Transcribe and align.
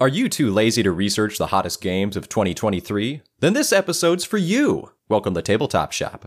Are 0.00 0.08
you 0.08 0.30
too 0.30 0.50
lazy 0.50 0.82
to 0.82 0.92
research 0.92 1.36
the 1.36 1.48
hottest 1.48 1.82
games 1.82 2.16
of 2.16 2.26
2023? 2.30 3.20
Then 3.40 3.52
this 3.52 3.70
episode's 3.70 4.24
for 4.24 4.38
you. 4.38 4.92
Welcome 5.10 5.34
to 5.34 5.42
Tabletop 5.42 5.92
Shop. 5.92 6.24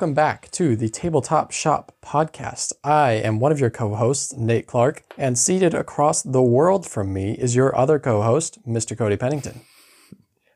Welcome 0.00 0.14
back 0.14 0.50
to 0.50 0.76
the 0.76 0.88
Tabletop 0.88 1.50
Shop 1.50 1.94
podcast. 2.02 2.72
I 2.82 3.10
am 3.10 3.38
one 3.38 3.52
of 3.52 3.60
your 3.60 3.68
co 3.68 3.94
hosts, 3.96 4.34
Nate 4.34 4.66
Clark, 4.66 5.02
and 5.18 5.38
seated 5.38 5.74
across 5.74 6.22
the 6.22 6.40
world 6.40 6.88
from 6.88 7.12
me 7.12 7.32
is 7.32 7.54
your 7.54 7.76
other 7.76 7.98
co 7.98 8.22
host, 8.22 8.66
Mr. 8.66 8.96
Cody 8.96 9.18
Pennington. 9.18 9.60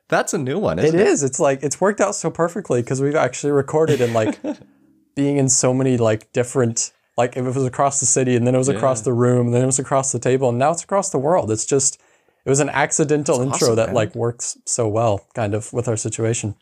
That's 0.07 0.33
a 0.33 0.39
new 0.39 0.57
one, 0.57 0.79
isn't 0.79 0.99
It 0.99 0.99
it? 0.99 1.07
is. 1.07 1.21
It's 1.21 1.39
like, 1.39 1.61
it's 1.61 1.79
worked 1.79 2.01
out 2.01 2.15
so 2.15 2.31
perfectly 2.31 2.81
because 2.81 3.03
we've 3.03 3.13
actually 3.13 3.51
recorded 3.51 4.01
in 4.01 4.13
like 4.13 4.39
being 5.15 5.37
in 5.37 5.47
so 5.47 5.75
many 5.75 5.95
like 5.95 6.33
different, 6.33 6.91
like 7.15 7.37
if 7.37 7.45
it 7.45 7.53
was 7.53 7.65
across 7.65 7.99
the 7.99 8.07
city 8.07 8.35
and 8.35 8.47
then 8.47 8.55
it 8.55 8.57
was 8.57 8.67
across 8.69 9.01
the 9.01 9.13
room 9.13 9.45
and 9.45 9.53
then 9.53 9.61
it 9.61 9.67
was 9.67 9.77
across 9.77 10.11
the 10.11 10.17
table 10.17 10.49
and 10.49 10.57
now 10.57 10.71
it's 10.71 10.83
across 10.83 11.11
the 11.11 11.19
world. 11.19 11.51
It's 11.51 11.67
just, 11.67 12.01
it 12.45 12.49
was 12.49 12.61
an 12.61 12.69
accidental 12.69 13.41
intro 13.41 13.53
awesome, 13.57 13.75
that 13.75 13.87
man. 13.89 13.95
like 13.95 14.15
works 14.15 14.57
so 14.65 14.87
well 14.87 15.23
kind 15.35 15.53
of 15.53 15.71
with 15.71 15.87
our 15.87 15.97
situation. 15.97 16.55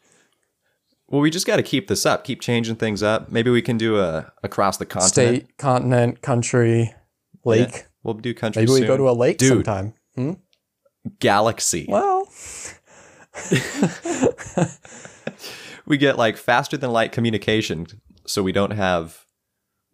Well, 1.14 1.22
we 1.22 1.30
just 1.30 1.46
got 1.46 1.58
to 1.58 1.62
keep 1.64 1.90
this 1.90 2.08
up, 2.08 2.24
keep 2.24 2.42
changing 2.42 2.78
things 2.78 3.04
up. 3.04 3.32
Maybe 3.32 3.52
we 3.52 3.62
can 3.62 3.78
do 3.78 4.00
a 4.00 4.34
across 4.42 4.78
the 4.78 4.86
continent. 4.88 5.12
State, 5.46 5.58
continent, 5.60 6.24
country, 6.24 6.92
lake. 7.46 7.70
Yeah, 7.72 7.82
we'll 8.02 8.16
do 8.16 8.34
country 8.34 8.64
Maybe 8.64 8.72
we 8.82 8.88
go 8.88 8.98
to 8.98 9.08
a 9.08 9.14
lake 9.14 9.38
Dude. 9.38 9.50
sometime. 9.50 9.94
Hmm? 10.16 10.32
galaxy. 11.20 11.86
Well, 11.88 12.28
we 15.86 15.98
get 16.00 16.18
like 16.18 16.36
faster 16.36 16.78
than 16.78 16.90
light 16.90 17.12
communication, 17.12 17.86
so 18.26 18.42
we 18.42 18.52
don't 18.52 18.72
have 18.72 19.24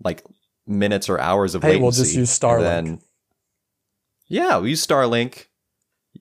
like 0.02 0.24
minutes 0.66 1.10
or 1.10 1.20
hours 1.20 1.54
of 1.54 1.64
Hey, 1.64 1.72
latency. 1.72 1.82
we'll 1.84 1.92
just 1.92 2.16
use 2.16 2.30
Starlink. 2.40 2.62
Then- 2.62 3.02
yeah, 4.30 4.58
we 4.60 4.70
use 4.70 4.88
Starlink. 4.88 5.48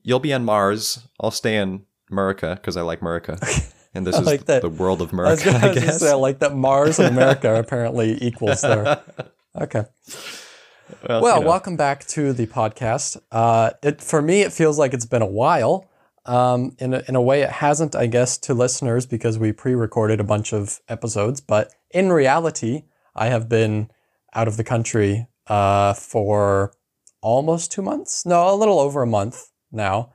You'll 0.02 0.18
be 0.18 0.32
on 0.32 0.44
Mars. 0.44 1.06
I'll 1.20 1.30
stay 1.30 1.56
in 1.58 1.84
America 2.10 2.54
because 2.56 2.76
I 2.76 2.80
like 2.80 3.00
America, 3.00 3.38
and 3.94 4.06
this 4.06 4.16
I 4.16 4.20
is 4.20 4.26
like 4.26 4.44
that. 4.46 4.62
the 4.62 4.68
world 4.68 5.00
of 5.02 5.12
I 5.12 5.16
was 5.30 5.42
America. 5.46 5.52
gonna 5.60 5.72
I, 5.72 5.74
guess. 5.74 6.00
say, 6.00 6.10
I 6.10 6.14
like 6.14 6.38
that 6.40 6.54
Mars 6.54 6.98
and 6.98 7.08
America 7.08 7.54
apparently 7.58 8.18
equals 8.22 8.60
there. 8.62 9.00
Okay. 9.60 9.84
well, 11.08 11.22
Well, 11.22 11.36
you 11.38 11.42
know. 11.44 11.48
welcome 11.48 11.76
back 11.76 12.06
to 12.08 12.32
the 12.32 12.46
podcast. 12.46 13.16
Uh, 13.32 13.70
it 13.82 14.00
for 14.00 14.22
me, 14.22 14.42
it 14.42 14.52
feels 14.52 14.78
like 14.78 14.94
it's 14.94 15.06
been 15.06 15.22
a 15.22 15.26
while. 15.26 15.88
Um, 16.26 16.76
in 16.78 16.92
a, 16.92 17.02
in 17.08 17.16
a 17.16 17.22
way, 17.22 17.40
it 17.40 17.48
hasn't, 17.50 17.94
I 17.96 18.06
guess, 18.06 18.36
to 18.38 18.52
listeners 18.54 19.06
because 19.06 19.38
we 19.38 19.50
pre-recorded 19.52 20.20
a 20.20 20.24
bunch 20.24 20.52
of 20.52 20.80
episodes. 20.86 21.40
But 21.40 21.72
in 21.90 22.12
reality, 22.12 22.82
I 23.16 23.28
have 23.28 23.48
been 23.48 23.90
out 24.34 24.46
of 24.46 24.58
the 24.58 24.64
country 24.64 25.26
uh, 25.46 25.94
for 25.94 26.72
almost 27.22 27.72
two 27.72 27.80
months. 27.80 28.26
No, 28.26 28.52
a 28.52 28.56
little 28.56 28.78
over 28.78 29.02
a 29.02 29.06
month 29.06 29.48
now. 29.72 30.12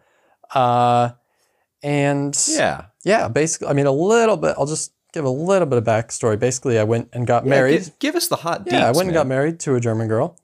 Uh, 0.54 1.12
and 1.82 2.38
yeah, 2.48 2.86
Yeah, 3.04 3.28
basically, 3.28 3.68
I 3.68 3.74
mean, 3.74 3.86
a 3.86 3.92
little 3.92 4.38
bit. 4.38 4.56
I'll 4.58 4.66
just 4.66 4.94
give 5.14 5.26
a 5.26 5.30
little 5.30 5.68
bit 5.68 5.78
of 5.78 5.84
backstory. 5.84 6.40
Basically, 6.40 6.80
I 6.80 6.84
went 6.84 7.10
and 7.14 7.28
got 7.28 7.46
married. 7.46 7.84
Give, 7.84 8.00
give 8.00 8.16
us 8.16 8.28
the 8.28 8.38
hot. 8.38 8.64
yeah, 8.66 8.88
I 8.88 8.92
went 8.92 9.08
and 9.08 9.14
got 9.14 9.28
married 9.28 9.60
to 9.62 9.76
a 9.76 9.80
German 9.80 10.08
girl, 10.08 10.38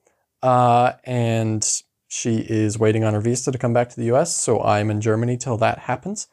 uh, 0.44 0.94
and 1.04 1.66
she 2.08 2.38
is 2.38 2.78
waiting 2.78 3.04
on 3.04 3.14
her 3.14 3.22
visa 3.22 3.52
to 3.52 3.58
come 3.58 3.74
back 3.74 3.90
to 3.90 3.96
the 3.96 4.06
U.S. 4.06 4.36
So 4.36 4.62
I'm 4.62 4.90
in 4.90 5.00
Germany 5.00 5.38
till 5.38 5.58
that 5.58 5.80
happens. 5.80 6.28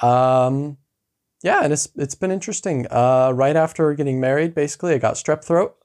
Um, 0.00 0.78
yeah, 1.42 1.62
and 1.62 1.72
it's 1.72 1.88
it's 1.96 2.14
been 2.14 2.30
interesting. 2.30 2.86
Uh, 2.90 3.32
right 3.34 3.56
after 3.56 3.92
getting 3.94 4.20
married, 4.20 4.54
basically, 4.54 4.94
I 4.94 4.98
got 4.98 5.14
strep 5.14 5.44
throat, 5.44 5.76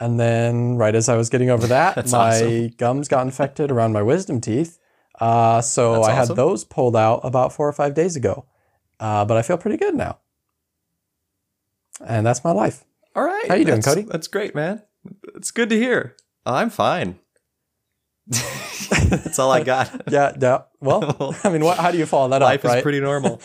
and 0.00 0.18
then 0.18 0.76
right 0.76 0.94
as 0.94 1.08
I 1.08 1.16
was 1.16 1.28
getting 1.28 1.50
over 1.50 1.66
that, 1.68 1.96
my 2.10 2.28
awesome. 2.36 2.68
gums 2.78 3.08
got 3.08 3.26
infected 3.26 3.70
around 3.70 3.92
my 3.92 4.02
wisdom 4.02 4.40
teeth. 4.40 4.78
Uh, 5.20 5.60
so 5.60 5.94
That's 5.94 6.08
I 6.08 6.12
had 6.12 6.28
those 6.28 6.64
pulled 6.64 6.94
out 6.94 7.20
about 7.24 7.52
four 7.52 7.68
or 7.68 7.72
five 7.72 7.94
days 7.94 8.14
ago, 8.14 8.46
uh, 9.00 9.24
but 9.24 9.36
I 9.36 9.42
feel 9.42 9.58
pretty 9.58 9.76
good 9.76 9.94
now. 9.94 10.18
And 12.04 12.24
that's 12.26 12.44
my 12.44 12.52
life. 12.52 12.84
All 13.16 13.24
right. 13.24 13.46
How 13.48 13.54
you 13.54 13.64
doing, 13.64 13.82
Cody? 13.82 14.02
That's 14.02 14.28
great, 14.28 14.54
man. 14.54 14.82
It's 15.34 15.50
good 15.50 15.68
to 15.70 15.76
hear. 15.76 16.14
I'm 16.46 16.70
fine. 16.70 17.18
that's 18.28 19.38
all 19.38 19.50
I 19.50 19.62
got. 19.64 20.02
Yeah, 20.10 20.34
yeah. 20.40 20.62
Well, 20.80 21.34
I 21.42 21.48
mean, 21.50 21.64
what, 21.64 21.78
how 21.78 21.90
do 21.90 21.98
you 21.98 22.06
follow 22.06 22.28
that 22.28 22.40
Life 22.42 22.60
up, 22.64 22.68
right? 22.70 22.76
is 22.78 22.82
pretty 22.82 23.00
normal. 23.00 23.40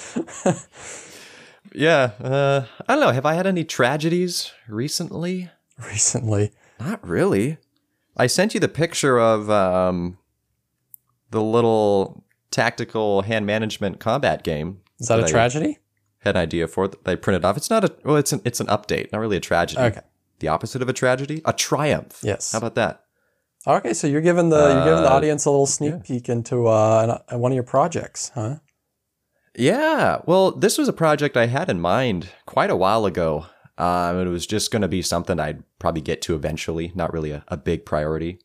yeah. 1.74 2.12
Uh, 2.22 2.66
I 2.88 2.94
don't 2.96 3.04
know. 3.04 3.12
Have 3.12 3.26
I 3.26 3.34
had 3.34 3.48
any 3.48 3.64
tragedies 3.64 4.52
recently? 4.68 5.50
Recently, 5.84 6.52
Not 6.80 7.06
really. 7.08 7.58
I 8.16 8.28
sent 8.28 8.54
you 8.54 8.60
the 8.60 8.68
picture 8.68 9.20
of 9.20 9.50
um, 9.50 10.20
the 11.32 11.42
little 11.42 12.24
tactical 12.52 13.24
hand 13.24 13.48
management 13.48 14.00
combat 14.00 14.44
game. 14.44 14.82
Is 15.00 15.08
that 15.08 15.20
a 15.20 15.26
I 15.26 15.28
tragedy? 15.28 15.80
Had 16.20 16.36
an 16.36 16.42
idea 16.42 16.68
for 16.68 16.88
that 16.88 17.08
I 17.08 17.16
printed 17.16 17.44
off. 17.44 17.58
It's 17.58 17.70
not 17.70 17.84
a 17.84 17.94
well. 18.04 18.16
It's 18.16 18.32
an 18.32 18.42
it's 18.46 18.60
an 18.60 18.68
update, 18.68 19.12
not 19.12 19.20
really 19.20 19.38
a 19.38 19.42
tragedy. 19.42 19.82
Okay. 19.82 20.02
The 20.40 20.48
opposite 20.48 20.82
of 20.82 20.90
a 20.90 20.94
tragedy, 20.94 21.42
a 21.46 21.54
triumph. 21.54 22.20
Yes. 22.24 22.52
How 22.52 22.60
about 22.60 22.76
that? 22.76 23.04
Okay, 23.66 23.94
so 23.94 24.08
you're 24.08 24.22
giving 24.22 24.50
the 24.50 24.58
you're 24.58 24.84
giving 24.84 25.04
the 25.04 25.10
Uh, 25.10 25.16
audience 25.16 25.46
a 25.46 25.50
little 25.50 25.66
sneak 25.66 26.04
peek 26.04 26.28
into 26.28 26.68
uh, 26.68 27.20
an, 27.30 27.40
one 27.40 27.52
of 27.52 27.56
your 27.56 27.64
projects, 27.64 28.32
huh? 28.36 28.56
Yeah. 29.56 30.20
Well, 30.26 30.52
this 30.52 30.78
was 30.78 30.88
a 30.88 30.94
project 30.94 31.38
I 31.38 31.46
had 31.46 31.70
in 31.70 31.80
mind 31.80 32.30
quite 32.46 32.70
a 32.70 32.76
while 32.76 33.06
ago. 33.06 33.46
Um, 33.78 34.20
it 34.20 34.30
was 34.30 34.46
just 34.46 34.72
going 34.72 34.82
to 34.82 34.88
be 34.88 35.02
something 35.02 35.40
I'd 35.40 35.64
probably 35.80 36.02
get 36.02 36.22
to 36.24 36.36
eventually, 36.36 36.92
not 36.94 37.14
really 37.14 37.32
a, 37.32 37.44
a 37.48 37.58
big 37.58 37.86
priority. 37.86 38.40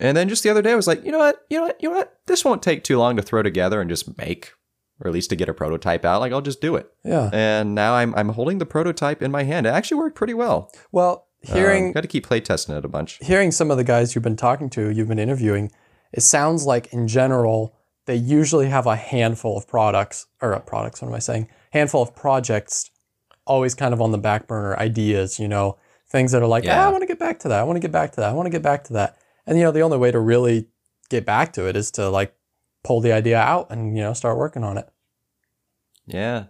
And 0.00 0.16
then 0.16 0.28
just 0.28 0.42
the 0.42 0.50
other 0.50 0.62
day, 0.62 0.72
I 0.72 0.76
was 0.76 0.86
like, 0.86 1.04
you 1.04 1.12
know 1.12 1.18
what? 1.18 1.44
You 1.50 1.58
know 1.58 1.64
what? 1.64 1.82
You 1.82 1.90
know 1.90 1.96
what? 1.96 2.18
This 2.26 2.44
won't 2.44 2.62
take 2.62 2.84
too 2.84 2.98
long 2.98 3.16
to 3.16 3.22
throw 3.22 3.42
together 3.42 3.80
and 3.80 3.90
just 3.90 4.16
make, 4.16 4.52
or 5.00 5.08
at 5.08 5.14
least 5.14 5.30
to 5.30 5.36
get 5.36 5.48
a 5.48 5.54
prototype 5.54 6.04
out. 6.04 6.20
Like, 6.20 6.32
I'll 6.32 6.40
just 6.40 6.60
do 6.60 6.74
it. 6.76 6.90
Yeah. 7.04 7.30
And 7.32 7.74
now 7.74 7.94
I'm, 7.94 8.14
I'm 8.14 8.30
holding 8.30 8.58
the 8.58 8.66
prototype 8.66 9.22
in 9.22 9.30
my 9.30 9.44
hand. 9.44 9.66
It 9.66 9.70
actually 9.70 9.98
worked 9.98 10.16
pretty 10.16 10.34
well. 10.34 10.70
Well, 10.92 11.26
hearing 11.42 11.92
got 11.92 12.00
to 12.00 12.08
keep 12.08 12.26
playtesting 12.26 12.76
it 12.76 12.84
a 12.84 12.88
bunch. 12.88 13.18
hearing 13.22 13.52
some 13.52 13.70
of 13.70 13.76
the 13.76 13.84
guys 13.84 14.14
you've 14.14 14.24
been 14.24 14.36
talking 14.36 14.68
to, 14.70 14.90
you've 14.90 15.06
been 15.08 15.18
interviewing, 15.20 15.70
it 16.12 16.22
sounds 16.22 16.66
like 16.66 16.92
in 16.92 17.06
general 17.06 17.76
they 18.06 18.16
usually 18.16 18.68
have 18.68 18.86
a 18.86 18.96
handful 18.96 19.56
of 19.56 19.68
products 19.68 20.26
or 20.42 20.54
uh, 20.54 20.58
products. 20.60 21.00
What 21.02 21.08
am 21.08 21.14
I 21.14 21.18
saying? 21.20 21.48
Handful 21.72 22.02
of 22.02 22.16
projects, 22.16 22.90
always 23.46 23.74
kind 23.74 23.92
of 23.94 24.00
on 24.00 24.12
the 24.12 24.18
back 24.18 24.46
burner. 24.48 24.76
Ideas, 24.78 25.38
you 25.38 25.46
know, 25.46 25.76
things 26.10 26.32
that 26.32 26.42
are 26.42 26.46
like, 26.48 26.64
Yeah. 26.64 26.82
ah, 26.82 26.88
I 26.88 26.90
want 26.90 27.02
to 27.02 27.06
get 27.06 27.18
back 27.18 27.38
to 27.40 27.48
that. 27.48 27.60
I 27.60 27.62
want 27.64 27.76
to 27.76 27.80
get 27.80 27.92
back 27.92 28.12
to 28.12 28.16
that. 28.22 28.30
I 28.30 28.32
want 28.32 28.46
to 28.46 28.50
get 28.50 28.62
back 28.62 28.84
to 28.84 28.94
that. 28.94 29.18
And 29.46 29.58
you 29.58 29.64
know, 29.64 29.70
the 29.70 29.82
only 29.82 29.98
way 29.98 30.10
to 30.10 30.18
really 30.18 30.68
get 31.10 31.24
back 31.24 31.52
to 31.54 31.66
it 31.68 31.76
is 31.76 31.90
to 31.92 32.08
like 32.08 32.34
pull 32.84 33.00
the 33.00 33.12
idea 33.12 33.38
out 33.38 33.70
and 33.70 33.96
you 33.96 34.02
know 34.02 34.12
start 34.12 34.38
working 34.38 34.64
on 34.64 34.78
it. 34.78 34.88
Yeah. 36.06 36.44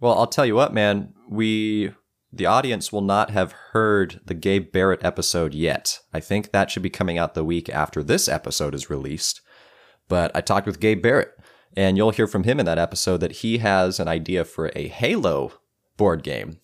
Well, 0.00 0.14
I'll 0.18 0.26
tell 0.26 0.46
you 0.46 0.54
what, 0.54 0.74
man. 0.74 1.14
We, 1.28 1.92
the 2.32 2.46
audience, 2.46 2.92
will 2.92 3.00
not 3.02 3.30
have 3.30 3.52
heard 3.72 4.20
the 4.24 4.34
Gabe 4.34 4.70
Barrett 4.72 5.04
episode 5.04 5.54
yet. 5.54 6.00
I 6.12 6.20
think 6.20 6.52
that 6.52 6.70
should 6.70 6.82
be 6.82 6.90
coming 6.90 7.18
out 7.18 7.34
the 7.34 7.44
week 7.44 7.68
after 7.68 8.02
this 8.02 8.28
episode 8.28 8.74
is 8.74 8.90
released. 8.90 9.40
But 10.08 10.30
I 10.36 10.40
talked 10.40 10.66
with 10.66 10.80
Gabe 10.80 11.02
Barrett, 11.02 11.32
and 11.76 11.96
you'll 11.96 12.10
hear 12.10 12.26
from 12.26 12.44
him 12.44 12.60
in 12.60 12.66
that 12.66 12.78
episode 12.78 13.18
that 13.18 13.32
he 13.32 13.58
has 13.58 13.98
an 13.98 14.06
idea 14.08 14.44
for 14.44 14.70
a 14.76 14.88
Halo 14.88 15.52
board 15.96 16.22
game. 16.22 16.58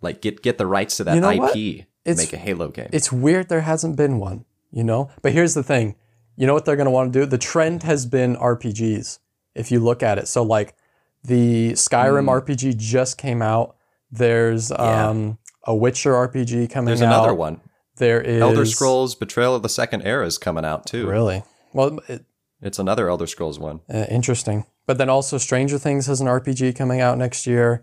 Like 0.00 0.20
get 0.20 0.42
get 0.42 0.58
the 0.58 0.66
rights 0.66 0.98
to 0.98 1.04
that 1.04 1.14
You 1.14 1.20
know 1.22 1.30
IP, 1.30 1.40
what? 1.40 1.54
and 1.56 1.86
It's- 2.04 2.18
make 2.18 2.32
a 2.34 2.36
Halo 2.36 2.68
game. 2.68 2.90
It's 2.92 3.10
weird 3.10 3.48
there 3.48 3.62
hasn't 3.62 3.96
been 3.96 4.18
one, 4.18 4.44
you 4.70 4.84
know? 4.84 5.10
But 5.22 5.32
here's 5.32 5.54
the 5.54 5.62
thing. 5.62 5.96
You 6.36 6.46
know 6.46 6.54
what 6.54 6.64
they're 6.64 6.76
going 6.76 6.86
to 6.86 6.90
want 6.90 7.12
to 7.12 7.20
do? 7.20 7.26
The 7.26 7.38
trend 7.38 7.82
has 7.84 8.06
been 8.06 8.36
RPGs 8.36 9.18
if 9.54 9.70
you 9.70 9.80
look 9.80 10.02
at 10.02 10.18
it. 10.18 10.28
So 10.28 10.42
like 10.42 10.74
the 11.22 11.72
Skyrim 11.72 12.26
RPG 12.26 12.76
just 12.76 13.18
came 13.18 13.40
out. 13.42 13.76
There's. 14.10 14.70
Yeah. 14.70 15.08
um 15.08 15.38
a 15.66 15.74
Witcher 15.74 16.12
RPG 16.12 16.70
coming 16.70 16.86
There's 16.86 17.00
out. 17.00 17.06
There's 17.06 17.16
another 17.16 17.34
one. 17.34 17.60
There 17.96 18.20
is 18.20 18.42
Elder 18.42 18.66
Scrolls 18.66 19.14
Betrayal 19.14 19.54
of 19.54 19.62
the 19.62 19.68
Second 19.68 20.02
Era 20.02 20.26
is 20.26 20.36
coming 20.36 20.64
out 20.64 20.86
too. 20.86 21.08
Really? 21.08 21.42
Well, 21.72 22.00
it, 22.08 22.24
It's 22.60 22.78
another 22.78 23.08
Elder 23.08 23.26
Scrolls 23.26 23.58
one. 23.58 23.80
uh, 23.92 24.04
interesting. 24.10 24.66
But 24.86 24.98
then 24.98 25.08
also 25.08 25.38
Stranger 25.38 25.78
Things 25.78 26.06
has 26.06 26.20
an 26.20 26.26
RPG 26.26 26.76
coming 26.76 27.00
out 27.00 27.16
next 27.16 27.46
year. 27.46 27.82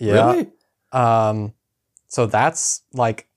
Yeah. 0.00 0.32
Really? 0.32 0.50
Um, 0.90 1.54
so 2.08 2.26
that's 2.26 2.82
like, 2.92 3.28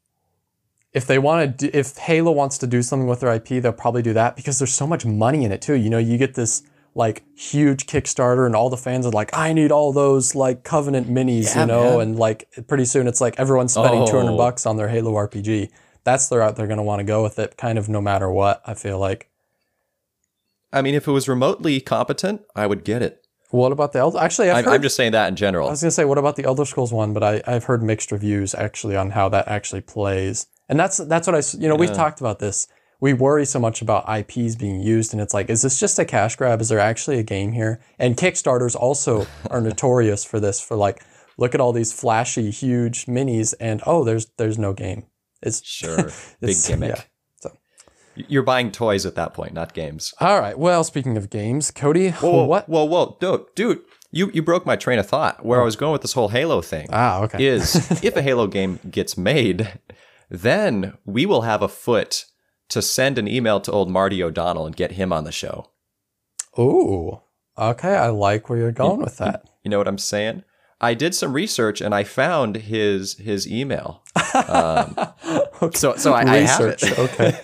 if 0.93 1.07
they 1.07 1.17
want 1.19 1.57
to, 1.59 1.69
do, 1.69 1.77
if 1.77 1.97
Halo 1.97 2.31
wants 2.31 2.57
to 2.59 2.67
do 2.67 2.81
something 2.81 3.07
with 3.07 3.19
their 3.21 3.33
IP, 3.33 3.61
they'll 3.61 3.71
probably 3.73 4.01
do 4.01 4.13
that 4.13 4.35
because 4.35 4.59
there's 4.59 4.73
so 4.73 4.85
much 4.87 5.05
money 5.05 5.43
in 5.43 5.51
it 5.51 5.61
too. 5.61 5.73
You 5.75 5.89
know, 5.89 5.97
you 5.97 6.17
get 6.17 6.35
this 6.35 6.63
like 6.95 7.23
huge 7.35 7.87
Kickstarter 7.87 8.45
and 8.45 8.55
all 8.55 8.69
the 8.69 8.77
fans 8.77 9.05
are 9.07 9.11
like, 9.11 9.35
I 9.35 9.53
need 9.53 9.71
all 9.71 9.91
those 9.91 10.35
like 10.35 10.63
Covenant 10.63 11.07
minis, 11.09 11.55
Yeah, 11.55 11.61
you 11.61 11.67
know, 11.67 11.91
man. 11.97 12.01
and 12.01 12.19
like 12.19 12.47
pretty 12.67 12.85
soon 12.85 13.07
it's 13.07 13.19
like 13.19 13.39
everyone's 13.39 13.73
spending 13.73 14.01
Oh. 14.03 14.07
200 14.07 14.37
bucks 14.37 14.65
on 14.67 14.77
their 14.77 14.89
Halo 14.89 15.13
RPG. 15.13 15.69
That's 16.03 16.27
the 16.27 16.37
route 16.37 16.55
they're 16.55 16.67
going 16.67 16.77
to 16.77 16.83
want 16.83 16.99
to 16.99 17.03
go 17.05 17.23
with 17.23 17.39
it, 17.39 17.57
kind 17.57 17.77
of 17.79 17.89
no 17.89 17.99
matter 18.01 18.29
what, 18.29 18.61
I 18.65 18.73
feel 18.75 18.99
like. 18.99 19.29
I 20.71 20.81
mean, 20.81 20.95
if 20.95 21.07
it 21.07 21.11
was 21.11 21.27
remotely 21.29 21.79
competent, 21.79 22.41
I 22.55 22.67
would 22.67 22.83
get 22.83 23.01
it. 23.01 23.25
What 23.51 23.71
about 23.71 23.93
the 23.93 23.99
Elder? 23.99 24.17
Actually, 24.17 24.49
heard, 24.49 24.67
I'm 24.67 24.81
just 24.81 24.95
saying 24.95 25.11
that 25.11 25.27
in 25.29 25.35
general. 25.35 25.67
I 25.67 25.71
was 25.71 25.81
going 25.81 25.89
to 25.89 25.91
say, 25.95 26.05
what 26.05 26.17
about 26.17 26.35
the 26.35 26.43
Elder 26.43 26.65
Scrolls 26.65 26.91
one? 26.91 27.13
But 27.13 27.23
I, 27.23 27.41
I've 27.45 27.65
heard 27.65 27.83
mixed 27.83 28.11
reviews 28.11 28.55
actually 28.55 28.95
on 28.95 29.11
how 29.11 29.29
that 29.29 29.47
actually 29.47 29.81
plays. 29.81 30.47
And 30.73 30.79
that's 30.79 30.97
that's 30.97 31.27
what 31.27 31.35
I, 31.35 31.41
you 31.61 31.69
know, 31.69 31.75
we've 31.75 31.93
talked 31.93 32.19
about 32.19 32.39
this. 32.39 32.67
We 32.99 33.13
worry 33.13 33.45
so 33.45 33.59
much 33.59 33.83
about 33.83 34.05
IPs 34.09 34.55
being 34.55 34.79
used, 34.81 35.13
and 35.13 35.21
it's 35.21 35.35
like, 35.35 35.47
is 35.51 35.61
this 35.61 35.79
just 35.79 35.99
a 35.99 36.03
cash 36.05 36.35
grab? 36.35 36.61
Is 36.61 36.69
there 36.69 36.79
actually 36.79 37.19
a 37.19 37.23
game 37.23 37.51
here? 37.51 37.79
And 37.99 38.17
Kickstarters 38.17 38.75
also 38.75 39.27
are 39.51 39.61
notorious 39.69 40.25
for 40.25 40.39
this. 40.39 40.59
For 40.59 40.75
like, 40.75 41.03
look 41.37 41.53
at 41.53 41.61
all 41.61 41.73
these 41.73 41.93
flashy, 41.93 42.49
huge 42.49 43.05
minis, 43.05 43.53
and 43.59 43.83
oh, 43.85 44.03
there's 44.03 44.25
there's 44.37 44.57
no 44.57 44.73
game. 44.73 45.05
It's 45.43 45.63
Sure. 45.63 46.09
Big 46.41 46.55
gimmick. 46.67 46.95
yeah, 46.95 47.01
so. 47.39 47.51
You're 48.15 48.41
buying 48.41 48.71
toys 48.71 49.05
at 49.05 49.13
that 49.13 49.35
point, 49.35 49.53
not 49.53 49.75
games. 49.75 50.15
all 50.19 50.39
right. 50.39 50.57
Well, 50.57 50.83
speaking 50.83 51.15
of 51.15 51.29
games, 51.29 51.69
Cody, 51.69 52.09
Whoa, 52.19 52.45
what? 52.45 52.67
Whoa, 52.67 52.85
whoa, 52.85 53.17
dude, 53.19 53.45
dude, 53.53 53.81
you 54.11 54.31
you 54.33 54.41
broke 54.41 54.65
my 54.65 54.75
train 54.75 54.97
of 54.97 55.05
thought. 55.07 55.45
Where 55.45 55.61
I 55.61 55.65
was 55.65 55.75
going 55.75 55.91
with 55.91 56.01
this 56.01 56.13
whole 56.13 56.29
Halo 56.29 56.61
thing 56.63 56.87
Ah, 56.91 57.21
okay. 57.25 57.45
is 57.45 57.75
if 58.03 58.15
a 58.15 58.23
Halo 58.23 58.47
game 58.47 58.79
gets 58.89 59.17
made, 59.17 59.67
then 60.29 60.97
we 61.05 61.25
will 61.25 61.41
have 61.41 61.61
a 61.61 61.67
foot 61.67 62.25
to 62.69 62.81
send 62.81 63.17
an 63.17 63.27
email 63.27 63.59
to 63.61 63.71
old 63.71 63.89
Marty 63.89 64.23
O'Donnell 64.23 64.65
and 64.65 64.75
get 64.75 64.93
him 64.93 65.13
on 65.13 65.23
the 65.23 65.31
show. 65.31 65.69
Ooh, 66.57 67.19
okay. 67.57 67.95
I 67.95 68.07
like 68.09 68.49
where 68.49 68.59
you're 68.59 68.71
going 68.71 68.99
with 69.01 69.17
that. 69.17 69.49
You 69.63 69.69
know 69.69 69.77
what 69.77 69.87
I'm 69.87 69.97
saying? 69.97 70.43
I 70.81 70.93
did 70.93 71.15
some 71.15 71.33
research 71.33 71.79
and 71.81 71.95
I 71.95 72.03
found 72.03 72.57
his 72.57 73.13
his 73.17 73.47
email. 73.49 74.03
Um, 74.47 74.95
So 75.75 75.95
so 75.95 76.11
I, 76.11 76.23
I 76.23 76.37
have 76.39 76.61
it. 76.61 76.83
Okay. 76.99 77.39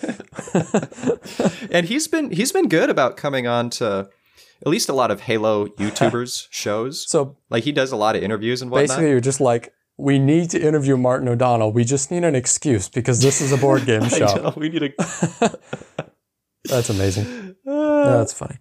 and 1.72 1.86
he's 1.86 2.08
been 2.10 2.31
he's 2.31 2.52
been 2.52 2.68
good 2.68 2.90
about 2.90 3.16
coming 3.16 3.48
on 3.48 3.70
to 3.72 4.10
at 4.62 4.68
least 4.68 4.90
a 4.90 4.94
lot 4.94 5.10
of 5.10 5.22
Halo 5.22 5.68
YouTubers 5.68 6.48
shows. 6.52 7.10
So 7.10 7.38
Like 7.50 7.64
he 7.64 7.72
does 7.72 7.94
a 7.94 7.96
lot 7.96 8.18
of 8.18 8.24
interviews 8.24 8.62
and 8.62 8.70
whatnot. 8.70 8.90
basically, 8.90 9.10
you're 9.12 9.22
just 9.22 9.40
like, 9.40 9.74
we 10.00 10.18
need 10.18 10.50
to 10.51 10.60
interview 10.60 10.96
Martin 10.98 11.28
O'Donnell. 11.28 11.72
We 11.74 11.84
just 11.84 12.10
need 12.10 12.24
an 12.24 12.34
excuse 12.36 12.88
because 12.90 13.22
this 13.22 13.42
is 13.42 13.51
a 13.51 13.57
board 13.57 13.86
game 13.92 14.04
I 14.04 14.07
show. 14.07 14.25
know, 14.36 14.54
we 14.56 14.69
need 14.69 14.84
a. 14.84 15.50
That's 16.66 16.90
amazing. 16.90 17.56
No, 17.66 18.04
that's 18.19 18.34
funny. 18.34 18.57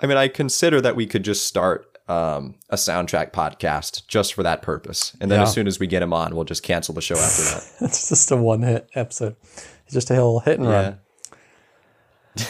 I 0.00 0.06
mean, 0.06 0.16
I 0.16 0.28
consider 0.28 0.80
that 0.80 0.96
we 0.96 1.06
could 1.06 1.24
just 1.24 1.46
start 1.46 1.98
um, 2.08 2.54
a 2.70 2.76
soundtrack 2.76 3.32
podcast 3.32 4.06
just 4.06 4.34
for 4.34 4.42
that 4.42 4.62
purpose, 4.62 5.16
and 5.20 5.30
then 5.30 5.40
Yeah. 5.40 5.42
as 5.44 5.52
soon 5.52 5.66
as 5.66 5.78
we 5.78 5.86
get 5.86 6.02
him 6.02 6.12
on, 6.12 6.34
we'll 6.34 6.44
just 6.44 6.62
cancel 6.62 6.94
the 6.94 7.02
show 7.02 7.16
after 7.16 7.42
that. 7.42 7.72
It's 7.88 8.08
just 8.08 8.30
a 8.30 8.36
one 8.36 8.62
hit 8.62 8.88
episode. 8.94 9.36
It's 9.84 9.92
just 9.94 10.10
a 10.10 10.14
little 10.14 10.40
hit 10.40 10.58
and 10.58 10.68
yeah, 10.68 10.72
run. 10.82 10.98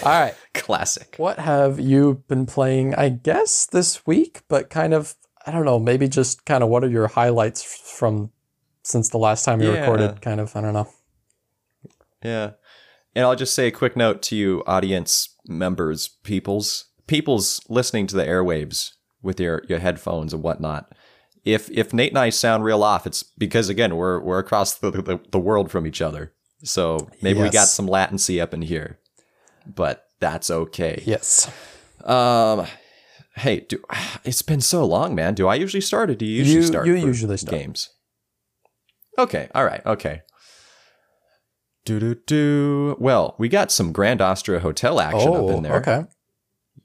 All 0.05 0.13
right. 0.21 0.35
classic. 0.55 1.15
What 1.17 1.39
have 1.39 1.81
you 1.81 2.23
been 2.29 2.47
playing, 2.47 2.95
I 2.95 3.09
guess, 3.09 3.67
this 3.67 4.07
week? 4.07 4.43
But 4.49 4.71
kind 4.71 4.93
of, 4.95 5.15
I 5.51 5.53
don't 5.53 5.65
know, 5.65 5.81
maybe 5.81 6.07
just 6.09 6.45
kind 6.47 6.63
of 6.63 6.69
what 6.69 6.85
are 6.85 6.89
your 6.89 7.09
highlights 7.09 7.63
from 7.63 8.31
since 8.85 9.09
the 9.09 9.19
last 9.19 9.45
time 9.45 9.61
you 9.61 9.73
Yeah. 9.73 9.81
recorded? 9.81 10.23
Kind 10.23 10.41
of, 10.41 10.55
I 10.55 10.61
don't 10.61 10.73
know. 10.75 10.89
Yeah, 12.23 12.51
and 13.17 13.25
I'll 13.25 13.35
just 13.35 13.55
say 13.55 13.67
a 13.67 13.73
quick 13.73 13.97
note 13.97 14.23
to 14.23 14.37
you, 14.37 14.63
audience 14.67 15.31
members, 15.47 16.09
peoples, 16.23 16.85
peoples 17.07 17.61
listening 17.69 18.07
to 18.09 18.17
the 18.17 18.25
airwaves 18.25 18.93
with 19.23 19.41
your 19.41 19.63
your 19.69 19.81
headphones 19.81 20.33
and 20.33 20.43
whatnot. 20.43 20.93
If 21.45 21.71
if 21.71 21.93
Nate 21.93 22.13
and 22.13 22.19
I 22.19 22.31
sound 22.31 22.63
real 22.63 22.83
off, 22.85 23.07
it's 23.07 23.23
because 23.23 23.69
again 23.69 23.97
we're 23.97 24.21
we're 24.21 24.39
across 24.39 24.75
the 24.75 24.91
the, 24.91 25.19
the 25.33 25.39
world 25.39 25.71
from 25.71 25.87
each 25.87 26.01
other, 26.01 26.33
so 26.63 27.09
maybe 27.23 27.41
we 27.41 27.49
got 27.51 27.69
some 27.69 27.87
latency 27.87 28.41
up 28.41 28.55
in 28.55 28.63
here, 28.63 28.99
but 29.67 30.05
that's 30.21 30.51
okay. 30.51 31.03
Yes. 31.05 31.51
Um, 32.05 32.67
hey, 33.41 33.61
do, 33.61 33.83
it's 34.25 34.43
been 34.43 34.61
so 34.61 34.85
long, 34.85 35.15
man. 35.15 35.35
Do 35.35 35.49
I 35.49 35.55
usually 35.57 35.81
start 35.81 36.11
or 36.11 36.15
do 36.15 36.25
you 36.25 36.39
usually 36.39 36.57
You- 36.61 36.63
start? 36.67 36.87
you 36.87 36.95
usually 36.95 37.37
start. 37.37 37.59
games. 37.61 37.89
Okay, 39.19 39.49
all 39.55 39.65
right, 39.65 39.85
okay. 39.85 40.23
Do 41.85 41.99
do 41.99 42.15
do. 42.27 42.97
Well, 43.01 43.35
we 43.39 43.49
got 43.49 43.73
some 43.73 43.93
Grand 43.93 44.21
Austria 44.21 44.61
Hotel 44.61 45.01
action 45.01 45.29
Oh, 45.29 45.49
up 45.49 45.57
in 45.57 45.63
there. 45.63 45.77
okay. 45.77 46.05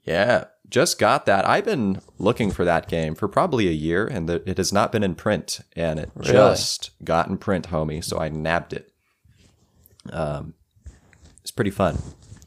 Yeah, 0.04 0.44
just 0.68 0.98
got 0.98 1.26
that. 1.26 1.46
I've 1.48 1.64
been 1.64 2.00
looking 2.18 2.50
for 2.50 2.64
that 2.64 2.88
game 2.88 3.14
for 3.14 3.28
probably 3.28 3.68
a 3.68 3.72
year, 3.72 4.06
and 4.06 4.28
the, 4.28 4.42
it 4.48 4.56
has 4.56 4.72
not 4.72 4.92
been 4.92 5.02
in 5.02 5.14
print, 5.14 5.60
and 5.74 5.98
it 6.00 6.10
Really? 6.14 6.32
just 6.32 6.90
got 7.04 7.28
in 7.28 7.36
print, 7.38 7.68
homie. 7.68 8.02
So 8.02 8.18
I 8.18 8.28
nabbed 8.28 8.72
it. 8.72 8.90
Um, 10.12 10.54
it's 11.42 11.50
pretty 11.50 11.70
fun. 11.70 11.98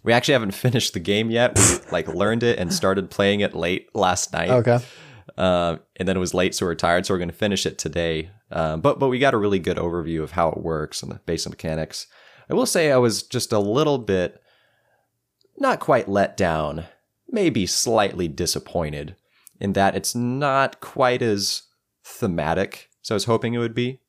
We 0.03 0.13
actually 0.13 0.33
haven't 0.33 0.51
finished 0.51 0.93
the 0.93 0.99
game 0.99 1.29
yet. 1.29 1.57
We 1.57 1.91
like 1.91 2.07
learned 2.07 2.43
it 2.43 2.59
and 2.59 2.73
started 2.73 3.09
playing 3.09 3.41
it 3.41 3.55
late 3.55 3.93
last 3.93 4.33
night. 4.33 4.49
Okay. 4.49 4.79
Um, 5.37 5.79
and 5.95 6.07
then 6.07 6.17
it 6.17 6.19
was 6.19 6.33
late, 6.33 6.55
so 6.55 6.65
we're 6.65 6.75
tired. 6.75 7.05
So 7.05 7.13
we're 7.13 7.19
going 7.19 7.29
to 7.29 7.35
finish 7.35 7.65
it 7.65 7.77
today. 7.77 8.31
Um, 8.51 8.81
but 8.81 8.99
but 8.99 9.09
we 9.09 9.19
got 9.19 9.33
a 9.33 9.37
really 9.37 9.59
good 9.59 9.77
overview 9.77 10.21
of 10.23 10.31
how 10.31 10.49
it 10.49 10.57
works 10.57 11.03
and 11.03 11.11
the 11.11 11.19
basic 11.25 11.51
mechanics. 11.51 12.07
I 12.49 12.53
will 12.53 12.65
say 12.65 12.91
I 12.91 12.97
was 12.97 13.23
just 13.23 13.53
a 13.53 13.59
little 13.59 13.99
bit 13.99 14.41
not 15.57 15.79
quite 15.79 16.07
let 16.07 16.35
down, 16.35 16.85
maybe 17.29 17.65
slightly 17.65 18.27
disappointed 18.27 19.15
in 19.59 19.73
that 19.73 19.95
it's 19.95 20.15
not 20.15 20.79
quite 20.79 21.21
as 21.21 21.63
thematic 22.03 22.89
as 23.03 23.11
I 23.11 23.13
was 23.13 23.25
hoping 23.25 23.53
it 23.53 23.59
would 23.59 23.75
be. 23.75 23.99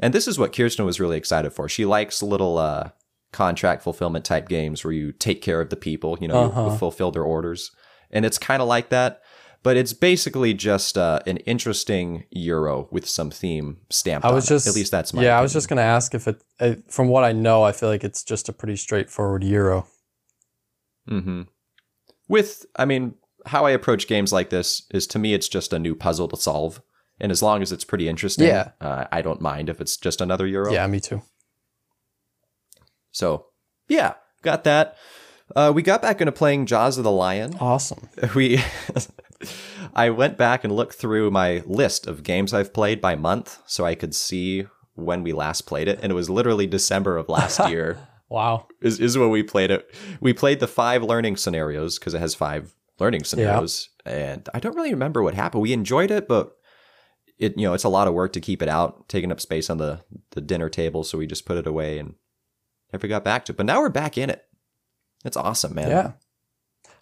And 0.00 0.14
this 0.14 0.28
is 0.28 0.38
what 0.38 0.54
Kirsten 0.54 0.84
was 0.84 1.00
really 1.00 1.16
excited 1.16 1.52
for. 1.52 1.68
She 1.68 1.84
likes 1.84 2.22
little 2.22 2.58
uh, 2.58 2.90
contract 3.32 3.82
fulfillment 3.82 4.24
type 4.24 4.48
games 4.48 4.84
where 4.84 4.92
you 4.92 5.12
take 5.12 5.42
care 5.42 5.60
of 5.60 5.70
the 5.70 5.76
people, 5.76 6.16
you 6.20 6.28
know, 6.28 6.44
Uh-huh. 6.46 6.70
you 6.70 6.76
fulfill 6.78 7.10
their 7.10 7.22
orders. 7.24 7.70
And 8.10 8.24
it's 8.24 8.38
kind 8.38 8.62
of 8.62 8.68
like 8.68 8.88
that, 8.88 9.20
but 9.62 9.76
it's 9.76 9.92
basically 9.92 10.54
just 10.54 10.96
uh, 10.96 11.20
an 11.26 11.36
interesting 11.38 12.24
Euro 12.30 12.88
with 12.90 13.06
some 13.06 13.30
theme 13.30 13.78
stamped 13.90 14.24
I 14.26 14.32
was 14.32 14.44
on 14.50 14.54
it. 14.54 14.56
just 14.56 14.66
At 14.68 14.74
least 14.74 14.90
that's 14.90 15.12
my 15.12 15.22
yeah. 15.22 15.38
I 15.38 15.42
was 15.42 15.52
just 15.52 15.68
gonna 15.68 15.82
ask 15.82 16.14
if 16.14 16.26
it, 16.26 16.42
from 16.90 17.08
what 17.08 17.24
I 17.24 17.32
know, 17.32 17.62
I 17.64 17.72
feel 17.72 17.90
like 17.90 18.02
it's 18.04 18.24
just 18.24 18.48
a 18.48 18.52
pretty 18.52 18.76
straightforward 18.76 19.44
Euro. 19.44 19.86
hmm 21.06 21.42
With, 22.28 22.66
I 22.76 22.84
mean, 22.84 23.14
how 23.46 23.64
I 23.66 23.70
approach 23.70 24.06
games 24.08 24.32
like 24.32 24.50
this 24.50 24.82
is 24.90 25.06
to 25.08 25.18
me, 25.18 25.32
it's 25.34 25.48
just 25.48 25.72
a 25.72 25.78
new 25.78 25.94
puzzle 25.94 26.28
to 26.28 26.36
solve. 26.36 26.80
And 27.20 27.32
as 27.32 27.42
long 27.42 27.62
as 27.62 27.72
it's 27.72 27.84
pretty 27.84 28.08
interesting, 28.08 28.46
Yeah. 28.46 28.70
uh, 28.80 29.04
I 29.10 29.22
don't 29.22 29.40
mind 29.40 29.68
if 29.68 29.80
it's 29.80 29.96
just 29.96 30.20
another 30.20 30.46
Euro. 30.46 30.72
Yeah, 30.72 30.86
me 30.86 31.00
too. 31.00 31.22
So, 33.10 33.46
yeah, 33.88 34.14
got 34.42 34.64
that. 34.64 34.96
Uh, 35.56 35.72
we 35.74 35.82
got 35.82 36.02
back 36.02 36.20
into 36.20 36.32
playing 36.32 36.66
Jaws 36.66 36.98
of 36.98 37.04
the 37.04 37.10
Lion. 37.10 37.56
Awesome. 37.60 38.08
We, 38.34 38.60
I 39.94 40.10
went 40.10 40.36
back 40.36 40.64
and 40.64 40.74
looked 40.74 40.94
through 40.94 41.30
my 41.30 41.62
list 41.64 42.06
of 42.06 42.22
games 42.22 42.52
I've 42.52 42.72
played 42.72 43.00
by 43.00 43.14
month 43.14 43.58
so 43.66 43.84
I 43.84 43.94
could 43.94 44.14
see 44.14 44.66
when 44.94 45.22
we 45.22 45.32
last 45.32 45.62
played 45.62 45.88
it. 45.88 46.00
And 46.02 46.10
it 46.10 46.14
was 46.14 46.28
literally 46.28 46.66
December 46.66 47.16
of 47.16 47.28
last 47.28 47.58
year. 47.68 47.98
Wow. 48.28 48.66
is, 48.82 49.00
is 49.00 49.16
when 49.16 49.30
we 49.30 49.42
played 49.42 49.70
it. 49.70 49.88
We 50.20 50.32
played 50.32 50.60
the 50.60 50.68
five 50.68 51.02
learning 51.02 51.36
scenarios 51.36 51.98
because 51.98 52.14
it 52.14 52.20
has 52.20 52.34
five 52.34 52.74
learning 52.98 53.24
scenarios, 53.24 53.88
and 54.04 54.48
I 54.52 54.60
don't 54.60 54.76
really 54.76 54.92
remember 54.92 55.22
what 55.22 55.34
happened. 55.34 55.62
We 55.62 55.72
enjoyed 55.72 56.10
it, 56.10 56.28
but 56.28 56.52
it 57.38 57.56
you 57.56 57.66
know 57.66 57.74
it's 57.74 57.84
a 57.84 57.88
lot 57.88 58.08
of 58.08 58.14
work 58.14 58.32
to 58.34 58.40
keep 58.40 58.60
it 58.60 58.68
out, 58.68 59.08
taking 59.08 59.32
up 59.32 59.40
space 59.40 59.70
on 59.70 59.78
the 59.78 60.00
the 60.32 60.40
dinner 60.40 60.68
table. 60.68 61.04
So 61.04 61.18
we 61.18 61.26
just 61.26 61.46
put 61.46 61.56
it 61.56 61.66
away 61.66 61.98
and 61.98 62.14
never 62.92 63.06
got 63.08 63.24
back 63.24 63.44
to 63.46 63.52
it. 63.52 63.56
But 63.56 63.66
now 63.66 63.80
we're 63.80 63.88
back 63.88 64.16
in 64.18 64.30
it. 64.30 64.44
It's 65.24 65.36
awesome, 65.36 65.74
man. 65.74 65.90
Yeah. 65.90 66.12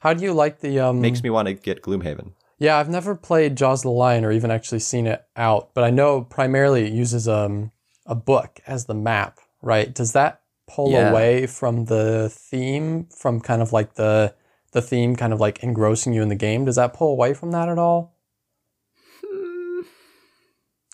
How 0.00 0.14
do 0.14 0.22
you 0.24 0.32
like 0.32 0.60
the 0.60 0.80
um? 0.80 1.00
makes 1.00 1.22
me 1.22 1.30
want 1.30 1.48
to 1.48 1.54
get 1.54 1.82
Gloomhaven. 1.82 2.32
Yeah, 2.58 2.78
I've 2.78 2.88
never 2.88 3.14
played 3.14 3.56
Jaws 3.56 3.80
of 3.80 3.84
the 3.84 3.90
Lion 3.90 4.24
or 4.24 4.32
even 4.32 4.50
actually 4.50 4.78
seen 4.78 5.06
it 5.06 5.22
out, 5.36 5.74
but 5.74 5.84
I 5.84 5.90
know 5.90 6.22
primarily 6.22 6.86
it 6.86 6.92
uses 6.92 7.28
um 7.28 7.72
a 8.06 8.14
book 8.14 8.60
as 8.66 8.86
the 8.86 8.94
map, 8.94 9.40
right? 9.62 9.92
Does 9.94 10.12
that 10.12 10.42
pull 10.68 10.90
Yeah. 10.92 11.10
away 11.10 11.46
from 11.46 11.84
the 11.86 12.28
theme, 12.32 13.06
from 13.16 13.40
kind 13.40 13.60
of 13.62 13.72
like 13.72 13.94
the 13.94 14.34
the 14.72 14.82
theme 14.82 15.16
kind 15.16 15.32
of 15.32 15.40
like 15.40 15.62
engrossing 15.62 16.12
you 16.12 16.22
in 16.22 16.28
the 16.28 16.34
game? 16.34 16.64
Does 16.64 16.76
that 16.76 16.92
pull 16.94 17.10
away 17.12 17.34
from 17.34 17.50
that 17.52 17.68
at 17.68 17.78
all? 17.78 18.15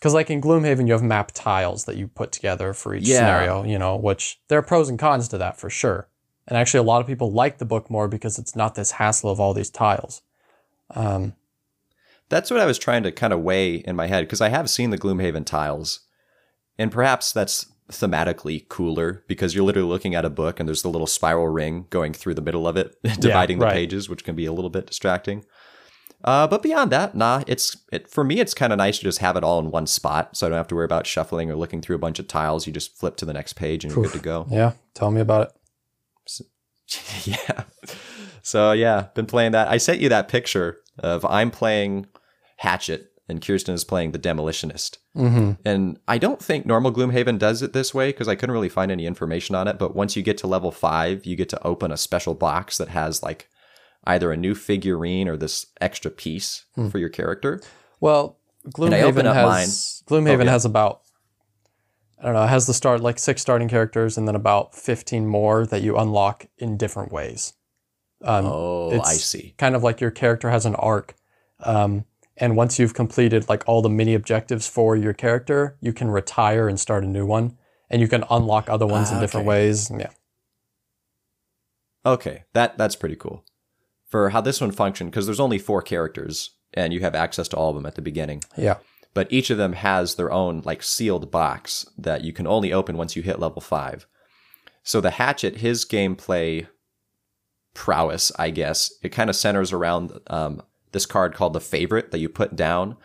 Because 0.02 0.14
like 0.14 0.30
in 0.30 0.40
Gloomhaven, 0.40 0.88
you 0.88 0.94
have 0.94 1.02
map 1.04 1.30
tiles 1.32 1.84
that 1.84 1.96
you 1.96 2.08
put 2.08 2.32
together 2.32 2.72
for 2.72 2.92
each 2.92 3.06
Yeah. 3.06 3.18
scenario, 3.18 3.62
you 3.62 3.78
know, 3.78 3.94
which 3.94 4.40
there 4.48 4.58
are 4.58 4.62
pros 4.62 4.88
and 4.88 4.98
cons 4.98 5.28
to 5.28 5.38
that 5.38 5.56
for 5.56 5.70
sure. 5.70 6.08
And 6.48 6.58
actually, 6.58 6.80
a 6.80 6.82
lot 6.82 7.00
of 7.00 7.06
people 7.06 7.30
like 7.30 7.58
the 7.58 7.64
book 7.64 7.88
more 7.88 8.08
because 8.08 8.36
it's 8.36 8.56
not 8.56 8.74
this 8.74 8.90
hassle 8.90 9.30
of 9.30 9.38
all 9.38 9.54
these 9.54 9.70
tiles. 9.70 10.22
Um, 10.90 11.34
That's 12.30 12.50
what 12.50 12.58
I 12.58 12.66
was 12.66 12.80
trying 12.80 13.04
to 13.04 13.12
kind 13.12 13.32
of 13.32 13.42
weigh 13.42 13.76
in 13.76 13.94
my 13.94 14.08
head 14.08 14.22
because 14.24 14.40
I 14.40 14.48
have 14.48 14.68
seen 14.68 14.90
the 14.90 14.98
Gloomhaven 14.98 15.46
tiles, 15.46 16.00
and 16.76 16.90
perhaps 16.90 17.30
that's 17.30 17.66
thematically 17.88 18.68
cooler 18.68 19.22
because 19.28 19.54
you're 19.54 19.64
literally 19.64 19.88
looking 19.88 20.16
at 20.16 20.24
a 20.24 20.30
book 20.30 20.58
and 20.58 20.68
there's 20.68 20.82
the 20.82 20.90
little 20.90 21.06
spiral 21.06 21.46
ring 21.46 21.86
going 21.90 22.12
through 22.12 22.34
the 22.34 22.42
middle 22.42 22.66
of 22.66 22.76
it, 22.76 22.96
dividing 23.20 23.60
the 23.60 23.66
right. 23.66 23.74
pages, 23.74 24.08
which 24.08 24.24
can 24.24 24.34
be 24.34 24.46
a 24.46 24.52
little 24.52 24.70
bit 24.70 24.86
distracting. 24.88 25.44
Uh, 26.24 26.46
but 26.46 26.62
beyond 26.62 26.92
that, 26.92 27.14
nah. 27.14 27.42
It's 27.46 27.76
it 27.92 28.08
for 28.08 28.24
me. 28.24 28.40
It's 28.40 28.54
kind 28.54 28.72
of 28.72 28.76
nice 28.76 28.98
to 28.98 29.04
just 29.04 29.18
have 29.18 29.36
it 29.36 29.44
all 29.44 29.58
in 29.58 29.70
one 29.70 29.86
spot, 29.86 30.36
so 30.36 30.46
I 30.46 30.50
don't 30.50 30.56
have 30.56 30.68
to 30.68 30.74
worry 30.74 30.84
about 30.84 31.06
shuffling 31.06 31.50
or 31.50 31.56
looking 31.56 31.80
through 31.80 31.96
a 31.96 32.00
bunch 32.00 32.18
of 32.18 32.28
tiles. 32.28 32.66
You 32.66 32.72
just 32.72 32.96
flip 32.96 33.16
to 33.16 33.24
the 33.24 33.32
next 33.32 33.54
page 33.54 33.84
and 33.84 33.94
you're 33.94 34.04
good 34.04 34.12
to 34.12 34.18
go. 34.20 34.46
Yeah, 34.50 34.72
tell 34.94 35.10
me 35.10 35.20
about 35.20 35.48
it. 35.48 36.46
yeah. 37.24 37.64
So 38.42 38.72
yeah, 38.72 39.06
been 39.14 39.26
playing 39.26 39.52
that. 39.52 39.68
I 39.68 39.78
sent 39.78 40.00
you 40.00 40.08
that 40.10 40.28
picture 40.28 40.78
of 40.98 41.24
I'm 41.24 41.50
playing 41.50 42.06
Hatchet 42.56 43.12
and 43.28 43.40
Kirsten 43.40 43.74
is 43.74 43.84
playing 43.84 44.12
the 44.12 44.18
Demolitionist. 44.18 44.98
Mm-hmm. 45.16 45.52
And 45.64 45.98
I 46.08 46.18
don't 46.18 46.42
think 46.42 46.66
normal 46.66 46.92
Gloomhaven 46.92 47.38
does 47.38 47.62
it 47.62 47.72
this 47.72 47.94
way 47.94 48.10
because 48.10 48.28
I 48.28 48.34
couldn't 48.34 48.52
really 48.52 48.68
find 48.68 48.90
any 48.90 49.06
information 49.06 49.54
on 49.54 49.68
it. 49.68 49.78
But 49.78 49.94
once 49.94 50.16
you 50.16 50.22
get 50.22 50.38
to 50.38 50.46
level 50.46 50.70
five, 50.70 51.24
you 51.24 51.36
get 51.36 51.48
to 51.50 51.66
open 51.66 51.92
a 51.92 51.96
special 51.96 52.34
box 52.34 52.78
that 52.78 52.88
has 52.88 53.22
like 53.22 53.48
either 54.04 54.32
a 54.32 54.36
new 54.36 54.54
figurine 54.54 55.28
or 55.28 55.36
this 55.36 55.66
extra 55.80 56.10
piece 56.10 56.64
Hmm. 56.74 56.88
for 56.88 56.98
your 56.98 57.08
character. 57.08 57.60
Well, 58.00 58.38
Gloomhaven 58.68 59.24
has 59.32 60.02
Gloomhaven 60.06 60.40
Oh, 60.40 60.44
yeah. 60.44 60.50
has 60.50 60.64
about 60.64 61.00
I 62.18 62.26
don't 62.26 62.34
know, 62.34 62.44
it 62.44 62.48
has 62.48 62.66
the 62.68 62.74
start 62.74 63.00
like 63.00 63.18
six 63.18 63.42
starting 63.42 63.68
characters 63.68 64.16
and 64.16 64.28
then 64.28 64.36
about 64.36 64.74
fifteen 64.76 65.26
more 65.26 65.66
that 65.66 65.82
you 65.82 65.96
unlock 65.98 66.46
in 66.58 66.76
different 66.76 67.10
ways. 67.12 67.54
Um, 68.22 68.46
oh, 68.46 68.92
it's- 68.92 69.08
I 69.08 69.14
see. 69.14 69.54
kind 69.58 69.74
of 69.74 69.82
like 69.82 70.00
your 70.00 70.12
character 70.12 70.48
has 70.50 70.64
an 70.64 70.76
arc. 70.76 71.16
Um, 71.60 72.04
and 72.36 72.56
once 72.56 72.78
you've 72.78 72.94
completed 72.94 73.48
like 73.48 73.64
all 73.66 73.82
the 73.82 73.88
mini 73.90 74.14
objectives 74.14 74.68
for 74.68 74.94
your 74.94 75.12
character, 75.12 75.76
you 75.80 75.92
can 75.92 76.10
retire 76.10 76.68
and 76.68 76.78
start 76.78 77.02
a 77.02 77.08
new 77.08 77.26
one. 77.26 77.58
And 77.90 78.00
you 78.00 78.06
can 78.08 78.24
unlock 78.30 78.70
other 78.70 78.86
ones 78.86 79.10
in 79.10 79.16
Ah, 79.18 79.20
different 79.20 79.46
okay. 79.46 79.48
ways. 79.48 79.90
Yeah. 79.90 80.10
Okay, 82.04 82.44
that 82.52 82.78
that's 82.78 82.96
pretty 82.96 83.16
cool. 83.16 83.44
For 84.12 84.30
how 84.30 84.40
this 84.42 84.60
one 84.60 84.70
functioned, 84.70 85.10
because 85.10 85.26
there's 85.26 85.40
only 85.40 85.58
four 85.58 85.82
characters 85.82 86.50
and 86.74 86.92
you 86.92 87.00
have 87.00 87.14
access 87.14 87.48
to 87.48 87.56
all 87.56 87.70
of 87.70 87.76
them 87.76 87.86
at 87.86 87.96
the 87.96 88.02
beginning. 88.02 88.42
Yeah. 88.56 88.76
but 89.14 89.30
each 89.30 89.50
of 89.50 89.58
them 89.58 89.72
has 89.74 90.14
their 90.14 90.30
own 90.32 90.62
like 90.64 90.82
sealed 90.82 91.30
box 91.30 91.86
that 91.98 92.24
you 92.24 92.32
can 92.32 92.46
only 92.46 92.72
open 92.72 92.96
once 92.96 93.16
you 93.16 93.22
hit 93.22 93.38
level 93.38 93.60
five. 93.60 94.06
So 94.82 95.00
the 95.00 95.10
hatchet, 95.12 95.58
his 95.58 95.84
gameplay 95.84 96.66
prowess, 97.74 98.32
I 98.38 98.50
guess, 98.50 98.92
it 99.02 99.10
kind 99.10 99.30
of 99.30 99.36
centers 99.36 99.72
around 99.72 100.18
um, 100.28 100.62
this 100.92 101.06
card 101.06 101.34
called 101.34 101.52
the 101.52 101.60
favorite 101.60 102.10
that 102.10 102.18
you 102.18 102.28
put 102.28 102.56
down, 102.56 102.96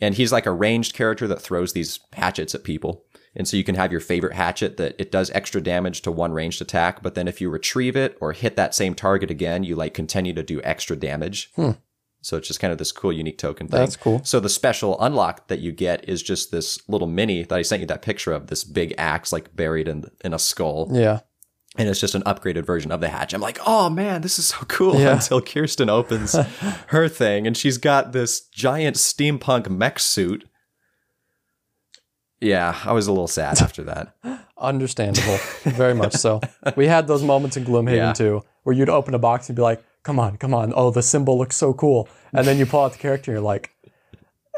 and 0.00 0.14
he's 0.14 0.32
like 0.32 0.46
a 0.46 0.52
ranged 0.52 0.94
character 0.94 1.28
that 1.28 1.42
throws 1.42 1.72
these 1.72 2.00
hatchets 2.12 2.54
at 2.54 2.64
people. 2.64 3.04
And 3.34 3.48
so 3.48 3.56
you 3.56 3.64
can 3.64 3.74
have 3.76 3.90
your 3.90 4.00
favorite 4.00 4.34
hatchet 4.34 4.76
that 4.76 4.94
it 4.98 5.10
does 5.10 5.30
extra 5.30 5.60
damage 5.60 6.02
to 6.02 6.12
one 6.12 6.32
ranged 6.32 6.60
attack, 6.60 7.02
but 7.02 7.14
then 7.14 7.26
if 7.28 7.40
you 7.40 7.48
retrieve 7.48 7.96
it 7.96 8.16
or 8.20 8.32
hit 8.32 8.56
that 8.56 8.74
same 8.74 8.94
target 8.94 9.30
again, 9.30 9.64
you 9.64 9.74
like 9.74 9.94
continue 9.94 10.34
to 10.34 10.42
do 10.42 10.60
extra 10.62 10.96
damage. 10.96 11.50
Hmm. 11.56 11.70
So 12.20 12.36
it's 12.36 12.46
just 12.46 12.60
kind 12.60 12.70
of 12.70 12.78
this 12.78 12.92
cool, 12.92 13.12
unique 13.12 13.38
token 13.38 13.66
thing. 13.68 13.80
That's 13.80 13.96
cool. 13.96 14.20
So 14.22 14.38
the 14.38 14.48
special 14.48 15.00
unlock 15.00 15.48
that 15.48 15.58
you 15.60 15.72
get 15.72 16.08
is 16.08 16.22
just 16.22 16.52
this 16.52 16.78
little 16.88 17.08
mini 17.08 17.42
that 17.42 17.56
I 17.58 17.62
sent 17.62 17.80
you 17.80 17.86
that 17.86 18.02
picture 18.02 18.32
of 18.32 18.46
this 18.48 18.62
big 18.64 18.94
axe 18.96 19.32
like 19.32 19.56
buried 19.56 19.88
in 19.88 20.04
in 20.24 20.32
a 20.34 20.38
skull, 20.38 20.88
Yeah. 20.92 21.20
and 21.76 21.88
it's 21.88 21.98
just 21.98 22.14
an 22.14 22.22
upgraded 22.22 22.64
version 22.64 22.92
of 22.92 23.00
the 23.00 23.08
hatch. 23.08 23.32
I'm 23.34 23.40
like, 23.40 23.58
oh 23.66 23.90
man, 23.90 24.20
this 24.20 24.38
is 24.38 24.46
so 24.48 24.58
cool. 24.68 25.00
Yeah. 25.00 25.14
Until 25.22 25.40
Kirsten 25.40 25.88
opens 25.88 26.34
her 26.88 27.08
thing, 27.08 27.46
and 27.46 27.56
she's 27.56 27.78
got 27.78 28.12
this 28.12 28.40
giant 28.46 28.96
steampunk 28.96 29.68
mech 29.68 29.98
suit. 29.98 30.44
Yeah, 32.42 32.76
I 32.84 32.92
was 32.92 33.06
a 33.06 33.12
little 33.12 33.28
sad 33.28 33.62
after 33.66 33.84
that. 33.84 34.14
Understandable. 34.58 35.36
Very 35.64 35.94
much 35.94 36.14
so. 36.14 36.40
We 36.76 36.88
had 36.88 37.06
those 37.06 37.22
moments 37.22 37.56
in 37.56 37.64
Gloomhaven 37.64 37.96
Yeah. 37.96 38.12
too, 38.12 38.42
where 38.64 38.74
you'd 38.74 38.88
open 38.88 39.14
a 39.14 39.18
box 39.18 39.48
and 39.48 39.56
be 39.56 39.62
like, 39.62 39.82
come 40.02 40.18
on, 40.18 40.36
come 40.36 40.52
on. 40.52 40.72
Oh, 40.74 40.90
the 40.90 41.02
symbol 41.02 41.38
looks 41.38 41.56
so 41.56 41.72
cool. 41.72 42.08
And 42.32 42.46
then 42.46 42.58
you 42.58 42.66
pull 42.66 42.80
out 42.84 42.92
the 42.92 42.98
character 42.98 43.30
and 43.30 43.36
you're 43.36 43.44
like, 43.44 43.70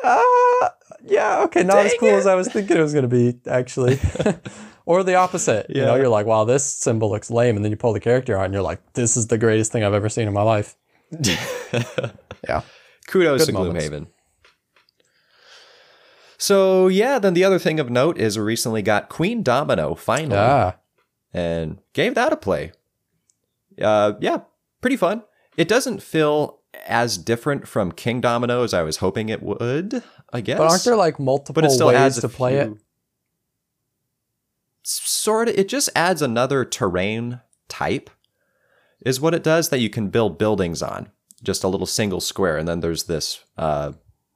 ah, 0.02 0.72
yeah, 1.04 1.42
okay, 1.44 1.62
not 1.62 1.84
as 1.84 1.94
cool 2.00 2.08
it. 2.08 2.14
as 2.14 2.26
I 2.26 2.34
was 2.34 2.48
thinking 2.48 2.76
it 2.76 2.80
was 2.80 2.94
going 2.94 3.08
to 3.08 3.08
be, 3.08 3.38
actually. 3.46 3.98
or 4.86 5.02
the 5.04 5.16
opposite. 5.16 5.66
You 5.68 5.82
know, 5.82 5.96
you're 5.96 6.08
like, 6.08 6.24
wow, 6.26 6.44
this 6.44 6.64
symbol 6.64 7.10
looks 7.10 7.30
lame. 7.30 7.56
And 7.56 7.64
then 7.64 7.70
you 7.70 7.76
pull 7.76 7.92
the 7.92 8.00
character 8.00 8.38
out 8.38 8.46
and 8.46 8.54
you're 8.54 8.62
like, 8.62 8.80
this 8.94 9.16
is 9.16 9.26
the 9.26 9.36
greatest 9.38 9.72
thing 9.72 9.84
I've 9.84 9.94
ever 9.94 10.08
seen 10.08 10.26
in 10.26 10.32
my 10.34 10.42
life. 10.42 10.74
Yeah. 12.48 12.62
Kudos 13.06 13.40
Good 13.42 13.46
to 13.46 13.52
moments. 13.52 13.86
Gloomhaven. 13.88 14.06
So 16.44 16.88
yeah, 16.88 17.18
then 17.18 17.32
the 17.32 17.42
other 17.42 17.58
thing 17.58 17.80
of 17.80 17.88
note 17.88 18.18
is 18.18 18.36
we 18.36 18.44
recently 18.44 18.82
got 18.82 19.08
Queendomino 19.08 19.96
finally. 19.96 20.36
Ah, 20.36 20.76
and 21.32 21.80
gave 21.94 22.14
that 22.16 22.34
a 22.34 22.36
play. 22.36 22.72
Uh, 23.80 24.12
yeah, 24.20 24.40
pretty 24.82 24.98
fun. 24.98 25.22
It 25.56 25.68
doesn't 25.68 26.02
feel 26.02 26.60
as 26.86 27.16
different 27.16 27.66
from 27.66 27.92
Kingdomino 27.92 28.62
as 28.62 28.74
I 28.74 28.82
was 28.82 28.98
hoping 28.98 29.30
it 29.30 29.42
would. 29.42 30.02
I 30.34 30.42
guess, 30.42 30.58
but 30.58 30.70
aren't 30.70 30.84
there 30.84 30.96
like 30.96 31.18
multiple 31.18 31.54
But 31.54 31.64
it 31.64 31.70
still 31.70 31.86
ways 31.86 31.96
adds 31.96 32.20
to 32.20 32.28
play 32.28 32.56
it? 32.56 32.74
Sort 34.82 35.48
of. 35.48 35.54
It 35.54 35.70
just 35.70 35.88
adds 35.96 36.20
another 36.20 36.66
terrain 36.66 37.40
type, 37.70 38.10
is 39.00 39.18
what 39.18 39.32
it 39.32 39.42
does 39.42 39.70
that 39.70 39.80
you 39.80 39.88
can 39.88 40.10
build 40.10 40.36
buildings 40.36 40.82
on. 40.82 41.10
Just 41.42 41.64
a 41.64 41.68
little 41.68 41.86
single 41.86 42.20
square, 42.20 42.58
and 42.58 42.68
then 42.68 42.80
there's 42.80 43.04
this 43.04 43.42
uh, 43.56 43.92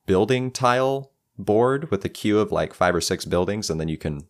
building 0.06 0.50
tile 0.50 1.12
board 1.38 1.90
with 1.90 2.04
a 2.04 2.09
queue 2.09 2.38
of 2.38 2.50
like 2.52 2.75
five 2.75 2.95
or 2.95 3.00
six 3.00 3.25
buildings, 3.25 3.71
and 3.71 3.80
then 3.80 3.88
you 3.88 3.97
can 3.99 4.26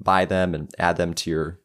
buy 0.00 0.24
them 0.24 0.54
and 0.54 0.72
add 0.78 0.96
them 0.96 1.14
to 1.14 1.30
your 1.30 1.60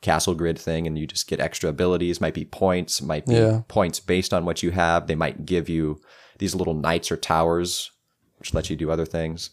castle 0.00 0.34
grid 0.34 0.58
thing, 0.58 0.86
and 0.86 0.96
you 0.98 1.06
just 1.06 1.26
get 1.26 1.40
extra 1.40 1.68
abilities. 1.70 2.20
Might 2.20 2.34
be 2.34 2.44
points, 2.44 3.02
might 3.02 3.26
be 3.26 3.34
Yeah. 3.34 3.62
points 3.68 3.98
based 4.00 4.32
on 4.32 4.44
what 4.44 4.62
you 4.62 4.70
have. 4.70 5.06
They 5.06 5.14
might 5.16 5.44
give 5.46 5.68
you 5.68 6.00
these 6.38 6.54
little 6.54 6.74
knights 6.74 7.10
or 7.10 7.16
towers, 7.16 7.90
which 8.38 8.54
let 8.54 8.70
you 8.70 8.76
do 8.76 8.90
other 8.90 9.04
things. 9.06 9.50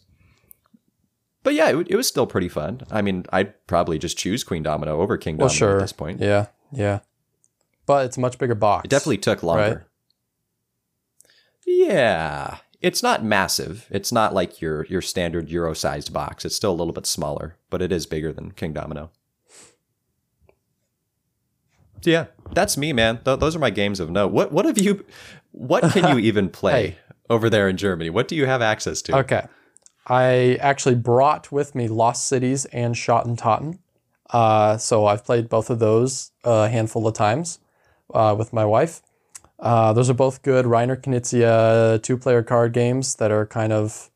But 1.41 1.53
yeah, 1.55 1.69
it, 1.69 1.87
it 1.91 1.95
was 1.95 2.07
still 2.07 2.25
pretty 2.27 2.49
fun. 2.49 2.81
I 2.91 3.01
mean, 3.01 3.25
I'd 3.31 3.53
probably 3.67 3.97
just 3.99 4.17
choose 4.17 4.43
Queendomino 4.43 4.87
over 4.87 5.17
King 5.17 5.37
Well, 5.37 5.47
Domino 5.47 5.57
sure. 5.57 5.75
at 5.77 5.81
this 5.81 5.93
point. 5.93 6.19
Yeah, 6.19 6.47
yeah. 6.71 6.99
But 7.85 8.05
it's 8.05 8.17
a 8.17 8.19
much 8.19 8.37
bigger 8.39 8.55
box. 8.55 8.85
It 8.85 8.89
definitely 8.89 9.19
took 9.19 9.43
longer. 9.43 9.85
Yeah. 11.65 12.57
It's 12.85 13.01
not 13.01 13.23
massive. 13.23 13.87
It's 13.89 14.11
not 14.11 14.33
like 14.33 14.61
your 14.61 14.85
your 14.85 15.01
standard 15.01 15.49
Euro 15.49 15.73
sized 15.73 16.13
box. 16.13 16.45
It's 16.45 16.55
still 16.55 16.71
a 16.71 16.79
little 16.79 16.93
bit 16.93 17.07
smaller, 17.07 17.55
but 17.71 17.81
it 17.81 17.91
is 17.91 18.05
bigger 18.05 18.31
than 18.31 18.51
Kingdomino. 18.51 19.09
So 22.01 22.11
yeah, 22.11 22.25
that's 22.53 22.77
me, 22.77 22.93
man. 22.93 23.19
Th- 23.25 23.39
those 23.39 23.55
are 23.55 23.59
my 23.59 23.71
games 23.71 23.99
of 23.99 24.09
note. 24.11 24.31
What 24.31 24.51
what 24.51 24.65
have 24.65 24.77
you 24.77 25.03
what 25.51 25.91
can 25.91 26.15
you 26.15 26.23
even 26.29 26.49
play 26.49 26.71
Hey. 26.89 26.97
over 27.29 27.49
there 27.49 27.67
in 27.67 27.77
Germany? 27.77 28.09
What 28.11 28.27
do 28.27 28.35
you 28.35 28.45
have 28.45 28.61
access 28.61 29.01
to? 29.03 29.17
Okay. 29.17 29.47
I 30.05 30.59
actually 30.61 30.95
brought 30.95 31.51
with 31.51 31.73
me 31.73 31.87
Lost 31.87 32.27
Cities 32.27 32.65
and 32.65 32.93
Schotten 32.93 33.35
Totten. 33.35 33.79
Uh, 34.29 34.77
so 34.77 35.07
I've 35.07 35.23
played 35.25 35.49
both 35.49 35.71
of 35.71 35.79
those 35.79 36.31
a 36.43 36.69
handful 36.69 37.07
of 37.07 37.15
times 37.15 37.57
uh, 38.13 38.35
with 38.37 38.53
my 38.53 38.65
wife. 38.65 39.01
Uh, 39.59 39.93
those 39.93 40.09
are 40.09 40.13
both 40.13 40.41
good 40.41 40.65
Reiner 40.65 40.99
Knizia 40.99 42.01
two 42.01 42.17
player 42.17 42.43
card 42.43 42.73
games 42.73 43.15
that 43.15 43.31
are 43.31 43.45
kind 43.45 43.73
of. 43.73 44.09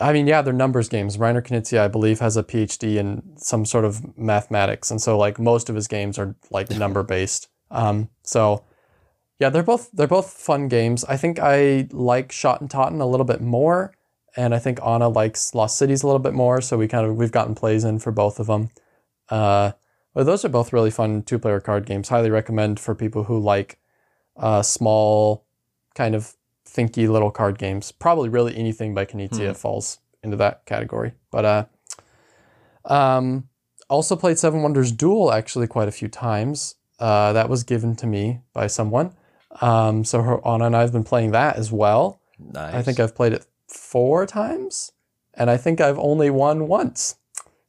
I 0.00 0.12
mean, 0.12 0.26
yeah, 0.26 0.42
they're 0.42 0.52
numbers 0.52 0.88
games. 0.88 1.18
Reiner 1.18 1.42
Knizia, 1.42 1.78
I 1.78 1.88
believe, 1.88 2.18
has 2.18 2.36
a 2.36 2.42
PhD 2.42 2.96
in 2.96 3.22
some 3.36 3.64
sort 3.64 3.84
of 3.84 4.18
mathematics. 4.18 4.90
And 4.90 5.00
so, 5.00 5.16
like, 5.16 5.38
most 5.38 5.68
of 5.68 5.76
his 5.76 5.86
games 5.86 6.18
are 6.18 6.34
like 6.50 6.70
number 6.78 7.04
based. 7.04 7.48
Um, 7.70 8.08
so, 8.24 8.64
yeah, 9.38 9.50
they're 9.50 9.62
both 9.62 9.90
they're 9.92 10.06
both 10.06 10.30
fun 10.30 10.68
games. 10.68 11.04
I 11.04 11.16
think 11.16 11.38
I 11.38 11.88
like 11.92 12.30
Schotten 12.30 12.70
Totten 12.70 13.00
a 13.00 13.06
little 13.06 13.26
bit 13.26 13.40
more, 13.40 13.94
and 14.36 14.54
I 14.54 14.58
think 14.58 14.80
Anna 14.84 15.08
likes 15.08 15.54
Lost 15.54 15.76
Cities 15.76 16.02
a 16.02 16.06
little 16.06 16.20
bit 16.20 16.34
more. 16.34 16.60
So 16.60 16.76
we 16.76 16.88
kind 16.88 17.06
of 17.06 17.16
we've 17.16 17.32
gotten 17.32 17.54
plays 17.54 17.84
in 17.84 17.98
for 17.98 18.10
both 18.12 18.40
of 18.40 18.46
them. 18.46 18.70
Uh, 19.28 19.72
but 20.14 20.24
those 20.24 20.44
are 20.44 20.48
both 20.48 20.72
really 20.72 20.90
fun 20.90 21.22
two 21.22 21.38
player 21.38 21.60
card 21.60 21.86
games. 21.86 22.08
Highly 22.08 22.30
recommend 22.30 22.80
for 22.80 22.94
people 22.94 23.24
who 23.24 23.38
like 23.38 23.78
uh, 24.36 24.62
small, 24.62 25.44
kind 25.94 26.14
of 26.14 26.34
thinky 26.66 27.08
little 27.08 27.30
card 27.30 27.58
games. 27.58 27.92
Probably 27.92 28.28
really 28.28 28.56
anything 28.56 28.94
by 28.94 29.04
Knizia 29.04 29.56
falls 29.56 29.98
into 30.22 30.36
that 30.38 30.64
category. 30.66 31.12
But 31.30 31.44
uh, 31.44 32.92
um, 32.92 33.48
also 33.88 34.16
played 34.16 34.38
Seven 34.38 34.62
Wonders 34.62 34.92
Duel 34.92 35.32
actually 35.32 35.66
quite 35.66 35.88
a 35.88 35.92
few 35.92 36.08
times. 36.08 36.76
Uh, 36.98 37.32
that 37.32 37.48
was 37.48 37.64
given 37.64 37.96
to 37.96 38.06
me 38.06 38.40
by 38.52 38.68
someone. 38.68 39.14
Um, 39.60 40.04
so 40.04 40.22
her, 40.22 40.46
Anna 40.46 40.66
and 40.66 40.76
I 40.76 40.80
have 40.80 40.92
been 40.92 41.04
playing 41.04 41.32
that 41.32 41.56
as 41.56 41.70
well. 41.70 42.20
Nice. 42.38 42.74
I 42.74 42.82
think 42.82 43.00
I've 43.00 43.14
played 43.14 43.32
it 43.32 43.46
four 43.68 44.26
times, 44.26 44.92
and 45.34 45.50
I 45.50 45.56
think 45.56 45.80
I've 45.80 45.98
only 45.98 46.30
won 46.30 46.68
once. 46.68 47.16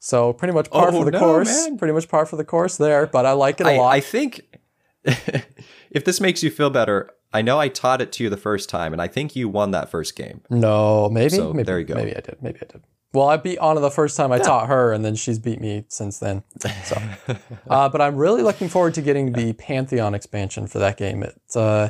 So 0.05 0.33
pretty 0.33 0.53
much 0.53 0.69
par 0.69 0.89
Oh, 0.89 0.99
for 0.99 1.05
the 1.05 1.09
no, 1.11 1.19
course. 1.19 1.47
man. 1.67 1.79
Pretty 1.79 1.91
much 1.91 2.07
par 2.07 2.27
for 2.27 2.35
the 2.35 2.43
course 2.43 2.77
there, 2.77 3.07
but 3.07 3.25
I 3.25 3.31
like 3.31 3.59
it 3.59 3.65
a 3.65 3.71
I, 3.71 3.77
lot. 3.77 3.91
I 3.95 3.99
think 4.01 4.41
if 5.03 6.05
this 6.05 6.21
makes 6.21 6.43
you 6.43 6.51
feel 6.51 6.69
better, 6.69 7.09
I 7.33 7.41
know 7.41 7.59
I 7.59 7.69
taught 7.69 8.01
it 8.01 8.11
to 8.13 8.23
you 8.23 8.29
the 8.29 8.37
first 8.37 8.69
time, 8.69 8.93
and 8.93 9.01
I 9.01 9.07
think 9.07 9.35
you 9.35 9.49
won 9.49 9.71
that 9.71 9.89
first 9.89 10.15
game. 10.15 10.41
no, 10.51 11.09
maybe. 11.09 11.29
So, 11.35 11.51
maybe, 11.53 11.63
there 11.63 11.79
you 11.79 11.85
go. 11.85 11.95
Maybe 11.95 12.15
I 12.15 12.19
did. 12.19 12.37
Maybe 12.39 12.59
I 12.61 12.65
did. 12.71 12.83
Well, 13.13 13.27
I 13.29 13.37
beat 13.37 13.57
Anna 13.57 13.79
the 13.79 13.89
first 13.89 14.15
time 14.15 14.31
I 14.31 14.37
taught 14.37 14.67
her, 14.67 14.93
and 14.93 15.03
then 15.03 15.15
she's 15.15 15.39
beat 15.39 15.59
me 15.59 15.85
since 15.87 16.19
then. 16.19 16.43
So, 16.83 17.01
uh, 17.69 17.89
but 17.89 17.99
I'm 17.99 18.15
really 18.15 18.43
looking 18.43 18.69
forward 18.69 18.93
to 18.95 19.01
getting 19.01 19.31
the 19.33 19.53
Pantheon 19.53 20.13
expansion 20.13 20.67
for 20.67 20.77
that 20.79 20.97
game. 20.97 21.23
It's 21.23 21.55
uh, 21.55 21.89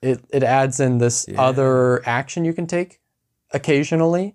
it 0.00 0.24
it 0.30 0.42
adds 0.44 0.80
in 0.80 0.96
this 0.96 1.26
Yeah. 1.28 1.42
other 1.42 2.02
action 2.08 2.46
you 2.46 2.54
can 2.54 2.66
take 2.66 3.00
occasionally 3.52 4.34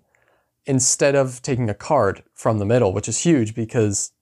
instead 0.66 1.14
of 1.14 1.42
taking 1.42 1.68
a 1.68 1.74
card 1.74 2.22
from 2.32 2.58
the 2.58 2.64
middle, 2.64 2.92
which 2.92 3.08
is 3.08 3.18
huge 3.20 3.54
because 3.54 4.12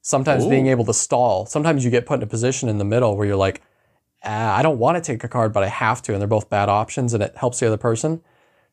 sometimes 0.00 0.46
being 0.46 0.66
able 0.66 0.84
to 0.84 0.94
stall, 0.94 1.46
sometimes 1.46 1.84
you 1.84 1.90
get 1.90 2.06
put 2.06 2.20
in 2.20 2.22
a 2.22 2.26
position 2.26 2.68
in 2.68 2.78
the 2.78 2.84
middle 2.84 3.16
where 3.16 3.26
you're 3.26 3.36
like, 3.36 3.62
ah, 4.24 4.56
I 4.56 4.62
don't 4.62 4.78
want 4.78 4.96
to 4.96 5.12
take 5.12 5.22
a 5.24 5.28
card, 5.28 5.52
but 5.52 5.62
I 5.62 5.68
have 5.68 6.02
to, 6.02 6.12
and 6.12 6.20
they're 6.20 6.28
both 6.28 6.50
bad 6.50 6.68
options, 6.68 7.14
and 7.14 7.22
it 7.22 7.36
helps 7.36 7.60
the 7.60 7.66
other 7.66 7.76
person. 7.76 8.22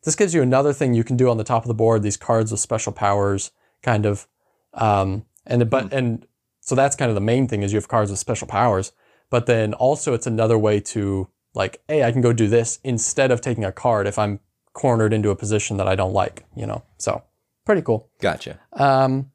This 0.04 0.16
gives 0.16 0.34
you 0.34 0.42
another 0.42 0.74
thing 0.74 0.94
you 0.94 1.04
can 1.04 1.18
do 1.18 1.30
on 1.30 1.38
the 1.38 1.44
top 1.44 1.64
of 1.64 1.68
the 1.68 1.74
board. 1.74 2.04
These 2.04 2.18
cards 2.18 2.52
with 2.52 2.60
special 2.60 2.94
powers, 2.94 3.52
kind 3.82 4.06
of, 4.06 4.28
um, 4.74 5.26
and 5.46 5.70
but 5.70 5.92
and 5.92 6.26
so 6.62 6.76
that's 6.76 6.96
kind 6.96 7.10
of 7.10 7.16
the 7.16 7.22
main 7.22 7.48
thing 7.48 7.64
is 7.64 7.74
you 7.74 7.78
have 7.78 7.88
cards 7.88 8.12
with 8.12 8.20
special 8.20 8.48
powers. 8.48 8.92
But 9.30 9.46
then 9.46 9.74
also 9.74 10.14
it's 10.14 10.28
another 10.28 10.58
way 10.58 10.80
to 10.82 11.30
like, 11.54 11.82
hey, 11.88 12.04
I 12.04 12.12
can 12.12 12.22
go 12.22 12.32
do 12.32 12.48
this 12.48 12.80
instead 12.84 13.32
of 13.32 13.42
taking 13.42 13.66
a 13.66 13.72
card 13.72 14.08
if 14.08 14.18
I'm 14.20 14.40
cornered 14.78 15.12
into 15.12 15.32
a 15.32 15.36
position 15.36 15.78
that 15.78 15.88
I 15.88 15.96
don't 15.96 16.14
like, 16.14 16.46
you 16.56 16.68
know. 16.68 16.84
So 17.00 17.24
pretty 17.66 17.82
cool. 17.82 18.12
Gotcha. 18.22 18.60
Um, 18.74 19.32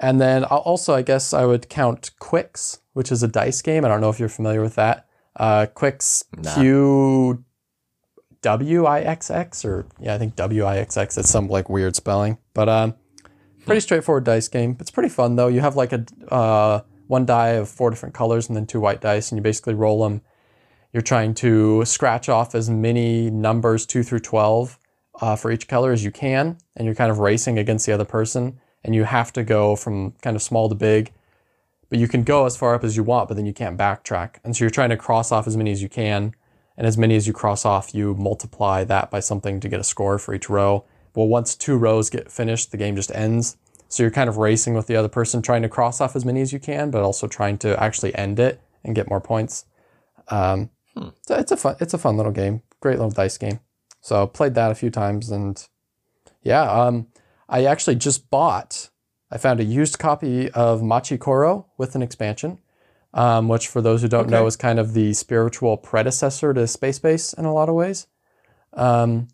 and 0.00 0.20
then 0.20 0.44
I'll 0.50 0.58
also, 0.58 0.92
I 0.92 1.02
guess 1.02 1.32
I 1.32 1.44
would 1.46 1.68
count 1.68 2.10
Qwixx, 2.20 2.80
which 2.92 3.12
is 3.12 3.22
a 3.22 3.28
dice 3.28 3.62
game. 3.62 3.84
I 3.84 3.88
don't 3.88 4.00
know 4.00 4.10
if 4.10 4.18
you're 4.18 4.28
familiar 4.28 4.60
with 4.60 4.74
that. 4.74 5.06
Uh, 5.36 5.66
Qwixx 5.72 6.24
Nah. 6.36 6.54
Q 6.54 7.44
W 8.42 8.86
I 8.86 9.00
X 9.02 9.30
X 9.30 9.64
or 9.64 9.86
yeah, 10.00 10.14
I 10.14 10.18
think 10.18 10.34
W 10.34 10.64
I 10.64 10.78
X 10.78 10.96
X. 10.96 11.16
It's 11.16 11.30
some 11.30 11.46
like 11.46 11.70
weird 11.70 11.94
spelling, 11.94 12.38
but 12.52 12.68
um, 12.68 12.94
pretty 13.66 13.80
straightforward 13.80 14.24
dice 14.24 14.48
game. 14.48 14.76
It's 14.80 14.90
pretty 14.90 15.10
fun 15.10 15.36
though. 15.36 15.46
You 15.48 15.60
have 15.60 15.76
like 15.76 15.92
a 15.92 16.04
uh, 16.28 16.80
one 17.06 17.24
die 17.24 17.50
of 17.50 17.68
four 17.68 17.90
different 17.90 18.14
colors 18.16 18.48
and 18.48 18.56
then 18.56 18.66
two 18.66 18.80
white 18.80 19.00
dice, 19.00 19.30
and 19.30 19.38
you 19.38 19.42
basically 19.42 19.74
roll 19.74 20.02
them. 20.02 20.22
You're 20.92 21.02
trying 21.02 21.34
to 21.34 21.84
scratch 21.84 22.28
off 22.28 22.54
as 22.54 22.68
many 22.68 23.30
numbers 23.30 23.86
two 23.86 24.02
through 24.02 24.20
twelve 24.20 24.78
uh, 25.20 25.36
for 25.36 25.52
each 25.52 25.68
color 25.68 25.92
as 25.92 26.04
you 26.04 26.10
can, 26.10 26.58
and 26.76 26.84
you're 26.84 26.94
kind 26.94 27.10
of 27.10 27.18
racing 27.18 27.58
against 27.58 27.86
the 27.86 27.92
other 27.92 28.04
person, 28.04 28.58
and 28.82 28.94
you 28.94 29.04
have 29.04 29.32
to 29.34 29.44
go 29.44 29.76
from 29.76 30.12
kind 30.22 30.34
of 30.34 30.42
small 30.42 30.68
to 30.68 30.74
big. 30.74 31.12
But 31.88 31.98
you 31.98 32.08
can 32.08 32.22
go 32.22 32.46
as 32.46 32.56
far 32.56 32.74
up 32.74 32.84
as 32.84 32.96
you 32.96 33.02
want, 33.02 33.28
but 33.28 33.36
then 33.36 33.46
you 33.46 33.52
can't 33.52 33.78
backtrack. 33.78 34.36
And 34.44 34.56
so 34.56 34.64
you're 34.64 34.70
trying 34.70 34.90
to 34.90 34.96
cross 34.96 35.32
off 35.32 35.46
as 35.46 35.56
many 35.56 35.72
as 35.72 35.82
you 35.82 35.88
can, 35.88 36.34
and 36.76 36.86
as 36.86 36.96
many 36.96 37.14
as 37.16 37.26
you 37.26 37.32
cross 37.32 37.64
off, 37.64 37.94
you 37.94 38.14
multiply 38.14 38.84
that 38.84 39.10
by 39.10 39.20
something 39.20 39.60
to 39.60 39.68
get 39.68 39.80
a 39.80 39.84
score 39.84 40.18
for 40.18 40.34
each 40.34 40.48
row. 40.48 40.84
Well, 41.14 41.28
once 41.28 41.54
two 41.54 41.76
rows 41.76 42.08
get 42.10 42.30
finished, 42.30 42.70
the 42.70 42.76
game 42.76 42.96
just 42.96 43.12
ends. 43.12 43.56
So 43.88 44.04
you're 44.04 44.12
kind 44.12 44.28
of 44.28 44.36
racing 44.36 44.74
with 44.74 44.86
the 44.86 44.94
other 44.94 45.08
person, 45.08 45.42
trying 45.42 45.62
to 45.62 45.68
cross 45.68 46.00
off 46.00 46.14
as 46.14 46.24
many 46.24 46.40
as 46.40 46.52
you 46.52 46.60
can, 46.60 46.92
but 46.92 47.02
also 47.02 47.26
trying 47.26 47.58
to 47.58 47.80
actually 47.82 48.14
end 48.14 48.38
it 48.38 48.60
and 48.84 48.94
get 48.94 49.08
more 49.08 49.20
points. 49.20 49.64
Um, 50.28 50.70
so 50.96 51.34
it's 51.36 51.52
a 51.52 51.56
fun, 51.56 51.76
it's 51.80 51.94
a 51.94 51.98
fun 51.98 52.16
little 52.16 52.32
game, 52.32 52.62
great 52.80 52.96
little 52.96 53.10
dice 53.10 53.38
game. 53.38 53.60
So 54.00 54.26
played 54.26 54.54
that 54.54 54.70
a 54.70 54.74
few 54.74 54.90
times, 54.90 55.30
and 55.30 55.62
yeah, 56.42 56.62
um, 56.62 57.08
I 57.48 57.64
actually 57.64 57.96
just 57.96 58.30
bought. 58.30 58.90
I 59.30 59.38
found 59.38 59.60
a 59.60 59.64
used 59.64 59.98
copy 59.98 60.50
of 60.50 60.82
Machi 60.82 61.16
Koro 61.16 61.66
with 61.78 61.94
an 61.94 62.02
expansion, 62.02 62.58
um, 63.14 63.48
which 63.48 63.68
for 63.68 63.80
those 63.80 64.02
who 64.02 64.08
don't 64.08 64.28
know 64.28 64.46
is 64.46 64.56
kind 64.56 64.78
of 64.78 64.92
the 64.94 65.12
spiritual 65.12 65.76
predecessor 65.76 66.52
to 66.54 66.66
Space 66.66 66.98
Base 66.98 67.32
in 67.32 67.44
a 67.44 67.52
lot 67.52 67.68
of 67.68 67.74
ways. 67.74 68.06
Um, 68.72 69.28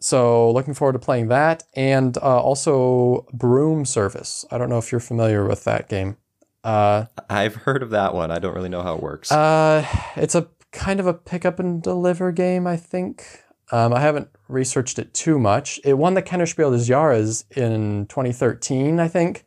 so 0.00 0.50
looking 0.50 0.74
forward 0.74 0.94
to 0.94 0.98
playing 0.98 1.28
that, 1.28 1.62
and 1.74 2.16
uh, 2.18 2.40
also 2.40 3.26
Broom 3.32 3.84
Service. 3.84 4.44
I 4.50 4.58
don't 4.58 4.68
know 4.68 4.78
if 4.78 4.90
you're 4.90 5.00
familiar 5.00 5.46
with 5.46 5.64
that 5.64 5.88
game. 5.88 6.16
Uh, 6.62 7.06
I've 7.28 7.54
heard 7.54 7.82
of 7.82 7.90
that 7.90 8.14
one. 8.14 8.30
I 8.30 8.38
don't 8.38 8.54
really 8.54 8.68
know 8.68 8.82
how 8.82 8.96
it 8.96 9.02
works. 9.02 9.30
uh, 9.30 9.86
it's 10.16 10.34
a 10.34 10.48
kind 10.74 11.00
of 11.00 11.06
a 11.06 11.14
pick 11.14 11.46
up 11.46 11.58
and 11.58 11.82
deliver 11.82 12.32
game, 12.32 12.66
I 12.66 12.76
think. 12.76 13.44
Um, 13.72 13.94
I 13.94 14.00
haven't 14.00 14.28
researched 14.48 14.98
it 14.98 15.14
too 15.14 15.38
much. 15.38 15.80
It 15.84 15.94
won 15.94 16.14
the 16.14 16.22
Kennerspiel 16.22 16.76
des 16.76 16.92
Jahres 16.92 17.44
in 17.56 18.06
2013, 18.06 19.00
I 19.00 19.08
think. 19.08 19.46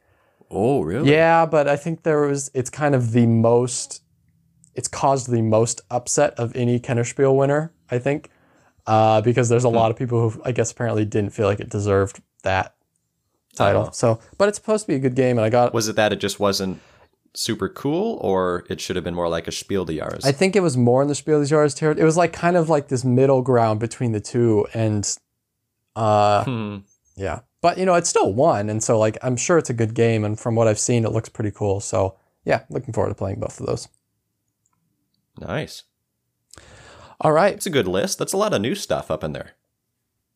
oh, 0.50 0.82
really? 0.82 1.12
Yeah, 1.12 1.46
but 1.46 1.68
I 1.68 1.76
think 1.76 2.02
there 2.04 2.22
was. 2.22 2.50
It's 2.54 2.72
kind 2.72 2.96
of 2.96 3.12
the 3.12 3.28
most. 3.28 4.02
It's 4.74 4.88
caused 4.88 5.30
the 5.30 5.42
most 5.42 5.82
upset 5.92 6.34
of 6.40 6.56
any 6.56 6.80
Kennerspiel 6.80 7.36
winner, 7.36 7.74
I 7.92 8.00
think, 8.00 8.30
uh, 8.86 9.22
because 9.22 9.50
there's 9.50 9.64
a 9.64 9.70
lot 9.70 9.92
of 9.92 9.98
people 9.98 10.30
who 10.30 10.42
I 10.46 10.52
guess 10.52 10.72
apparently 10.72 11.06
didn't 11.06 11.32
feel 11.32 11.48
like 11.48 11.60
it 11.60 11.70
deserved 11.70 12.22
that 12.44 12.76
title. 13.56 13.88
Oh. 13.88 13.92
So, 13.92 14.20
but 14.38 14.50
it's 14.50 14.58
supposed 14.58 14.86
to 14.86 14.88
be 14.88 14.96
a 14.96 15.00
good 15.00 15.16
game, 15.16 15.38
and 15.38 15.46
I 15.46 15.50
got. 15.50 15.74
Was 15.74 15.88
it 15.88 15.96
that 15.96 16.14
it 16.14 16.20
just 16.20 16.40
wasn't 16.40 16.80
super 17.38 17.70
cool, 17.70 18.18
or 18.22 18.66
it 18.70 18.82
should 18.82 18.96
have 18.96 19.04
been 19.06 19.16
more 19.16 19.30
like 19.30 19.48
a 19.48 19.52
Spiel 19.52 19.86
des 19.86 19.94
Jahres? 20.00 20.26
I 20.26 20.32
think 20.32 20.56
it 20.56 20.62
was 20.62 20.76
more 20.78 21.02
in 21.02 21.08
the 21.08 21.16
Spiel 21.16 21.40
des 21.42 21.48
Jahres 21.54 21.76
territory. 21.76 22.02
It 22.02 22.06
was 22.06 22.18
like 22.18 22.34
kind 22.34 22.58
of 22.58 22.70
like 22.70 22.88
this 22.88 23.04
middle 23.06 23.42
ground 23.42 23.80
between 23.80 24.12
the 24.12 24.20
two, 24.22 24.66
and 24.74 25.08
uh, 25.96 26.44
Hmm. 26.44 26.78
yeah. 27.16 27.40
But 27.62 27.78
you 27.78 27.86
know, 27.86 27.96
it's 27.96 28.10
still 28.10 28.32
one, 28.34 28.70
and 28.70 28.84
so 28.84 29.00
like 29.00 29.18
I'm 29.24 29.36
sure 29.36 29.58
it's 29.58 29.70
a 29.70 29.74
good 29.74 29.94
game, 29.94 30.24
and 30.24 30.40
from 30.40 30.56
what 30.56 30.68
I've 30.68 30.80
seen, 30.80 31.06
it 31.06 31.12
looks 31.12 31.30
pretty 31.30 31.52
cool. 31.52 31.80
So 31.80 32.16
yeah, 32.46 32.64
looking 32.70 32.94
forward 32.94 33.10
to 33.10 33.16
playing 33.16 33.40
both 33.40 33.60
of 33.60 33.66
those. 33.66 33.88
Nice. 35.40 35.84
All 37.20 37.32
right, 37.32 37.54
It's 37.56 37.66
a 37.66 37.72
good 37.72 37.88
list. 37.88 38.20
That's 38.20 38.34
a 38.34 38.38
lot 38.38 38.54
of 38.54 38.62
new 38.62 38.76
stuff 38.76 39.10
up 39.10 39.24
in 39.24 39.34
there. 39.34 39.54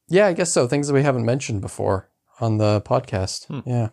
yeah, 0.08 0.26
I 0.28 0.34
guess 0.34 0.52
so. 0.52 0.68
Things 0.68 0.88
that 0.88 0.94
we 0.96 1.04
haven't 1.04 1.26
mentioned 1.26 1.62
before 1.62 2.10
on 2.40 2.58
the 2.58 2.82
podcast. 2.82 3.46
Hmm. 3.46 3.60
Yeah, 3.70 3.90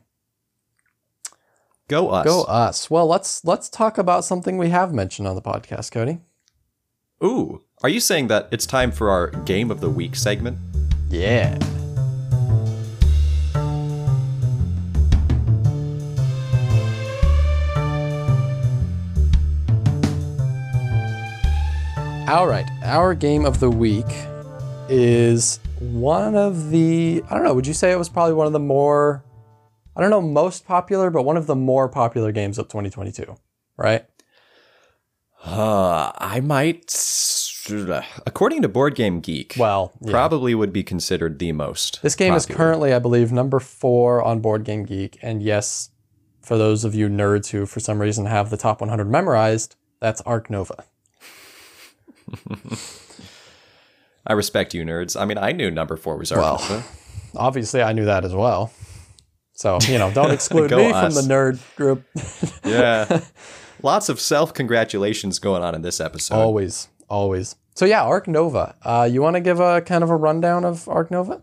Go 1.88 2.11
us. 2.11 2.27
go 2.27 2.42
us. 2.42 2.90
Well, 2.90 3.07
let's 3.07 3.42
let's 3.46 3.70
talk 3.70 3.96
about 3.96 4.22
something 4.22 4.59
we 4.59 4.68
have 4.68 4.92
mentioned 4.92 5.27
on 5.27 5.35
the 5.35 5.42
podcast, 5.42 5.90
Cody. 5.90 6.18
Ooh. 7.24 7.62
Are 7.83 7.88
you 7.88 7.98
saying 7.98 8.29
that 8.29 8.48
it's 8.51 8.66
time 8.66 8.92
for 8.92 9.09
our 9.09 9.29
Game 9.29 9.70
of 9.70 9.81
the 9.81 9.88
Week 9.88 10.14
segment? 10.14 10.59
Yeah. 11.09 11.59
All 22.29 22.46
right, 22.46 22.68
our 22.83 23.14
game 23.14 23.46
of 23.46 23.59
the 23.59 23.70
week 23.70 24.05
is 24.90 25.61
one 25.79 26.37
of 26.37 26.68
the, 26.68 27.24
I 27.31 27.35
don't 27.35 27.44
know, 27.44 27.55
would 27.55 27.66
you 27.66 27.72
say 27.72 27.90
it 27.90 27.96
was 27.96 28.11
probably 28.11 28.35
one 28.35 28.46
of 28.46 28.53
the 28.53 28.59
more, 28.59 29.24
I 29.99 30.03
don't 30.03 30.11
know, 30.11 30.23
most 30.23 30.65
popular, 30.65 31.11
but 31.11 31.25
one 31.25 31.37
of 31.37 31.47
the 31.49 31.57
more 31.57 31.89
popular 31.89 32.31
games 32.31 32.57
of 32.57 32.69
2022, 32.69 33.35
right? 33.77 34.07
Uh, 35.45 36.13
I 36.17 36.39
might. 36.41 36.95
According 38.27 38.63
to 38.63 38.69
Board 38.69 38.95
Game 38.95 39.21
Geek, 39.21 39.57
Well, 39.59 39.93
yeah. 40.01 40.11
probably 40.13 40.55
would 40.55 40.73
be 40.73 40.83
considered 40.85 41.39
the 41.41 41.53
most. 41.53 42.01
This 42.01 42.15
game 42.15 42.33
is 42.33 42.47
currently, 42.47 42.95
I 42.95 42.99
believe, 42.99 43.31
number 43.33 43.59
four 43.61 44.23
on 44.23 44.41
Board 44.41 44.65
Game 44.65 44.85
Geek. 44.85 45.19
And 45.21 45.43
yes, 45.43 45.91
for 46.41 46.57
those 46.57 46.85
of 46.85 46.95
you 46.95 47.09
nerds 47.09 47.51
who, 47.51 47.67
for 47.67 47.81
some 47.81 48.01
reason, 48.01 48.25
have 48.27 48.49
the 48.51 48.57
top 48.57 48.81
100 48.81 49.05
memorized, 49.11 49.75
that's 50.01 50.21
Ark 50.23 50.49
Nova. 50.49 50.85
I 54.27 54.33
respect 54.33 54.75
you, 54.75 54.85
nerds. 54.85 55.21
I 55.21 55.25
mean, 55.25 55.39
I 55.39 55.53
knew 55.53 55.71
number 55.71 55.97
four 55.97 56.17
was 56.17 56.31
Well. 56.31 56.59
Nova. 56.61 56.85
Obviously, 57.37 57.83
I 57.83 57.93
knew 57.93 58.05
that 58.07 58.25
as 58.25 58.35
well. 58.35 58.73
So, 59.59 59.79
you 59.88 59.99
know, 59.99 60.12
don't 60.12 60.31
exclude 60.38 60.71
me 60.71 60.92
us. 60.92 61.16
from 61.16 61.27
the 61.27 61.35
nerd 61.35 61.59
group. 61.75 62.05
yeah. 62.64 63.23
Lots 63.83 64.09
of 64.09 64.21
self 64.21 64.55
congratulations 64.55 65.40
going 65.40 65.64
on 65.64 65.75
in 65.75 65.83
this 65.83 66.01
episode. 66.01 66.37
always, 66.37 66.87
always. 67.09 67.57
So, 67.75 67.85
yeah, 67.85 68.05
Ark 68.05 68.29
Nova. 68.29 68.77
Uh, 68.83 69.09
you 69.11 69.21
want 69.21 69.35
to 69.35 69.40
give 69.40 69.59
a 69.59 69.81
kind 69.81 70.05
of 70.05 70.11
a 70.11 70.16
rundown 70.16 70.64
of 70.64 70.88
Ark 70.88 71.11
Nova? 71.11 71.42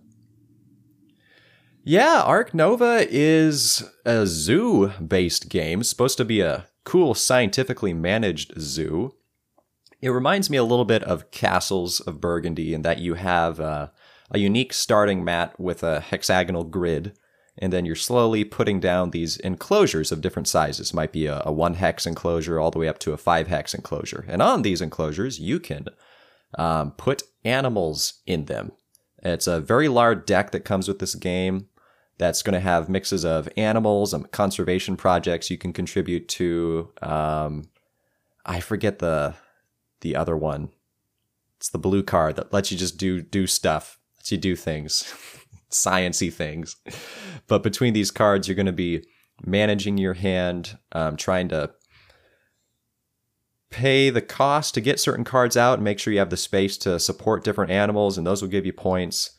Yeah, 1.84 2.22
Ark 2.22 2.54
Nova 2.54 3.06
is 3.10 3.84
a 4.06 4.26
zoo 4.26 4.94
based 5.06 5.50
game, 5.50 5.84
supposed 5.84 6.16
to 6.16 6.24
be 6.24 6.40
a 6.40 6.68
cool, 6.86 7.16
scientifically 7.16 7.94
managed 7.94 8.54
zoo. 8.58 9.14
It 10.02 10.10
reminds 10.10 10.50
me 10.50 10.56
a 10.56 10.64
little 10.64 10.86
bit 10.86 11.04
of 11.04 11.32
Castles 11.32 12.00
of 12.00 12.22
Burgundy 12.22 12.74
in 12.74 12.82
that 12.84 13.00
you 13.00 13.16
have 13.16 13.60
uh, 13.60 13.90
a 14.32 14.40
unique 14.40 14.72
starting 14.72 15.26
mat 15.26 15.60
with 15.60 15.84
a 15.84 16.00
hexagonal 16.00 16.64
grid, 16.64 17.18
and 17.58 17.72
then 17.72 17.86
you're 17.86 17.96
slowly 17.96 18.44
putting 18.44 18.80
down 18.80 19.12
these 19.12 19.38
enclosures 19.38 20.12
of 20.12 20.22
different 20.22 20.48
sizes. 20.48 20.94
Might 20.94 21.12
be 21.12 21.26
a, 21.26 21.42
a 21.46 21.52
one 21.52 21.76
hex 21.76 22.06
enclosure 22.06 22.60
all 22.60 22.72
the 22.72 22.80
way 22.80 22.88
up 22.88 23.00
to 23.00 23.14
a 23.14 23.18
five 23.18 23.48
hex 23.48 23.74
enclosure. 23.74 24.26
And 24.28 24.42
on 24.42 24.62
these 24.62 24.82
enclosures, 24.82 25.40
you 25.40 25.60
can 25.60 25.88
um, 26.58 26.92
put 26.92 27.24
animals 27.44 28.22
in 28.26 28.46
them. 28.46 28.72
It's 29.24 29.48
a 29.48 29.60
very 29.60 29.88
large 29.88 30.26
deck 30.26 30.52
that 30.52 30.66
comes 30.66 30.88
with 30.88 31.00
this 31.00 31.16
game 31.16 31.68
that's 32.18 32.42
going 32.42 32.54
to 32.54 32.60
have 32.60 32.90
mixes 32.90 33.26
of 33.26 33.50
animals 33.58 34.14
and 34.14 34.32
conservation 34.32 34.96
projects 34.96 35.50
you 35.50 35.58
can 35.58 35.74
contribute 35.74 36.28
to. 36.30 36.92
Um, 37.02 37.70
I 38.46 38.60
forget 38.60 39.00
the 39.00 39.36
the 40.02 40.16
other 40.16 40.38
one. 40.38 40.70
It's 41.58 41.70
the 41.70 41.80
blue 41.80 42.04
card 42.04 42.36
that 42.36 42.54
lets 42.54 42.72
you 42.72 42.78
just 42.78 42.98
do 42.98 43.22
do 43.22 43.48
stuff. 43.48 44.00
Lets 44.18 44.32
you 44.32 44.38
do 44.38 44.56
things, 44.56 45.14
sciency 45.76 46.32
things. 46.32 46.78
But 47.48 47.64
between 47.64 47.94
these 47.94 48.12
cards, 48.12 48.48
you're 48.48 48.56
going 48.56 48.66
to 48.66 48.72
be 48.72 49.06
managing 49.44 49.98
your 49.98 50.14
hand, 50.14 50.78
um, 50.94 51.18
trying 51.18 51.50
to 51.50 51.72
pay 53.70 54.10
the 54.10 54.22
cost 54.22 54.74
to 54.74 54.82
get 54.82 55.00
certain 55.00 55.26
cards 55.26 55.58
out 55.58 55.76
and 55.76 55.84
make 55.84 56.00
sure 56.00 56.14
you 56.14 56.20
have 56.20 56.30
the 56.30 56.38
space 56.38 56.78
to 56.78 57.00
support 57.00 57.44
different 57.44 57.72
animals, 57.72 58.18
and 58.18 58.26
those 58.26 58.42
will 58.42 58.50
give 58.50 58.66
you 58.66 58.74
points. 58.74 59.32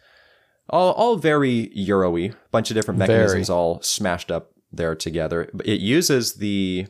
All, 0.68 0.92
all 0.92 1.16
very 1.16 1.70
Euro-y, 1.72 2.32
bunch 2.50 2.70
of 2.70 2.74
different 2.74 2.98
Very. 2.98 3.12
mechanisms 3.12 3.48
all 3.48 3.80
smashed 3.82 4.30
up 4.30 4.52
there 4.72 4.94
together. 4.94 5.50
It 5.64 5.80
uses 5.80 6.34
the 6.34 6.88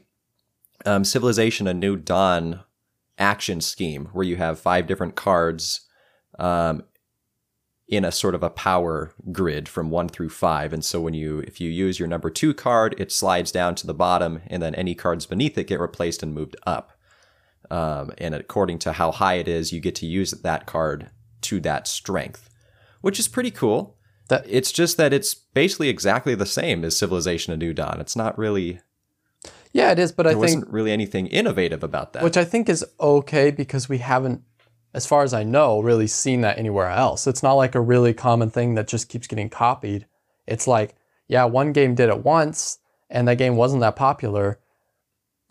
um, 0.85 1.05
Civilization 1.05 1.67
A 1.69 1.75
New 1.75 1.97
Dawn 1.97 2.61
action 3.19 3.61
scheme 3.61 4.07
where 4.13 4.25
you 4.27 4.37
have 4.37 4.59
five 4.59 4.87
different 4.87 5.15
cards 5.15 5.87
um, 6.39 6.83
in 7.89 8.05
a 8.05 8.11
sort 8.11 8.35
of 8.35 8.43
a 8.43 8.51
power 8.51 9.13
grid 9.31 9.69
from 9.69 9.91
one 9.91 10.09
through 10.09 10.29
five. 10.29 10.73
And 10.73 10.85
so 10.85 11.01
when 11.01 11.15
you 11.15 11.39
if 11.41 11.61
you 11.61 11.71
use 11.71 11.99
your 11.99 12.09
number 12.09 12.31
two 12.31 12.53
card, 12.53 12.95
it 12.99 13.13
slides 13.13 13.53
down 13.53 13.75
to 13.77 13.87
the 13.87 13.95
bottom, 13.95 14.41
and 14.49 14.63
then 14.63 14.75
any 14.75 14.95
cards 14.95 15.27
beneath 15.27 15.57
it 15.57 15.69
get 15.69 15.79
replaced 15.81 16.23
and 16.23 16.35
moved 16.35 16.57
up. 16.67 16.93
Um, 17.71 18.13
and 18.19 18.35
according 18.35 18.79
to 18.81 18.93
how 18.93 19.11
high 19.13 19.35
it 19.35 19.49
is, 19.49 19.73
you 19.73 19.81
get 19.81 19.95
to 19.97 20.07
use 20.07 20.31
that 20.33 20.67
card 20.67 21.11
to 21.43 21.61
that 21.61 21.87
strength, 21.89 22.49
which 23.01 23.19
is 23.19 23.29
pretty 23.29 23.51
cool. 23.51 23.97
That- 24.29 24.47
it's 24.49 24.73
just 24.73 24.97
that 24.97 25.13
it's 25.13 25.35
basically 25.35 25.89
exactly 25.89 26.35
the 26.35 26.47
same 26.47 26.85
as 26.85 26.97
Civilization: 26.97 27.53
A 27.53 27.57
New 27.57 27.73
Dawn. 27.73 28.01
It's 28.01 28.17
not 28.17 28.37
really 28.37 28.81
Yeah, 29.73 29.93
it 29.93 29.99
is, 30.01 30.11
but 30.11 30.27
I 30.27 30.31
there 30.31 30.41
think 30.47 30.57
wasn't 30.65 30.73
really 30.73 30.91
anything 30.91 31.27
innovative 31.29 31.85
about 31.85 32.13
that. 32.15 32.25
which 32.25 32.37
I 32.37 32.45
think 32.45 32.69
is 32.69 32.85
okay 32.99 33.51
because 33.53 33.89
we 33.89 33.99
haven't, 33.99 34.43
as 34.95 35.07
far 35.07 35.23
as 35.23 35.35
I 35.35 35.43
know, 35.43 35.81
really 35.81 36.07
seen 36.07 36.41
that 36.41 36.59
anywhere 36.59 36.89
else. 36.89 37.27
It's 37.27 37.43
not 37.43 37.55
like 37.55 37.75
a 37.75 37.81
really 37.81 38.15
common 38.15 38.51
thing 38.51 38.75
that 38.75 38.89
just 38.89 39.09
keeps 39.09 39.27
getting 39.27 39.51
copied. 39.51 40.07
It's 40.47 40.67
like, 40.67 40.95
yeah, 41.29 41.45
one 41.45 41.73
game 41.73 41.95
did 41.95 42.09
it 42.09 42.25
once, 42.25 42.79
and 43.11 43.29
that 43.29 43.39
game 43.39 43.57
wasn't 43.57 43.81
that 43.81 43.97
popular. 43.97 44.59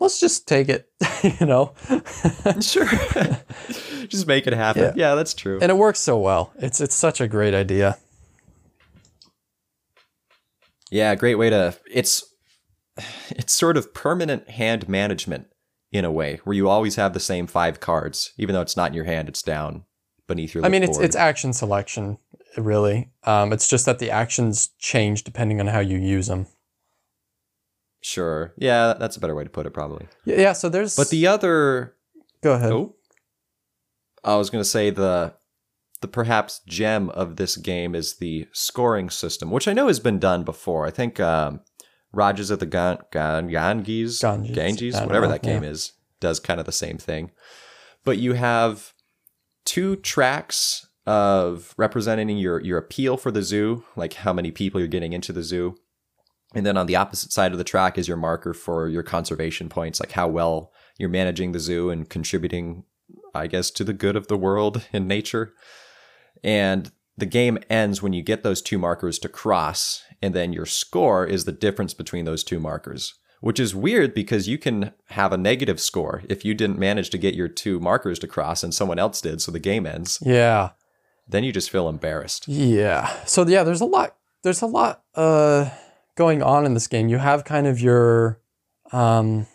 Let's 0.00 0.20
just 0.20 0.46
take 0.46 0.68
it, 0.68 0.90
you 1.40 1.46
know, 1.46 1.74
sure, 2.60 2.86
just 4.08 4.26
make 4.26 4.46
it 4.46 4.52
happen. 4.52 4.82
Yeah. 4.82 4.92
yeah 4.96 5.14
that's 5.14 5.32
true. 5.32 5.58
and 5.62 5.70
it 5.70 5.76
works 5.76 6.00
so 6.00 6.18
well. 6.18 6.52
It's 6.58 6.80
it's 6.80 6.94
such 6.94 7.20
a 7.20 7.28
great 7.28 7.54
idea. 7.54 7.98
Yeah, 10.90 11.14
great 11.14 11.36
way 11.36 11.50
to 11.50 11.76
it's 11.90 12.24
it's 13.30 13.52
sort 13.52 13.76
of 13.76 13.94
permanent 13.94 14.50
hand 14.50 14.88
management 14.88 15.48
in 15.92 16.04
a 16.04 16.10
way 16.10 16.40
where 16.44 16.54
you 16.54 16.68
always 16.68 16.96
have 16.96 17.12
the 17.14 17.20
same 17.20 17.46
five 17.46 17.80
cards 17.80 18.32
even 18.38 18.54
though 18.54 18.60
it's 18.60 18.76
not 18.76 18.88
in 18.90 18.94
your 18.94 19.04
hand 19.04 19.28
it's 19.28 19.42
down 19.42 19.84
beneath 20.26 20.54
your 20.54 20.64
I 20.64 20.68
mean, 20.68 20.82
it's 20.82 20.96
board. 20.96 21.04
it's 21.04 21.14
action 21.14 21.52
selection, 21.52 22.18
really. 22.56 23.12
Um, 23.22 23.52
it's 23.52 23.68
just 23.68 23.86
that 23.86 24.00
the 24.00 24.10
actions 24.10 24.70
change 24.80 25.22
depending 25.22 25.60
on 25.60 25.68
how 25.68 25.78
you 25.78 25.96
use 25.98 26.26
them. 26.26 26.48
sure 28.00 28.52
yeah 28.56 28.94
that's 28.98 29.16
a 29.16 29.20
better 29.20 29.34
way 29.34 29.44
to 29.44 29.50
put 29.50 29.66
it 29.66 29.70
probably 29.74 30.06
Yeah, 30.24 30.36
yeah 30.40 30.52
so 30.52 30.68
there's. 30.68 30.96
but 30.96 31.10
the 31.10 31.26
other 31.26 31.94
go 32.42 32.52
ahead. 32.54 32.72
oh 32.72 32.94
I 34.24 34.34
was 34.36 34.50
going 34.50 34.62
to 34.62 34.68
say 34.68 34.90
the 34.90 35.34
the 36.00 36.08
perhaps 36.08 36.60
gem 36.66 37.08
of 37.10 37.36
this 37.36 37.56
game 37.56 37.94
is 37.94 38.16
the 38.18 38.46
scoring 38.52 39.10
system 39.10 39.50
which 39.50 39.66
I 39.68 39.72
know 39.72 39.86
has 39.88 40.00
been 40.00 40.18
done 40.18 40.44
before 40.44 40.86
I 40.86 40.90
think 40.90 41.18
um 41.20 41.60
Rajas 42.16 42.50
of 42.50 42.58
the 42.58 42.66
Gan- 42.66 42.98
Gan- 43.12 43.48
Ganges 43.48 44.20
Ganges. 44.20 44.56
Ganges 44.56 44.94
whatever 45.00 45.26
know, 45.26 45.32
that 45.32 45.42
game 45.42 45.62
yeah. 45.62 45.70
is 45.70 45.92
does 46.18 46.40
kind 46.40 46.58
of 46.58 46.66
the 46.66 46.72
same 46.72 46.98
thing 46.98 47.30
but 48.06 48.18
you 48.18 48.34
have 48.34 48.94
two 49.66 49.96
tracks 49.96 50.86
of 51.06 51.74
representing 51.76 52.30
your 52.38 52.60
your 52.62 52.78
appeal 52.78 53.18
for 53.18 53.30
the 53.30 53.42
zoo, 53.42 53.84
like 53.96 54.14
how 54.14 54.32
many 54.32 54.50
people 54.50 54.80
you're 54.80 54.88
getting 54.88 55.12
into 55.12 55.32
the 55.32 55.42
zoo. 55.42 55.76
And 56.54 56.64
then 56.64 56.78
on 56.78 56.86
the 56.86 56.96
opposite 56.96 57.32
side 57.32 57.52
of 57.52 57.58
the 57.58 57.64
track 57.64 57.98
is 57.98 58.08
your 58.08 58.16
marker 58.16 58.54
for 58.54 58.88
your 58.88 59.02
conservation 59.02 59.68
points, 59.68 60.00
like 60.00 60.12
how 60.12 60.28
well 60.28 60.72
you're 60.98 61.08
managing 61.08 61.52
the 61.52 61.58
zoo 61.58 61.90
and 61.90 62.08
contributing, 62.08 62.84
I 63.34 63.48
guess, 63.48 63.70
to 63.72 63.84
the 63.84 63.92
good 63.92 64.16
of 64.16 64.28
the 64.28 64.38
world 64.38 64.86
and 64.92 65.06
nature. 65.06 65.52
And 66.42 66.90
the 67.16 67.26
game 67.26 67.58
ends 67.70 68.02
when 68.02 68.12
you 68.12 68.22
get 68.22 68.42
those 68.42 68.60
two 68.60 68.78
markers 68.78 69.18
to 69.20 69.28
cross, 69.28 70.02
and 70.20 70.34
then 70.34 70.52
your 70.52 70.66
score 70.66 71.26
is 71.26 71.44
the 71.44 71.52
difference 71.52 71.94
between 71.94 72.24
those 72.24 72.44
two 72.44 72.60
markers 72.60 73.14
which 73.40 73.60
is 73.60 73.74
weird 73.74 74.14
because 74.14 74.48
you 74.48 74.58
can 74.58 74.92
have 75.10 75.32
a 75.32 75.36
negative 75.36 75.80
score 75.80 76.22
if 76.28 76.44
you 76.44 76.54
didn't 76.54 76.78
manage 76.78 77.10
to 77.10 77.18
get 77.18 77.34
your 77.34 77.48
two 77.48 77.78
markers 77.78 78.18
to 78.18 78.26
cross 78.26 78.62
and 78.62 78.74
someone 78.74 78.98
else 78.98 79.20
did, 79.20 79.40
so 79.40 79.52
the 79.52 79.58
game 79.58 79.86
ends. 79.86 80.18
Yeah. 80.22 80.70
Then 81.28 81.44
you 81.44 81.52
just 81.52 81.70
feel 81.70 81.88
embarrassed. 81.88 82.48
Yeah. 82.48 83.08
So 83.24 83.46
yeah, 83.46 83.62
there's 83.62 83.80
a 83.80 83.86
lot 83.86 84.16
there's 84.42 84.62
a 84.62 84.66
lot 84.66 85.02
uh 85.14 85.70
going 86.16 86.42
on 86.42 86.64
in 86.64 86.74
this 86.74 86.86
game. 86.86 87.08
You 87.08 87.18
have 87.18 87.44
kind 87.44 87.66
of 87.66 87.80
your 87.80 88.40
um 88.92 89.46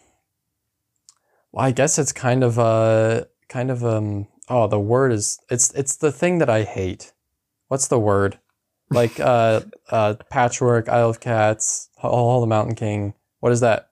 well, 1.52 1.66
I 1.66 1.72
guess 1.72 1.98
it's 1.98 2.14
kind 2.14 2.44
of 2.44 2.58
a 2.58 3.28
kind 3.50 3.72
of 3.72 3.84
um 3.84 4.28
oh, 4.48 4.68
the 4.68 4.80
word 4.80 5.12
is 5.12 5.40
it's 5.50 5.74
it's 5.74 5.96
the 5.96 6.12
thing 6.12 6.38
that 6.38 6.50
I 6.50 6.64
hate. 6.64 7.14
What's 7.72 7.88
the 7.88 7.98
word? 7.98 8.38
Like 8.90 9.18
uh 9.18 9.62
uh 9.90 10.16
patchwork, 10.30 10.90
Isle 10.90 11.12
of 11.12 11.22
Cats, 11.22 11.88
Hall 11.96 12.36
of 12.36 12.42
the 12.42 12.48
Mountain 12.48 12.76
King. 12.76 13.14
What 13.40 13.54
is 13.54 13.62
that? 13.62 13.92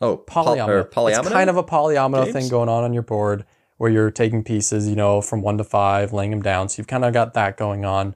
Oh, 0.00 0.16
poly- 0.16 0.60
Polyomino. 0.60 0.88
polyomino? 0.88 1.18
It's 1.18 1.28
kind 1.28 1.50
of 1.50 1.56
a 1.56 1.64
polyomino 1.64 2.22
games? 2.22 2.32
thing 2.32 2.48
going 2.48 2.68
on 2.68 2.84
on 2.84 2.92
your 2.92 3.02
board 3.02 3.44
where 3.78 3.90
you're 3.90 4.12
taking 4.12 4.44
pieces, 4.44 4.88
you 4.88 4.94
know, 4.94 5.20
from 5.20 5.42
one 5.42 5.58
to 5.58 5.64
five, 5.64 6.12
laying 6.12 6.30
them 6.30 6.40
down. 6.40 6.68
So 6.68 6.78
you've 6.78 6.86
kind 6.86 7.04
of 7.04 7.12
got 7.12 7.34
that 7.34 7.56
going 7.56 7.84
on. 7.84 8.14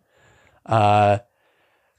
Uh, 0.65 1.19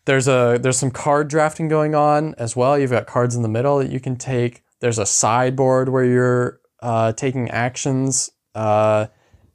there's 0.06 0.30
a 0.30 0.58
there's 0.62 0.78
some 0.78 0.92
card 0.92 1.28
drafting 1.28 1.68
going 1.68 1.96
on 1.96 2.34
as 2.38 2.56
well. 2.56 2.80
You've 2.80 2.92
got 2.92 3.08
cards 3.08 3.36
in 3.36 3.42
the 3.42 3.50
middle 3.50 3.80
that 3.80 3.92
you 3.92 4.00
can 4.00 4.15
take. 4.15 4.63
There's 4.80 5.00
a 5.00 5.06
sideboard 5.06 5.89
where 5.89 6.06
you're 6.06 6.62
uh, 6.82 7.12
taking 7.12 7.50
actions, 7.50 8.30
uh, 8.56 9.08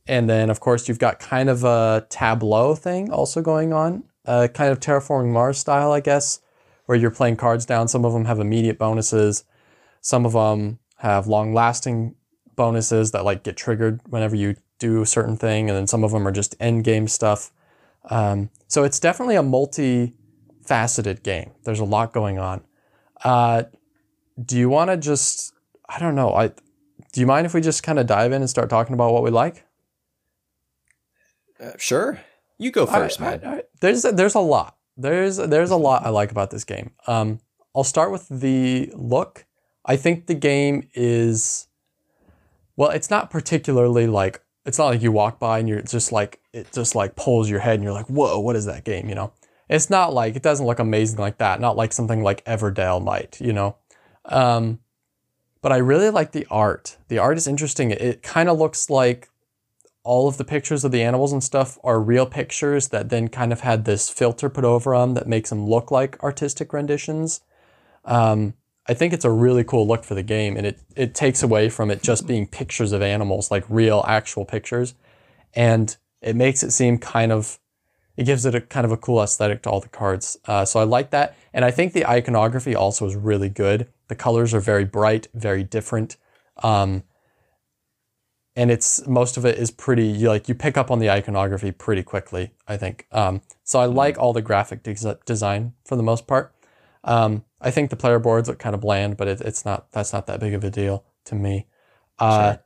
and 0.06 0.28
then 0.28 0.50
of 0.50 0.60
course 0.60 0.88
you've 0.88 0.98
got 0.98 1.18
kind 1.18 1.48
of 1.48 1.64
a 1.64 2.06
tableau 2.08 2.74
thing 2.74 3.10
also 3.10 3.42
going 3.42 3.72
on, 3.72 4.04
uh, 4.26 4.48
kind 4.52 4.70
of 4.70 4.80
terraforming 4.80 5.32
Mars 5.32 5.58
style, 5.58 5.92
I 5.92 6.00
guess, 6.00 6.40
where 6.86 6.98
you're 6.98 7.10
playing 7.10 7.36
cards 7.36 7.64
down. 7.64 7.88
Some 7.88 8.04
of 8.04 8.12
them 8.12 8.24
have 8.26 8.40
immediate 8.40 8.78
bonuses. 8.78 9.44
Some 10.00 10.26
of 10.26 10.32
them 10.32 10.78
have 10.98 11.26
long 11.26 11.52
lasting 11.54 12.14
bonuses 12.56 13.10
that 13.12 13.24
like 13.24 13.42
get 13.42 13.56
triggered 13.56 14.00
whenever 14.08 14.36
you 14.36 14.56
do 14.78 15.02
a 15.02 15.06
certain 15.06 15.36
thing, 15.36 15.68
and 15.70 15.76
then 15.76 15.86
some 15.86 16.04
of 16.04 16.12
them 16.12 16.26
are 16.26 16.32
just 16.32 16.56
end 16.60 16.84
game 16.84 17.08
stuff. 17.08 17.52
Um, 18.10 18.50
so 18.68 18.84
it's 18.84 19.00
definitely 19.00 19.36
a 19.36 19.42
multi-faceted 19.42 21.22
game. 21.22 21.52
There's 21.64 21.80
a 21.80 21.84
lot 21.84 22.12
going 22.12 22.38
on. 22.38 22.62
Uh, 23.22 23.64
do 24.42 24.58
you 24.58 24.68
want 24.68 24.90
to 24.90 24.96
just 24.96 25.54
I 25.88 25.98
don't 25.98 26.14
know. 26.14 26.34
I 26.34 26.48
do 27.12 27.20
you 27.20 27.26
mind 27.26 27.46
if 27.46 27.54
we 27.54 27.60
just 27.60 27.82
kind 27.82 27.98
of 27.98 28.06
dive 28.06 28.32
in 28.32 28.42
and 28.42 28.50
start 28.50 28.68
talking 28.68 28.94
about 28.94 29.12
what 29.12 29.22
we 29.22 29.30
like? 29.30 29.64
Uh, 31.64 31.72
sure. 31.78 32.20
You 32.58 32.70
go 32.70 32.86
first, 32.86 33.20
man. 33.20 33.62
There's 33.80 34.02
there's 34.02 34.34
a 34.34 34.40
lot. 34.40 34.76
There's 34.96 35.38
there's 35.38 35.70
a 35.70 35.76
lot 35.76 36.06
I 36.06 36.10
like 36.10 36.30
about 36.30 36.50
this 36.50 36.64
game. 36.64 36.92
Um, 37.06 37.40
I'll 37.74 37.84
start 37.84 38.12
with 38.12 38.28
the 38.28 38.92
look. 38.94 39.44
I 39.84 39.96
think 39.96 40.26
the 40.26 40.34
game 40.34 40.88
is 40.94 41.66
well, 42.76 42.90
it's 42.90 43.10
not 43.10 43.30
particularly 43.30 44.06
like 44.06 44.42
it's 44.64 44.78
not 44.78 44.86
like 44.86 45.02
you 45.02 45.12
walk 45.12 45.38
by 45.38 45.58
and 45.58 45.68
you're 45.68 45.82
just 45.82 46.12
like 46.12 46.40
it 46.52 46.72
just 46.72 46.94
like 46.94 47.16
pulls 47.16 47.50
your 47.50 47.60
head 47.60 47.74
and 47.74 47.82
you're 47.82 47.92
like, 47.92 48.06
whoa, 48.06 48.38
what 48.38 48.56
is 48.56 48.66
that 48.66 48.84
game? 48.84 49.08
You 49.08 49.14
know, 49.14 49.32
it's 49.68 49.90
not 49.90 50.14
like 50.14 50.36
it 50.36 50.42
doesn't 50.42 50.66
look 50.66 50.78
amazing 50.78 51.18
like 51.18 51.38
that. 51.38 51.60
Not 51.60 51.76
like 51.76 51.92
something 51.92 52.22
like 52.22 52.44
Everdell 52.44 53.02
might. 53.02 53.40
You 53.40 53.52
know, 53.52 53.76
um, 54.26 54.78
but 55.60 55.72
I 55.72 55.78
really 55.78 56.10
like 56.10 56.32
the 56.32 56.46
art. 56.50 56.98
The 57.08 57.18
art 57.18 57.36
is 57.36 57.46
interesting. 57.46 57.90
It, 57.90 58.00
it 58.00 58.22
kind 58.22 58.48
of 58.48 58.58
looks 58.58 58.88
like 58.88 59.28
all 60.04 60.28
of 60.28 60.36
the 60.36 60.44
pictures 60.44 60.84
of 60.84 60.92
the 60.92 61.02
animals 61.02 61.32
and 61.32 61.42
stuff 61.42 61.78
are 61.82 61.98
real 61.98 62.26
pictures 62.26 62.88
that 62.88 63.08
then 63.08 63.28
kind 63.28 63.52
of 63.52 63.60
had 63.60 63.84
this 63.84 64.10
filter 64.10 64.50
put 64.50 64.64
over 64.64 64.96
them 64.96 65.14
that 65.14 65.26
makes 65.26 65.48
them 65.50 65.66
look 65.66 65.90
like 65.90 66.22
artistic 66.22 66.72
renditions. 66.72 67.40
Um, 68.04 68.54
I 68.86 68.92
think 68.92 69.14
it's 69.14 69.24
a 69.24 69.30
really 69.30 69.64
cool 69.64 69.88
look 69.88 70.04
for 70.04 70.14
the 70.14 70.22
game, 70.22 70.58
and 70.58 70.66
it 70.66 70.78
it 70.94 71.14
takes 71.14 71.42
away 71.42 71.70
from 71.70 71.90
it 71.90 72.02
just 72.02 72.26
being 72.26 72.46
pictures 72.46 72.92
of 72.92 73.00
animals, 73.00 73.50
like 73.50 73.64
real, 73.68 74.04
actual 74.06 74.44
pictures, 74.44 74.94
and 75.54 75.96
it 76.20 76.36
makes 76.36 76.62
it 76.62 76.70
seem 76.70 76.98
kind 76.98 77.32
of, 77.32 77.58
it 78.16 78.24
gives 78.24 78.44
it 78.44 78.54
a 78.54 78.60
kind 78.60 78.84
of 78.84 78.92
a 78.92 78.98
cool 78.98 79.22
aesthetic 79.22 79.62
to 79.62 79.70
all 79.70 79.80
the 79.80 79.88
cards. 79.88 80.36
Uh, 80.44 80.66
so 80.66 80.80
I 80.80 80.84
like 80.84 81.10
that, 81.10 81.34
and 81.54 81.64
I 81.64 81.70
think 81.70 81.94
the 81.94 82.06
iconography 82.06 82.74
also 82.74 83.06
is 83.06 83.16
really 83.16 83.48
good. 83.48 83.88
The 84.08 84.14
colors 84.14 84.52
are 84.52 84.60
very 84.60 84.84
bright, 84.84 85.28
very 85.32 85.64
different. 85.64 86.18
Um, 86.62 87.04
and 88.56 88.70
it's 88.70 89.06
most 89.06 89.36
of 89.36 89.44
it 89.44 89.58
is 89.58 89.70
pretty 89.70 90.06
you 90.06 90.28
like 90.28 90.48
you 90.48 90.54
pick 90.54 90.76
up 90.76 90.90
on 90.90 90.98
the 90.98 91.10
iconography 91.10 91.72
pretty 91.72 92.02
quickly 92.02 92.52
i 92.68 92.76
think. 92.76 93.06
Um, 93.12 93.40
so 93.64 93.78
i 93.80 93.86
like 93.86 94.18
all 94.18 94.32
the 94.32 94.42
graphic 94.42 94.82
des- 94.82 95.16
design 95.26 95.72
for 95.84 95.96
the 95.96 96.02
most 96.02 96.26
part. 96.26 96.54
Um, 97.02 97.44
i 97.60 97.70
think 97.70 97.90
the 97.90 97.96
player 97.96 98.18
boards 98.18 98.48
look 98.48 98.58
kind 98.58 98.74
of 98.74 98.80
bland 98.80 99.16
but 99.16 99.28
it, 99.28 99.40
it's 99.40 99.64
not 99.64 99.90
that's 99.92 100.12
not 100.12 100.26
that 100.26 100.40
big 100.40 100.54
of 100.54 100.64
a 100.64 100.70
deal 100.70 101.04
to 101.26 101.34
me. 101.34 101.66
Uh, 102.18 102.56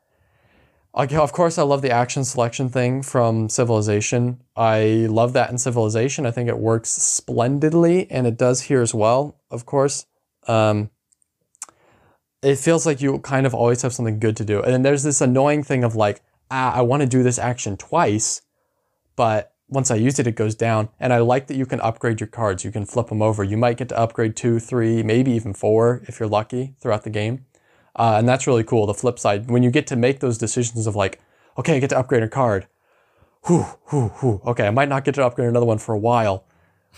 Sure. 0.97 1.21
of 1.23 1.33
course 1.33 1.59
i 1.59 1.63
love 1.63 1.81
the 1.83 1.91
action 1.91 2.25
selection 2.25 2.69
thing 2.69 3.03
from 3.03 3.49
civilization. 3.49 4.43
I 4.57 5.07
love 5.09 5.33
that 5.35 5.51
in 5.51 5.59
civilization. 5.59 6.27
I 6.27 6.31
think 6.33 6.49
it 6.49 6.59
works 6.59 6.91
splendidly 6.91 8.11
and 8.11 8.27
it 8.27 8.37
does 8.37 8.63
here 8.63 8.83
as 8.83 8.93
well 8.95 9.37
of 9.51 9.65
course. 9.65 10.07
Um, 10.47 10.91
it 12.43 12.57
feels 12.57 12.87
like 12.87 13.01
you 13.01 13.19
kind 13.21 13.47
of 13.47 13.55
always 13.55 13.83
have 13.83 13.93
something 13.93 14.19
good 14.19 14.37
to 14.37 14.45
do. 14.45 14.63
And 14.63 14.73
then 14.73 14.83
there's 14.83 15.03
this 15.03 15.21
annoying 15.21 15.63
thing 15.63 15.85
of 15.85 15.97
like, 15.97 16.21
ah, 16.51 16.73
I 16.73 16.83
want 16.83 17.03
to 17.03 17.09
do 17.09 17.23
this 17.23 17.39
action 17.39 17.77
twice, 17.77 18.43
but 19.17 19.55
once 19.69 19.91
I 19.91 19.97
use 19.97 20.19
it, 20.19 20.27
it 20.27 20.37
goes 20.37 20.55
down. 20.55 20.89
And 20.99 21.13
I 21.13 21.19
like 21.19 21.47
that 21.49 21.57
you 21.57 21.67
can 21.67 21.81
upgrade 21.81 22.21
your 22.21 22.29
cards. 22.29 22.65
You 22.65 22.73
can 22.73 22.87
flip 22.87 23.09
them 23.09 23.21
over. 23.21 23.45
You 23.45 23.57
might 23.57 23.77
get 23.77 23.91
to 23.91 23.99
upgrade 23.99 24.35
two, 24.35 24.59
three, 24.59 25.03
maybe 25.03 25.33
even 25.33 25.53
four 25.53 26.03
if 26.07 26.19
you're 26.19 26.29
lucky 26.29 26.75
throughout 26.81 27.05
the 27.05 27.11
game. 27.11 27.45
Uh, 27.95 28.17
and 28.19 28.29
that's 28.29 28.47
really 28.47 28.65
cool. 28.65 28.87
The 28.87 28.95
flip 28.95 29.19
side, 29.19 29.51
when 29.51 29.63
you 29.63 29.71
get 29.71 29.87
to 29.89 29.97
make 29.97 30.21
those 30.21 30.39
decisions 30.39 30.87
of 30.87 30.97
like, 30.97 31.21
okay, 31.59 31.77
I 31.77 31.81
get 31.81 31.91
to 31.91 31.99
upgrade 31.99 32.23
a 32.23 32.29
card. 32.29 32.67
Whew, 33.47 33.67
whew, 33.91 34.09
whew. 34.21 34.41
Okay, 34.47 34.67
I 34.67 34.71
might 34.71 34.89
not 34.89 35.05
get 35.05 35.15
to 35.17 35.25
upgrade 35.25 35.49
another 35.49 35.67
one 35.67 35.79
for 35.79 35.95
a 35.95 35.99
while. 35.99 36.45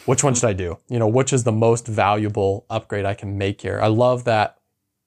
Which 0.04 0.22
one 0.22 0.34
should 0.34 0.48
I 0.48 0.52
do? 0.52 0.78
You 0.88 0.98
know, 0.98 1.08
which 1.08 1.32
is 1.32 1.44
the 1.44 1.52
most 1.52 1.86
valuable 1.86 2.66
upgrade 2.70 3.04
I 3.04 3.14
can 3.14 3.36
make 3.36 3.62
here? 3.62 3.80
I 3.82 3.88
love 3.88 4.24
that. 4.24 4.59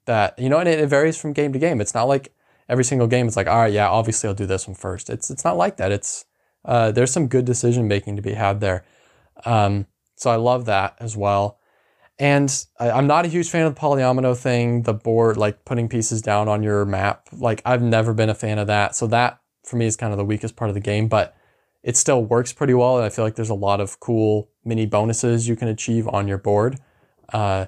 That 0.05 0.37
you 0.37 0.49
know, 0.49 0.59
and 0.59 0.67
it, 0.67 0.79
it 0.79 0.87
varies 0.87 1.17
from 1.17 1.33
game 1.33 1.53
to 1.53 1.59
game. 1.59 1.79
It's 1.81 1.93
not 1.93 2.07
like 2.07 2.33
every 2.69 2.83
single 2.83 3.07
game. 3.07 3.27
It's 3.27 3.35
like, 3.37 3.47
all 3.47 3.59
right, 3.59 3.73
yeah, 3.73 3.89
obviously 3.89 4.27
I'll 4.27 4.35
do 4.35 4.45
this 4.45 4.67
one 4.67 4.75
first. 4.75 5.09
It's 5.09 5.29
it's 5.29 5.43
not 5.43 5.57
like 5.57 5.77
that. 5.77 5.91
It's 5.91 6.25
uh, 6.65 6.91
there's 6.91 7.11
some 7.11 7.27
good 7.27 7.45
decision 7.45 7.87
making 7.87 8.15
to 8.15 8.21
be 8.21 8.33
had 8.33 8.59
there. 8.59 8.83
Um, 9.45 9.87
so 10.15 10.29
I 10.29 10.35
love 10.35 10.65
that 10.65 10.95
as 10.99 11.17
well. 11.17 11.59
And 12.19 12.65
I, 12.79 12.91
I'm 12.91 13.07
not 13.07 13.25
a 13.25 13.27
huge 13.27 13.49
fan 13.49 13.65
of 13.65 13.75
the 13.75 13.81
polyomino 13.81 14.37
thing, 14.37 14.83
the 14.83 14.93
board, 14.93 15.37
like 15.37 15.65
putting 15.65 15.89
pieces 15.89 16.21
down 16.21 16.47
on 16.47 16.63
your 16.63 16.85
map. 16.85 17.27
Like 17.31 17.61
I've 17.65 17.81
never 17.81 18.13
been 18.13 18.29
a 18.29 18.35
fan 18.35 18.59
of 18.59 18.67
that. 18.67 18.95
So 18.95 19.07
that 19.07 19.39
for 19.65 19.77
me 19.77 19.85
is 19.85 19.95
kind 19.95 20.13
of 20.13 20.17
the 20.17 20.25
weakest 20.25 20.55
part 20.55 20.69
of 20.69 20.75
the 20.75 20.81
game, 20.81 21.07
but 21.07 21.35
it 21.81 21.97
still 21.97 22.23
works 22.23 22.53
pretty 22.53 22.73
well. 22.73 22.97
And 22.97 23.05
I 23.05 23.09
feel 23.09 23.25
like 23.25 23.35
there's 23.35 23.49
a 23.49 23.55
lot 23.55 23.81
of 23.81 23.99
cool 23.99 24.49
mini 24.63 24.85
bonuses 24.85 25.47
you 25.47 25.55
can 25.55 25.67
achieve 25.67 26.07
on 26.07 26.27
your 26.27 26.37
board. 26.37 26.79
Uh, 27.31 27.65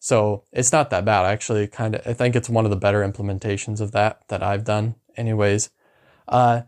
so 0.00 0.44
it's 0.50 0.72
not 0.72 0.88
that 0.90 1.04
bad. 1.04 1.26
I 1.26 1.32
actually 1.32 1.68
kind 1.68 1.94
of 1.94 2.06
I 2.06 2.14
think 2.14 2.34
it's 2.34 2.48
one 2.48 2.64
of 2.64 2.70
the 2.70 2.76
better 2.76 3.06
implementations 3.06 3.80
of 3.80 3.92
that 3.92 4.22
that 4.28 4.42
I've 4.42 4.64
done, 4.64 4.96
anyways. 5.16 5.70
Uh, 6.26 6.62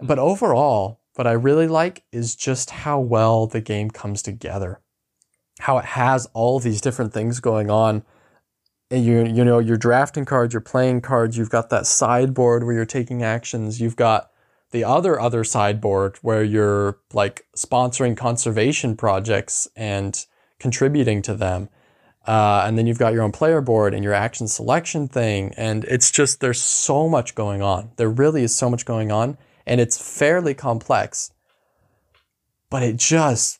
but 0.00 0.20
overall, 0.20 1.00
what 1.16 1.26
I 1.26 1.32
really 1.32 1.66
like 1.66 2.04
is 2.12 2.36
just 2.36 2.70
how 2.70 3.00
well 3.00 3.48
the 3.48 3.60
game 3.60 3.90
comes 3.90 4.22
together. 4.22 4.80
How 5.60 5.78
it 5.78 5.84
has 5.84 6.26
all 6.32 6.60
these 6.60 6.80
different 6.80 7.12
things 7.12 7.40
going 7.40 7.70
on. 7.70 8.04
And 8.88 9.04
you 9.04 9.24
you 9.24 9.44
know, 9.44 9.58
you're 9.58 9.76
drafting 9.76 10.24
cards, 10.24 10.54
you're 10.54 10.60
playing 10.60 11.00
cards, 11.00 11.36
you've 11.36 11.50
got 11.50 11.70
that 11.70 11.86
sideboard 11.86 12.62
where 12.62 12.74
you're 12.74 12.84
taking 12.84 13.24
actions, 13.24 13.80
you've 13.80 13.96
got 13.96 14.30
the 14.70 14.84
other 14.84 15.18
other 15.18 15.42
sideboard 15.42 16.18
where 16.22 16.44
you're 16.44 17.00
like 17.12 17.46
sponsoring 17.56 18.16
conservation 18.16 18.96
projects 18.96 19.66
and 19.74 20.24
contributing 20.60 21.20
to 21.22 21.34
them. 21.34 21.68
Uh, 22.26 22.64
and 22.66 22.76
then 22.76 22.86
you've 22.86 22.98
got 22.98 23.12
your 23.12 23.22
own 23.22 23.32
player 23.32 23.60
board 23.60 23.94
and 23.94 24.02
your 24.02 24.12
action 24.12 24.48
selection 24.48 25.06
thing. 25.06 25.54
And 25.56 25.84
it's 25.84 26.10
just, 26.10 26.40
there's 26.40 26.60
so 26.60 27.08
much 27.08 27.34
going 27.34 27.62
on. 27.62 27.92
There 27.96 28.10
really 28.10 28.42
is 28.42 28.54
so 28.54 28.68
much 28.68 28.84
going 28.84 29.12
on 29.12 29.38
and 29.66 29.80
it's 29.80 29.98
fairly 29.98 30.54
complex, 30.54 31.32
but 32.70 32.82
it 32.82 32.96
just 32.96 33.58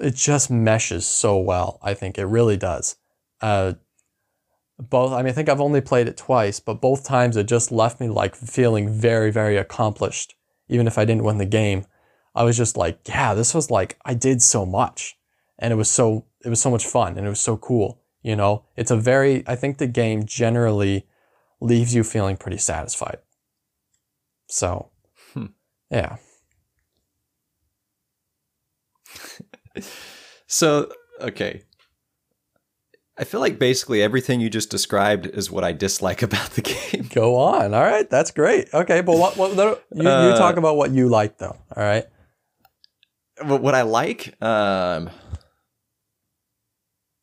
it 0.00 0.14
just 0.14 0.50
meshes 0.50 1.06
so 1.06 1.38
well. 1.38 1.78
I 1.82 1.94
think 1.94 2.18
it 2.18 2.24
really 2.24 2.56
does. 2.56 2.96
Uh, 3.40 3.74
both, 4.78 5.12
I 5.12 5.18
mean, 5.18 5.28
I 5.28 5.32
think 5.32 5.48
I've 5.48 5.60
only 5.60 5.82
played 5.82 6.08
it 6.08 6.16
twice, 6.16 6.58
but 6.58 6.80
both 6.80 7.04
times 7.04 7.36
it 7.36 7.46
just 7.46 7.70
left 7.70 8.00
me 8.00 8.08
like 8.08 8.34
feeling 8.34 8.88
very, 8.88 9.30
very 9.30 9.56
accomplished. 9.58 10.34
Even 10.68 10.86
if 10.86 10.96
I 10.96 11.04
didn't 11.04 11.24
win 11.24 11.38
the 11.38 11.44
game, 11.44 11.84
I 12.34 12.44
was 12.44 12.56
just 12.56 12.76
like, 12.76 13.00
yeah, 13.06 13.34
this 13.34 13.54
was 13.54 13.70
like 13.70 13.98
I 14.04 14.14
did 14.14 14.42
so 14.42 14.64
much, 14.64 15.16
and 15.58 15.72
it 15.72 15.76
was 15.76 15.90
so 15.90 16.26
it 16.44 16.48
was 16.48 16.60
so 16.60 16.70
much 16.70 16.86
fun, 16.86 17.16
and 17.16 17.26
it 17.26 17.30
was 17.30 17.40
so 17.40 17.56
cool. 17.56 18.00
You 18.22 18.36
know, 18.36 18.64
it's 18.76 18.90
a 18.90 18.96
very 18.96 19.44
I 19.46 19.56
think 19.56 19.78
the 19.78 19.86
game 19.86 20.26
generally 20.26 21.06
leaves 21.60 21.94
you 21.94 22.04
feeling 22.04 22.36
pretty 22.36 22.58
satisfied. 22.58 23.18
So 24.48 24.90
yeah. 25.90 26.16
so, 30.46 30.90
okay. 31.20 31.62
I 33.18 33.24
feel 33.24 33.40
like 33.40 33.58
basically 33.58 34.02
everything 34.02 34.40
you 34.40 34.48
just 34.48 34.70
described 34.70 35.26
is 35.26 35.50
what 35.50 35.64
I 35.64 35.72
dislike 35.72 36.22
about 36.28 36.50
the 36.52 36.62
game. 36.62 37.08
Go 37.12 37.36
on. 37.36 37.74
All 37.74 37.82
right, 37.82 38.08
that's 38.08 38.30
great. 38.30 38.72
Okay, 38.72 39.02
but 39.02 39.18
what, 39.18 39.36
what 39.36 39.50
you, 39.50 40.08
uh, 40.08 40.30
you 40.30 40.36
talk 40.36 40.56
about 40.56 40.76
what 40.76 40.92
you 40.92 41.08
like 41.08 41.38
though. 41.38 41.56
All 41.76 41.82
right. 41.82 42.04
What 43.42 43.74
I 43.74 43.82
like, 43.82 44.40
um, 44.42 45.08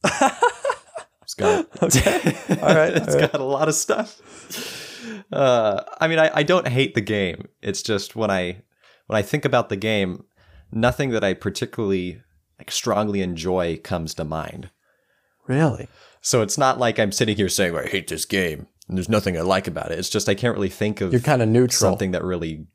it's 0.04 1.34
got 1.36 1.68
okay. 1.84 2.38
All 2.62 2.76
right. 2.76 2.94
it's 2.96 3.16
all 3.16 3.22
right. 3.22 3.32
got 3.32 3.42
a 3.42 3.44
lot 3.44 3.68
of 3.68 3.76
stuff. 3.76 4.22
Uh, 5.32 5.84
I 6.00 6.08
mean, 6.08 6.20
I, 6.20 6.32
I 6.34 6.44
don't 6.44 6.68
hate 6.68 6.96
the 6.96 7.02
game. 7.02 7.48
It's 7.62 7.82
just 7.82 8.16
when 8.16 8.32
I 8.32 8.62
when 9.08 9.18
I 9.18 9.22
think 9.22 9.46
about 9.46 9.70
the 9.70 9.76
game, 9.76 10.26
nothing 10.72 11.10
that 11.12 11.24
I 11.24 11.34
particularly 11.34 12.22
like 12.60 12.72
strongly 12.72 13.22
enjoy 13.22 13.78
comes 13.84 14.14
to 14.16 14.24
mind. 14.24 14.70
Really? 15.48 15.88
So 16.22 16.42
it's 16.42 16.58
not 16.58 16.78
like 16.78 17.00
I'm 17.00 17.12
sitting 17.12 17.38
here 17.38 17.50
saying 17.50 17.76
I 17.76 17.88
hate 17.88 18.08
this 18.08 18.26
game 18.26 18.68
and 18.88 18.98
there's 18.98 19.10
nothing 19.10 19.38
I 19.38 19.42
like 19.42 19.68
about 19.68 19.92
it. 19.92 20.00
It's 20.00 20.10
just 20.10 20.30
I 20.30 20.36
can't 20.36 20.56
really 20.56 20.70
think 20.70 21.02
of 21.02 21.12
you're 21.12 21.22
kind 21.22 21.42
of 21.42 21.50
neutral 21.50 21.92
something 21.92 22.12
that 22.12 22.24
really 22.24 22.68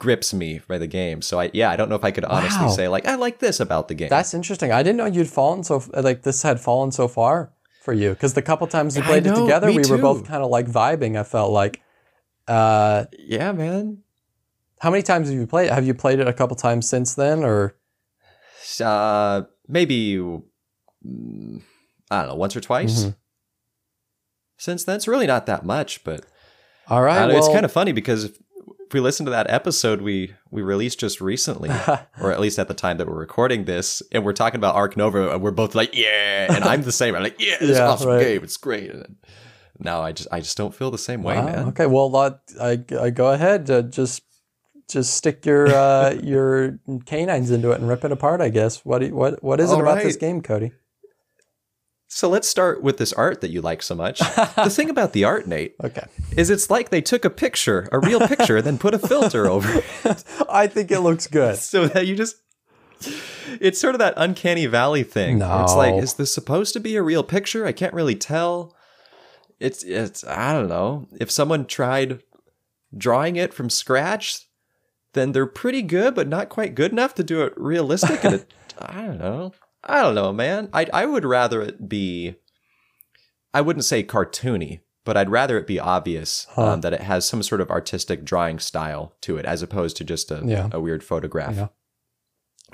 grips 0.00 0.34
me 0.34 0.60
by 0.66 0.78
the 0.78 0.88
game. 0.88 1.22
So 1.22 1.38
I 1.38 1.50
yeah 1.54 1.70
I 1.70 1.76
don't 1.76 1.88
know 1.88 1.94
if 1.94 2.04
I 2.04 2.10
could 2.10 2.24
honestly 2.24 2.66
wow. 2.66 2.72
say 2.72 2.88
like 2.88 3.06
I 3.06 3.14
like 3.14 3.38
this 3.38 3.60
about 3.60 3.86
the 3.86 3.94
game. 3.94 4.08
That's 4.08 4.34
interesting. 4.34 4.72
I 4.72 4.82
didn't 4.82 4.96
know 4.96 5.06
you'd 5.06 5.28
fallen 5.28 5.62
so 5.62 5.82
like 5.94 6.22
this 6.22 6.42
had 6.42 6.60
fallen 6.60 6.90
so 6.90 7.06
far 7.06 7.52
for 7.80 7.94
you 7.94 8.10
because 8.10 8.34
the 8.34 8.42
couple 8.42 8.66
times 8.66 8.96
we 8.96 9.02
played 9.02 9.24
know, 9.24 9.32
it 9.32 9.40
together, 9.40 9.72
we 9.72 9.82
too. 9.82 9.92
were 9.92 9.98
both 9.98 10.26
kind 10.26 10.42
of 10.42 10.50
like 10.50 10.66
vibing. 10.66 11.18
I 11.18 11.22
felt 11.22 11.50
like, 11.50 11.82
uh, 12.46 13.06
yeah, 13.18 13.52
man. 13.52 14.02
How 14.80 14.90
many 14.90 15.02
times 15.02 15.28
have 15.28 15.38
you 15.38 15.46
played? 15.46 15.70
Have 15.70 15.86
you 15.86 15.94
played 15.94 16.20
it 16.20 16.28
a 16.28 16.32
couple 16.32 16.56
times 16.56 16.88
since 16.88 17.14
then, 17.14 17.42
or? 17.42 17.76
Uh, 18.82 19.42
maybe 19.66 20.14
mm, 20.14 21.62
I 22.10 22.18
don't 22.20 22.28
know, 22.28 22.34
once 22.34 22.54
or 22.56 22.60
twice. 22.60 23.00
Mm-hmm. 23.00 23.10
Since 24.56 24.84
then, 24.84 24.96
it's 24.96 25.08
really 25.08 25.26
not 25.26 25.46
that 25.46 25.64
much, 25.64 26.04
but 26.04 26.24
all 26.86 27.02
right. 27.02 27.26
Well, 27.26 27.38
it's 27.38 27.48
kind 27.48 27.64
of 27.64 27.72
funny 27.72 27.92
because 27.92 28.30
if, 28.90 28.94
we 28.94 29.00
listen 29.00 29.24
to 29.26 29.30
that 29.30 29.48
episode 29.48 30.02
we 30.02 30.34
we 30.50 30.62
released 30.62 31.00
just 31.00 31.20
recently, 31.20 31.70
or 32.20 32.32
at 32.32 32.40
least 32.40 32.58
at 32.58 32.68
the 32.68 32.74
time 32.74 32.98
that 32.98 33.06
we're 33.06 33.18
recording 33.18 33.64
this, 33.64 34.02
and 34.12 34.24
we're 34.24 34.32
talking 34.32 34.58
about 34.58 34.74
Ark 34.74 34.96
Nova, 34.96 35.32
and 35.32 35.42
we're 35.42 35.50
both 35.50 35.74
like, 35.74 35.96
yeah, 35.96 36.52
and 36.52 36.64
I'm 36.64 36.82
the 36.82 36.92
same. 36.92 37.14
I'm 37.14 37.22
like, 37.22 37.40
yeah, 37.40 37.56
this 37.60 37.78
yeah, 37.78 37.86
awesome 37.86 38.08
right. 38.08 38.20
game. 38.20 38.42
It's 38.42 38.56
great. 38.56 38.90
And 38.90 39.16
now 39.78 40.02
I 40.02 40.12
just 40.12 40.28
I 40.32 40.40
just 40.40 40.56
don't 40.56 40.74
feel 40.74 40.90
the 40.90 40.98
same 40.98 41.22
way, 41.22 41.36
wow. 41.36 41.46
man. 41.46 41.68
Okay, 41.68 41.86
well, 41.86 42.14
uh, 42.14 42.32
I 42.60 42.82
I 43.00 43.10
go 43.10 43.32
ahead. 43.32 43.70
Uh, 43.70 43.82
just 43.82 44.22
just 44.88 45.14
stick 45.14 45.46
your 45.46 45.68
uh, 45.68 46.10
your 46.22 46.78
canines 47.06 47.50
into 47.50 47.70
it 47.70 47.80
and 47.80 47.88
rip 47.88 48.04
it 48.04 48.12
apart. 48.12 48.40
I 48.40 48.48
guess. 48.48 48.84
What 48.84 49.08
what 49.12 49.42
what 49.42 49.60
is 49.60 49.70
it 49.70 49.78
about 49.78 49.96
right. 49.96 50.04
this 50.04 50.16
game, 50.16 50.42
Cody? 50.42 50.72
So 52.12 52.28
let's 52.28 52.48
start 52.48 52.82
with 52.82 52.98
this 52.98 53.12
art 53.12 53.40
that 53.40 53.52
you 53.52 53.60
like 53.60 53.84
so 53.84 53.94
much. 53.94 54.18
the 54.56 54.68
thing 54.68 54.90
about 54.90 55.12
the 55.12 55.22
art, 55.22 55.46
Nate, 55.46 55.76
okay, 55.82 56.06
is 56.36 56.50
it's 56.50 56.68
like 56.68 56.90
they 56.90 57.00
took 57.00 57.24
a 57.24 57.30
picture, 57.30 57.88
a 57.92 58.00
real 58.00 58.26
picture, 58.26 58.56
and 58.56 58.66
then 58.66 58.78
put 58.78 58.94
a 58.94 58.98
filter 58.98 59.46
over 59.46 59.68
it. 60.04 60.24
I 60.50 60.66
think 60.66 60.90
it 60.90 61.00
looks 61.00 61.28
good. 61.28 61.56
so 61.58 61.86
that 61.86 62.08
you 62.08 62.16
just 62.16 62.34
it's 63.60 63.80
sort 63.80 63.94
of 63.94 64.00
that 64.00 64.14
uncanny 64.16 64.66
valley 64.66 65.04
thing. 65.04 65.38
No. 65.38 65.62
It's 65.62 65.74
like, 65.76 65.94
is 66.02 66.14
this 66.14 66.34
supposed 66.34 66.72
to 66.72 66.80
be 66.80 66.96
a 66.96 67.02
real 67.02 67.22
picture? 67.22 67.64
I 67.64 67.70
can't 67.70 67.94
really 67.94 68.16
tell. 68.16 68.74
It's 69.60 69.84
it's 69.84 70.24
I 70.24 70.52
don't 70.52 70.68
know. 70.68 71.06
If 71.20 71.30
someone 71.30 71.64
tried 71.64 72.24
drawing 72.96 73.36
it 73.36 73.54
from 73.54 73.70
scratch, 73.70 74.48
then 75.12 75.30
they're 75.30 75.46
pretty 75.46 75.82
good, 75.82 76.16
but 76.16 76.26
not 76.26 76.48
quite 76.48 76.74
good 76.74 76.90
enough 76.90 77.14
to 77.14 77.22
do 77.22 77.42
it 77.42 77.52
realistic. 77.56 78.24
and 78.24 78.34
it, 78.34 78.52
I 78.80 79.02
don't 79.02 79.18
know. 79.18 79.52
I 79.84 80.02
don't 80.02 80.14
know, 80.14 80.32
man. 80.32 80.68
I 80.72 80.86
I 80.92 81.06
would 81.06 81.24
rather 81.24 81.62
it 81.62 81.88
be. 81.88 82.36
I 83.52 83.60
wouldn't 83.60 83.84
say 83.84 84.04
cartoony, 84.04 84.80
but 85.04 85.16
I'd 85.16 85.30
rather 85.30 85.58
it 85.58 85.66
be 85.66 85.80
obvious 85.80 86.46
huh. 86.50 86.72
um, 86.72 86.80
that 86.82 86.92
it 86.92 87.00
has 87.02 87.26
some 87.26 87.42
sort 87.42 87.60
of 87.60 87.70
artistic 87.70 88.24
drawing 88.24 88.58
style 88.58 89.14
to 89.22 89.38
it, 89.38 89.44
as 89.44 89.62
opposed 89.62 89.96
to 89.96 90.04
just 90.04 90.30
a, 90.30 90.42
yeah. 90.44 90.68
a 90.72 90.80
weird 90.80 91.02
photograph. 91.02 91.56
Yeah. 91.56 91.68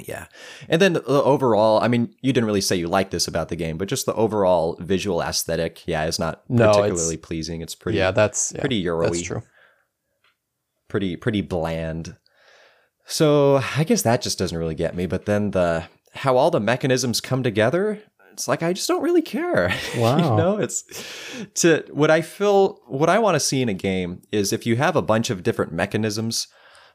Yeah. 0.07 0.27
And 0.69 0.83
then 0.83 0.95
the 0.95 1.07
overall, 1.07 1.81
I 1.81 1.89
mean, 1.89 2.15
you 2.21 2.33
didn't 2.33 2.47
really 2.47 2.61
say 2.61 2.77
you 2.77 2.89
like 2.89 3.11
this 3.11 3.27
about 3.27 3.49
the 3.49 3.57
game, 3.57 3.79
but 3.79 3.89
just 3.89 4.05
the 4.05 4.15
overall 4.15 4.77
visual 4.81 5.23
aesthetic, 5.23 5.87
yeah, 5.87 6.05
is 6.05 6.19
not 6.19 6.43
no, 6.51 6.73
particularly 6.73 7.17
pleasing. 7.17 7.63
It's 7.63 7.75
pretty 7.75 7.99
Yeah, 7.99 8.11
that's 8.11 8.53
yeah, 8.55 8.61
pretty 8.61 8.77
Euro 8.77 9.07
That's 9.07 9.23
true. 9.23 9.43
Pretty 10.89 11.17
pretty 11.17 11.41
bland. 11.41 12.17
So 13.07 13.63
I 13.77 13.85
guess 13.85 14.03
that 14.03 14.21
just 14.21 14.39
doesn't 14.39 14.59
really 14.59 14.75
get 14.75 14.95
me. 14.95 15.07
But 15.07 15.25
then 15.25 15.53
the 15.53 15.85
how 16.17 16.37
all 16.37 16.51
the 16.51 16.61
mechanisms 16.61 17.21
come 17.21 17.43
together, 17.43 18.03
it's 18.33 18.49
like 18.49 18.63
I 18.63 18.73
just 18.73 18.89
don't 18.89 19.03
really 19.03 19.23
care. 19.23 19.73
Wow. 19.97 20.19
you 20.19 20.37
know, 20.37 20.59
it's 20.59 20.85
to 21.55 21.85
what 21.91 22.11
I 22.11 22.21
feel 22.21 22.81
what 22.87 23.09
I 23.09 23.19
want 23.19 23.35
to 23.35 23.41
see 23.41 23.63
in 23.63 23.69
a 23.69 23.75
game 23.75 24.23
is 24.31 24.53
if 24.53 24.67
you 24.67 24.77
have 24.77 24.95
a 24.95 25.03
bunch 25.03 25.31
of 25.31 25.43
different 25.43 25.73
mechanisms, 25.73 26.49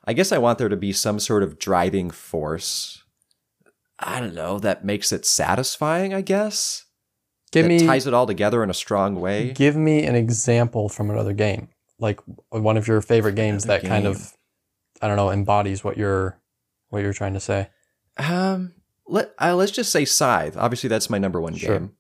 I 0.06 0.14
guess 0.14 0.32
I 0.32 0.38
want 0.38 0.60
there 0.60 0.70
to 0.70 0.78
be 0.78 0.94
some 0.94 1.20
sort 1.20 1.42
of 1.44 1.58
driving 1.58 2.12
force. 2.12 3.04
I 4.00 4.20
don't 4.20 4.34
know, 4.34 4.60
that 4.60 4.84
makes 4.84 5.12
it 5.12 5.26
satisfying, 5.26 6.14
I 6.14 6.22
guess. 6.22 6.86
Give 7.52 7.66
that 7.66 7.70
me 7.70 7.86
ties 7.86 8.08
it 8.08 8.14
all 8.14 8.26
together 8.26 8.64
in 8.64 8.70
a 8.70 8.74
strong 8.74 9.20
way. 9.20 9.52
give 9.52 9.76
me 9.76 10.06
an 10.06 10.16
example 10.16 10.90
from 10.90 11.10
another 11.10 11.34
game, 11.34 11.70
like 12.00 12.20
one 12.50 12.78
of 12.78 12.88
your 12.88 13.02
favorite 13.02 13.36
games 13.36 13.66
Another 13.66 13.82
that 13.82 13.88
kind 13.88 14.08
of, 14.08 14.34
I 15.02 15.08
don't 15.08 15.18
know, 15.18 15.32
embodies 15.32 15.84
what 15.84 15.98
you're 15.98 16.40
what 16.90 17.02
you're 17.02 17.14
trying 17.14 17.34
to 17.34 17.40
say. 17.40 17.70
Um, 18.18 18.74
let 19.08 19.34
uh, 19.42 19.56
let's 19.56 19.72
just 19.72 19.92
say 19.92 20.06
Scythe. 20.06 20.58
Obviously, 20.58 20.88
that's 20.90 21.10
my 21.10 21.18
number 21.18 21.42
one 21.42 21.56
Sure. 21.56 21.80
game. 21.80 21.92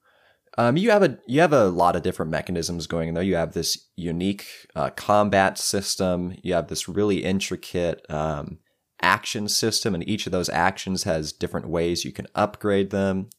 Um, 0.57 0.75
you 0.75 0.91
have 0.91 1.03
a 1.03 1.17
you 1.27 1.39
have 1.39 1.53
a 1.53 1.69
lot 1.69 1.95
of 1.95 2.03
different 2.03 2.31
mechanisms 2.31 2.87
going 2.87 3.07
in 3.09 3.15
there. 3.15 3.23
You 3.23 3.35
have 3.35 3.53
this 3.53 3.87
unique 3.95 4.45
uh, 4.75 4.89
combat 4.91 5.57
system. 5.57 6.35
You 6.43 6.53
have 6.53 6.67
this 6.67 6.89
really 6.89 7.23
intricate 7.23 8.05
um, 8.09 8.59
action 9.01 9.47
system, 9.47 9.95
and 9.95 10.07
each 10.07 10.25
of 10.25 10.31
those 10.31 10.49
actions 10.49 11.03
has 11.03 11.31
different 11.31 11.69
ways 11.69 12.03
you 12.05 12.11
can 12.11 12.27
upgrade 12.35 12.89
them. 12.89 13.29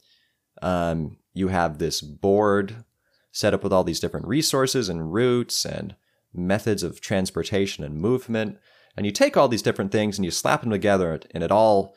Um, 0.63 1.19
you 1.35 1.49
have 1.49 1.79
this 1.79 2.01
board 2.01 2.85
set 3.31 3.55
up 3.55 3.63
with 3.63 3.73
all 3.73 3.85
these 3.85 4.01
different 4.01 4.27
resources 4.27 4.89
and 4.89 5.13
routes 5.13 5.65
and 5.65 5.95
methods 6.35 6.83
of 6.83 7.01
transportation 7.01 7.85
and 7.85 7.97
movement. 7.97 8.59
And 8.97 9.07
you 9.07 9.13
take 9.13 9.37
all 9.37 9.49
these 9.49 9.63
different 9.63 9.91
things 9.91 10.19
and 10.19 10.25
you 10.25 10.31
slap 10.31 10.63
them 10.63 10.71
together, 10.71 11.19
and 11.33 11.43
it 11.43 11.51
all 11.51 11.95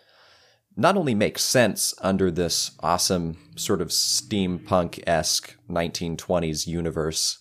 not 0.77 0.97
only 0.97 1.15
makes 1.15 1.41
sense 1.43 1.93
under 2.01 2.29
this 2.29 2.71
awesome 2.81 3.37
sort 3.55 3.81
of 3.81 3.89
steampunk 3.89 5.01
esque 5.07 5.55
1920s 5.69 6.67
universe, 6.67 7.39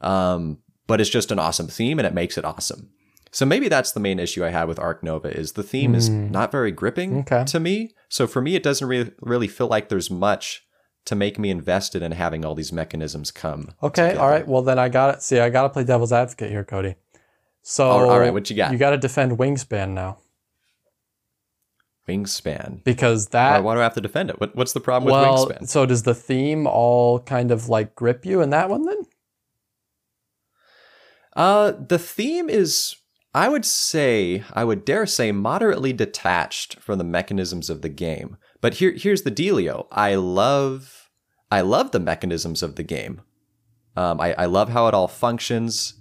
um, 0.00 0.58
but 0.86 1.00
it's 1.00 1.10
just 1.10 1.30
an 1.32 1.38
awesome 1.38 1.68
theme 1.68 1.98
and 1.98 2.06
it 2.06 2.14
makes 2.14 2.36
it 2.38 2.44
awesome. 2.44 2.90
So 3.32 3.44
maybe 3.44 3.68
that's 3.68 3.92
the 3.92 4.00
main 4.00 4.18
issue 4.18 4.44
I 4.44 4.50
had 4.50 4.68
with 4.68 4.78
Ark 4.78 5.02
Nova 5.02 5.28
is 5.28 5.52
the 5.52 5.62
theme 5.62 5.94
is 5.94 6.08
Hmm. 6.08 6.30
not 6.30 6.52
very 6.52 6.70
gripping 6.70 7.18
Okay. 7.20 7.44
to 7.46 7.60
me. 7.60 7.90
So 8.08 8.26
for 8.26 8.40
me, 8.40 8.54
it 8.54 8.62
doesn't 8.62 8.86
really 8.86 9.12
really 9.20 9.48
feel 9.48 9.66
like 9.68 9.88
there's 9.88 10.10
much 10.10 10.62
to 11.06 11.14
make 11.14 11.38
me 11.38 11.50
invested 11.50 12.02
in 12.02 12.12
having 12.12 12.44
all 12.44 12.54
these 12.54 12.72
mechanisms 12.72 13.30
come. 13.30 13.70
Okay, 13.82 14.08
together. 14.08 14.20
all 14.20 14.30
right. 14.30 14.46
Well, 14.48 14.62
then 14.62 14.78
I 14.78 14.88
got 14.88 15.14
it. 15.14 15.22
See, 15.22 15.38
I 15.38 15.50
got 15.50 15.62
to 15.62 15.68
play 15.68 15.84
devil's 15.84 16.12
advocate 16.12 16.50
here, 16.50 16.64
Cody. 16.64 16.96
So, 17.62 17.88
All- 17.88 18.10
all 18.10 18.18
right, 18.20 18.32
what 18.32 18.48
you 18.50 18.56
got? 18.56 18.72
You 18.72 18.78
got 18.78 18.90
to 18.90 18.98
defend 18.98 19.38
Wingspan 19.38 19.90
now 19.90 20.18
Wingspan. 22.08 22.84
because 22.84 23.28
that. 23.28 23.62
why 23.64 23.74
do 23.74 23.80
I 23.80 23.82
have 23.82 23.94
to 23.94 24.00
defend 24.00 24.30
it? 24.30 24.40
What, 24.40 24.54
what's 24.54 24.72
the 24.72 24.80
problem 24.80 25.06
with 25.06 25.12
well, 25.12 25.48
Wingspan? 25.48 25.68
so 25.68 25.86
does 25.86 26.04
the 26.04 26.14
theme 26.14 26.66
all 26.66 27.20
kind 27.20 27.50
of 27.50 27.68
like 27.68 27.94
grip 27.94 28.24
you 28.24 28.40
in 28.40 28.50
that 28.50 28.70
one 28.70 28.84
then? 28.84 29.02
Uh, 31.34 31.72
the 31.72 31.98
theme 31.98 32.48
is, 32.48 32.96
I 33.34 33.48
would 33.48 33.66
say, 33.66 34.42
I 34.54 34.64
would 34.64 34.84
dare 34.84 35.04
say, 35.04 35.32
moderately 35.32 35.92
detached 35.92 36.80
from 36.80 36.98
the 36.98 37.04
mechanisms 37.04 37.68
of 37.68 37.82
the 37.82 37.90
game. 37.90 38.38
But 38.62 38.74
here, 38.74 38.92
here's 38.92 39.22
the 39.22 39.30
dealio. 39.30 39.86
I 39.92 40.14
love, 40.14 41.10
I 41.50 41.60
love 41.60 41.90
the 41.90 42.00
mechanisms 42.00 42.62
of 42.62 42.76
the 42.76 42.82
game. 42.82 43.20
Um, 43.96 44.20
I, 44.20 44.32
I 44.34 44.44
love 44.46 44.70
how 44.70 44.88
it 44.88 44.94
all 44.94 45.08
functions. 45.08 45.94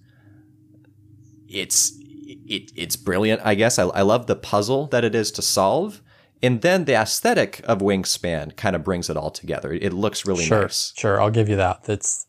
It's, 1.50 1.98
it, 2.46 2.72
it's 2.76 2.96
brilliant. 2.96 3.42
I 3.44 3.56
guess 3.56 3.78
I, 3.80 3.86
I 3.88 4.02
love 4.02 4.28
the 4.28 4.36
puzzle 4.36 4.88
that 4.88 5.04
it 5.04 5.16
is 5.16 5.32
to 5.32 5.42
solve. 5.42 6.02
And 6.44 6.62
then 6.62 6.86
the 6.86 6.94
aesthetic 6.94 7.62
of 7.66 7.80
Wingspan 7.80 8.56
kind 8.56 8.76
of 8.76 8.84
brings 8.84 9.10
it 9.10 9.18
all 9.18 9.32
together. 9.32 9.72
It 9.74 9.94
looks 9.94 10.26
really 10.26 10.46
sure, 10.46 10.64
nice. 10.64 10.94
sure. 10.96 11.20
I'll 11.20 11.32
give 11.32 11.50
you 11.50 11.56
that. 11.56 11.84
That's 11.86 12.28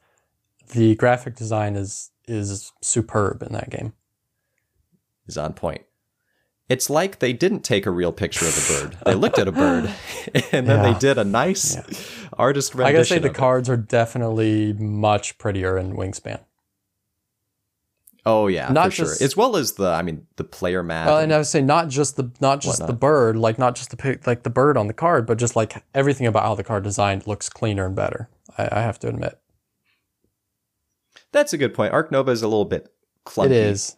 the 0.72 0.94
graphic 0.94 1.36
design 1.36 1.76
is 1.76 2.10
is 2.28 2.72
superb 2.82 3.42
in 3.42 3.52
that 3.52 3.70
game. 3.70 3.92
is 5.26 5.36
on 5.36 5.52
point. 5.52 5.82
It's 6.68 6.90
like 6.90 7.20
they 7.20 7.32
didn't 7.32 7.60
take 7.62 7.86
a 7.86 7.90
real 7.92 8.10
picture 8.10 8.44
of 8.46 8.56
a 8.56 8.72
bird. 8.84 8.98
They 9.06 9.14
looked 9.14 9.38
at 9.38 9.46
a 9.46 9.52
bird 9.52 9.88
and 10.52 10.66
then 10.66 10.82
Yeah. 10.84 10.92
they 10.92 10.98
did 10.98 11.18
a 11.18 11.24
nice 11.24 11.76
artist 12.32 12.74
rendition. 12.74 12.88
I 12.88 12.92
gotta 12.92 13.04
say 13.04 13.18
the 13.20 13.28
it. 13.28 13.34
cards 13.34 13.68
are 13.68 13.76
definitely 13.76 14.72
much 14.72 15.38
prettier 15.38 15.78
in 15.78 15.94
Wingspan. 15.96 16.40
Oh 18.28 18.48
yeah, 18.48 18.72
Not 18.72 18.86
for 18.90 18.96
just- 19.04 19.18
sure. 19.20 19.24
As 19.24 19.36
well 19.36 19.56
as 19.56 19.74
the, 19.74 19.86
I 19.88 20.02
mean, 20.02 20.26
the 20.34 20.42
player 20.42 20.82
map. 20.82 21.06
Well, 21.06 21.18
and- 21.18 21.24
and 21.26 21.32
I 21.34 21.36
would 21.38 21.46
say 21.46 21.62
not 21.62 21.88
just 21.88 22.16
the 22.16 22.28
not 22.40 22.60
just 22.60 22.84
the 22.84 22.92
bird, 22.92 23.36
like 23.36 23.56
not 23.56 23.76
just 23.76 23.90
the 23.90 23.96
pic, 23.96 24.26
like 24.26 24.42
the 24.42 24.50
bird 24.50 24.76
on 24.76 24.88
the 24.88 24.92
card, 24.92 25.26
but 25.26 25.38
just 25.38 25.54
like 25.54 25.84
everything 25.94 26.26
about 26.26 26.42
how 26.42 26.56
the 26.56 26.64
card 26.64 26.82
designed 26.82 27.26
looks 27.28 27.48
cleaner 27.48 27.86
and 27.86 27.94
better. 27.94 28.28
I, 28.58 28.68
I 28.72 28.80
have 28.82 28.98
to 29.00 29.08
admit, 29.08 29.38
that's 31.30 31.52
a 31.52 31.58
good 31.58 31.72
point. 31.72 31.92
Ark 31.92 32.10
Nova 32.10 32.32
is 32.32 32.42
a 32.42 32.48
little 32.48 32.64
bit 32.64 32.92
clunky. 33.24 33.46
it 33.46 33.52
is. 33.52 33.96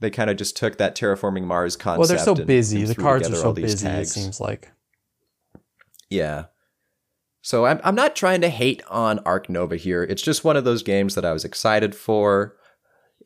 They 0.00 0.10
kind 0.10 0.28
of 0.30 0.36
just 0.36 0.56
took 0.56 0.78
that 0.78 0.96
terraforming 0.96 1.44
Mars 1.44 1.76
concept. 1.76 1.98
Well, 1.98 2.08
they're 2.08 2.18
so 2.18 2.34
and- 2.34 2.46
busy. 2.46 2.80
and 2.80 2.88
The 2.88 2.94
cards 2.94 3.28
are 3.30 3.34
so 3.36 3.52
busy. 3.52 3.86
It 3.86 4.08
seems 4.08 4.40
like. 4.40 4.70
Yeah. 6.10 6.46
So 7.42 7.64
I'm 7.66 7.80
I'm 7.84 7.94
not 7.94 8.16
trying 8.16 8.40
to 8.40 8.48
hate 8.48 8.82
on 8.88 9.20
Ark 9.20 9.48
Nova 9.48 9.76
here. 9.76 10.02
It's 10.02 10.22
just 10.22 10.44
one 10.44 10.56
of 10.56 10.64
those 10.64 10.82
games 10.82 11.14
that 11.14 11.24
I 11.24 11.32
was 11.32 11.44
excited 11.44 11.94
for. 11.94 12.56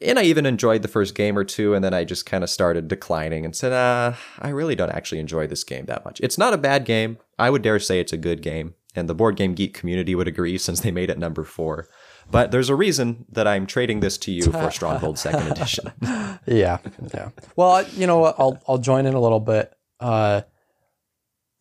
And 0.04 0.18
I 0.18 0.22
even 0.24 0.46
enjoyed 0.46 0.82
the 0.82 0.88
first 0.88 1.14
game 1.14 1.38
or 1.38 1.44
two, 1.44 1.74
and 1.74 1.84
then 1.84 1.94
I 1.94 2.04
just 2.04 2.26
kind 2.26 2.42
of 2.42 2.50
started 2.50 2.88
declining 2.88 3.44
and 3.44 3.54
said, 3.54 3.72
uh, 3.72 4.14
I 4.38 4.48
really 4.48 4.74
don't 4.74 4.90
actually 4.90 5.20
enjoy 5.20 5.46
this 5.46 5.64
game 5.64 5.86
that 5.86 6.04
much. 6.04 6.20
It's 6.20 6.38
not 6.38 6.54
a 6.54 6.58
bad 6.58 6.84
game. 6.84 7.18
I 7.38 7.50
would 7.50 7.62
dare 7.62 7.78
say 7.78 8.00
it's 8.00 8.12
a 8.12 8.18
good 8.18 8.42
game. 8.42 8.74
And 8.94 9.08
the 9.08 9.14
Board 9.14 9.36
Game 9.36 9.54
Geek 9.54 9.72
community 9.72 10.14
would 10.14 10.28
agree 10.28 10.58
since 10.58 10.80
they 10.80 10.90
made 10.90 11.08
it 11.08 11.18
number 11.18 11.44
four. 11.44 11.88
But 12.30 12.50
there's 12.50 12.68
a 12.68 12.74
reason 12.74 13.24
that 13.30 13.48
I'm 13.48 13.66
trading 13.66 14.00
this 14.00 14.18
to 14.18 14.32
you 14.32 14.52
for 14.52 14.70
Stronghold 14.72 15.18
Second 15.18 15.50
Edition. 15.50 15.92
Yeah, 16.44 16.78
yeah. 17.14 17.28
Well, 17.54 17.86
you 17.90 18.06
know 18.08 18.18
what? 18.18 18.34
I'll 18.36 18.60
I'll 18.66 18.78
join 18.78 19.06
in 19.06 19.14
a 19.14 19.20
little 19.20 19.38
bit. 19.38 19.72
Uh, 20.00 20.40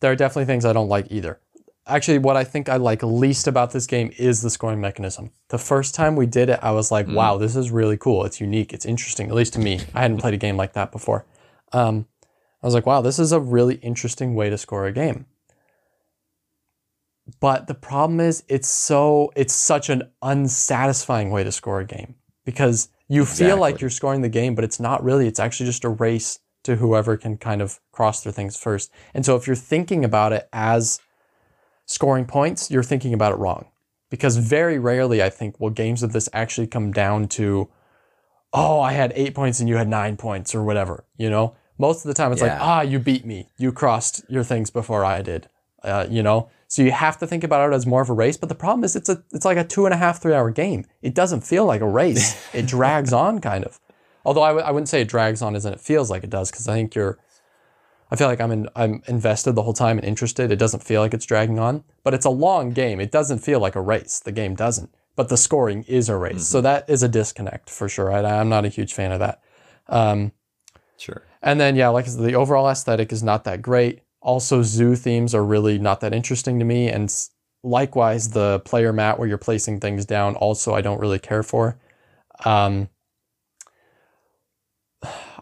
there 0.00 0.10
are 0.10 0.16
definitely 0.16 0.46
things 0.46 0.64
I 0.64 0.72
don't 0.72 0.88
like 0.88 1.06
either. 1.10 1.38
Actually, 1.86 2.18
what 2.18 2.36
I 2.36 2.44
think 2.44 2.68
I 2.68 2.76
like 2.76 3.02
least 3.02 3.48
about 3.48 3.72
this 3.72 3.86
game 3.86 4.12
is 4.16 4.40
the 4.40 4.50
scoring 4.50 4.80
mechanism. 4.80 5.32
The 5.48 5.58
first 5.58 5.96
time 5.96 6.14
we 6.14 6.26
did 6.26 6.48
it, 6.48 6.60
I 6.62 6.70
was 6.70 6.92
like, 6.92 7.08
"Wow, 7.08 7.38
this 7.38 7.56
is 7.56 7.72
really 7.72 7.96
cool. 7.96 8.24
It's 8.24 8.40
unique. 8.40 8.72
It's 8.72 8.86
interesting." 8.86 9.28
At 9.28 9.34
least 9.34 9.54
to 9.54 9.58
me, 9.58 9.80
I 9.94 10.02
hadn't 10.02 10.18
played 10.18 10.34
a 10.34 10.38
game 10.38 10.56
like 10.56 10.74
that 10.74 10.92
before. 10.92 11.26
Um, 11.72 12.06
I 12.62 12.66
was 12.66 12.74
like, 12.74 12.86
"Wow, 12.86 13.00
this 13.00 13.18
is 13.18 13.32
a 13.32 13.40
really 13.40 13.76
interesting 13.76 14.36
way 14.36 14.48
to 14.48 14.56
score 14.56 14.86
a 14.86 14.92
game." 14.92 15.26
But 17.40 17.66
the 17.66 17.74
problem 17.74 18.20
is, 18.20 18.44
it's 18.48 18.68
so 18.68 19.32
it's 19.34 19.54
such 19.54 19.90
an 19.90 20.04
unsatisfying 20.22 21.30
way 21.30 21.42
to 21.42 21.50
score 21.50 21.80
a 21.80 21.84
game 21.84 22.14
because 22.44 22.90
you 23.08 23.24
feel 23.24 23.56
like 23.56 23.80
you're 23.80 23.90
scoring 23.90 24.22
the 24.22 24.28
game, 24.28 24.54
but 24.54 24.64
it's 24.64 24.80
not 24.80 25.02
really. 25.02 25.26
It's 25.26 25.40
actually 25.40 25.66
just 25.66 25.84
a 25.84 25.88
race 25.88 26.38
to 26.64 26.76
whoever 26.76 27.16
can 27.16 27.36
kind 27.36 27.60
of 27.60 27.80
cross 27.90 28.22
their 28.22 28.32
things 28.32 28.56
first. 28.56 28.90
And 29.14 29.26
so 29.26 29.36
if 29.36 29.46
you're 29.46 29.56
thinking 29.56 30.04
about 30.04 30.32
it 30.32 30.48
as 30.52 31.00
scoring 31.92 32.24
points, 32.24 32.70
you're 32.70 32.82
thinking 32.82 33.14
about 33.14 33.32
it 33.32 33.36
wrong. 33.36 33.66
Because 34.10 34.36
very 34.36 34.78
rarely, 34.78 35.22
I 35.22 35.30
think, 35.30 35.58
will 35.58 35.70
games 35.70 36.02
of 36.02 36.12
this 36.12 36.28
actually 36.32 36.66
come 36.66 36.92
down 36.92 37.28
to, 37.28 37.68
oh, 38.52 38.80
I 38.80 38.92
had 38.92 39.12
eight 39.14 39.34
points 39.34 39.58
and 39.60 39.68
you 39.68 39.76
had 39.76 39.88
nine 39.88 40.16
points 40.16 40.54
or 40.54 40.62
whatever. 40.62 41.04
You 41.16 41.30
know, 41.30 41.54
most 41.78 42.04
of 42.04 42.08
the 42.08 42.14
time 42.14 42.32
it's 42.32 42.42
like, 42.42 42.52
ah, 42.60 42.82
you 42.82 42.98
beat 42.98 43.24
me. 43.24 43.48
You 43.56 43.72
crossed 43.72 44.22
your 44.28 44.44
things 44.44 44.70
before 44.70 45.04
I 45.04 45.22
did. 45.22 45.48
Uh, 45.82 46.06
you 46.08 46.22
know, 46.22 46.48
so 46.68 46.82
you 46.82 46.92
have 46.92 47.18
to 47.18 47.26
think 47.26 47.42
about 47.42 47.70
it 47.70 47.74
as 47.74 47.86
more 47.86 48.02
of 48.02 48.08
a 48.08 48.12
race. 48.12 48.36
But 48.36 48.48
the 48.48 48.54
problem 48.54 48.84
is, 48.84 48.94
it's 48.94 49.08
a 49.08 49.22
it's 49.32 49.44
like 49.44 49.58
a 49.58 49.64
two 49.64 49.84
and 49.84 49.92
a 49.92 49.96
half 49.96 50.22
three 50.22 50.32
hour 50.32 50.50
game. 50.50 50.86
It 51.02 51.14
doesn't 51.14 51.40
feel 51.40 51.64
like 51.64 51.80
a 51.80 51.88
race. 51.88 52.40
it 52.54 52.66
drags 52.66 53.12
on 53.12 53.40
kind 53.40 53.64
of. 53.64 53.80
Although 54.24 54.42
I 54.42 54.48
w- 54.48 54.64
I 54.64 54.70
wouldn't 54.70 54.88
say 54.88 55.00
it 55.00 55.08
drags 55.08 55.42
on 55.42 55.56
as 55.56 55.66
in 55.66 55.72
it 55.72 55.80
feels 55.80 56.10
like 56.10 56.22
it 56.22 56.30
does 56.30 56.50
because 56.50 56.68
I 56.68 56.74
think 56.74 56.94
you're. 56.94 57.18
I 58.12 58.16
feel 58.16 58.28
like 58.28 58.42
I'm 58.42 58.52
in, 58.52 58.68
I'm 58.76 59.02
invested 59.06 59.52
the 59.54 59.62
whole 59.62 59.72
time 59.72 59.96
and 59.96 60.06
interested. 60.06 60.52
It 60.52 60.58
doesn't 60.58 60.84
feel 60.84 61.00
like 61.00 61.14
it's 61.14 61.24
dragging 61.24 61.58
on, 61.58 61.82
but 62.04 62.12
it's 62.12 62.26
a 62.26 62.30
long 62.30 62.72
game. 62.72 63.00
It 63.00 63.10
doesn't 63.10 63.38
feel 63.38 63.58
like 63.58 63.74
a 63.74 63.80
race. 63.80 64.20
The 64.20 64.32
game 64.32 64.54
doesn't, 64.54 64.94
but 65.16 65.30
the 65.30 65.38
scoring 65.38 65.82
is 65.84 66.10
a 66.10 66.16
race. 66.18 66.46
So 66.46 66.60
that 66.60 66.90
is 66.90 67.02
a 67.02 67.08
disconnect 67.08 67.70
for 67.70 67.88
sure. 67.88 68.12
I, 68.12 68.22
I'm 68.38 68.50
not 68.50 68.66
a 68.66 68.68
huge 68.68 68.92
fan 68.92 69.12
of 69.12 69.20
that. 69.20 69.40
Um, 69.88 70.32
Sure. 70.98 71.22
and 71.42 71.58
then 71.58 71.74
yeah, 71.74 71.88
like 71.88 72.04
I 72.04 72.08
said, 72.08 72.22
the 72.22 72.34
overall 72.34 72.68
aesthetic 72.68 73.12
is 73.12 73.22
not 73.22 73.44
that 73.44 73.62
great. 73.62 74.02
Also, 74.20 74.60
zoo 74.62 74.94
themes 74.94 75.34
are 75.34 75.42
really 75.42 75.78
not 75.78 76.00
that 76.00 76.12
interesting 76.12 76.58
to 76.58 76.66
me, 76.66 76.88
and 76.88 77.12
likewise, 77.64 78.30
the 78.30 78.60
player 78.60 78.92
mat 78.92 79.18
where 79.18 79.26
you're 79.26 79.38
placing 79.38 79.80
things 79.80 80.04
down 80.04 80.36
also 80.36 80.74
I 80.74 80.82
don't 80.82 81.00
really 81.00 81.18
care 81.18 81.42
for. 81.42 81.78
Um, 82.44 82.90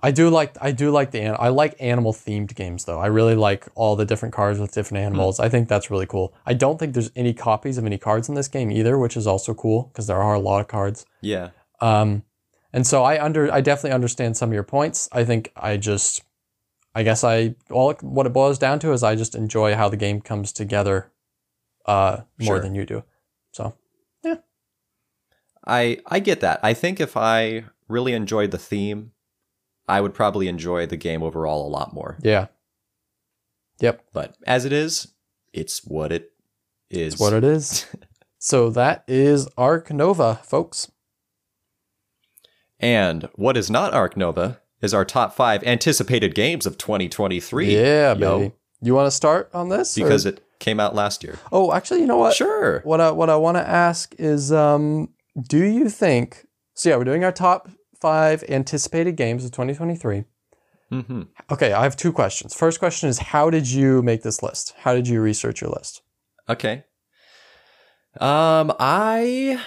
I 0.03 0.11
do 0.11 0.31
like 0.31 0.57
I 0.61 0.73
do 0.73 0.91
like 0.91 1.11
the 1.11 1.27
I 1.27 1.49
like 1.49 1.75
animal 1.79 2.13
themed 2.13 2.55
games 2.55 2.85
though. 2.87 2.99
I 2.99 3.07
really 3.07 3.35
like 3.35 3.67
all 3.75 3.97
the 3.97 4.05
different 4.07 4.35
cards 4.35 4.59
with 4.59 4.73
different 4.73 5.05
animals. 5.05 5.39
I 5.39 5.49
think 5.49 5.69
that's 5.69 5.91
really 5.91 6.07
cool. 6.07 6.33
I 6.47 6.55
don't 6.55 6.79
think 6.79 6.95
there's 6.95 7.11
any 7.15 7.35
copies 7.35 7.77
of 7.79 7.85
any 7.85 7.99
cards 7.99 8.29
in 8.29 8.35
this 8.35 8.49
game 8.49 8.71
either, 8.71 8.99
which 8.99 9.17
is 9.17 9.27
also 9.27 9.53
cool 9.55 9.85
because 9.93 10.07
there 10.07 10.23
are 10.23 10.35
a 10.35 10.41
lot 10.41 10.61
of 10.61 10.69
cards. 10.69 11.05
Yeah. 11.21 11.51
Um, 11.81 12.23
and 12.73 12.87
so 12.87 13.05
I 13.05 13.23
under 13.23 13.53
I 13.53 13.61
definitely 13.61 13.93
understand 13.93 14.37
some 14.37 14.49
of 14.51 14.55
your 14.55 14.63
points. 14.63 15.09
I 15.13 15.25
think 15.25 15.53
I 15.57 15.77
just 15.77 16.23
I 16.95 17.03
guess 17.03 17.23
I 17.23 17.55
all 17.71 17.93
what 18.01 18.27
it 18.27 18.33
boils 18.33 18.59
down 18.59 18.79
to 18.81 18.93
is 18.93 19.03
I 19.03 19.15
just 19.17 19.35
enjoy 19.35 19.75
how 19.75 19.89
the 19.89 19.97
game 19.97 20.21
comes 20.21 20.53
together 20.53 21.11
uh, 21.87 22.19
more 22.39 22.57
Sure. 22.57 22.61
than 22.61 22.75
you 22.75 22.87
do. 22.87 23.05
So 23.53 23.75
yeah. 24.25 24.37
I 25.67 25.99
I 26.07 26.21
get 26.21 26.41
that. 26.41 26.61
I 26.63 26.75
think 26.75 27.01
if 27.01 27.17
I 27.17 27.65
really 27.89 28.13
enjoyed 28.15 28.51
the 28.51 28.59
theme, 28.59 29.13
I 29.91 30.01
would 30.01 30.15
probably 30.15 30.49
enjoy 30.49 30.87
the 30.87 30.97
game 30.97 31.23
overall 31.23 31.67
a 31.67 31.71
lot 31.71 31.93
more. 31.93 32.17
yeah, 32.23 32.47
yep, 33.81 34.03
But 34.13 34.37
as 34.47 34.65
it 34.65 34.73
is, 34.73 35.09
it's 35.53 35.85
what 35.85 36.13
it 36.13 36.33
is. 36.91 37.15
it's 37.15 37.21
what 37.21 37.33
it 37.33 37.45
is. 37.45 37.87
So 38.43 38.71
that 38.71 39.05
is 39.07 39.49
Ark 39.59 39.91
Nova, 39.93 40.41
folks. 40.45 40.91
And 42.79 43.29
what 43.35 43.57
is 43.57 43.71
not 43.71 43.93
Ark 43.93 44.17
Nova 44.17 44.61
is 44.81 44.95
our 44.95 45.05
top 45.05 45.35
five 45.35 45.63
anticipated 45.65 46.35
games 46.35 46.65
of 46.65 46.79
2023. 46.79 47.75
Yeah, 47.77 48.15
Yo, 48.15 48.39
baby. 48.39 48.55
You 48.81 48.95
want 48.95 49.07
to 49.09 49.11
start 49.11 49.51
on 49.53 49.69
this? 49.69 49.97
or- 49.99 50.05
Because 50.05 50.25
it 50.25 50.43
came 50.59 50.81
out 50.81 50.95
last 50.95 51.23
year. 51.23 51.39
oh, 51.53 51.73
actually, 51.73 52.01
you 52.01 52.07
know 52.07 52.17
what? 52.17 52.35
Sure. 52.35 52.81
What 52.81 53.01
I 53.01 53.11
what 53.11 53.29
I 53.29 53.37
want 53.37 53.59
to 53.59 53.69
ask 53.69 54.15
is, 54.19 54.51
um, 54.53 55.11
do 55.49 55.63
you 55.63 55.91
think? 55.91 56.47
So 56.75 56.89
yeah, 56.89 56.97
we're 56.97 57.05
doing 57.05 57.25
our 57.25 57.33
top 57.33 57.69
five 58.01 58.45
anticipated 58.49 59.17
games 59.17 59.45
of 59.45 59.53
2023. 59.53 60.25
hmm 60.91 61.23
Okay, 61.51 61.73
I 61.73 61.83
have 61.83 61.97
two 61.97 62.13
questions. 62.13 62.55
First 62.55 62.79
question 62.79 63.09
is, 63.09 63.19
how 63.19 63.51
did 63.51 63.71
you 63.71 64.03
make 64.03 64.23
this 64.23 64.43
list? 64.43 64.75
How 64.79 64.95
did 64.95 65.07
you 65.07 65.21
research 65.21 65.61
your 65.61 65.71
list? 65.71 66.03
Okay. 66.49 66.85
Um, 68.19 68.73
I 68.81 69.63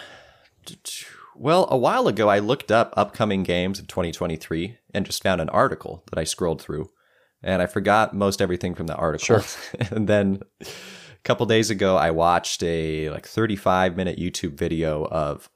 well, 1.36 1.68
a 1.72 1.78
while 1.78 2.08
ago 2.08 2.28
I 2.28 2.40
looked 2.40 2.72
up 2.72 2.94
upcoming 2.98 3.44
games 3.44 3.80
of 3.80 3.88
2023 3.88 4.78
and 4.94 5.06
just 5.06 5.24
found 5.24 5.42
an 5.42 5.50
article 5.50 6.04
that 6.10 6.20
I 6.20 6.26
scrolled 6.26 6.62
through, 6.62 6.90
and 7.42 7.62
I 7.62 7.68
forgot 7.68 8.14
most 8.14 8.42
everything 8.42 8.76
from 8.76 8.88
the 8.88 8.96
article. 8.96 9.40
Sure. 9.40 9.44
and 9.92 10.08
then 10.08 10.42
a 10.62 10.66
couple 11.24 11.46
days 11.46 11.70
ago 11.70 11.96
I 11.96 12.12
watched 12.12 12.62
a 12.64 13.10
like 13.10 13.26
35 13.26 13.96
minute 13.96 14.20
YouTube 14.20 14.58
video 14.58 15.06
of 15.06 15.50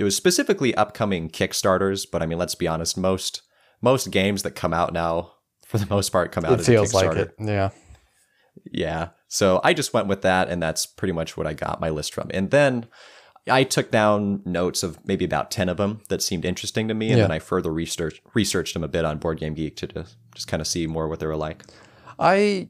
it 0.00 0.04
was 0.04 0.16
specifically 0.16 0.74
upcoming 0.76 1.28
Kickstarters, 1.28 2.06
but 2.10 2.22
I 2.22 2.26
mean, 2.26 2.38
let's 2.38 2.54
be 2.54 2.66
honest, 2.66 2.96
most 2.96 3.42
most 3.82 4.10
games 4.10 4.42
that 4.44 4.52
come 4.52 4.72
out 4.72 4.94
now 4.94 5.32
for 5.66 5.76
the 5.76 5.86
most 5.86 6.08
part 6.10 6.32
come 6.32 6.44
out 6.44 6.58
it 6.58 6.64
feels 6.64 6.94
like 6.94 7.16
it. 7.16 7.34
Yeah. 7.38 7.68
Yeah. 8.72 9.10
So 9.28 9.60
I 9.62 9.74
just 9.74 9.92
went 9.92 10.08
with 10.08 10.22
that, 10.22 10.48
and 10.48 10.62
that's 10.62 10.86
pretty 10.86 11.12
much 11.12 11.36
what 11.36 11.46
I 11.46 11.52
got 11.52 11.80
my 11.82 11.90
list 11.90 12.14
from. 12.14 12.30
And 12.32 12.50
then 12.50 12.86
I 13.48 13.62
took 13.62 13.90
down 13.90 14.40
notes 14.46 14.82
of 14.82 14.98
maybe 15.06 15.24
about 15.26 15.50
10 15.50 15.68
of 15.68 15.76
them 15.76 16.00
that 16.08 16.22
seemed 16.22 16.44
interesting 16.46 16.88
to 16.88 16.94
me. 16.94 17.08
And 17.10 17.18
Yeah. 17.18 17.24
then 17.24 17.32
I 17.32 17.38
further 17.38 17.70
research, 17.72 18.22
researched 18.34 18.72
them 18.74 18.84
a 18.84 18.88
bit 18.88 19.04
on 19.04 19.18
Board 19.18 19.38
Game 19.38 19.54
Geek 19.54 19.76
to 19.76 19.86
just, 19.86 20.16
just 20.34 20.48
kind 20.48 20.60
of 20.60 20.66
see 20.66 20.86
more 20.86 21.08
what 21.08 21.20
they 21.20 21.26
were 21.26 21.36
like. 21.36 21.62
I 22.18 22.68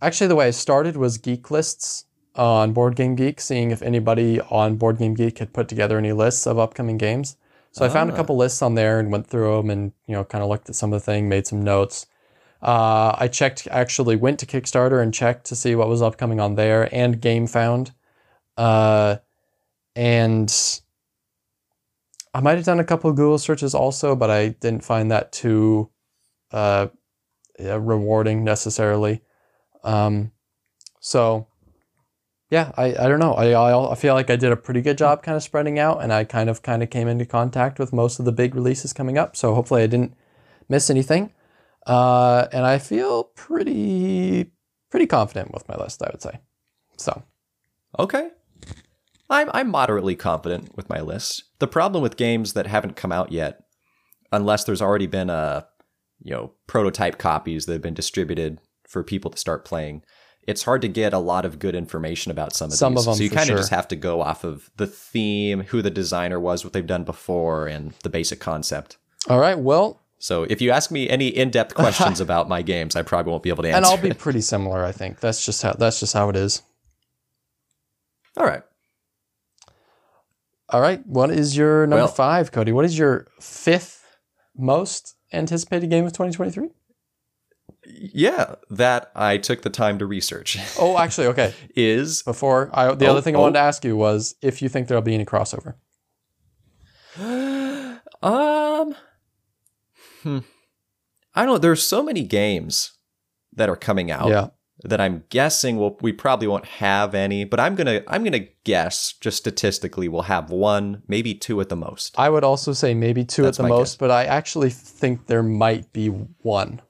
actually 0.00 0.28
the 0.28 0.36
way 0.36 0.46
I 0.46 0.50
started 0.50 0.96
was 0.96 1.18
geek 1.18 1.50
lists 1.50 2.04
on 2.38 2.72
Board 2.72 2.94
Game 2.96 3.14
Geek, 3.16 3.40
seeing 3.40 3.70
if 3.70 3.82
anybody 3.82 4.40
on 4.40 4.76
Board 4.76 4.98
Game 4.98 5.14
Geek 5.14 5.38
had 5.38 5.52
put 5.52 5.68
together 5.68 5.98
any 5.98 6.12
lists 6.12 6.46
of 6.46 6.58
upcoming 6.58 6.96
games. 6.96 7.36
So 7.72 7.84
I 7.84 7.88
found 7.90 8.08
a 8.10 8.12
Ah. 8.14 8.16
couple 8.16 8.36
lists 8.36 8.62
on 8.62 8.74
there 8.74 8.98
and 8.98 9.12
went 9.12 9.26
through 9.26 9.56
them 9.56 9.68
and 9.70 9.92
you 10.06 10.14
know 10.14 10.24
kind 10.24 10.42
of 10.42 10.48
looked 10.48 10.68
at 10.70 10.74
some 10.74 10.92
of 10.92 11.00
the 11.00 11.04
thing, 11.04 11.28
made 11.28 11.46
some 11.46 11.62
notes. 11.62 12.06
Uh, 12.62 13.14
I 13.18 13.28
checked 13.28 13.68
actually 13.70 14.16
went 14.16 14.38
to 14.40 14.46
Kickstarter 14.46 15.02
and 15.02 15.12
checked 15.12 15.44
to 15.46 15.56
see 15.56 15.74
what 15.74 15.88
was 15.88 16.00
upcoming 16.02 16.40
on 16.40 16.54
there 16.54 16.88
and 16.92 17.20
GameFound, 17.20 17.92
uh, 18.56 19.16
and 19.94 20.52
I 22.34 22.40
might 22.40 22.56
have 22.56 22.64
done 22.64 22.80
a 22.80 22.84
couple 22.84 23.10
of 23.10 23.16
Google 23.16 23.38
searches 23.38 23.74
also, 23.74 24.16
but 24.16 24.30
I 24.30 24.48
didn't 24.48 24.84
find 24.84 25.10
that 25.10 25.30
too 25.32 25.90
uh, 26.52 26.88
rewarding 27.58 28.44
necessarily. 28.44 29.20
Um, 29.84 30.32
so 31.00 31.46
yeah, 32.50 32.72
I, 32.76 32.86
I 32.86 33.08
don't 33.08 33.18
know. 33.18 33.34
I, 33.34 33.50
I 33.52 33.92
I 33.92 33.94
feel 33.94 34.14
like 34.14 34.30
I 34.30 34.36
did 34.36 34.52
a 34.52 34.56
pretty 34.56 34.80
good 34.82 34.98
job 34.98 35.22
kind 35.22 35.36
of 35.36 35.42
spreading 35.42 35.78
out, 35.78 36.02
and 36.02 36.12
I 36.12 36.24
kind 36.24 36.48
of 36.50 36.62
kind 36.62 36.82
of 36.82 36.90
came 36.90 37.08
into 37.08 37.26
contact 37.26 37.78
with 37.78 37.92
most 37.92 38.18
of 38.18 38.24
the 38.24 38.32
big 38.32 38.54
releases 38.54 38.92
coming 38.92 39.18
up. 39.18 39.36
So 39.36 39.54
hopefully 39.54 39.82
I 39.82 39.86
didn't 39.86 40.14
miss 40.68 40.90
anything. 40.90 41.32
Uh, 41.86 42.48
and 42.52 42.66
I 42.66 42.78
feel 42.78 43.24
pretty 43.24 44.52
pretty 44.90 45.06
confident 45.06 45.52
with 45.52 45.68
my 45.68 45.76
list. 45.76 46.02
I 46.02 46.10
would 46.10 46.22
say. 46.22 46.40
So 46.96 47.22
Okay. 47.98 48.30
I'm, 49.30 49.50
I'm 49.52 49.70
moderately 49.70 50.16
confident 50.16 50.74
with 50.76 50.88
my 50.88 51.00
list. 51.00 51.44
The 51.58 51.68
problem 51.68 52.02
with 52.02 52.16
games 52.16 52.54
that 52.54 52.66
haven't 52.66 52.96
come 52.96 53.12
out 53.12 53.30
yet, 53.30 53.60
unless 54.32 54.64
there's 54.64 54.82
already 54.82 55.06
been 55.06 55.28
a, 55.30 55.66
you 56.22 56.32
know, 56.32 56.52
prototype 56.66 57.18
copies 57.18 57.66
that 57.66 57.74
have 57.74 57.82
been 57.82 57.94
distributed 57.94 58.58
for 58.88 59.04
people 59.04 59.30
to 59.30 59.38
start 59.38 59.64
playing, 59.66 60.02
it's 60.48 60.62
hard 60.64 60.82
to 60.82 60.88
get 60.88 61.12
a 61.12 61.18
lot 61.18 61.44
of 61.44 61.58
good 61.58 61.74
information 61.76 62.32
about 62.32 62.54
some 62.54 62.68
of 62.68 62.74
Some 62.74 62.94
these. 62.94 63.00
of 63.02 63.04
them, 63.06 63.14
so 63.18 63.22
you 63.22 63.30
kind 63.30 63.42
of 63.42 63.46
sure. 63.48 63.56
just 63.58 63.70
have 63.70 63.86
to 63.88 63.96
go 63.96 64.20
off 64.22 64.42
of 64.44 64.70
the 64.76 64.86
theme, 64.86 65.60
who 65.64 65.82
the 65.82 65.90
designer 65.90 66.40
was, 66.40 66.64
what 66.64 66.72
they've 66.72 66.86
done 66.86 67.04
before, 67.04 67.66
and 67.66 67.92
the 68.02 68.08
basic 68.08 68.40
concept. 68.40 68.96
all 69.28 69.38
right, 69.38 69.58
well, 69.58 70.00
So 70.18 70.44
if 70.44 70.60
you 70.60 70.70
ask 70.72 70.90
me 70.90 71.08
any 71.08 71.28
in-depth 71.28 71.74
questions 71.74 72.18
about 72.26 72.48
my 72.48 72.62
games, 72.62 72.96
I 72.96 73.02
probably 73.02 73.30
won't 73.30 73.42
be 73.44 73.50
able 73.50 73.62
to 73.62 73.68
answer. 73.68 73.76
and 73.76 73.86
I'll 73.86 73.96
be 74.02 74.12
pretty 74.14 74.40
similar. 74.40 74.84
I 74.84 74.90
think 74.92 75.20
that's 75.20 75.44
just 75.44 75.62
how 75.62 75.74
that's 75.74 76.00
just 76.00 76.12
how 76.14 76.28
it 76.30 76.36
is. 76.36 76.62
All 78.36 78.46
right. 78.46 78.62
All 80.70 80.80
right, 80.80 81.06
what 81.06 81.30
is 81.30 81.56
your 81.56 81.86
number 81.86 82.04
Well- 82.04 82.08
five, 82.08 82.52
Cody? 82.52 82.72
What 82.72 82.84
is 82.84 82.98
your 82.98 83.26
fifth 83.40 84.04
most 84.56 85.14
anticipated 85.32 85.88
game 85.90 86.04
of 86.04 86.12
2023? 86.12 86.68
Yeah, 87.90 88.56
that 88.70 89.10
I 89.16 89.38
took 89.38 89.62
the 89.62 89.70
time 89.70 89.98
to 89.98 90.06
research 90.06 90.58
Oh, 90.78 90.98
actually, 90.98 91.28
okay. 91.28 91.54
is 91.76 92.22
Before 92.22 92.70
I, 92.72 92.94
the 92.94 93.06
Oh, 93.06 93.10
other 93.12 93.20
thing 93.22 93.34
I 93.34 93.38
oh. 93.38 93.42
wanted 93.42 93.54
to 93.54 93.60
ask 93.60 93.84
you 93.84 93.96
was 93.96 94.34
if 94.42 94.60
you 94.62 94.68
think 94.68 94.88
there'll 94.88 95.02
be 95.02 95.14
any 95.14 95.24
crossover. 95.24 95.74
um 98.22 98.94
hmm. 100.22 100.38
I 101.34 101.44
don't 101.44 101.54
know. 101.54 101.58
There's 101.58 101.82
so 101.82 102.02
many 102.02 102.22
games 102.24 102.92
that 103.54 103.68
are 103.68 103.76
coming 103.76 104.10
out 104.10 104.28
Yeah. 104.28 104.48
that 104.84 105.00
I'm 105.00 105.24
guessing 105.30 105.76
we'll, 105.76 105.96
we 106.00 106.12
probably 106.12 106.46
won't 106.48 106.64
have 106.66 107.14
any, 107.14 107.44
but 107.44 107.60
I'm 107.60 107.74
gonna 107.74 108.02
I'm 108.08 108.24
gonna 108.24 108.46
guess 108.64 109.14
just 109.20 109.38
statistically 109.38 110.08
we'll 110.08 110.22
have 110.22 110.50
one, 110.50 111.02
maybe 111.08 111.34
two 111.34 111.60
at 111.60 111.68
the 111.68 111.76
most. 111.76 112.18
I 112.18 112.28
would 112.28 112.44
also 112.44 112.72
say 112.72 112.92
maybe 112.94 113.24
two 113.24 113.42
That's 113.42 113.58
at 113.58 113.62
the 113.64 113.68
most, 113.68 113.92
guess. 113.94 113.96
but 113.98 114.10
I 114.10 114.24
actually 114.24 114.70
think 114.70 115.26
there 115.26 115.42
might 115.42 115.92
be 115.92 116.08
one 116.08 116.80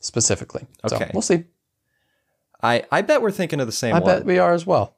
specifically. 0.00 0.66
So 0.88 0.96
Okay. 0.96 1.10
we'll 1.12 1.22
see. 1.22 1.44
I 2.62 2.84
I 2.90 3.02
bet 3.02 3.22
we're 3.22 3.30
thinking 3.30 3.60
of 3.60 3.66
the 3.66 3.72
same 3.72 3.94
I 3.94 4.00
one. 4.00 4.06
bet 4.06 4.24
we 4.24 4.38
are 4.38 4.52
as 4.52 4.66
well. 4.66 4.96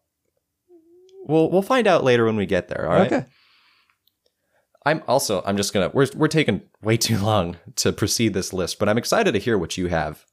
We'll 1.27 1.51
we'll 1.51 1.63
find 1.63 1.87
out 1.87 2.05
later 2.05 2.25
when 2.25 2.37
we 2.37 2.47
get 2.47 2.69
there. 2.69 2.89
All 2.91 2.97
right. 2.97 3.13
Okay. 3.13 3.27
I'm 4.87 5.03
also 5.07 5.43
I'm 5.45 5.57
just 5.57 5.73
gonna 5.75 5.91
we're 5.93 6.07
we're 6.17 6.29
taking 6.29 6.63
way 6.83 6.97
too 6.97 7.19
long 7.19 7.57
to 7.77 7.93
proceed 7.93 8.33
this 8.35 8.53
list, 8.53 8.79
but 8.79 8.89
I'm 8.89 8.97
excited 8.99 9.33
to 9.33 9.39
hear 9.39 9.59
what 9.59 9.77
you 9.77 9.89
have. 9.89 10.25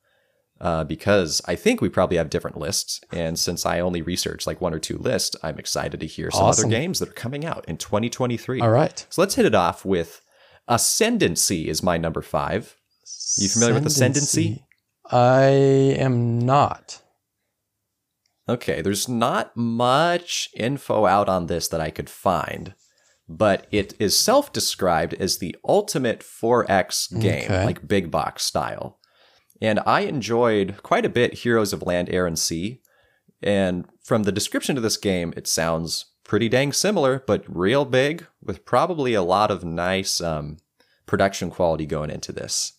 Uh, 0.60 0.84
because 0.84 1.40
I 1.46 1.56
think 1.56 1.82
we 1.82 1.90
probably 1.90 2.18
have 2.18 2.32
different 2.32 2.58
lists, 2.58 3.00
and 3.12 3.38
since 3.38 3.64
I 3.64 3.80
only 3.80 4.02
researched 4.02 4.48
like 4.48 4.60
one 4.60 4.74
or 4.74 4.80
two 4.80 4.98
lists, 4.98 5.36
I'm 5.44 5.60
excited 5.60 6.00
to 6.00 6.08
hear 6.08 6.32
some 6.32 6.46
Awesome. 6.46 6.66
other 6.66 6.72
games 6.76 6.98
that 6.98 7.10
are 7.10 7.14
coming 7.14 7.46
out 7.46 7.64
in 7.68 7.78
2023. 7.78 8.62
All 8.62 8.72
right. 8.72 9.06
So 9.12 9.22
let's 9.22 9.36
hit 9.36 9.46
it 9.46 9.54
off 9.54 9.86
with 9.86 10.22
Ascendancy 10.68 11.68
is 11.68 11.84
my 11.84 11.98
number 11.98 12.24
five. 12.24 12.76
You 13.38 13.50
familiar 13.50 13.76
with 13.76 13.86
Ascendancy? 13.88 14.64
I 15.10 15.46
am 16.00 16.40
not. 16.40 17.02
Okay, 18.50 18.82
there's 18.82 19.10
not 19.10 19.56
much 19.58 20.50
info 20.56 21.06
out 21.06 21.28
on 21.28 21.48
this 21.48 21.68
that 21.68 21.82
I 21.82 21.90
could 21.90 22.10
find, 22.10 22.74
but 23.28 23.68
it 23.72 23.94
is 24.00 24.18
self 24.18 24.54
described 24.54 25.14
as 25.16 25.38
the 25.38 25.56
ultimate 25.68 26.22
4X 26.22 27.20
game, 27.20 27.44
Okay. 27.46 27.66
like 27.66 27.88
big 27.88 28.10
box 28.10 28.44
style. 28.46 29.00
And 29.62 29.80
I 29.86 30.02
enjoyed 30.02 30.82
quite 30.84 31.06
a 31.06 31.10
bit 31.10 31.40
Heroes 31.40 31.74
of 31.74 31.82
Land, 31.82 32.10
Air, 32.10 32.28
and 32.28 32.38
Sea. 32.40 32.82
And 33.42 33.86
from 34.04 34.24
the 34.24 34.32
description 34.32 34.78
of 34.78 34.84
this 34.84 34.98
game, 34.98 35.34
it 35.36 35.48
sounds 35.48 36.06
pretty 36.24 36.48
dang 36.48 36.72
similar, 36.72 37.24
but 37.28 37.44
real 37.48 37.84
big, 37.84 38.26
with 38.42 38.66
probably 38.66 39.14
a 39.14 39.22
lot 39.24 39.52
of 39.52 39.64
nice 39.64 40.22
um, 40.22 40.58
production 41.06 41.50
quality 41.50 41.86
going 41.86 42.10
into 42.10 42.32
this. 42.32 42.74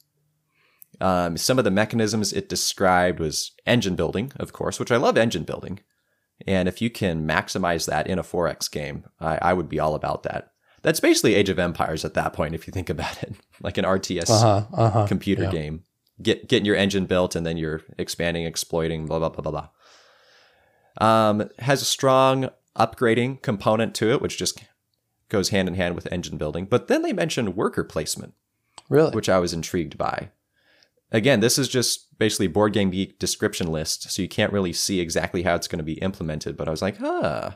Um, 1.01 1.37
some 1.37 1.59
of 1.59 1.65
the 1.65 1.71
mechanisms 1.71 2.33
it 2.33 2.49
described 2.49 3.21
was 3.21 3.53
engine 3.67 3.95
building, 3.97 4.33
of 4.37 4.53
course, 4.53 4.81
which 4.81 4.91
I 4.91 4.97
love 4.97 5.17
engine 5.17 5.45
building. 5.45 5.81
And 6.47 6.69
if 6.69 6.81
you 6.83 6.91
can 6.91 7.27
maximize 7.27 7.87
that 7.87 8.07
in 8.07 8.19
a 8.19 8.23
4X 8.23 8.71
game, 8.71 9.05
I, 9.21 9.39
I 9.43 9.53
would 9.53 9.69
be 9.69 9.81
all 9.81 9.95
about 9.95 10.23
that. 10.25 10.53
That's 10.83 11.01
basically 11.01 11.35
Age 11.35 11.49
of 11.49 11.59
Empires 11.59 12.05
at 12.05 12.15
that 12.15 12.33
point, 12.33 12.55
if 12.55 12.67
you 12.67 12.73
think 12.73 12.89
about 12.97 13.23
it, 13.23 13.35
like 13.61 13.79
an 13.79 13.85
RTS 13.85 14.31
Uh 14.31 14.39
huh. 14.39 14.67
Uh 14.73 14.91
huh. 14.91 15.07
computer 15.07 15.45
yeah. 15.45 15.51
game. 15.51 15.83
Get 16.21 16.49
getting 16.49 16.67
your 16.67 16.75
engine 16.77 17.07
built 17.07 17.37
and 17.37 17.47
then 17.47 17.57
you're 17.57 17.83
expanding, 17.97 18.45
exploiting, 18.45 19.07
blah 19.07 19.19
blah 19.21 19.29
blah 19.29 19.43
blah 19.51 19.69
blah. 20.99 21.29
Um, 21.31 21.49
has 21.61 21.81
a 21.83 21.85
strong 21.85 22.51
upgrading 22.77 23.43
component 23.43 23.95
to 23.97 24.11
it, 24.13 24.21
which 24.21 24.37
just 24.37 24.61
goes 25.29 25.51
hand 25.51 25.69
in 25.69 25.75
hand 25.75 25.95
with 25.95 26.11
engine 26.13 26.37
building. 26.39 26.65
But 26.67 26.89
then 26.89 27.03
they 27.03 27.13
mentioned 27.13 27.55
worker 27.57 27.85
placement, 27.85 28.35
Really? 28.89 29.13
which 29.13 29.29
I 29.29 29.39
was 29.39 29.53
intrigued 29.53 29.97
by. 29.99 30.31
Again, 31.11 31.41
this 31.41 31.59
is 31.59 31.69
just 31.69 32.19
basically 32.19 32.49
board 32.49 32.73
game 32.73 32.91
geek 32.91 33.19
description 33.19 33.73
list, 33.73 34.11
so 34.11 34.21
you 34.21 34.29
can't 34.29 34.53
really 34.53 34.73
see 34.73 35.01
exactly 35.01 35.43
how 35.43 35.55
it's 35.55 35.69
going 35.69 35.79
to 35.79 35.85
be 35.85 35.95
implemented. 35.95 36.57
But 36.57 36.69
I 36.69 36.71
was 36.71 36.83
like, 36.83 36.99
huh, 36.99 37.53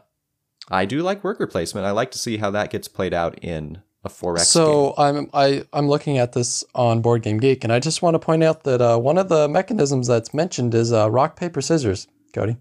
I 0.70 0.84
do 0.84 1.02
like 1.02 1.22
worker 1.22 1.46
placement. 1.46 1.86
I 1.86 1.90
like 1.90 2.10
to 2.12 2.18
see 2.18 2.38
how 2.38 2.50
that 2.52 2.70
gets 2.70 2.88
played 2.88 3.12
out 3.12 3.38
in 3.42 3.82
a 4.04 4.08
4X 4.08 4.36
game. 4.36 4.44
So 4.44 4.94
I'm 4.96 5.28
I 5.34 5.64
I'm 5.72 5.88
looking 5.88 6.18
at 6.18 6.32
this 6.32 6.64
on 6.74 7.02
Board 7.02 7.22
Game 7.22 7.38
Geek, 7.38 7.64
and 7.64 7.72
I 7.72 7.78
just 7.78 8.02
want 8.02 8.14
to 8.14 8.18
point 8.18 8.42
out 8.42 8.64
that 8.64 8.80
uh, 8.80 8.98
one 8.98 9.18
of 9.18 9.28
the 9.28 9.48
mechanisms 9.48 10.06
that's 10.06 10.32
mentioned 10.32 10.74
is 10.74 10.92
uh, 10.92 11.10
rock 11.10 11.36
paper 11.36 11.60
scissors. 11.60 12.08
Cody. 12.32 12.56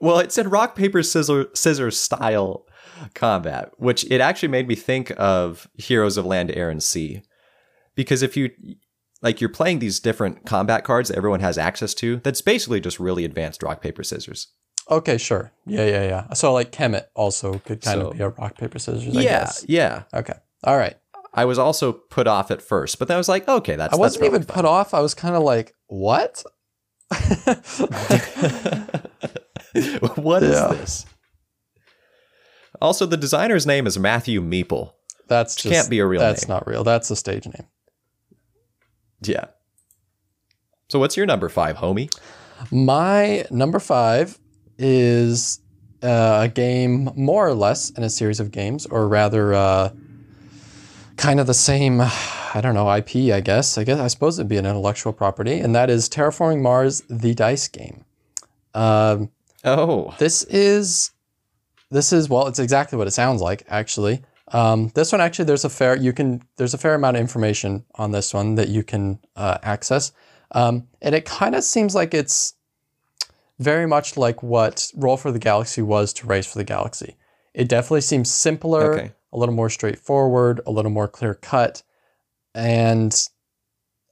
Well, 0.00 0.18
it 0.20 0.32
said 0.32 0.50
rock 0.50 0.76
paper 0.76 1.02
scissor 1.02 1.48
scissors 1.54 1.98
style 1.98 2.66
combat, 3.14 3.72
which 3.76 4.04
it 4.10 4.20
actually 4.20 4.48
made 4.48 4.68
me 4.68 4.74
think 4.74 5.12
of 5.18 5.68
Heroes 5.74 6.16
of 6.16 6.24
Land, 6.24 6.50
Air, 6.52 6.70
and 6.70 6.82
Sea, 6.82 7.22
because 7.98 8.22
if 8.22 8.36
you 8.36 8.50
like 9.20 9.40
you're 9.40 9.50
playing 9.50 9.80
these 9.80 9.98
different 9.98 10.46
combat 10.46 10.84
cards 10.84 11.08
that 11.08 11.16
everyone 11.18 11.40
has 11.40 11.58
access 11.58 11.92
to, 11.94 12.18
that's 12.18 12.40
basically 12.40 12.80
just 12.80 13.00
really 13.00 13.24
advanced 13.24 13.62
rock 13.64 13.82
paper 13.82 14.04
scissors. 14.04 14.46
Okay, 14.90 15.18
sure. 15.18 15.52
Yeah, 15.66 15.84
yeah, 15.84 16.04
yeah. 16.04 16.32
So 16.32 16.52
like 16.54 16.70
Kemet 16.72 17.06
also 17.14 17.58
could 17.58 17.82
kind 17.82 18.00
So- 18.00 18.08
of 18.10 18.16
be 18.16 18.22
a 18.22 18.28
rock 18.30 18.56
paper 18.56 18.78
scissors. 18.78 19.14
I 19.16 19.20
yeah, 19.20 19.40
guess. 19.40 19.64
yeah. 19.68 20.04
Okay. 20.14 20.34
All 20.64 20.78
right. 20.78 20.96
I 21.34 21.44
was 21.44 21.58
also 21.58 21.92
put 21.92 22.26
off 22.26 22.50
at 22.50 22.62
first, 22.62 22.98
but 22.98 23.06
then 23.08 23.16
I 23.16 23.18
was 23.18 23.28
like, 23.28 23.46
okay, 23.46 23.76
that's. 23.76 23.92
I 23.92 23.96
wasn't 23.96 24.22
that's 24.22 24.34
even 24.34 24.44
put 24.46 24.64
off. 24.64 24.94
I 24.94 25.00
was 25.00 25.14
kind 25.14 25.34
of 25.36 25.42
like, 25.42 25.74
what? 25.88 26.42
what 30.16 30.42
is 30.42 30.56
Yeah. 30.56 30.68
this? 30.72 31.06
Also, 32.80 33.06
the 33.06 33.16
designer's 33.16 33.66
name 33.66 33.86
is 33.86 33.98
Matthew 33.98 34.40
Meeple. 34.40 34.92
That's 35.28 35.54
just 35.56 35.72
Can't 35.72 35.90
be 35.90 35.98
a 35.98 36.06
real 36.06 36.20
That's 36.20 36.48
name. 36.48 36.54
not 36.54 36.66
real. 36.66 36.84
That's 36.84 37.10
a 37.10 37.16
stage 37.16 37.44
name. 37.46 37.66
Yeah. 39.22 39.46
So, 40.88 40.98
what's 40.98 41.16
your 41.16 41.26
number 41.26 41.48
five, 41.48 41.76
homie? 41.76 42.12
My 42.70 43.44
number 43.50 43.78
five 43.78 44.38
is 44.78 45.60
uh, 46.02 46.40
a 46.44 46.48
game 46.48 47.10
more 47.14 47.46
or 47.46 47.54
less 47.54 47.90
in 47.90 48.02
a 48.02 48.10
series 48.10 48.40
of 48.40 48.50
games, 48.50 48.86
or 48.86 49.06
rather, 49.08 49.54
uh, 49.54 49.90
kind 51.16 51.40
of 51.40 51.46
the 51.46 51.54
same. 51.54 52.00
I 52.00 52.60
don't 52.62 52.74
know 52.74 52.92
IP. 52.94 53.32
I 53.32 53.40
guess. 53.40 53.76
I 53.76 53.84
guess 53.84 53.98
I 53.98 54.06
suppose 54.06 54.38
it'd 54.38 54.48
be 54.48 54.56
an 54.56 54.66
intellectual 54.66 55.12
property, 55.12 55.58
and 55.60 55.74
that 55.74 55.90
is 55.90 56.08
Terraforming 56.08 56.62
Mars: 56.62 57.02
The 57.08 57.34
Dice 57.34 57.68
Game. 57.68 58.04
Um, 58.74 59.30
Oh, 59.64 60.14
this 60.18 60.44
is 60.44 61.10
this 61.90 62.12
is 62.12 62.28
well, 62.28 62.46
it's 62.46 62.58
exactly 62.58 62.96
what 62.96 63.06
it 63.06 63.12
sounds 63.12 63.40
like 63.40 63.64
actually. 63.68 64.22
Um, 64.52 64.90
this 64.94 65.12
one 65.12 65.20
actually, 65.20 65.44
there's 65.46 65.64
a 65.64 65.70
fair 65.70 65.96
you 65.96 66.12
can 66.12 66.42
there's 66.56 66.74
a 66.74 66.78
fair 66.78 66.94
amount 66.94 67.16
of 67.16 67.20
information 67.20 67.84
on 67.96 68.12
this 68.12 68.32
one 68.32 68.54
that 68.54 68.68
you 68.68 68.82
can 68.82 69.18
uh, 69.36 69.58
access, 69.62 70.12
um, 70.52 70.88
and 71.02 71.14
it 71.14 71.24
kind 71.24 71.54
of 71.54 71.64
seems 71.64 71.94
like 71.94 72.14
it's 72.14 72.54
very 73.58 73.86
much 73.86 74.16
like 74.16 74.42
what 74.42 74.90
Roll 74.94 75.16
for 75.16 75.32
the 75.32 75.38
Galaxy 75.38 75.82
was 75.82 76.12
to 76.14 76.26
Race 76.26 76.46
for 76.46 76.58
the 76.58 76.64
Galaxy. 76.64 77.16
It 77.54 77.68
definitely 77.68 78.02
seems 78.02 78.30
simpler, 78.30 78.94
Okay. 78.94 79.12
a 79.32 79.38
little 79.38 79.54
more 79.54 79.68
straightforward, 79.68 80.60
a 80.66 80.70
little 80.70 80.92
more 80.92 81.08
clear 81.08 81.34
cut, 81.34 81.82
and 82.54 83.14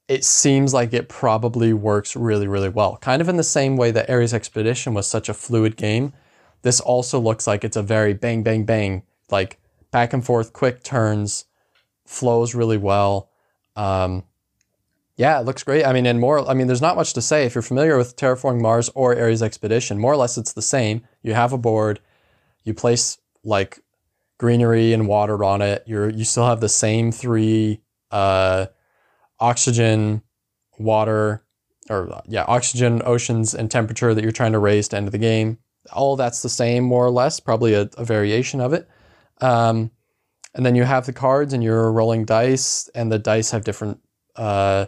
it 0.09 0.25
seems 0.25 0.75
like 0.75 0.93
it 0.93 1.09
probably 1.09 1.73
works 1.73 2.15
really, 2.15 2.47
really 2.47 2.69
well. 2.69 2.97
Kind 2.97 3.23
of 3.23 3.29
in 3.29 3.37
the 3.37 3.43
same 3.45 3.77
way 3.77 3.91
that 3.91 4.11
Ares 4.11 4.35
Expedition 4.35 4.95
was 4.95 5.07
such 5.07 5.29
a 5.29 5.35
fluid 5.35 5.77
game. 5.77 6.13
This 6.63 6.81
also 6.81 7.19
looks 7.21 7.47
like 7.47 7.65
it's 7.65 7.77
a 7.77 7.83
very 7.83 8.13
bang, 8.15 8.43
bang, 8.43 8.65
bang, 8.65 9.03
like 9.31 9.59
back 9.97 10.13
and 10.13 10.27
forth, 10.27 10.53
quick 10.53 10.83
turns, 10.83 11.47
flows 12.05 12.55
really 12.55 12.77
well. 12.77 13.31
Um, 13.77 14.25
yeah, 15.17 15.41
it 15.41 15.47
looks 15.47 15.63
great. 15.63 15.87
I 15.87 15.95
mean, 15.95 16.05
and 16.05 16.21
more, 16.21 16.47
I 16.47 16.53
mean, 16.53 16.67
there's 16.67 16.83
not 16.83 16.97
much 16.97 17.15
to 17.15 17.23
say. 17.23 17.47
If 17.47 17.55
you're 17.55 17.63
familiar 17.63 17.97
with 17.97 18.15
Terraforming 18.15 18.61
Mars 18.61 18.91
or 18.95 19.19
Ares 19.19 19.43
Expedition, 19.43 19.99
more 19.99 20.13
or 20.13 20.19
less 20.19 20.37
it's 20.37 20.53
the 20.53 20.61
same. 20.61 21.01
You 21.23 21.33
have 21.33 21.55
a 21.55 21.57
board, 21.57 22.01
you 22.63 22.75
place 22.75 23.17
like 23.43 23.79
greenery 24.37 24.93
and 24.93 25.09
water 25.09 25.43
on 25.43 25.63
it. 25.63 25.83
You're 25.87 26.11
you 26.11 26.25
still 26.25 26.45
have 26.45 26.61
the 26.61 26.69
same 26.69 27.11
three 27.11 27.81
uh, 28.11 28.67
oxygen, 29.41 30.21
water, 30.79 31.43
or 31.89 32.21
yeah, 32.29 32.45
oxygen, 32.47 33.01
oceans, 33.07 33.55
and 33.55 33.71
temperature 33.71 34.13
that 34.13 34.23
you're 34.23 34.31
trying 34.31 34.53
to 34.53 34.59
raise 34.59 34.89
to 34.89 34.99
end 34.99 35.09
of 35.09 35.13
the 35.13 35.27
game. 35.33 35.57
All 35.91 36.17
that's 36.17 36.43
the 36.43 36.51
same, 36.51 36.85
more 36.85 37.07
or 37.07 37.11
less, 37.11 37.41
probably 37.41 37.73
a, 37.73 37.89
a 37.97 38.05
variation 38.05 38.61
of 38.61 38.75
it. 38.75 38.87
Um, 39.41 39.91
and 40.55 40.65
then 40.65 40.75
you 40.75 40.85
have 40.85 41.07
the 41.07 41.13
cards, 41.13 41.53
and 41.53 41.63
you're 41.63 41.93
rolling 41.93 42.25
dice, 42.25 42.89
and 42.95 43.13
the 43.13 43.19
dice 43.19 43.51
have 43.51 43.65
different. 43.65 44.01
Uh, 44.35 44.87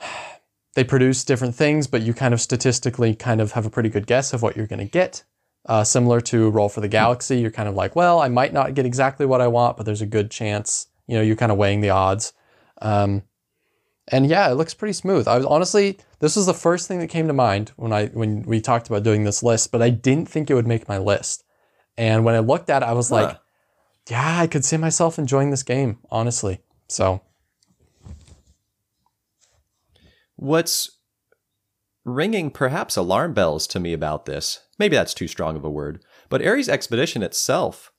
they 0.74 0.84
produce 0.84 1.24
different 1.24 1.54
things, 1.54 1.86
but 1.86 2.02
you 2.02 2.14
kind 2.14 2.32
of 2.32 2.40
statistically 2.40 3.14
kind 3.14 3.40
of 3.40 3.52
have 3.52 3.66
a 3.66 3.70
pretty 3.70 3.88
good 3.88 4.06
guess 4.06 4.32
of 4.32 4.42
what 4.42 4.56
you're 4.56 4.66
going 4.66 4.78
to 4.78 4.84
get. 4.84 5.24
Uh, 5.66 5.84
similar 5.84 6.20
to 6.20 6.48
Roll 6.50 6.68
for 6.68 6.80
the 6.80 6.88
Galaxy, 6.88 7.38
you're 7.38 7.50
kind 7.50 7.68
of 7.68 7.74
like, 7.74 7.94
well, 7.94 8.20
I 8.20 8.28
might 8.28 8.52
not 8.52 8.74
get 8.74 8.86
exactly 8.86 9.26
what 9.26 9.40
I 9.40 9.48
want, 9.48 9.76
but 9.76 9.84
there's 9.84 10.00
a 10.00 10.06
good 10.06 10.30
chance. 10.30 10.86
You 11.06 11.16
know, 11.16 11.22
you're 11.22 11.36
kind 11.36 11.52
of 11.52 11.58
weighing 11.58 11.80
the 11.80 11.90
odds. 11.90 12.32
Um, 12.80 13.24
and 14.08 14.26
yeah, 14.26 14.50
it 14.50 14.54
looks 14.54 14.74
pretty 14.74 14.92
smooth. 14.92 15.28
I 15.28 15.36
was 15.36 15.46
honestly, 15.46 15.98
this 16.18 16.36
was 16.36 16.46
the 16.46 16.54
first 16.54 16.88
thing 16.88 16.98
that 17.00 17.08
came 17.08 17.26
to 17.28 17.32
mind 17.32 17.72
when 17.76 17.92
I 17.92 18.06
when 18.06 18.42
we 18.42 18.60
talked 18.60 18.88
about 18.88 19.02
doing 19.02 19.24
this 19.24 19.42
list, 19.42 19.70
but 19.70 19.82
I 19.82 19.90
didn't 19.90 20.28
think 20.28 20.50
it 20.50 20.54
would 20.54 20.66
make 20.66 20.88
my 20.88 20.98
list. 20.98 21.44
And 21.96 22.24
when 22.24 22.34
I 22.34 22.38
looked 22.38 22.70
at 22.70 22.82
it, 22.82 22.86
I 22.86 22.92
was 22.92 23.10
like, 23.10 23.38
yeah, 24.08 24.40
I 24.40 24.46
could 24.46 24.64
see 24.64 24.76
myself 24.76 25.18
enjoying 25.18 25.50
this 25.50 25.62
game, 25.62 25.98
honestly. 26.10 26.60
So 26.88 27.20
What's 30.40 30.98
ringing 32.02 32.50
perhaps 32.50 32.96
alarm 32.96 33.34
bells 33.34 33.66
to 33.66 33.78
me 33.78 33.92
about 33.92 34.24
this, 34.24 34.60
maybe 34.78 34.96
that's 34.96 35.12
too 35.12 35.28
strong 35.28 35.54
of 35.54 35.66
a 35.66 35.70
word, 35.70 36.02
but 36.30 36.44
Ares 36.44 36.66
Expedition 36.66 37.22
itself 37.22 37.92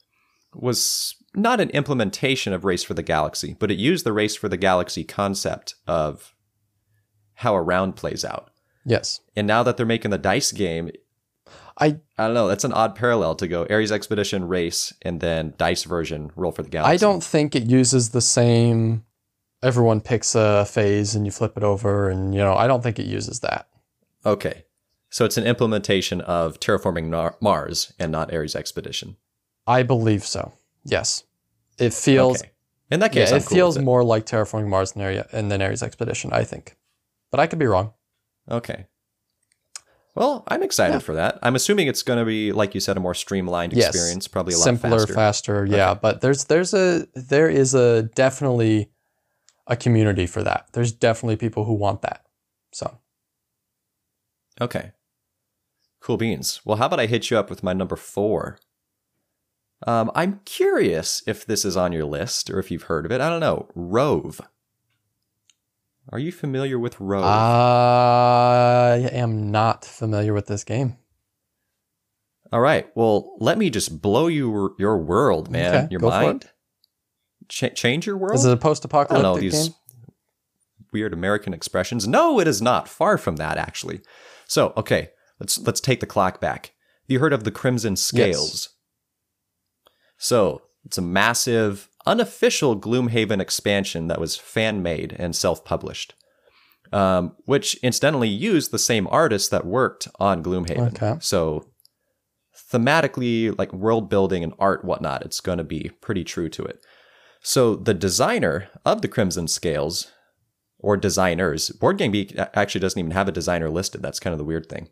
was 0.56 1.16
not 1.36 1.62
an 1.62 1.70
implementation 1.70 2.52
of 2.52 2.66
Race 2.66 2.82
for 2.82 2.96
the 2.96 3.04
Galaxy, 3.04 3.56
but 3.60 3.70
it 3.70 3.78
used 3.78 4.04
the 4.04 4.12
Race 4.12 4.36
for 4.36 4.50
the 4.50 4.58
Galaxy 4.58 5.04
concept 5.04 5.76
of 5.86 6.34
how 7.36 7.54
a 7.54 7.62
round 7.62 7.96
plays 7.96 8.26
out. 8.26 8.50
yes, 8.88 9.20
And 9.36 9.46
now 9.46 9.62
that 9.62 9.78
they're 9.78 9.86
making 9.86 10.10
the 10.10 10.18
dice 10.18 10.52
game, 10.52 10.90
I 11.82 11.98
I 12.18 12.26
don't 12.26 12.34
know, 12.36 12.48
that's 12.48 12.64
an 12.64 12.74
odd 12.74 12.96
parallel 12.96 13.36
to 13.36 13.48
go 13.48 13.66
Ares 13.70 13.92
Expedition 13.92 14.48
Race 14.48 14.94
and 15.02 15.20
then 15.20 15.56
dice 15.58 15.84
version 15.84 16.32
Roll 16.36 16.52
for 16.52 16.62
the 16.62 16.70
Galaxy. 16.70 16.94
I 16.94 16.98
don't 16.98 17.24
think 17.24 17.56
it 17.56 17.64
uses 17.64 18.10
the 18.10 18.22
same. 18.22 19.04
Everyone 19.64 20.02
picks 20.02 20.36
a 20.36 20.66
phase 20.66 21.16
and 21.16 21.26
you 21.26 21.32
flip 21.32 21.58
it 21.58 21.64
over, 21.64 22.10
and 22.10 22.34
you 22.34 22.40
know, 22.40 22.54
I 22.54 22.68
don't 22.68 22.82
think 22.84 23.00
it 23.00 23.06
uses 23.06 23.42
that. 23.42 23.68
Okay. 24.26 24.66
So 25.10 25.26
it's 25.26 25.38
an 25.38 25.44
implementation 25.44 26.22
of 26.22 26.60
Terraforming 26.60 27.36
Mars 27.42 27.92
and 28.00 28.12
not 28.12 28.34
Ares 28.34 28.56
Expedition. 28.56 29.18
I 29.68 29.84
believe 29.84 30.24
so. 30.24 30.54
Yes, 30.86 31.24
it 31.78 31.94
feels. 31.94 32.42
Okay. 32.42 32.52
In 32.92 33.00
that 33.00 33.12
case, 33.12 33.32
yeah, 33.32 33.38
it 33.38 33.46
cool 33.46 33.56
feels 33.56 33.78
with 33.78 33.86
more 33.86 34.04
like 34.04 34.26
terraforming 34.26 34.68
Mars 34.68 34.92
than 34.94 35.02
Area 35.02 35.28
and 35.32 35.52
than 35.52 35.62
Ares 35.62 35.84
Expedition. 35.84 36.32
I 36.34 36.44
think, 36.44 36.78
but 37.30 37.40
I 37.40 37.48
could 37.48 37.60
be 37.60 37.66
wrong. 37.66 37.94
Okay. 38.50 38.86
Well, 40.14 40.44
I'm 40.50 40.62
excited 40.62 40.96
Yeah. 40.96 41.00
for 41.00 41.16
that. 41.16 41.40
I'm 41.42 41.56
assuming 41.56 41.88
it's 41.88 42.04
going 42.04 42.20
to 42.20 42.26
be, 42.26 42.52
like 42.52 42.74
you 42.76 42.82
said, 42.82 42.98
a 42.98 43.00
more 43.00 43.14
streamlined 43.14 43.72
Yes. 43.74 43.88
experience, 43.90 44.28
probably 44.28 44.54
a 44.54 44.58
lot 44.58 44.66
Simpler, 44.66 45.00
faster. 45.00 45.14
faster. 45.14 45.66
Yeah, 45.66 45.94
but 45.94 46.20
there's 46.22 46.46
there's 46.46 46.74
a 46.74 47.08
there 47.16 47.50
is 47.50 47.74
a 47.74 48.04
definitely 48.04 48.92
a 49.68 49.76
community 49.78 50.28
for 50.28 50.44
that. 50.44 50.68
There's 50.74 50.92
definitely 50.92 51.38
people 51.38 51.64
who 51.64 51.74
want 51.74 52.02
that. 52.02 52.26
So 52.74 52.98
Okay. 54.60 54.92
Cool 56.02 56.18
beans. 56.18 56.62
Well, 56.66 56.78
how 56.78 56.88
about 56.88 57.00
I 57.00 57.06
hit 57.06 57.30
you 57.30 57.38
up 57.38 57.50
with 57.50 57.64
my 57.64 57.74
number 57.74 57.96
four? 57.96 58.58
Um, 59.88 60.12
I'm 60.14 60.42
curious 60.46 61.24
if 61.26 61.46
this 61.46 61.64
is 61.64 61.78
on 61.78 61.92
your 61.94 62.06
list 62.06 62.50
or 62.50 62.60
if 62.60 62.70
you've 62.70 62.84
heard 62.84 63.06
of 63.06 63.12
it. 63.12 63.22
I 63.22 63.30
don't 63.30 63.40
know. 63.40 63.68
Rove. 63.76 64.42
Are 66.12 66.20
you 66.20 66.32
familiar 66.32 66.78
with 66.78 67.00
Rove? 67.00 67.24
I 67.24 69.10
am 69.14 69.50
not 69.50 69.86
familiar 69.86 70.34
with 70.34 70.48
this 70.48 70.64
game. 70.64 70.98
All 72.52 72.60
right. 72.60 72.88
Well, 72.96 73.38
let 73.40 73.58
me 73.58 73.70
just 73.70 74.02
blow 74.02 74.28
you 74.28 74.76
your 74.78 74.98
world, 74.98 75.50
man. 75.50 75.76
Okay, 75.76 75.88
your 75.90 76.02
mind. 76.02 76.50
Ch- 77.48 77.74
change 77.76 78.06
your 78.06 78.18
world. 78.18 78.36
Is 78.36 78.46
it 78.46 78.50
a 78.50 78.52
I 78.52 78.54
don't 78.56 78.60
know 78.64 78.70
post-apocalyptic 78.70 79.42
these 79.42 79.70
game? 79.70 79.76
weird 80.92 81.14
American 81.14 81.54
expressions. 81.54 82.08
No, 82.08 82.40
it 82.40 82.48
is 82.48 82.62
not. 82.62 82.90
Far 82.90 83.18
from 83.18 83.38
that, 83.38 83.58
actually. 83.58 84.02
So, 84.48 84.74
okay, 84.76 85.12
let's 85.40 85.58
let's 85.60 85.80
take 85.80 86.02
the 86.02 86.06
clock 86.06 86.42
back. 86.42 86.68
Have 87.04 87.10
you 87.10 87.20
heard 87.20 87.34
of 87.34 87.46
the 87.46 87.52
Crimson 87.52 87.96
Scales? 87.96 88.52
Yes. 88.54 88.70
So 90.18 90.64
it's 90.86 90.98
a 90.98 91.02
massive, 91.02 91.90
unofficial 92.06 92.80
Gloomhaven 92.80 93.40
expansion 93.40 94.08
that 94.08 94.20
was 94.20 94.36
fan 94.36 94.82
made 94.82 95.16
and 95.18 95.36
self 95.36 95.64
published, 95.64 96.14
um, 96.92 97.36
which 97.46 97.76
incidentally 97.84 98.30
used 98.30 98.72
the 98.72 98.80
same 98.80 99.08
artists 99.08 99.50
that 99.50 99.66
worked 99.66 100.08
on 100.20 100.44
Gloomhaven. 100.44 101.02
Okay. 101.02 101.18
So 101.22 101.68
thematically, 102.72 103.58
like 103.58 103.74
world 103.74 104.10
building 104.10 104.44
and 104.44 104.54
art, 104.60 104.86
whatnot, 104.86 105.24
it's 105.24 105.42
going 105.42 105.58
to 105.58 105.64
be 105.64 105.92
pretty 106.02 106.24
true 106.24 106.50
to 106.50 106.64
it. 106.64 106.84
So 107.42 107.76
the 107.76 107.94
designer 107.94 108.70
of 108.86 109.02
the 109.02 109.08
Crimson 109.08 109.48
Scales, 109.48 110.12
or 110.80 110.98
designers, 110.98 111.70
Board 111.70 111.98
Game 111.98 112.12
Geek 112.12 112.36
actually 112.38 112.82
doesn't 112.82 113.00
even 113.00 113.12
have 113.12 113.28
a 113.28 113.32
designer 113.32 113.70
listed. 113.70 114.02
That's 114.02 114.20
kind 114.20 114.34
of 114.34 114.38
the 114.38 114.46
weird 114.46 114.68
thing. 114.68 114.90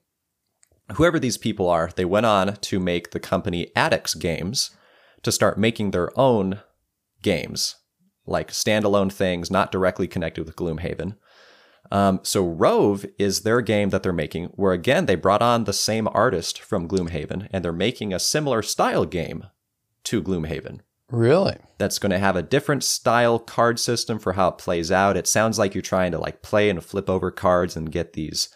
Whoever 0.93 1.19
these 1.19 1.37
people 1.37 1.69
are, 1.69 1.91
they 1.95 2.05
went 2.05 2.25
on 2.25 2.55
to 2.55 2.79
make 2.79 3.11
the 3.11 3.19
company 3.19 3.71
Addix 3.75 4.17
Games 4.17 4.71
to 5.21 5.31
start 5.31 5.59
making 5.59 5.91
their 5.91 6.17
own 6.19 6.59
games, 7.21 7.75
like 8.25 8.51
standalone 8.51 9.11
things 9.11 9.51
not 9.51 9.71
directly 9.71 10.07
connected 10.07 10.45
with 10.45 10.55
Gloomhaven. 10.55 11.15
Um, 11.91 12.19
so 12.23 12.45
Rove 12.45 13.05
is 13.17 13.41
their 13.41 13.61
game 13.61 13.89
that 13.89 14.03
they're 14.03 14.13
making, 14.13 14.45
where 14.55 14.73
again 14.73 15.05
they 15.05 15.15
brought 15.15 15.41
on 15.41 15.63
the 15.63 15.73
same 15.73 16.07
artist 16.11 16.61
from 16.61 16.87
Gloomhaven, 16.87 17.47
and 17.51 17.63
they're 17.63 17.73
making 17.73 18.13
a 18.13 18.19
similar 18.19 18.61
style 18.61 19.05
game 19.05 19.45
to 20.03 20.21
Gloomhaven. 20.21 20.81
Really? 21.11 21.57
That's 21.79 21.97
going 21.97 22.11
to 22.11 22.19
have 22.19 22.35
a 22.35 22.43
different 22.43 22.83
style 22.83 23.39
card 23.39 23.79
system 23.79 24.19
for 24.19 24.33
how 24.33 24.49
it 24.49 24.57
plays 24.59 24.91
out. 24.91 25.17
It 25.17 25.27
sounds 25.27 25.57
like 25.57 25.73
you're 25.73 25.81
trying 25.81 26.11
to 26.11 26.19
like 26.19 26.43
play 26.43 26.69
and 26.69 26.83
flip 26.83 27.09
over 27.09 27.31
cards 27.31 27.75
and 27.75 27.91
get 27.91 28.13
these 28.13 28.49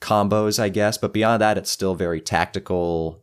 combos, 0.00 0.58
I 0.58 0.68
guess. 0.68 0.98
But 0.98 1.12
beyond 1.12 1.40
that, 1.40 1.56
it's 1.56 1.70
still 1.70 1.94
very 1.94 2.20
tactical, 2.20 3.21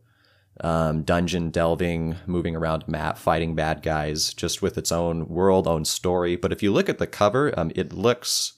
um, 0.62 1.02
dungeon 1.02 1.50
delving, 1.50 2.16
moving 2.26 2.54
around 2.56 2.86
map, 2.86 3.16
fighting 3.18 3.54
bad 3.54 3.82
guys, 3.82 4.34
just 4.34 4.60
with 4.62 4.76
its 4.78 4.92
own 4.92 5.26
world, 5.28 5.66
own 5.66 5.84
story. 5.84 6.36
But 6.36 6.52
if 6.52 6.62
you 6.62 6.72
look 6.72 6.88
at 6.88 6.98
the 6.98 7.06
cover, 7.06 7.52
um, 7.58 7.72
it 7.74 7.92
looks. 7.92 8.54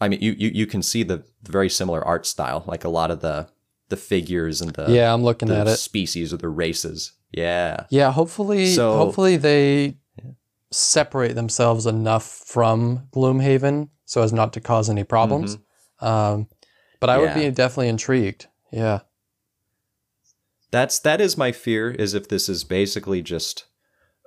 I 0.00 0.08
mean, 0.08 0.20
you, 0.22 0.32
you 0.38 0.50
you 0.54 0.66
can 0.66 0.82
see 0.82 1.02
the 1.02 1.24
very 1.42 1.68
similar 1.68 2.02
art 2.06 2.26
style, 2.26 2.64
like 2.66 2.84
a 2.84 2.88
lot 2.88 3.10
of 3.10 3.20
the 3.20 3.48
the 3.88 3.96
figures 3.96 4.60
and 4.60 4.72
the 4.74 4.90
yeah, 4.90 5.12
I'm 5.12 5.22
looking 5.24 5.50
at 5.50 5.66
it. 5.66 5.76
species 5.76 6.32
or 6.32 6.36
the 6.38 6.48
races. 6.48 7.12
Yeah, 7.32 7.84
Yeah, 7.90 8.10
hopefully, 8.12 8.66
So- 8.74 8.96
hopefully 8.96 9.36
they 9.36 9.98
separate 10.72 11.34
themselves 11.34 11.86
enough 11.86 12.24
from 12.24 13.06
Gloomhaven 13.12 13.88
so 14.04 14.22
as 14.22 14.32
not 14.32 14.52
to 14.54 14.60
cause 14.60 14.88
any 14.90 15.04
problems. 15.04 15.56
Um, 16.00 16.48
but 16.98 17.10
I 17.10 17.18
would 17.18 17.30
Mm-hmm. 17.30 17.40
Be 17.40 17.50
definitely 17.50 17.88
intrigued. 17.88 18.46
Yeah. 18.72 19.00
That's 20.70 20.98
that 21.00 21.20
is 21.20 21.36
my 21.36 21.52
fear 21.52 21.90
is 21.90 22.14
if 22.14 22.28
this 22.28 22.48
is 22.48 22.64
basically 22.64 23.22
just 23.22 23.64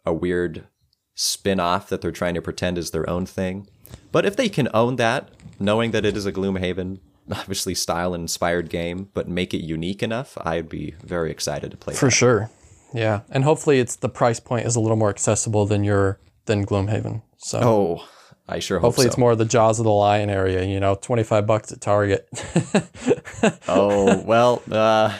a 0.05 0.13
weird 0.13 0.67
spin-off 1.15 1.89
that 1.89 2.01
they're 2.01 2.11
trying 2.11 2.33
to 2.33 2.41
pretend 2.41 2.77
is 2.77 2.91
their 2.91 3.09
own 3.09 3.25
thing. 3.25 3.67
But 4.11 4.25
if 4.25 4.35
they 4.35 4.49
can 4.49 4.67
own 4.73 4.95
that, 4.97 5.29
knowing 5.59 5.91
that 5.91 6.05
it 6.05 6.17
is 6.17 6.25
a 6.25 6.31
Gloomhaven 6.31 6.99
obviously 7.31 7.73
style 7.75 8.13
inspired 8.13 8.69
game, 8.69 9.09
but 9.13 9.29
make 9.29 9.53
it 9.53 9.61
unique 9.63 10.03
enough, 10.03 10.37
I'd 10.41 10.67
be 10.67 10.95
very 11.03 11.31
excited 11.31 11.71
to 11.71 11.77
play 11.77 11.93
For 11.93 12.07
that. 12.07 12.11
sure. 12.11 12.49
Yeah. 12.93 13.21
And 13.29 13.43
hopefully 13.43 13.79
it's 13.79 13.95
the 13.95 14.09
price 14.09 14.39
point 14.39 14.65
is 14.65 14.75
a 14.75 14.79
little 14.79 14.97
more 14.97 15.09
accessible 15.09 15.65
than 15.65 15.83
your 15.83 16.19
than 16.45 16.65
Gloomhaven. 16.65 17.21
So 17.37 17.59
Oh, 17.61 18.07
I 18.49 18.59
sure 18.59 18.79
hope 18.79 18.87
hopefully 18.87 19.05
so. 19.05 19.09
it's 19.09 19.17
more 19.17 19.35
the 19.35 19.45
Jaws 19.45 19.79
of 19.79 19.85
the 19.85 19.91
Lion 19.91 20.29
area, 20.29 20.63
you 20.65 20.79
know, 20.79 20.95
25 20.95 21.47
bucks 21.47 21.71
at 21.71 21.79
Target. 21.79 22.27
oh, 23.67 24.21
well, 24.23 24.61
uh 24.71 25.15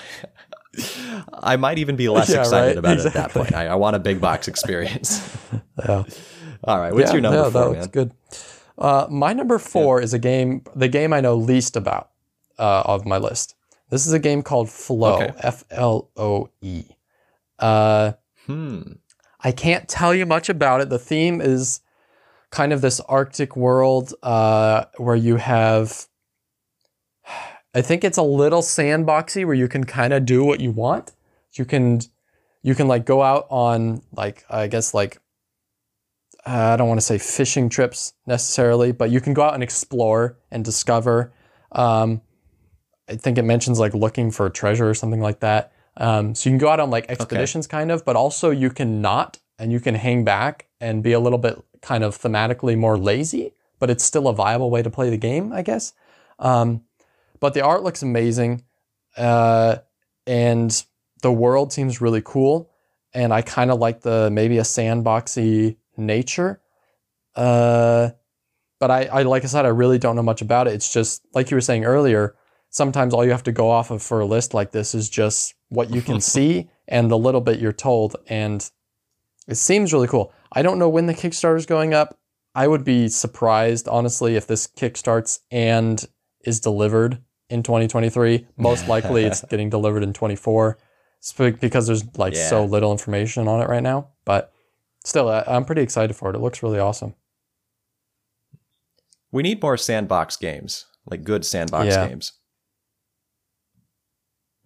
I 1.34 1.56
might 1.58 1.78
even 1.80 1.96
be 1.96 2.10
less 2.10 2.30
Yeah, 2.30 2.40
excited 2.42 2.68
right? 2.70 2.78
about 2.78 3.00
it 3.00 3.06
at 3.06 3.14
that 3.14 3.32
point. 3.32 3.54
I, 3.54 3.68
I 3.68 3.76
want 3.76 3.96
a 3.96 4.00
big 4.00 4.20
box 4.22 4.48
experience. 4.48 5.22
yeah. 5.80 6.04
All 6.66 6.80
right, 6.80 6.94
what's 6.94 7.08
yeah, 7.10 7.14
your 7.14 7.22
number 7.22 7.38
yeah, 7.38 7.50
that 7.50 7.52
four, 7.52 7.70
looks 7.70 7.80
man? 7.80 7.90
good. 7.90 8.12
Uh, 8.78 9.08
my 9.10 9.34
number 9.34 9.60
four 9.60 10.02
is 10.02 10.14
a 10.14 10.20
game, 10.20 10.64
the 10.76 10.88
game 10.88 11.14
I 11.14 11.22
know 11.22 11.36
least 11.36 11.76
about 11.76 12.10
uh, 12.58 12.84
of 12.86 13.06
my 13.06 13.18
list. 13.18 13.56
This 13.90 14.08
is 14.08 14.14
a 14.14 14.20
game 14.20 14.42
called 14.42 14.70
Floe, 14.70 15.16
Okay. 15.16 15.34
F 15.40 15.64
L 15.70 16.10
O 16.18 16.50
E. 16.62 16.86
Uh, 17.60 18.14
Hmm. 18.46 18.82
I 19.42 19.52
can't 19.52 19.88
tell 19.88 20.14
you 20.16 20.26
much 20.26 20.50
about 20.50 20.82
it. 20.82 20.90
The 20.90 20.98
theme 21.00 21.40
is 21.42 21.82
kind 22.50 22.74
of 22.74 22.82
this 22.82 23.00
Arctic 23.02 23.56
world 23.56 24.14
uh, 24.24 24.86
where 24.98 25.16
you 25.16 25.36
have, 25.36 26.08
I 27.74 27.82
think 27.82 28.04
it's 28.04 28.18
a 28.18 28.24
little 28.24 28.62
sandboxy 28.62 29.46
where 29.46 29.56
you 29.56 29.68
can 29.68 29.84
kind 29.84 30.14
of 30.14 30.26
do 30.26 30.44
what 30.44 30.60
you 30.60 30.72
want. 30.72 31.12
You 31.54 31.66
can, 31.66 32.02
you 32.62 32.76
can 32.76 32.88
like 32.88 33.06
go 33.06 33.22
out 33.22 33.48
on 33.50 34.02
like 34.12 34.46
I 34.50 34.68
guess 34.68 34.94
like 34.94 35.20
uh, 36.46 36.74
I 36.74 36.78
don't 36.78 36.88
want 36.88 37.00
to 37.00 37.06
say 37.06 37.18
fishing 37.18 37.70
trips 37.70 38.14
necessarily, 38.28 38.92
but 38.92 39.10
you 39.10 39.22
can 39.22 39.34
go 39.34 39.44
out 39.44 39.54
and 39.54 39.64
explore 39.64 40.38
and 40.52 40.64
discover. 40.64 41.34
Um, 41.72 42.22
I 43.10 43.16
think 43.16 43.38
it 43.38 43.44
mentions 43.44 43.80
like 43.80 43.94
looking 43.94 44.32
for 44.32 44.50
treasure 44.50 44.90
or 44.90 44.94
something 44.94 45.22
like 45.22 45.40
that. 45.40 45.72
Um, 45.98 46.36
so 46.36 46.50
you 46.50 46.54
can 46.54 46.58
go 46.58 46.70
out 46.70 46.80
on 46.80 46.90
like 46.90 47.10
expeditions, 47.10 47.68
kind 47.68 47.92
of, 47.92 48.04
but 48.04 48.16
also 48.16 48.50
you 48.50 48.70
can 48.70 49.02
not 49.02 49.40
and 49.60 49.72
you 49.72 49.80
can 49.80 49.96
hang 49.96 50.24
back 50.24 50.68
and 50.82 51.04
be 51.04 51.14
a 51.14 51.20
little 51.20 51.38
bit 51.38 51.64
kind 51.82 52.04
of 52.04 52.18
thematically 52.18 52.78
more 52.78 52.98
lazy, 52.98 53.54
but 53.80 53.90
it's 53.90 54.04
still 54.04 54.28
a 54.28 54.34
viable 54.34 54.70
way 54.70 54.82
to 54.82 54.90
play 54.90 55.10
the 55.10 55.18
game, 55.18 55.54
I 55.54 55.62
guess. 55.62 55.94
Um, 56.40 56.84
but 57.44 57.54
the 57.54 57.60
art 57.60 57.84
looks 57.84 58.02
amazing, 58.02 58.64
uh, 59.18 59.76
and 60.26 60.86
the 61.24 61.32
world 61.32 61.74
seems 61.74 62.00
really 62.00 62.22
cool, 62.24 62.72
and 63.14 63.34
I 63.34 63.42
kind 63.42 63.70
of 63.70 63.80
like 63.80 64.00
the 64.00 64.30
maybe 64.32 64.60
a 64.60 64.62
sandboxy 64.62 65.76
nature. 65.98 66.62
Uh, 67.36 68.12
but 68.80 68.92
I, 68.92 69.04
I, 69.08 69.24
like 69.24 69.44
I 69.44 69.48
said, 69.48 69.66
I 69.66 69.70
really 69.70 69.98
don't 69.98 70.16
know 70.16 70.24
much 70.24 70.42
about 70.42 70.70
it. 70.70 70.74
It's 70.74 70.94
just 70.94 71.22
like 71.34 71.52
you 71.52 71.58
were 71.58 71.62
saying 71.62 71.84
earlier. 71.84 72.34
Sometimes 72.70 73.14
all 73.14 73.26
you 73.26 73.32
have 73.32 73.44
to 73.44 73.52
go 73.52 73.70
off 73.70 73.92
of 73.92 74.02
for 74.02 74.22
a 74.22 74.26
list 74.26 74.54
like 74.54 74.72
this 74.72 74.96
is 74.96 75.10
just 75.10 75.54
what 75.68 75.94
you 75.94 76.02
can 76.02 76.22
see 76.34 76.70
and 76.88 77.12
the 77.12 77.18
little 77.18 77.42
bit 77.42 77.60
you're 77.60 77.74
told, 77.74 78.16
and 78.28 78.72
it 79.50 79.56
seems 79.56 79.92
really 79.92 80.08
cool. 80.08 80.32
I 80.54 80.62
don't 80.62 80.80
know 80.80 80.88
when 80.88 81.08
the 81.08 81.14
Kickstarter 81.14 81.58
is 81.58 81.66
going 81.66 81.94
up. 81.94 82.18
I 82.56 82.70
would 82.70 82.86
be 82.86 83.10
surprised, 83.10 83.90
honestly, 83.90 84.38
if 84.38 84.48
this 84.48 84.66
kickstarts 84.66 85.40
and 85.52 86.08
is 86.46 86.62
delivered 86.62 87.22
in 87.54 87.64
2023. 87.64 88.48
Most 88.58 88.88
likely, 88.88 89.26
it's 89.26 89.42
getting 89.50 89.70
delivered 89.70 90.04
in 90.04 90.12
24, 90.12 90.78
because 91.62 91.88
there's 91.88 92.04
like 92.18 92.36
so 92.36 92.66
little 92.66 92.92
information 92.92 93.48
on 93.48 93.62
it 93.62 93.70
right 93.70 93.84
now. 93.84 94.10
But 94.26 94.52
still, 95.06 95.30
I, 95.30 95.44
I'm 95.48 95.64
pretty 95.64 95.82
excited 95.82 96.16
for 96.16 96.30
it. 96.30 96.36
It 96.36 96.40
looks 96.40 96.64
really 96.64 96.80
awesome. 96.80 97.16
We 99.32 99.44
need 99.44 99.62
more 99.62 99.78
sandbox 99.78 100.36
games, 100.36 100.86
like 101.10 101.24
good 101.24 101.46
sandbox 101.46 101.88
Yeah. 101.88 102.08
games. 102.08 102.34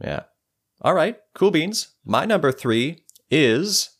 Yeah. 0.03 0.21
All 0.81 0.93
right, 0.93 1.17
cool 1.33 1.51
beans. 1.51 1.89
My 2.05 2.25
number 2.25 2.51
three 2.51 3.03
is, 3.31 3.91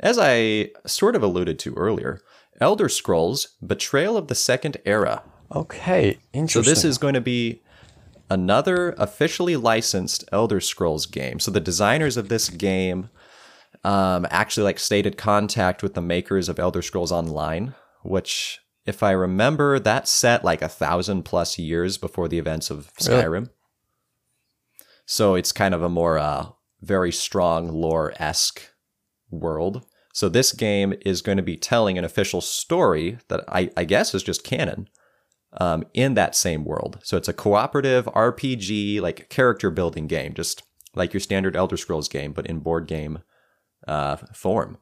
as 0.00 0.18
I 0.18 0.70
sort 0.86 1.14
of 1.14 1.22
alluded 1.22 1.58
to 1.60 1.74
earlier, 1.74 2.20
Elder 2.60 2.88
Scrolls 2.88 3.56
Betrayal 3.64 4.16
of 4.16 4.28
the 4.28 4.34
Second 4.34 4.78
Era. 4.86 5.22
Okay, 5.54 6.18
interesting. 6.32 6.62
So 6.64 6.70
this 6.70 6.84
is 6.84 6.96
going 6.96 7.14
to 7.14 7.20
be 7.20 7.62
another 8.32 8.94
officially 8.96 9.56
licensed 9.56 10.24
Elder 10.32 10.60
Scrolls 10.60 11.04
game. 11.04 11.38
So 11.38 11.50
the 11.50 11.60
designers 11.60 12.16
of 12.16 12.28
this 12.28 12.48
game 12.48 13.10
um, 13.84 14.26
actually 14.30 14.64
like 14.64 14.78
stated 14.78 15.18
contact 15.18 15.82
with 15.82 15.94
the 15.94 16.00
makers 16.00 16.48
of 16.48 16.58
Elder 16.58 16.80
Scrolls 16.80 17.12
Online, 17.12 17.74
which, 18.02 18.60
if 18.86 19.02
I 19.02 19.10
remember, 19.10 19.78
that 19.78 20.08
set 20.08 20.44
like 20.44 20.62
a 20.62 20.68
thousand 20.68 21.24
plus 21.24 21.58
years 21.58 21.98
before 21.98 22.26
the 22.26 22.38
events 22.38 22.70
of 22.70 22.90
Really? 23.06 23.22
Skyrim. 23.22 23.50
So 25.04 25.34
it's 25.34 25.52
kind 25.52 25.74
of 25.74 25.82
a 25.82 25.90
more 25.90 26.16
uh, 26.16 26.46
very 26.80 27.12
strong 27.12 27.68
lore 27.68 28.14
esque 28.16 28.62
world. 29.30 29.84
So 30.14 30.28
this 30.28 30.52
game 30.52 30.94
is 31.04 31.22
going 31.22 31.36
to 31.36 31.42
be 31.42 31.56
telling 31.56 31.98
an 31.98 32.04
official 32.04 32.40
story 32.40 33.18
that 33.28 33.44
I, 33.48 33.70
I 33.76 33.84
guess 33.84 34.14
is 34.14 34.22
just 34.22 34.44
canon 34.44 34.88
um, 35.54 35.84
in 35.94 36.14
that 36.14 36.34
same 36.34 36.64
world. 36.64 36.98
So 37.02 37.16
it's 37.16 37.28
a 37.28 37.32
cooperative 37.32 38.06
RPG, 38.06 39.00
like 39.00 39.28
character 39.28 39.70
building 39.70 40.06
game, 40.06 40.34
just 40.34 40.62
like 40.94 41.12
your 41.12 41.20
standard 41.20 41.56
Elder 41.56 41.76
Scrolls 41.76 42.08
game, 42.08 42.32
but 42.32 42.46
in 42.46 42.60
board 42.60 42.86
game 42.86 43.20
uh, 43.86 44.16
form. 44.34 44.78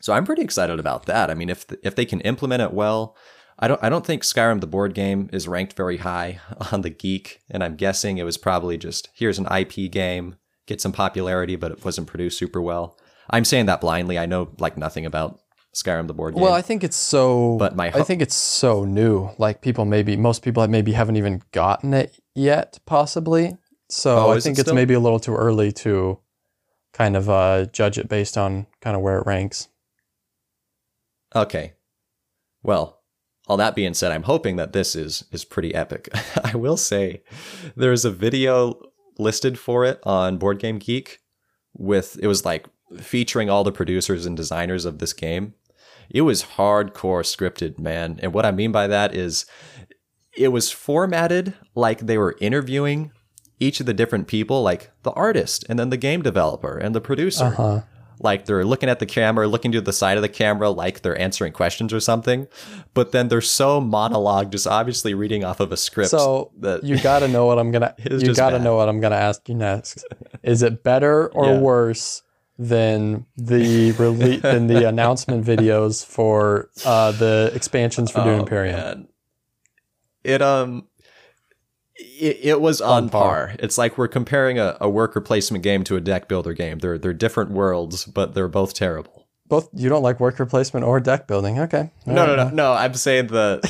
So 0.00 0.12
I'm 0.12 0.26
pretty 0.26 0.42
excited 0.42 0.78
about 0.78 1.06
that. 1.06 1.30
I 1.30 1.34
mean, 1.34 1.48
if 1.48 1.66
if 1.82 1.94
they 1.94 2.04
can 2.04 2.20
implement 2.20 2.62
it 2.62 2.72
well, 2.72 3.16
I 3.58 3.68
don't 3.68 3.82
I 3.82 3.88
don't 3.88 4.04
think 4.04 4.22
Skyrim 4.22 4.60
the 4.60 4.66
board 4.66 4.94
game 4.94 5.30
is 5.32 5.48
ranked 5.48 5.74
very 5.74 5.98
high 5.98 6.40
on 6.72 6.82
the 6.82 6.90
Geek, 6.90 7.40
and 7.50 7.64
I'm 7.64 7.76
guessing 7.76 8.18
it 8.18 8.24
was 8.24 8.36
probably 8.36 8.76
just 8.76 9.08
here's 9.14 9.38
an 9.38 9.46
IP 9.46 9.90
game, 9.90 10.36
get 10.66 10.80
some 10.80 10.92
popularity, 10.92 11.56
but 11.56 11.72
it 11.72 11.84
wasn't 11.84 12.06
produced 12.06 12.38
super 12.38 12.60
well. 12.60 12.98
I'm 13.30 13.44
saying 13.44 13.66
that 13.66 13.80
blindly. 13.80 14.18
I 14.18 14.26
know 14.26 14.52
like 14.58 14.76
nothing 14.76 15.06
about 15.06 15.40
Skyrim 15.74 16.06
the 16.06 16.14
board 16.14 16.34
game. 16.34 16.42
Well, 16.42 16.52
I 16.52 16.62
think 16.62 16.84
it's 16.84 16.96
so. 16.96 17.56
But 17.58 17.74
my 17.76 17.88
I 17.88 18.02
think 18.02 18.22
it's 18.22 18.34
so 18.34 18.84
new. 18.84 19.30
Like 19.38 19.60
people 19.60 19.84
maybe 19.84 20.16
most 20.16 20.42
people 20.42 20.66
maybe 20.68 20.92
haven't 20.92 21.16
even 21.16 21.42
gotten 21.52 21.92
it 21.94 22.18
yet, 22.34 22.78
possibly. 22.86 23.56
So 23.88 24.16
Oh, 24.16 24.30
I 24.30 24.36
is 24.36 24.44
it 24.44 24.48
think 24.48 24.58
it's 24.58 24.62
still? 24.66 24.74
maybe 24.74 24.94
a 24.94 25.00
little 25.00 25.20
too 25.20 25.34
early 25.34 25.70
to 25.72 26.18
kind 26.92 27.16
of 27.16 27.28
uh, 27.28 27.66
judge 27.66 27.98
it 27.98 28.08
based 28.08 28.38
on 28.38 28.66
kind 28.80 28.96
of 28.96 29.02
where 29.02 29.18
it 29.18 29.26
ranks. 29.26 29.68
Okay. 31.34 31.72
Well, 32.62 33.00
all 33.46 33.56
that 33.58 33.74
being 33.74 33.94
said, 33.94 34.12
I'm 34.12 34.22
hoping 34.22 34.56
that 34.56 34.72
this 34.72 34.94
is 34.96 35.24
is 35.32 35.44
pretty 35.44 35.74
epic. 35.74 36.08
I 36.44 36.56
will 36.56 36.76
say 36.76 37.22
there's 37.76 38.04
a 38.04 38.10
video 38.10 38.80
listed 39.18 39.58
for 39.58 39.84
it 39.84 40.00
on 40.04 40.38
Board 40.38 40.58
Game 40.58 40.78
Geek 40.78 41.20
with 41.76 42.18
it 42.22 42.26
was 42.26 42.44
like 42.44 42.66
featuring 43.00 43.50
all 43.50 43.64
the 43.64 43.72
producers 43.72 44.24
and 44.26 44.36
designers 44.36 44.84
of 44.84 44.98
this 44.98 45.12
game. 45.12 45.54
It 46.10 46.22
was 46.22 46.44
hardcore 46.56 47.22
scripted, 47.24 47.78
man. 47.78 48.18
And 48.22 48.32
what 48.32 48.44
I 48.46 48.50
mean 48.50 48.72
by 48.72 48.86
that 48.86 49.14
is 49.14 49.46
it 50.36 50.48
was 50.48 50.70
formatted 50.70 51.54
like 51.74 52.00
they 52.00 52.18
were 52.18 52.36
interviewing 52.40 53.12
each 53.60 53.80
of 53.80 53.86
the 53.86 53.94
different 53.94 54.26
people, 54.26 54.62
like 54.62 54.90
the 55.02 55.12
artist 55.12 55.64
and 55.68 55.78
then 55.78 55.90
the 55.90 55.96
game 55.96 56.22
developer 56.22 56.76
and 56.76 56.94
the 56.94 57.00
producer 57.00 57.44
Uh 57.44 57.50
huh. 57.50 57.80
like 58.20 58.44
they're 58.46 58.64
looking 58.64 58.88
at 58.88 58.98
the 58.98 59.06
camera, 59.06 59.46
looking 59.46 59.70
to 59.72 59.80
the 59.80 59.92
side 59.92 60.16
of 60.18 60.22
the 60.22 60.28
camera, 60.28 60.70
like 60.70 61.02
they're 61.02 61.18
answering 61.20 61.52
questions 61.52 61.92
or 61.92 62.00
something. 62.00 62.46
But 62.94 63.12
then 63.12 63.28
they're 63.28 63.40
so 63.40 63.80
monologue, 63.80 64.50
just 64.52 64.66
obviously 64.66 65.14
reading 65.14 65.44
off 65.44 65.60
of 65.60 65.70
a 65.72 65.76
script. 65.76 66.10
So 66.10 66.50
that 66.60 66.82
you 66.84 66.98
got 67.00 67.20
to 67.20 67.28
know 67.28 67.46
what 67.46 67.58
I'm 67.58 67.70
gonna. 67.70 67.94
You 68.10 68.34
got 68.34 68.50
to 68.50 68.56
bad. 68.56 68.64
know 68.64 68.76
what 68.76 68.88
I'm 68.88 69.00
gonna 69.00 69.16
ask 69.16 69.48
you 69.48 69.54
next. 69.54 70.04
Is 70.42 70.62
it 70.62 70.82
better 70.82 71.28
or 71.28 71.46
Yeah. 71.52 71.58
worse 71.60 72.22
than 72.58 73.26
the 73.36 73.92
rele- 73.94 74.40
than 74.42 74.66
the 74.68 74.88
announcement 74.88 75.44
videos 75.44 76.04
for 76.06 76.70
uh, 76.84 77.12
the 77.12 77.50
expansions 77.54 78.10
for 78.10 78.22
Dune 78.24 78.38
Oh, 78.38 78.42
Imperium? 78.42 78.76
man. 78.76 79.08
It 80.22 80.40
um 80.40 80.86
it, 81.96 82.38
it 82.42 82.60
was 82.60 82.80
on, 82.80 83.04
On 83.04 83.08
par. 83.10 83.22
par. 83.48 83.56
It's 83.58 83.78
like 83.78 83.96
we're 83.98 84.08
comparing 84.08 84.58
a, 84.58 84.76
a 84.80 84.88
worker 84.88 85.20
placement 85.20 85.62
game 85.62 85.84
to 85.84 85.96
a 85.96 86.00
deck 86.00 86.28
builder 86.28 86.52
game. 86.52 86.78
They're 86.78 86.98
they're 86.98 87.12
different 87.12 87.50
worlds, 87.50 88.04
but 88.04 88.34
they're 88.34 88.48
both 88.48 88.74
terrible. 88.74 89.28
Both 89.46 89.68
you 89.74 89.88
don't 89.90 90.02
like 90.02 90.20
worker 90.20 90.46
placement 90.46 90.86
or 90.86 90.98
deck 91.00 91.26
building. 91.26 91.58
Okay. 91.60 91.90
No, 92.06 92.24
no, 92.26 92.34
no, 92.36 92.48
no. 92.50 92.72
I'm 92.72 92.94
saying 92.94 93.26
the 93.26 93.60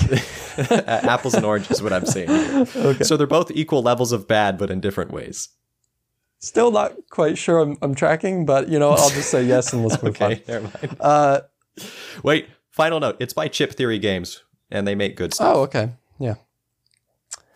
apples 1.02 1.34
and 1.34 1.44
oranges. 1.44 1.72
Is 1.78 1.82
what 1.82 1.92
I'm 1.92 2.06
saying. 2.06 2.28
Here. 2.28 2.66
Okay. 2.76 3.04
So 3.04 3.16
they're 3.16 3.26
both 3.26 3.50
equal 3.50 3.82
levels 3.82 4.12
of 4.12 4.28
bad, 4.28 4.56
but 4.56 4.70
in 4.70 4.80
different 4.80 5.10
ways. 5.10 5.48
Still 6.44 6.70
not 6.70 6.92
quite 7.10 7.38
sure 7.38 7.58
I'm, 7.58 7.76
I'm 7.80 7.94
tracking, 7.94 8.44
but 8.44 8.68
you 8.68 8.78
know 8.78 8.90
I'll 8.90 9.10
just 9.10 9.30
say 9.30 9.44
yes 9.44 9.72
and 9.72 9.84
let's 9.84 10.02
move 10.02 10.20
Okay, 10.20 10.42
never 10.46 10.64
mind. 10.64 10.96
Uh, 11.00 11.40
Wait, 12.22 12.48
final 12.70 13.00
note. 13.00 13.16
It's 13.18 13.32
by 13.32 13.48
Chip 13.48 13.72
Theory 13.72 13.98
Games, 13.98 14.42
and 14.70 14.86
they 14.86 14.94
make 14.94 15.16
good 15.16 15.32
stuff. 15.34 15.56
oh, 15.56 15.60
okay. 15.62 15.90
Yeah. 16.18 16.34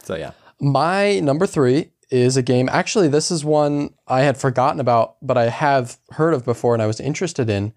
So 0.02 0.16
yeah. 0.16 0.32
My 0.60 1.20
number 1.20 1.46
three 1.46 1.90
is 2.10 2.36
a 2.36 2.42
game. 2.42 2.68
Actually, 2.70 3.08
this 3.08 3.30
is 3.30 3.44
one 3.44 3.90
I 4.06 4.22
had 4.22 4.38
forgotten 4.38 4.80
about, 4.80 5.16
but 5.20 5.36
I 5.36 5.50
have 5.50 5.98
heard 6.12 6.32
of 6.32 6.44
before 6.44 6.74
and 6.74 6.82
I 6.82 6.86
was 6.86 6.98
interested 6.98 7.50
in. 7.50 7.74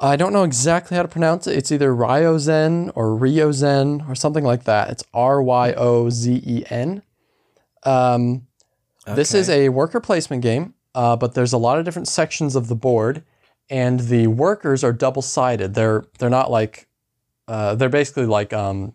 I 0.00 0.16
don't 0.16 0.32
know 0.32 0.44
exactly 0.44 0.96
how 0.96 1.02
to 1.02 1.08
pronounce 1.08 1.46
it. 1.46 1.56
It's 1.56 1.72
either 1.72 1.92
Ryozen 1.92 2.92
or 2.94 3.18
Ryozen 3.18 4.08
or 4.08 4.14
something 4.14 4.44
like 4.44 4.64
that. 4.64 4.90
It's 4.90 5.04
R 5.14 5.42
Y 5.42 5.72
O 5.74 6.10
Z 6.10 6.42
E 6.44 6.64
N. 6.68 7.02
Um, 7.84 8.47
This 9.14 9.34
is 9.34 9.48
a 9.48 9.68
worker 9.68 10.00
placement 10.00 10.42
game, 10.42 10.74
uh, 10.94 11.16
but 11.16 11.34
there's 11.34 11.52
a 11.52 11.58
lot 11.58 11.78
of 11.78 11.84
different 11.84 12.08
sections 12.08 12.56
of 12.56 12.68
the 12.68 12.74
board, 12.74 13.22
and 13.70 14.00
the 14.00 14.26
workers 14.26 14.82
are 14.82 14.92
double 14.92 15.22
sided. 15.22 15.74
They're 15.74 16.04
they're 16.18 16.30
not 16.30 16.50
like 16.50 16.88
uh, 17.46 17.74
they're 17.74 17.88
basically 17.88 18.26
like 18.26 18.52
um, 18.52 18.94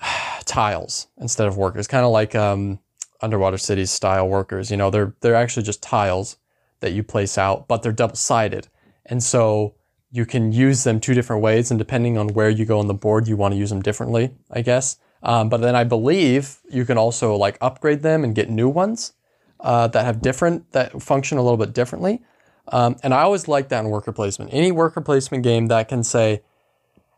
tiles 0.44 1.08
instead 1.18 1.46
of 1.46 1.56
workers, 1.56 1.86
kind 1.86 2.04
of 2.04 2.12
like 2.12 2.34
um, 2.34 2.78
underwater 3.20 3.58
cities 3.58 3.90
style 3.90 4.28
workers. 4.28 4.70
You 4.70 4.76
know, 4.76 4.90
they're 4.90 5.14
they're 5.20 5.34
actually 5.34 5.64
just 5.64 5.82
tiles 5.82 6.36
that 6.80 6.92
you 6.92 7.02
place 7.02 7.38
out, 7.38 7.68
but 7.68 7.82
they're 7.82 7.92
double 7.92 8.16
sided, 8.16 8.68
and 9.04 9.22
so 9.22 9.74
you 10.10 10.24
can 10.24 10.52
use 10.52 10.84
them 10.84 11.00
two 11.00 11.14
different 11.14 11.42
ways, 11.42 11.70
and 11.70 11.78
depending 11.78 12.16
on 12.16 12.28
where 12.28 12.48
you 12.48 12.64
go 12.64 12.78
on 12.78 12.86
the 12.86 12.94
board, 12.94 13.28
you 13.28 13.36
want 13.36 13.52
to 13.52 13.58
use 13.58 13.70
them 13.70 13.82
differently, 13.82 14.30
I 14.50 14.62
guess. 14.62 14.96
Um, 15.22 15.48
but 15.48 15.58
then 15.58 15.74
I 15.74 15.84
believe 15.84 16.58
you 16.70 16.84
can 16.84 16.98
also 16.98 17.34
like 17.36 17.58
upgrade 17.60 18.02
them 18.02 18.24
and 18.24 18.34
get 18.34 18.50
new 18.50 18.68
ones 18.68 19.12
uh, 19.60 19.88
that 19.88 20.04
have 20.04 20.20
different 20.20 20.72
that 20.72 21.02
function 21.02 21.38
a 21.38 21.42
little 21.42 21.56
bit 21.56 21.72
differently. 21.72 22.22
Um, 22.68 22.96
and 23.02 23.14
I 23.14 23.22
always 23.22 23.48
like 23.48 23.68
that 23.68 23.84
in 23.84 23.90
worker 23.90 24.12
placement. 24.12 24.52
Any 24.52 24.72
worker 24.72 25.00
placement 25.00 25.44
game 25.44 25.66
that 25.68 25.88
can 25.88 26.02
say, 26.02 26.42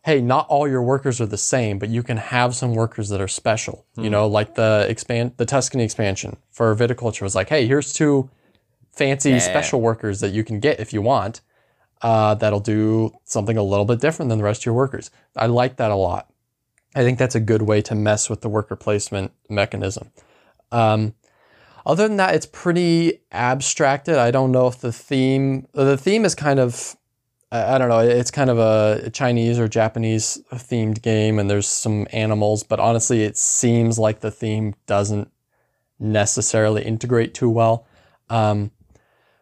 hey, 0.04 0.20
not 0.20 0.46
all 0.48 0.68
your 0.68 0.82
workers 0.82 1.20
are 1.20 1.26
the 1.26 1.38
same, 1.38 1.78
but 1.78 1.88
you 1.88 2.02
can 2.02 2.16
have 2.16 2.54
some 2.54 2.74
workers 2.74 3.08
that 3.08 3.20
are 3.20 3.28
special. 3.28 3.84
You 3.96 4.10
know, 4.10 4.26
like 4.26 4.54
the 4.54 4.86
expand 4.88 5.32
the 5.36 5.44
Tuscany 5.44 5.84
expansion 5.84 6.36
for 6.50 6.74
viticulture 6.74 7.22
was 7.22 7.34
like, 7.34 7.48
hey, 7.48 7.66
here's 7.66 7.92
two 7.92 8.30
fancy 8.92 9.38
special 9.40 9.80
workers 9.80 10.20
that 10.20 10.30
you 10.30 10.44
can 10.44 10.60
get 10.60 10.80
if 10.80 10.92
you 10.92 11.02
want. 11.02 11.40
Uh, 12.00 12.34
that'll 12.34 12.60
do 12.60 13.12
something 13.24 13.56
a 13.56 13.62
little 13.62 13.84
bit 13.84 14.00
different 14.00 14.28
than 14.28 14.38
the 14.38 14.44
rest 14.44 14.62
of 14.62 14.66
your 14.66 14.74
workers. 14.74 15.10
I 15.36 15.46
like 15.46 15.76
that 15.76 15.90
a 15.90 15.96
lot. 15.96 16.30
I 16.94 17.02
think 17.02 17.18
that's 17.18 17.34
a 17.34 17.40
good 17.40 17.62
way 17.62 17.82
to 17.82 17.94
mess 17.94 18.30
with 18.30 18.40
the 18.40 18.48
worker 18.48 18.76
placement 18.76 19.32
mechanism. 19.48 20.10
Um, 20.72 21.14
other 21.86 22.06
than 22.06 22.16
that, 22.18 22.34
it's 22.34 22.46
pretty 22.46 23.20
abstracted. 23.32 24.16
I 24.16 24.30
don't 24.30 24.52
know 24.52 24.66
if 24.66 24.80
the 24.80 24.92
theme 24.92 25.66
the 25.72 25.96
theme 25.96 26.24
is 26.24 26.34
kind 26.34 26.60
of 26.60 26.96
I 27.50 27.78
don't 27.78 27.88
know. 27.88 28.00
It's 28.00 28.30
kind 28.30 28.50
of 28.50 28.58
a 28.58 29.08
Chinese 29.10 29.58
or 29.58 29.68
Japanese 29.68 30.38
themed 30.52 31.00
game, 31.00 31.38
and 31.38 31.48
there's 31.48 31.66
some 31.66 32.06
animals, 32.12 32.62
but 32.62 32.78
honestly, 32.78 33.22
it 33.22 33.38
seems 33.38 33.98
like 33.98 34.20
the 34.20 34.30
theme 34.30 34.74
doesn't 34.86 35.30
necessarily 35.98 36.82
integrate 36.84 37.32
too 37.32 37.48
well. 37.48 37.86
Um, 38.28 38.70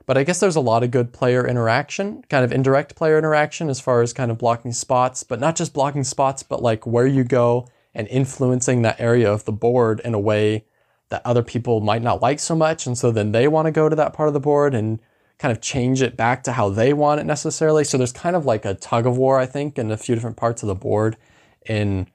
but 0.07 0.17
I 0.17 0.23
guess 0.23 0.39
there's 0.39 0.57
a 0.57 0.61
lot 0.61 0.85
of 0.85 0.93
good 0.93 1.13
player 1.13 1.47
interaction, 1.47 2.23
kind 2.31 2.45
of 2.45 2.53
indirect 2.53 2.95
player 2.95 3.19
interaction 3.19 3.69
as 3.69 3.81
far 3.81 4.03
as 4.03 4.13
kind 4.13 4.31
of 4.31 4.39
blocking 4.39 4.73
spots, 4.73 5.25
but 5.25 5.41
not 5.41 5.57
just 5.57 5.75
blocking 5.75 6.05
spots, 6.05 6.45
but 6.45 6.63
like 6.63 6.87
where 6.87 7.07
you 7.07 7.25
go 7.25 7.69
and 7.93 8.07
influencing 8.09 8.83
that 8.83 9.01
area 9.01 9.31
of 9.31 9.45
the 9.45 9.53
board 9.53 10.01
in 10.05 10.15
a 10.15 10.21
way 10.21 10.65
that 11.09 11.23
other 11.25 11.43
people 11.43 11.81
might 11.81 12.03
not 12.03 12.23
like 12.23 12.39
so 12.39 12.55
much. 12.55 12.87
And 12.87 12.97
so 12.97 13.11
then 13.11 13.33
they 13.33 13.49
want 13.49 13.67
to 13.67 13.73
go 13.73 13.89
to 13.89 13.97
that 13.97 14.13
part 14.13 14.29
of 14.29 14.35
the 14.35 14.41
board 14.41 14.75
and 14.75 15.01
kind 15.39 15.53
of 15.53 15.61
change 15.61 16.03
it 16.03 16.17
back 16.17 16.43
to 16.45 16.53
how 16.53 16.69
they 16.69 16.93
want 16.93 17.21
it 17.21 17.25
necessarily. 17.25 17.85
So 17.85 17.99
there's 17.99 18.13
kind 18.13 18.37
of 18.37 18.47
like 18.47 18.65
a 18.65 18.75
tug 18.75 19.07
of 19.07 19.17
war, 19.17 19.39
I 19.39 19.47
think, 19.47 19.79
in 19.79 19.91
a 19.91 19.97
few 19.97 20.15
different 20.15 20.37
parts 20.37 20.63
of 20.63 20.69
the 20.69 20.75
board. 20.75 21.17
In 21.67 22.07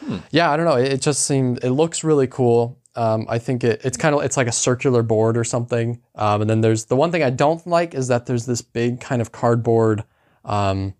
hmm. 0.00 0.18
yeah, 0.30 0.50
I 0.50 0.56
don't 0.56 0.66
know. 0.66 0.76
It, 0.76 0.92
it 0.92 1.00
just 1.00 1.24
seems 1.24 1.58
it 1.60 1.70
looks 1.70 2.04
really 2.04 2.26
cool. 2.26 2.78
Um, 2.96 3.26
I 3.28 3.38
think 3.38 3.64
it, 3.64 3.80
it's 3.84 3.96
kind 3.96 4.14
of 4.14 4.22
it's 4.22 4.36
like 4.36 4.46
a 4.46 4.52
circular 4.52 5.02
board 5.02 5.36
or 5.36 5.44
something. 5.44 6.00
Um, 6.14 6.40
and 6.42 6.48
then 6.50 6.60
there's 6.60 6.84
the 6.86 6.96
one 6.96 7.10
thing 7.10 7.22
I 7.22 7.30
don't 7.30 7.66
like 7.66 7.94
is 7.94 8.08
that 8.08 8.26
there's 8.26 8.46
this 8.46 8.62
big 8.62 9.00
kind 9.00 9.20
of 9.20 9.32
cardboard. 9.32 10.04
Um, 10.44 10.94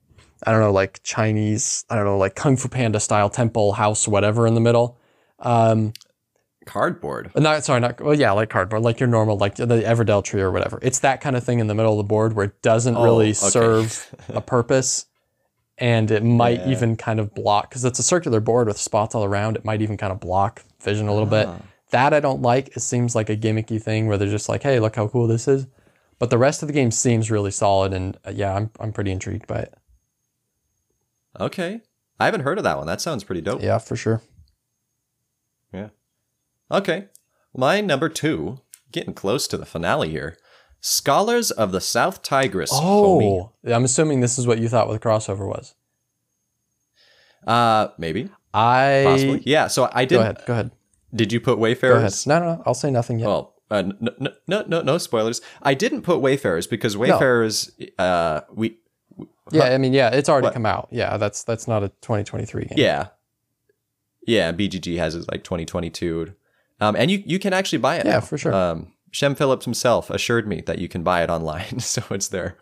I 0.46 0.50
don't 0.50 0.60
know, 0.60 0.72
like 0.72 1.02
Chinese. 1.04 1.84
I 1.88 1.94
don't 1.94 2.04
know, 2.04 2.18
like 2.18 2.34
Kung 2.34 2.56
Fu 2.56 2.68
Panda 2.68 2.98
style 3.00 3.30
temple 3.30 3.72
house, 3.74 4.08
whatever, 4.08 4.46
in 4.46 4.54
the 4.54 4.60
middle. 4.60 4.98
Um, 5.38 5.92
Cardboard. 6.66 7.30
not 7.36 7.62
sorry, 7.62 7.80
not 7.80 8.00
well, 8.00 8.14
yeah, 8.14 8.32
like 8.32 8.48
cardboard, 8.48 8.80
like 8.82 8.98
your 8.98 9.06
normal, 9.08 9.36
like 9.36 9.56
the 9.56 9.66
Everdell 9.66 10.24
tree 10.24 10.40
or 10.40 10.50
whatever. 10.50 10.78
It's 10.80 11.00
that 11.00 11.20
kind 11.20 11.36
of 11.36 11.44
thing 11.44 11.58
in 11.58 11.66
the 11.66 11.74
middle 11.74 11.92
of 11.92 11.98
the 11.98 12.08
board 12.08 12.32
where 12.32 12.46
it 12.46 12.62
doesn't 12.62 12.96
Oh, 12.96 13.04
really 13.04 13.26
okay. 13.30 13.34
serve 13.34 14.14
a 14.30 14.40
purpose, 14.54 15.04
and 15.76 16.10
it 16.10 16.24
might 16.24 16.60
Yeah. 16.60 16.70
even 16.70 16.96
kind 16.96 17.20
of 17.20 17.34
block 17.34 17.68
because 17.68 17.84
it's 17.84 17.98
a 17.98 18.02
circular 18.02 18.40
board 18.40 18.66
with 18.66 18.78
spots 18.78 19.14
all 19.14 19.24
around. 19.24 19.56
It 19.56 19.64
might 19.66 19.82
even 19.82 19.98
kind 19.98 20.10
of 20.10 20.20
block 20.20 20.62
vision 20.80 21.06
a 21.06 21.12
little 21.12 21.28
bit. 21.28 21.48
That 21.94 22.12
I 22.12 22.18
don't 22.18 22.42
like. 22.42 22.76
It 22.76 22.80
seems 22.80 23.14
like 23.14 23.30
a 23.30 23.36
gimmicky 23.36 23.80
thing 23.80 24.08
where 24.08 24.18
they're 24.18 24.28
just 24.28 24.48
like, 24.48 24.64
"Hey, 24.64 24.80
look 24.80 24.96
how 24.96 25.06
cool 25.06 25.28
this 25.28 25.46
is," 25.46 25.68
but 26.18 26.28
the 26.28 26.38
rest 26.38 26.60
of 26.60 26.66
the 26.66 26.74
game 26.74 26.90
seems 26.90 27.30
really 27.30 27.52
solid, 27.52 27.92
and 27.92 28.18
uh, 28.26 28.32
yeah, 28.34 28.52
I'm 28.52 28.72
I'm 28.80 28.92
pretty 28.92 29.12
intrigued 29.12 29.46
by 29.46 29.60
it. 29.60 29.74
Okay. 31.38 31.82
I 32.18 32.24
haven't 32.24 32.40
heard 32.40 32.58
of 32.58 32.64
that 32.64 32.78
one. 32.78 32.88
That 32.88 33.00
sounds 33.00 33.22
pretty 33.22 33.42
dope. 33.42 33.62
Yeah, 33.62 33.78
for 33.78 33.94
sure. 33.94 34.22
Yeah. 35.72 35.90
Okay. 36.68 37.06
My 37.56 37.80
number 37.80 38.08
two, 38.08 38.58
getting 38.90 39.14
close 39.14 39.46
to 39.46 39.56
the 39.56 39.64
finale 39.64 40.10
here. 40.10 40.36
Scholars 40.80 41.52
of 41.52 41.70
the 41.70 41.80
South 41.80 42.24
Tigris. 42.24 42.72
homie. 42.72 43.50
Oh, 43.66 43.72
I'm 43.72 43.84
assuming 43.84 44.18
this 44.18 44.36
is 44.36 44.48
what 44.48 44.58
you 44.58 44.68
thought 44.68 44.88
what 44.88 45.00
the 45.00 45.08
crossover 45.08 45.46
was. 45.46 45.76
Uh, 47.46 47.88
maybe. 47.98 48.30
I 48.52 49.02
Possibly. 49.06 49.42
Yeah. 49.46 49.68
So 49.68 49.88
I 49.92 50.04
did. 50.04 50.16
go 50.16 50.20
ahead. 50.22 50.42
Go 50.44 50.52
ahead. 50.54 50.70
Did 51.14 51.32
you 51.32 51.40
put. 51.40 51.58
Wayfarers? 51.58 52.26
No, 52.26 52.38
no, 52.38 52.44
no. 52.56 52.62
I'll 52.66 52.74
say 52.74 52.90
nothing 52.90 53.18
yet. 53.20 53.28
Well, 53.28 53.54
uh, 53.70 53.82
no, 54.00 54.32
no, 54.46 54.64
no, 54.66 54.82
no 54.82 54.98
spoilers. 54.98 55.40
I 55.62 55.74
didn't 55.74 56.02
put 56.02 56.20
Wayfarers 56.20 56.66
because 56.66 56.96
Wayfarers, 56.96 57.70
uh, 57.98 58.40
we, 58.52 58.78
yeah, 59.52 59.64
I 59.64 59.78
mean, 59.78 59.92
yeah, 59.92 60.10
it's 60.10 60.28
already 60.28 60.46
What? 60.46 60.54
come 60.54 60.66
out. 60.66 60.88
Yeah, 60.90 61.16
that's 61.16 61.44
that's 61.44 61.66
not 61.68 61.82
a 61.82 61.88
2023 61.88 62.64
game. 62.66 62.78
yeah, 62.78 63.08
yeah. 64.26 64.52
BGG 64.52 64.96
has 64.98 65.14
it 65.14 65.26
like 65.30 65.44
2022, 65.44 66.34
um, 66.80 66.96
and 66.96 67.10
you 67.10 67.22
you 67.24 67.38
can 67.38 67.52
actually 67.52 67.78
buy 67.78 67.96
it. 67.96 68.06
Yeah, 68.06 68.12
now. 68.14 68.20
for 68.20 68.38
sure. 68.38 68.54
Um, 68.54 68.92
Shem 69.10 69.34
Phillips 69.34 69.64
himself 69.64 70.10
assured 70.10 70.48
me 70.48 70.60
that 70.66 70.78
you 70.78 70.88
can 70.88 71.02
buy 71.02 71.22
it 71.22 71.30
online, 71.30 71.78
so 71.78 72.02
it's 72.10 72.28
there. 72.28 72.56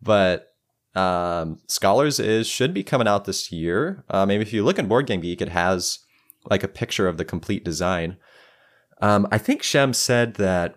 But 0.00 0.48
um, 0.94 1.58
Scholars 1.68 2.20
is 2.20 2.46
should 2.46 2.72
be 2.72 2.84
coming 2.84 3.08
out 3.08 3.24
this 3.24 3.50
year. 3.52 4.04
Uh, 4.08 4.24
maybe 4.26 4.42
if 4.42 4.52
you 4.52 4.64
look 4.64 4.78
in 4.78 4.86
Board 4.86 5.06
Game 5.06 5.20
Geek, 5.20 5.40
it 5.42 5.48
has 5.50 5.98
like 6.50 6.62
a 6.62 6.68
picture 6.68 7.08
of 7.08 7.16
the 7.16 7.24
complete 7.24 7.64
design. 7.64 8.16
Um, 9.00 9.26
I 9.30 9.38
think 9.38 9.62
Shem 9.62 9.92
said 9.92 10.34
that 10.34 10.76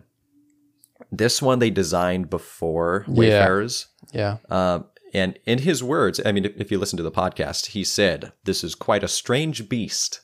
this 1.11 1.41
one 1.41 1.59
they 1.59 1.69
designed 1.69 2.29
before 2.29 3.05
Yeah. 3.07 3.13
Wayfarers. 3.15 3.87
Yeah. 4.13 4.37
Um, 4.49 4.85
and 5.13 5.37
in 5.45 5.59
his 5.59 5.83
words, 5.83 6.19
I 6.25 6.31
mean, 6.31 6.45
if, 6.45 6.53
if 6.57 6.71
you 6.71 6.77
listen 6.77 6.97
to 6.97 7.03
the 7.03 7.11
podcast, 7.11 7.67
he 7.67 7.83
said, 7.83 8.31
This 8.43 8.63
is 8.63 8.75
quite 8.75 9.03
a 9.03 9.07
strange 9.07 9.69
beast, 9.69 10.21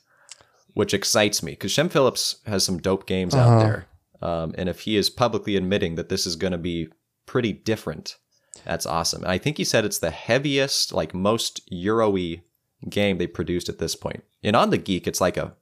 which 0.74 0.92
excites 0.94 1.42
me 1.42 1.52
because 1.52 1.72
Shem 1.72 1.88
Phillips 1.88 2.36
has 2.46 2.64
some 2.64 2.78
dope 2.78 3.06
games 3.06 3.34
Uh-huh. 3.34 3.48
out 3.50 3.58
there. 3.60 3.86
Um, 4.20 4.54
and 4.56 4.68
if 4.68 4.80
he 4.80 4.96
is 4.96 5.10
publicly 5.10 5.56
admitting 5.56 5.96
that 5.96 6.08
this 6.08 6.26
is 6.26 6.36
going 6.36 6.52
to 6.52 6.58
be 6.58 6.88
pretty 7.26 7.52
different, 7.52 8.16
that's 8.64 8.86
awesome. 8.86 9.22
And 9.22 9.32
I 9.32 9.38
think 9.38 9.56
he 9.56 9.64
said 9.64 9.84
it's 9.84 9.98
the 9.98 10.10
heaviest, 10.10 10.92
like 10.92 11.14
most 11.14 11.60
Euro 11.72 12.10
y 12.10 12.42
game 12.88 13.18
they 13.18 13.26
produced 13.26 13.68
at 13.68 13.78
this 13.78 13.94
point. 13.94 14.24
And 14.42 14.56
on 14.56 14.70
the 14.70 14.78
Geek, 14.78 15.06
it's 15.06 15.20
like 15.20 15.36
a, 15.36 15.54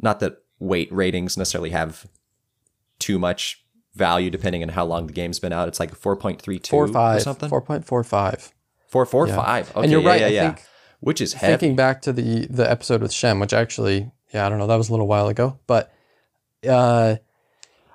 not 0.00 0.20
that 0.20 0.38
weight 0.58 0.90
ratings 0.92 1.36
necessarily 1.36 1.70
have 1.70 2.06
too 2.98 3.18
much 3.18 3.64
value 3.94 4.30
depending 4.30 4.62
on 4.62 4.70
how 4.70 4.84
long 4.84 5.06
the 5.06 5.12
game's 5.12 5.38
been 5.38 5.52
out. 5.52 5.68
It's 5.68 5.78
like 5.80 5.98
4.32 5.98 6.66
Four 6.68 6.88
five, 6.88 7.16
or 7.18 7.20
something. 7.20 7.48
four 7.48 7.60
point 7.60 7.84
four 7.84 8.02
five. 8.04 8.52
445. 8.88 9.70
Okay, 9.70 9.82
and 9.82 9.90
you're 9.92 10.00
yeah, 10.02 10.08
right. 10.08 10.20
yeah, 10.20 10.26
I 10.26 10.30
yeah. 10.30 10.52
think 10.54 10.66
Which 11.00 11.20
is 11.20 11.34
heavy. 11.34 11.52
thinking 11.52 11.76
back 11.76 12.02
to 12.02 12.12
the 12.12 12.46
the 12.46 12.68
episode 12.70 13.02
with 13.02 13.12
Shem, 13.12 13.40
which 13.40 13.52
actually, 13.52 14.10
yeah, 14.32 14.46
I 14.46 14.48
don't 14.48 14.58
know, 14.58 14.66
that 14.68 14.76
was 14.76 14.88
a 14.88 14.92
little 14.92 15.08
while 15.08 15.26
ago, 15.28 15.58
but 15.66 15.92
uh, 16.68 17.16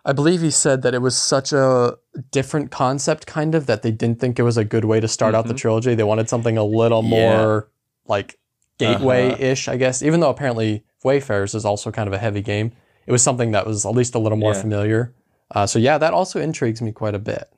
I 0.05 0.13
believe 0.13 0.41
he 0.41 0.51
said 0.51 0.81
that 0.83 0.93
it 0.93 1.01
was 1.01 1.17
such 1.17 1.51
a 1.53 1.97
different 2.31 2.69
concept, 2.71 3.25
kind 3.27 3.55
of, 3.55 3.65
that 3.67 3.81
they 3.81 3.91
didn't 3.91 4.19
think 4.19 4.39
it 4.39 4.43
was 4.43 4.57
a 4.57 4.63
good 4.65 4.85
way 4.85 4.99
to 4.99 5.07
start 5.07 5.35
out 5.35 5.47
the 5.47 5.53
trilogy. 5.53 5.95
They 5.95 6.03
wanted 6.03 6.29
something 6.29 6.57
a 6.57 6.63
little 6.63 7.01
Mm-hmm. 7.01 7.13
Yeah. 7.13 7.37
more 7.37 7.69
like 8.09 8.37
gateway 8.77 9.29
ish, 9.39 9.67
I 9.69 9.77
guess. 9.77 10.01
Even 10.03 10.19
though 10.19 10.29
apparently 10.29 10.83
Wayfarers 11.03 11.55
is 11.55 11.63
also 11.63 11.91
kind 11.91 12.07
of 12.07 12.13
a 12.13 12.17
heavy 12.17 12.41
game, 12.41 12.71
it 13.05 13.11
was 13.11 13.21
something 13.23 13.51
that 13.51 13.65
was 13.65 13.85
at 13.85 13.93
least 13.93 14.15
a 14.15 14.19
little 14.19 14.37
more 14.37 14.53
Yeah. 14.53 14.61
familiar. 14.61 15.13
Uh, 15.51 15.65
so 15.65 15.79
yeah, 15.79 15.97
that 15.97 16.13
also 16.13 16.39
intrigues 16.41 16.81
me 16.81 16.91
quite 16.91 17.15
a 17.15 17.19
bit. 17.19 17.51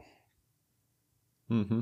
hmm 1.50 1.82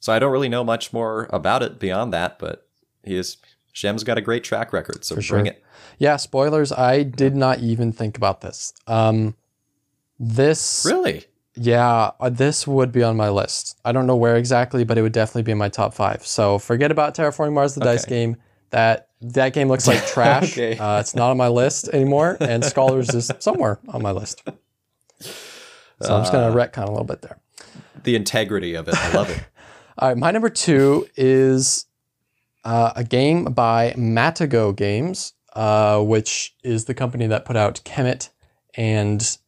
So 0.00 0.12
I 0.12 0.18
don't 0.18 0.32
really 0.32 0.48
know 0.48 0.64
much 0.64 0.92
more 0.92 1.28
about 1.30 1.62
it 1.62 1.78
beyond 1.78 2.12
that, 2.12 2.38
but 2.38 2.66
he 3.02 3.16
is 3.16 3.36
Shem's 3.72 4.04
got 4.04 4.16
a 4.16 4.22
great 4.22 4.42
track 4.44 4.72
record, 4.72 5.04
so 5.04 5.16
For 5.16 5.20
bring 5.20 5.44
sure. 5.44 5.52
it. 5.52 5.62
Yeah, 5.98 6.16
spoilers. 6.16 6.72
I 6.72 7.02
did 7.02 7.36
not 7.36 7.58
even 7.60 7.92
think 7.92 8.16
about 8.16 8.40
this. 8.40 8.72
Um, 8.86 9.34
this 10.18 10.84
Really? 10.86 11.24
Yeah, 11.58 12.10
uh, 12.20 12.28
this 12.28 12.66
would 12.66 12.92
be 12.92 13.02
on 13.02 13.16
my 13.16 13.30
list. 13.30 13.78
I 13.84 13.92
don't 13.92 14.06
know 14.06 14.16
where 14.16 14.36
exactly, 14.36 14.84
but 14.84 14.98
it 14.98 15.02
would 15.02 15.12
definitely 15.12 15.42
be 15.42 15.52
in 15.52 15.58
my 15.58 15.70
top 15.70 15.94
five. 15.94 16.26
So 16.26 16.58
forget 16.58 16.90
about 16.90 17.14
Terraforming 17.14 17.54
Mars, 17.54 17.74
the 17.74 17.80
dice 17.80 18.04
game. 18.04 18.36
That 18.70 19.08
that 19.22 19.54
game 19.54 19.68
looks 19.68 19.86
like 19.86 20.04
trash. 20.08 20.52
Okay. 20.52 20.76
uh, 20.76 21.00
it's 21.00 21.14
not 21.14 21.30
on 21.30 21.36
my 21.38 21.48
list 21.48 21.88
anymore, 21.88 22.36
and 22.40 22.62
Scholars 22.64 23.14
is 23.14 23.30
somewhere 23.38 23.78
on 23.88 24.02
my 24.02 24.10
list. 24.10 24.42
So 26.02 26.14
I'm 26.14 26.22
just 26.22 26.34
Uh. 26.34 26.50
gonna 26.50 26.54
retcon 26.54 26.84
a 26.86 26.90
little 26.90 27.04
bit 27.04 27.22
there. 27.22 27.38
The 28.02 28.16
integrity 28.16 28.74
of 28.74 28.88
it. 28.88 28.94
I 28.94 29.12
love 29.12 29.30
it. 29.30 29.42
All 29.98 30.08
right, 30.10 30.18
my 30.18 30.30
number 30.30 30.50
two 30.50 31.08
is 31.16 31.86
uh, 32.64 32.92
a 32.94 33.02
game 33.04 33.44
by 33.44 33.92
Matagot 33.96 34.76
Games, 34.76 35.32
uh, 35.54 36.00
which 36.02 36.54
is 36.62 36.84
the 36.84 36.92
company 36.92 37.26
that 37.28 37.46
put 37.46 37.56
out 37.56 37.80
Kemet 37.84 38.28
and 38.74 39.38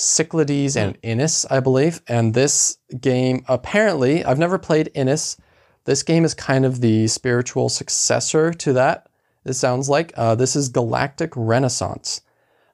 Cyclades 0.00 0.76
and 0.76 0.96
Inis, 1.02 1.44
I 1.50 1.60
believe. 1.60 2.00
And 2.08 2.32
this 2.32 2.78
game, 3.00 3.44
apparently, 3.48 4.24
I've 4.24 4.38
never 4.38 4.58
played 4.58 4.90
Inis. 4.94 5.36
This 5.84 6.02
game 6.02 6.24
is 6.24 6.32
kind 6.32 6.64
of 6.64 6.80
the 6.80 7.06
spiritual 7.06 7.68
successor 7.68 8.52
to 8.54 8.72
that. 8.72 9.08
It 9.44 9.54
sounds 9.54 9.88
like 9.88 10.12
uh, 10.16 10.34
this 10.34 10.56
is 10.56 10.68
Galactic 10.68 11.32
Renaissance, 11.34 12.20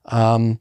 um, 0.06 0.58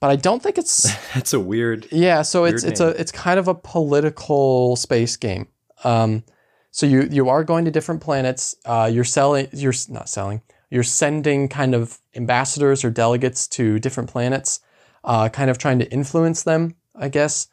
but 0.00 0.10
I 0.10 0.16
don't 0.16 0.42
think 0.42 0.58
it's 0.58 0.94
That's 1.14 1.32
a 1.32 1.40
weird. 1.40 1.88
yeah, 1.90 2.22
so 2.22 2.44
it's 2.44 2.62
Weird 2.62 2.72
it's 2.72 2.80
a 2.80 2.88
it's 2.88 3.12
kind 3.12 3.38
of 3.38 3.48
a 3.48 3.54
political 3.54 4.76
space 4.76 5.16
game. 5.16 5.48
Um, 5.84 6.24
so 6.70 6.86
you 6.86 7.08
you 7.10 7.28
are 7.28 7.44
going 7.44 7.64
to 7.64 7.70
different 7.70 8.02
planets. 8.02 8.54
Uh, 8.64 8.90
you're 8.92 9.04
selling. 9.04 9.48
You're 9.52 9.74
not 9.88 10.08
selling. 10.08 10.42
You're 10.70 10.82
sending 10.82 11.48
kind 11.48 11.74
of 11.74 11.98
ambassadors 12.14 12.84
or 12.84 12.90
delegates 12.90 13.46
to 13.48 13.78
different 13.78 14.10
planets, 14.10 14.60
uh, 15.04 15.28
kind 15.28 15.50
of 15.50 15.58
trying 15.58 15.78
to 15.80 15.90
influence 15.92 16.42
them, 16.42 16.76
I 16.94 17.08
guess. 17.08 17.48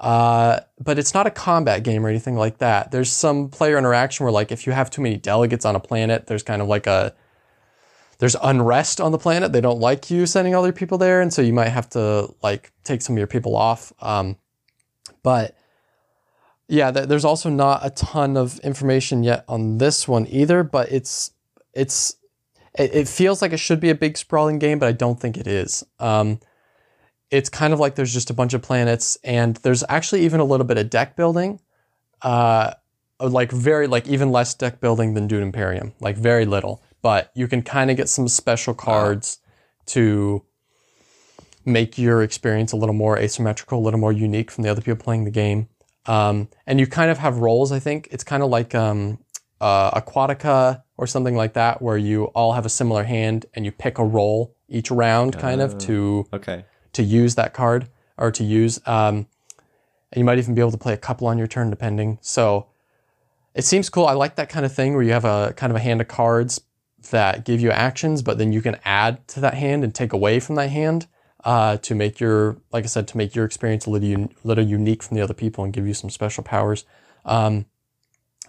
Uh, 0.00 0.60
but 0.78 0.98
it's 0.98 1.12
not 1.12 1.26
a 1.26 1.30
combat 1.30 1.82
game 1.82 2.06
or 2.06 2.08
anything 2.08 2.36
like 2.36 2.58
that. 2.58 2.90
There's 2.90 3.10
some 3.10 3.48
player 3.48 3.76
interaction 3.76 4.24
where, 4.24 4.32
like, 4.32 4.52
if 4.52 4.66
you 4.66 4.72
have 4.72 4.90
too 4.90 5.02
many 5.02 5.16
delegates 5.16 5.64
on 5.64 5.74
a 5.74 5.80
planet, 5.80 6.26
there's 6.28 6.42
kind 6.42 6.62
of 6.62 6.68
like 6.68 6.86
a 6.86 7.14
there's 8.18 8.36
unrest 8.42 9.00
on 9.00 9.12
the 9.12 9.18
planet. 9.18 9.52
They 9.52 9.60
don't 9.60 9.80
like 9.80 10.10
you 10.10 10.26
sending 10.26 10.52
your 10.52 10.72
people 10.72 10.98
there, 10.98 11.20
and 11.20 11.32
so 11.32 11.42
you 11.42 11.52
might 11.52 11.68
have 11.68 11.88
to 11.90 12.32
like 12.42 12.72
take 12.84 13.02
some 13.02 13.14
of 13.14 13.18
your 13.18 13.26
people 13.26 13.56
off. 13.56 13.92
Um, 14.00 14.36
but 15.22 15.56
yeah, 16.68 16.90
th- 16.90 17.08
there's 17.08 17.24
also 17.24 17.48
not 17.48 17.84
a 17.84 17.90
ton 17.90 18.36
of 18.36 18.58
information 18.60 19.22
yet 19.22 19.44
on 19.48 19.78
this 19.78 20.06
one 20.06 20.26
either. 20.28 20.62
But 20.64 20.90
it's 20.92 21.32
it's 21.74 22.16
it, 22.78 22.94
it 22.94 23.08
feels 23.08 23.40
like 23.40 23.52
it 23.52 23.60
should 23.60 23.80
be 23.80 23.90
a 23.90 23.94
big 23.94 24.16
sprawling 24.16 24.58
game, 24.58 24.78
but 24.78 24.88
I 24.88 24.92
don't 24.92 25.20
think 25.20 25.36
it 25.36 25.46
is. 25.46 25.84
Um, 26.00 26.40
it's 27.30 27.48
kind 27.48 27.72
of 27.72 27.80
like 27.80 27.94
there's 27.94 28.12
just 28.12 28.30
a 28.30 28.34
bunch 28.34 28.54
of 28.54 28.62
planets, 28.62 29.18
and 29.22 29.56
there's 29.56 29.84
actually 29.88 30.24
even 30.24 30.40
a 30.40 30.44
little 30.44 30.66
bit 30.66 30.78
of 30.78 30.90
deck 30.90 31.16
building. 31.16 31.60
Uh, 32.22 32.72
like 33.20 33.50
very 33.50 33.86
like 33.86 34.06
even 34.06 34.30
less 34.30 34.54
deck 34.54 34.80
building 34.80 35.14
than 35.14 35.26
Dune 35.26 35.42
Imperium, 35.42 35.92
like 36.00 36.16
very 36.16 36.44
little. 36.44 36.82
But 37.02 37.30
you 37.34 37.48
can 37.48 37.62
kind 37.62 37.90
of 37.90 37.96
get 37.96 38.08
some 38.08 38.28
special 38.28 38.74
cards 38.74 39.38
to 39.86 40.44
make 41.64 41.98
your 41.98 42.22
experience 42.22 42.72
a 42.72 42.76
little 42.76 42.94
more 42.94 43.18
asymmetrical, 43.18 43.78
a 43.78 43.84
little 43.84 44.00
more 44.00 44.12
unique 44.12 44.50
from 44.50 44.64
the 44.64 44.70
other 44.70 44.80
people 44.80 45.02
playing 45.02 45.24
the 45.24 45.30
game. 45.30 45.68
Um, 46.06 46.48
and 46.66 46.80
you 46.80 46.86
kind 46.86 47.10
of 47.10 47.18
have 47.18 47.38
roles. 47.38 47.70
I 47.70 47.78
think 47.78 48.08
it's 48.10 48.24
kind 48.24 48.42
of 48.42 48.48
like 48.48 48.74
um, 48.74 49.18
uh, 49.60 50.00
Aquatica 50.00 50.82
or 50.96 51.06
something 51.06 51.36
like 51.36 51.52
that, 51.54 51.82
where 51.82 51.98
you 51.98 52.24
all 52.26 52.52
have 52.52 52.64
a 52.66 52.70
similar 52.70 53.04
hand 53.04 53.46
and 53.54 53.64
you 53.64 53.72
pick 53.72 53.98
a 53.98 54.04
role 54.04 54.56
each 54.68 54.90
round, 54.90 55.38
kind 55.38 55.60
of 55.60 55.76
to 55.78 56.26
Okay. 56.32 56.64
To 56.98 57.04
use 57.04 57.36
that 57.36 57.54
card 57.54 57.88
or 58.16 58.32
to 58.32 58.42
use. 58.42 58.80
Um, 58.86 59.28
and 60.10 60.18
you 60.18 60.24
might 60.24 60.38
even 60.38 60.54
be 60.54 60.60
able 60.60 60.72
to 60.72 60.78
play 60.78 60.92
a 60.92 60.98
couple 60.98 61.28
on 61.28 61.38
your 61.38 61.46
turn, 61.46 61.70
depending. 61.70 62.18
So 62.20 62.66
it 63.54 63.64
seems 63.64 63.88
cool. 63.88 64.06
I 64.06 64.14
like 64.14 64.34
that 64.34 64.48
kind 64.48 64.66
of 64.66 64.74
thing 64.74 64.94
where 64.94 65.02
you 65.04 65.12
have 65.12 65.24
a 65.24 65.54
kind 65.56 65.70
of 65.70 65.76
a 65.76 65.80
hand 65.80 66.00
of 66.00 66.08
cards 66.08 66.60
that 67.10 67.44
give 67.44 67.60
you 67.60 67.70
actions, 67.70 68.20
but 68.22 68.36
then 68.38 68.52
you 68.52 68.60
can 68.60 68.78
add 68.84 69.26
to 69.28 69.40
that 69.40 69.54
hand 69.54 69.84
and 69.84 69.94
take 69.94 70.12
away 70.12 70.40
from 70.40 70.56
that 70.56 70.70
hand 70.70 71.06
uh, 71.44 71.76
to 71.76 71.94
make 71.94 72.18
your, 72.18 72.56
like 72.72 72.82
I 72.82 72.88
said, 72.88 73.06
to 73.08 73.16
make 73.16 73.36
your 73.36 73.44
experience 73.44 73.86
a 73.86 73.90
little, 73.90 74.12
un- 74.12 74.34
little 74.42 74.64
unique 74.64 75.04
from 75.04 75.16
the 75.16 75.22
other 75.22 75.34
people 75.34 75.62
and 75.62 75.72
give 75.72 75.86
you 75.86 75.94
some 75.94 76.10
special 76.10 76.42
powers. 76.42 76.84
Um, 77.24 77.66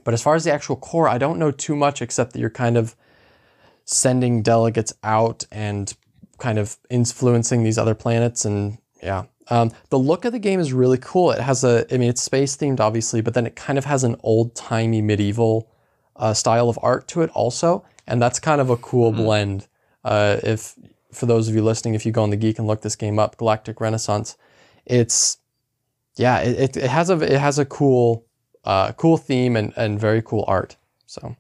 but 0.04 0.16
as 0.16 0.24
far 0.24 0.34
as 0.34 0.44
the 0.44 0.52
actual 0.52 0.76
core, 0.76 1.08
I 1.08 1.20
don't 1.20 1.38
know 1.38 1.52
too 1.52 1.76
much 1.76 2.02
except 2.02 2.34
that 2.34 2.40
you're 2.40 2.50
kind 2.50 2.78
of 2.78 2.96
sending 3.86 4.42
delegates 4.42 4.94
out 5.04 5.46
and 5.52 5.94
kind 6.40 6.58
of 6.58 6.78
influencing 6.90 7.64
these 7.64 7.78
other 7.78 7.96
planets 7.96 8.46
and 8.46 8.78
yeah. 9.02 9.26
Um, 9.52 9.72
the 9.90 9.98
look 9.98 10.26
of 10.26 10.32
the 10.32 10.40
game 10.40 10.60
is 10.60 10.74
really 10.74 11.00
cool. 11.00 11.32
It 11.32 11.40
has 11.40 11.64
a 11.64 11.86
i 11.94 11.98
mean 11.98 12.10
it's 12.10 12.22
space 12.22 12.56
themed 12.56 12.80
obviously 12.80 13.22
but 13.22 13.34
then 13.34 13.46
it 13.46 13.56
kind 13.56 13.78
of 13.78 13.86
has 13.86 14.04
an 14.04 14.16
old 14.24 14.56
timey 14.56 15.02
medieval 15.02 15.70
uh, 16.16 16.34
style 16.34 16.70
of 16.70 16.78
art 16.82 17.08
to 17.10 17.22
it 17.22 17.30
also 17.32 17.86
and 18.08 18.22
that's 18.22 18.40
kind 18.40 18.60
of 18.60 18.70
a 18.70 18.78
cool 18.78 19.12
blend. 19.12 19.68
Uh, 20.04 20.38
if 20.44 20.76
for 21.12 21.26
those 21.26 21.48
of 21.48 21.56
you 21.56 21.64
listening 21.64 21.94
if 21.94 22.06
you 22.06 22.12
go 22.12 22.24
on 22.24 22.30
the 22.30 22.38
geek 22.38 22.58
and 22.60 22.68
look 22.68 22.82
this 22.82 22.96
game 22.96 23.20
up 23.20 23.38
galactic 23.38 23.82
renaissance 23.82 24.38
it's 24.86 25.38
yeah 26.16 26.40
it, 26.40 26.60
it, 26.60 26.78
it 26.78 26.90
has 26.90 27.10
a 27.10 27.20
it 27.22 27.40
has 27.40 27.60
a 27.60 27.66
cool 27.66 28.26
uh, 28.66 28.92
cool 28.94 29.18
theme 29.18 29.56
and, 29.56 29.74
and 29.76 30.00
very 30.00 30.22
cool 30.22 30.44
art 30.48 30.76
so 31.06 31.36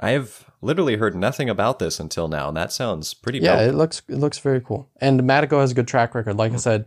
I 0.00 0.10
have 0.10 0.50
literally 0.60 0.96
heard 0.96 1.14
nothing 1.14 1.48
about 1.48 1.78
this 1.78 2.00
until 2.00 2.26
now, 2.28 2.48
and 2.48 2.56
that 2.56 2.72
sounds 2.72 3.14
pretty 3.14 3.38
Yeah, 3.40 3.56
dope. 3.56 3.68
it 3.70 3.74
looks 3.76 4.02
it 4.08 4.16
looks 4.16 4.38
very 4.38 4.60
cool. 4.60 4.88
And 5.00 5.20
Matagot 5.22 5.60
has 5.60 5.72
a 5.72 5.74
good 5.74 5.88
track 5.88 6.14
record. 6.14 6.36
Like 6.36 6.52
I 6.52 6.56
said, 6.56 6.86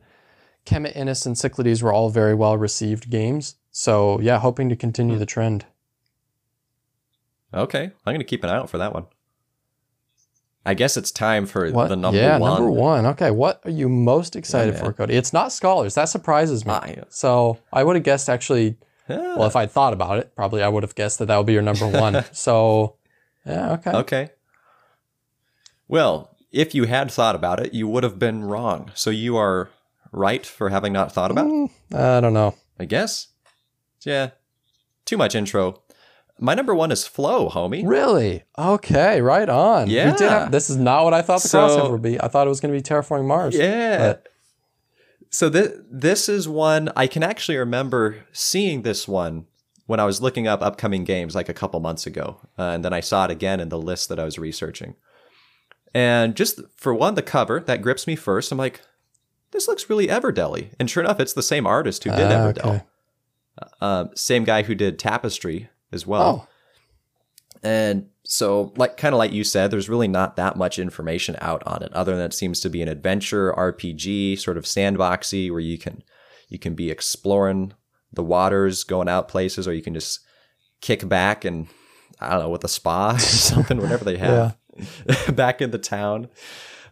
Kemet, 0.66 0.96
Inis, 0.96 1.26
and 1.26 1.38
Cyclades 1.38 1.84
were 1.84 1.94
all 1.94 2.10
very 2.10 2.34
well 2.34 2.58
received 2.58 3.10
games. 3.10 3.56
So 3.72 4.20
yeah, 4.22 4.40
hoping 4.40 4.70
to 4.70 4.76
continue 4.76 5.18
the 5.18 5.26
trend. 5.26 5.66
Okay, 7.54 7.92
I'm 8.06 8.14
gonna 8.14 8.24
keep 8.24 8.44
an 8.44 8.50
eye 8.50 8.56
out 8.58 8.70
for 8.70 8.78
that 8.78 8.94
one. 8.94 9.06
I 10.66 10.74
guess 10.74 10.98
it's 10.98 11.12
time 11.12 11.46
for 11.46 11.70
What? 11.70 11.90
the 11.90 11.96
number 11.96 12.20
yeah, 12.20 12.40
one. 12.40 12.54
number 12.56 12.72
one. 12.72 13.06
Okay, 13.06 13.30
what 13.30 13.62
are 13.66 13.72
you 13.72 13.88
most 13.88 14.36
excited 14.36 14.74
Yeah, 14.74 14.80
for. 14.84 14.94
Cody? 14.94 15.14
It's 15.16 15.32
not 15.32 15.52
Scholars. 15.52 15.94
That 15.94 16.06
surprises 16.06 16.66
me. 16.66 16.72
Ah, 16.74 16.86
yeah. 16.88 17.04
So 17.10 17.60
I 17.72 17.84
would 17.84 17.96
have 17.96 18.04
guessed 18.04 18.30
actually. 18.30 18.78
Yeah. 19.10 19.36
Well, 19.38 19.46
if 19.48 19.56
I'd 19.56 19.72
thought 19.72 19.94
about 19.94 20.18
it, 20.18 20.36
probably 20.36 20.64
I 20.64 20.68
would 20.68 20.84
have 20.84 20.96
guessed 20.96 21.20
that 21.20 21.26
that 21.28 21.38
would 21.38 21.46
be 21.46 21.54
your 21.54 21.62
number 21.62 21.88
one. 21.88 22.24
so 22.34 22.96
yeah, 23.46 23.74
okay. 23.74 23.92
Okay. 23.92 24.30
Well, 25.88 26.36
if 26.52 26.74
you 26.74 26.86
had 26.86 27.12
thought 27.12 27.36
about 27.36 27.60
it, 27.60 27.74
you 27.74 27.88
would 27.88 28.04
have 28.04 28.18
been 28.18 28.44
wrong. 28.44 28.92
So 28.96 29.10
you 29.10 29.38
are 29.38 29.70
right 30.12 30.46
for 30.46 30.70
having 30.70 30.94
not 30.94 31.12
thought 31.12 31.32
about 31.32 31.46
it, 31.48 31.52
Mm, 31.52 31.70
I 31.96 32.22
don't 32.22 32.34
know. 32.34 32.56
I 32.80 32.86
guess. 32.86 33.28
Yeah. 34.04 34.32
Too 35.06 35.18
much 35.18 35.36
intro. 35.36 35.82
My 36.40 36.54
number 36.54 36.74
one 36.76 36.92
is 36.92 37.08
Floe, 37.08 37.50
homie. 37.50 37.88
Really? 37.88 38.44
Okay, 38.58 39.22
right 39.22 39.48
on. 39.48 39.90
Yeah. 39.90 40.18
have, 40.18 40.52
this 40.52 40.70
is 40.70 40.76
not 40.78 41.04
what 41.06 41.14
I 41.14 41.22
thought 41.22 41.42
the 41.42 41.48
So- 41.48 41.60
crossover 41.68 41.92
would 41.92 42.02
be. 42.02 42.20
I 42.20 42.28
thought 42.28 42.46
it 42.48 42.50
was 42.50 42.60
going 42.60 42.74
to 42.74 42.78
be 42.78 42.84
Terraforming 42.84 43.26
Mars. 43.28 43.56
Yeah. 43.56 43.98
But- 44.08 44.28
so 45.36 45.50
this 45.50 45.72
this 45.92 46.30
is 46.30 46.48
one 46.48 46.90
I 46.96 47.08
can 47.08 47.24
actually 47.24 47.58
remember 47.58 48.24
seeing 48.32 48.82
this 48.84 49.08
one 49.08 49.46
when 49.86 50.00
I 50.00 50.06
was 50.06 50.22
looking 50.22 50.48
up 50.48 50.62
upcoming 50.62 51.04
games 51.04 51.36
like 51.36 51.50
a 51.50 51.54
couple 51.54 51.80
months 51.80 52.08
ago, 52.08 52.40
uh, 52.58 52.64
and 52.74 52.84
then 52.86 52.94
I 52.94 53.02
saw 53.02 53.26
it 53.26 53.32
again 53.32 53.60
in 53.60 53.70
the 53.70 53.78
list 53.78 54.10
that 54.10 54.20
I 54.20 54.24
was 54.26 54.40
researching. 54.40 54.96
And 55.94 56.36
just 56.36 56.60
for 56.76 56.94
one, 56.94 57.16
the 57.16 57.22
cover 57.22 57.60
that 57.60 57.82
grips 57.82 58.08
me 58.08 58.16
first. 58.16 58.52
I'm 58.52 58.58
like, 58.58 58.82
this 59.52 59.68
looks 59.68 59.90
really 59.90 60.08
Everdell-y. 60.08 60.72
and 60.80 60.90
sure 60.90 61.04
enough, 61.04 61.20
it's 61.20 61.34
the 61.34 61.44
same 61.44 61.68
artist 61.68 62.04
who 62.04 62.10
did 62.12 62.32
Ah, 62.32 62.52
Everdell. 62.52 62.66
okay. 62.66 62.84
Um, 63.80 64.10
same 64.16 64.44
guy 64.44 64.64
who 64.64 64.76
did 64.76 65.00
Tapestry 65.00 65.70
as 65.92 66.06
well. 66.08 66.48
Oh, 66.48 67.60
And 67.64 68.08
so 68.26 68.74
like 68.76 68.98
kind 68.98 69.14
of 69.14 69.20
like 69.20 69.32
you 69.32 69.44
said 69.44 69.70
there's 69.70 69.90
really 69.90 70.08
not 70.08 70.36
that 70.36 70.56
much 70.56 70.80
information 70.80 71.36
out 71.42 71.62
on 71.66 71.84
it 71.84 71.94
other 71.94 72.16
than 72.16 72.26
it 72.26 72.34
seems 72.34 72.60
to 72.60 72.70
be 72.70 72.82
an 72.82 72.88
adventure 72.88 73.54
rpg 73.54 74.38
sort 74.40 74.58
of 74.58 74.66
sandboxy 74.66 75.52
where 75.52 75.60
you 75.60 75.78
can 75.78 76.04
you 76.50 76.58
can 76.58 76.74
be 76.74 76.90
exploring 76.90 77.74
the 78.12 78.24
waters 78.24 78.84
going 78.84 79.08
out 79.08 79.28
places 79.28 79.68
or 79.68 79.74
you 79.74 79.82
can 79.82 79.94
just 79.94 80.20
kick 80.82 81.08
back 81.08 81.46
and 81.46 81.68
i 82.20 82.32
don't 82.32 82.40
know 82.40 82.50
with 82.50 82.64
a 82.64 82.68
spa 82.68 83.12
or 83.16 83.20
something 83.20 83.78
whatever 83.80 84.04
they 84.04 84.18
have 84.18 84.58
back 85.34 85.62
in 85.62 85.72
the 85.72 85.78
town. 85.78 86.30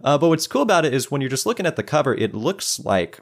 Uh, 0.04 0.18
but 0.18 0.30
what's 0.30 0.48
cool 0.48 0.62
about 0.62 0.86
it 0.86 0.94
is 0.94 1.10
when 1.10 1.22
you're 1.22 1.30
just 1.30 1.46
looking 1.46 1.66
at 1.66 1.76
the 1.76 1.84
cover 1.84 2.14
it 2.14 2.34
looks 2.34 2.80
like 2.80 3.20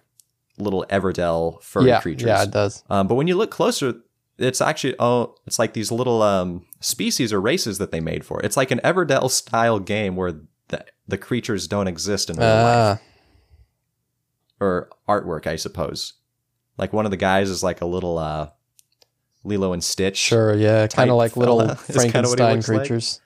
little 0.58 0.86
everdell 0.90 1.62
furry 1.62 1.88
yeah, 1.88 2.02
creatures 2.02 2.28
yeah, 2.28 2.44
it 2.44 2.52
does. 2.52 2.84
um, 2.90 3.08
but 3.08 3.16
when 3.16 3.28
you 3.28 3.36
look 3.36 3.52
closer, 3.52 3.96
it's 4.42 4.62
actually 4.62 4.96
oh, 5.00 5.36
it's 5.46 5.60
like 5.60 5.74
these 5.74 5.92
little 5.92 6.22
um, 6.22 6.66
species 6.80 7.32
or 7.34 7.40
races 7.42 7.78
that 7.78 7.92
they 7.92 8.00
made 8.00 8.26
for. 8.26 8.40
it. 8.40 8.46
It's 8.46 8.58
like 8.58 8.72
an 8.72 8.80
Everdell 8.84 9.30
style 9.30 9.80
game 9.80 10.16
where 10.16 10.34
the 10.70 10.86
the 11.08 11.18
creatures 11.18 11.68
don't 11.68 11.88
exist 11.88 12.30
in 12.30 12.38
real 12.38 12.46
life 12.48 13.00
Ah, 13.00 13.02
or 14.60 14.90
artwork, 15.08 15.48
I 15.48 15.56
suppose. 15.56 16.14
Like 16.78 16.94
one 16.94 17.06
of 17.06 17.12
the 17.12 17.18
guys 17.18 17.50
is 17.50 17.64
like 17.64 17.82
a 17.82 17.86
little 17.86 18.18
uh, 18.18 18.50
Lilo 19.44 19.74
and 19.74 19.84
Stitch. 19.84 20.18
sure, 20.18 20.56
yeah, 20.56 20.88
kind 20.88 21.10
of 21.10 21.18
like 21.18 21.36
little 21.38 21.60
fella 21.60 21.74
is 21.88 21.96
kinda 22.12 22.30
what 22.30 22.40
he 22.40 22.44
Frankenstein 22.46 22.56
looks 22.56 22.70
like. 22.70 22.78
creatures. 22.80 23.22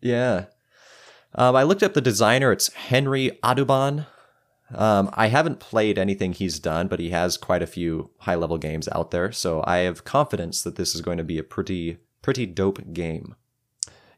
Yeah. 0.00 0.44
Um, 1.34 1.56
I 1.56 1.62
looked 1.64 1.82
up 1.82 1.94
the 1.94 2.00
designer. 2.00 2.52
It's 2.52 2.72
Henry 2.74 3.38
Aduban. 3.42 4.06
Um, 4.72 5.10
I 5.14 5.26
haven't 5.28 5.60
played 5.60 5.98
anything 5.98 6.32
he's 6.32 6.58
done, 6.58 6.88
but 6.88 7.00
he 7.00 7.10
has 7.10 7.36
quite 7.36 7.62
a 7.62 7.66
few 7.66 8.10
high 8.20 8.34
level 8.34 8.58
games 8.58 8.88
out 8.92 9.10
there. 9.10 9.30
So 9.30 9.62
I 9.66 9.78
have 9.78 10.04
confidence 10.04 10.62
that 10.62 10.76
this 10.76 10.94
is 10.94 11.00
going 11.00 11.18
to 11.18 11.24
be 11.24 11.38
a 11.38 11.42
pretty 11.42 11.98
pretty 12.22 12.46
dope 12.46 12.92
game. 12.92 13.36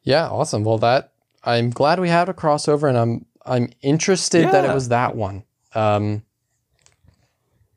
Yeah, 0.02 0.28
awesome. 0.28 0.62
Well, 0.62 0.78
that 0.78 1.12
I'm 1.42 1.70
glad 1.70 1.98
we 2.00 2.08
had 2.08 2.28
a 2.28 2.32
crossover, 2.32 2.88
and 2.88 2.96
I'm 2.96 3.26
I'm 3.44 3.70
interested 3.82 4.50
that 4.50 4.64
it 4.64 4.72
was 4.72 4.88
that 4.88 5.16
one. 5.16 5.44
Um, 5.74 6.22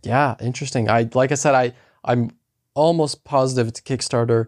yeah, 0.03 0.35
interesting. 0.39 0.89
I 0.89 1.09
like 1.13 1.31
I 1.31 1.35
said, 1.35 1.55
I 1.55 1.73
I'm 2.03 2.31
almost 2.75 3.23
positive 3.23 3.67
it's 3.67 3.81
Kickstarter, 3.81 4.47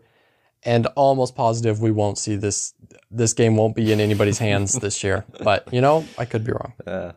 and 0.64 0.88
almost 0.96 1.36
positive 1.36 1.82
we 1.82 1.92
won't 1.92 2.18
see 2.18 2.36
this. 2.36 2.74
This 3.10 3.34
game 3.34 3.58
won't 3.58 3.76
be 3.76 3.92
in 3.92 4.00
anybody's 4.00 4.40
hands 4.40 4.74
this 4.80 5.04
year. 5.04 5.26
But 5.44 5.72
you 5.74 5.82
know, 5.82 6.06
I 6.18 6.26
could 6.26 6.44
be 6.44 6.52
wrong. 6.52 6.74
Uh, 6.86 7.12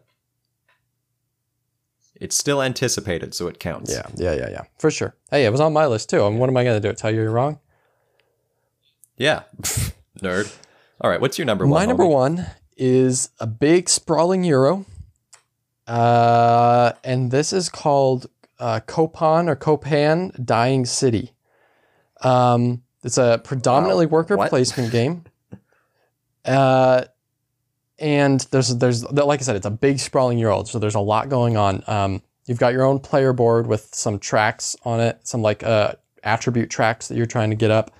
it's 2.16 2.36
still 2.36 2.62
anticipated, 2.62 3.34
so 3.34 3.46
it 3.48 3.58
counts. 3.58 3.90
Yeah, 3.92 4.06
yeah, 4.16 4.34
yeah, 4.34 4.48
yeah, 4.50 4.62
for 4.78 4.90
sure. 4.90 5.14
Hey, 5.30 5.44
it 5.44 5.50
was 5.50 5.60
on 5.60 5.72
my 5.72 5.86
list 5.86 6.10
too. 6.10 6.24
And 6.26 6.38
what 6.38 6.48
am 6.48 6.56
I 6.56 6.64
going 6.64 6.80
to 6.80 6.88
do? 6.88 6.94
Tell 6.94 7.10
you 7.10 7.22
you're 7.22 7.30
wrong? 7.30 7.58
Yeah. 9.16 9.42
Nerd. 10.22 10.54
All 11.00 11.10
right. 11.10 11.20
What's 11.20 11.38
your 11.38 11.46
number 11.46 11.66
one? 11.66 11.80
My 11.80 11.86
number 11.86 12.06
one 12.06 12.46
is 12.76 13.30
a 13.40 13.46
big 13.46 13.88
sprawling 13.88 14.44
euro, 14.44 14.84
uh, 15.86 16.92
and 17.02 17.30
this 17.30 17.52
is 17.52 17.68
called 17.68 18.26
uh, 18.58 18.80
Copan 18.86 19.48
or 19.48 19.56
Copan 19.56 20.32
Dying 20.44 20.84
City. 20.86 21.32
Um, 22.22 22.82
it's 23.02 23.18
a 23.18 23.40
predominantly 23.44 24.06
worker 24.06 24.36
What? 24.36 24.48
placement 24.50 24.90
game, 24.92 25.24
uh, 26.44 27.04
and 27.98 28.40
there's 28.50 28.76
there's 28.76 29.04
like 29.10 29.40
I 29.40 29.42
said, 29.42 29.56
it's 29.56 29.66
a 29.66 29.70
big 29.70 29.98
sprawling 29.98 30.38
euro, 30.38 30.64
so 30.64 30.78
there's 30.78 30.94
a 30.94 31.00
lot 31.00 31.28
going 31.28 31.56
on. 31.56 31.82
Um, 31.86 32.22
you've 32.46 32.58
got 32.58 32.72
your 32.72 32.84
own 32.84 32.98
player 32.98 33.32
board 33.32 33.66
with 33.66 33.94
some 33.94 34.18
tracks 34.18 34.76
on 34.84 35.00
it, 35.00 35.20
some 35.26 35.42
like 35.42 35.62
uh, 35.62 35.92
attribute 36.22 36.70
tracks 36.70 37.08
that 37.08 37.16
you're 37.16 37.26
trying 37.26 37.50
to 37.50 37.56
get 37.56 37.70
up. 37.70 37.92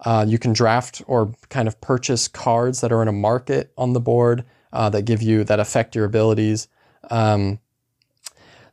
Uh, 0.00 0.24
you 0.26 0.38
can 0.38 0.52
draft 0.52 1.02
or 1.06 1.32
kind 1.50 1.68
of 1.68 1.80
purchase 1.80 2.26
cards 2.28 2.80
that 2.80 2.92
are 2.92 3.02
in 3.02 3.08
a 3.08 3.12
market 3.12 3.72
on 3.76 3.92
the 3.92 4.00
board 4.00 4.44
uh, 4.72 4.88
that 4.90 5.02
give 5.02 5.20
you 5.20 5.44
that 5.44 5.60
affect 5.60 5.94
your 5.94 6.04
abilities. 6.04 6.68
Um, 7.10 7.58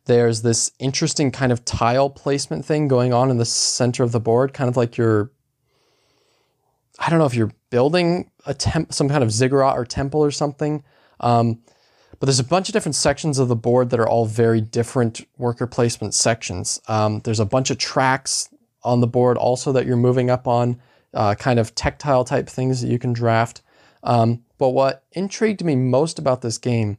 there's 0.06 0.42
this 0.42 0.72
interesting 0.80 1.32
kind 1.32 1.52
of 1.52 1.66
tile 1.66 2.10
placement 2.10 2.64
thing 2.64 2.88
going 2.88 3.14
on 3.14 3.30
in 3.30 3.38
the 3.38 3.46
center 3.46 4.04
of 4.04 4.14
the 4.14 4.20
board, 4.20 4.54
kind 4.54 4.70
of 4.70 4.78
like 4.78 4.98
you're. 4.98 5.32
I 7.00 7.10
don't 7.10 7.20
know 7.20 7.26
if 7.26 7.36
you're 7.36 7.52
building 7.70 8.32
a 8.48 8.54
temp, 8.54 8.94
some 8.94 9.10
kind 9.10 9.24
of 9.24 9.32
ziggurat 9.32 9.78
or 9.78 9.86
temple 9.86 10.24
or 10.24 10.32
something. 10.32 10.84
Um, 11.20 11.60
but 12.20 12.26
there's 12.26 12.40
a 12.40 12.44
bunch 12.44 12.70
of 12.70 12.74
different 12.74 12.96
sections 12.96 13.38
of 13.38 13.48
the 13.48 13.56
board 13.56 13.90
that 13.92 14.00
are 14.00 14.08
all 14.08 14.26
very 14.26 14.62
different 14.62 15.28
worker 15.38 15.68
placement 15.68 16.14
sections. 16.14 16.82
Um, 16.88 17.20
there's 17.24 17.40
a 17.40 17.46
bunch 17.46 17.70
of 17.70 17.78
tracks 17.78 18.50
on 18.84 19.02
the 19.02 19.08
board 19.08 19.38
also 19.38 19.72
that 19.74 19.86
you're 19.86 19.98
moving 19.98 20.30
up 20.30 20.48
on, 20.48 20.80
uh, 21.14 21.36
kind 21.36 21.60
of 21.60 21.76
tactile 21.76 22.24
type 22.24 22.48
things 22.48 22.82
that 22.82 22.88
you 22.90 22.98
can 22.98 23.14
draft. 23.14 23.62
Um, 24.04 24.44
but 24.58 24.70
what 24.70 25.04
intrigued 25.12 25.64
me 25.64 25.76
most 25.76 26.18
about 26.18 26.42
this 26.42 26.58
game 26.58 26.98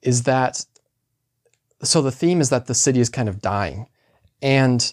is 0.00 0.24
that 0.24 0.64
so 1.84 2.00
the 2.00 2.12
theme 2.12 2.40
is 2.40 2.50
that 2.50 2.66
the 2.66 2.74
city 2.74 3.00
is 3.00 3.08
kind 3.08 3.28
of 3.28 3.40
dying. 3.40 3.88
And 4.40 4.92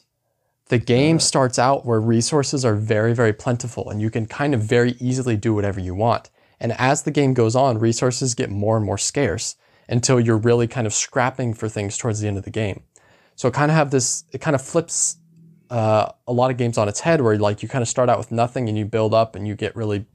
the 0.69 0.77
game 0.77 1.19
starts 1.19 1.59
out 1.59 1.85
where 1.85 1.99
resources 1.99 2.63
are 2.63 2.75
very, 2.75 3.13
very 3.13 3.33
plentiful 3.33 3.89
and 3.89 4.01
you 4.01 4.09
can 4.09 4.25
kind 4.25 4.53
of 4.53 4.61
very 4.61 4.91
easily 4.99 5.35
do 5.35 5.53
whatever 5.53 5.79
you 5.79 5.93
want. 5.93 6.29
And 6.59 6.73
as 6.73 7.03
the 7.03 7.11
game 7.11 7.33
goes 7.33 7.55
on, 7.55 7.79
resources 7.79 8.35
get 8.35 8.49
more 8.49 8.77
and 8.77 8.85
more 8.85 8.97
scarce 8.97 9.55
until 9.87 10.19
you're 10.19 10.37
really 10.37 10.67
kind 10.67 10.85
of 10.85 10.93
scrapping 10.93 11.55
for 11.55 11.67
things 11.67 11.97
towards 11.97 12.19
the 12.19 12.27
end 12.27 12.37
of 12.37 12.43
the 12.43 12.51
game. 12.51 12.83
So 13.35 13.47
it 13.47 13.53
kind 13.53 13.71
of 13.71 13.77
have 13.77 13.89
this, 13.89 14.25
it 14.31 14.41
kind 14.41 14.55
of 14.55 14.61
flips 14.61 15.17
uh, 15.71 16.11
a 16.27 16.33
lot 16.33 16.51
of 16.51 16.57
games 16.57 16.77
on 16.77 16.87
its 16.87 16.99
head 16.99 17.21
where 17.21 17.37
like 17.37 17.63
you 17.63 17.69
kind 17.69 17.81
of 17.81 17.87
start 17.87 18.09
out 18.09 18.19
with 18.19 18.31
nothing 18.31 18.69
and 18.69 18.77
you 18.77 18.85
build 18.85 19.13
up 19.13 19.35
and 19.35 19.47
you 19.47 19.55
get 19.55 19.75
really 19.75 20.05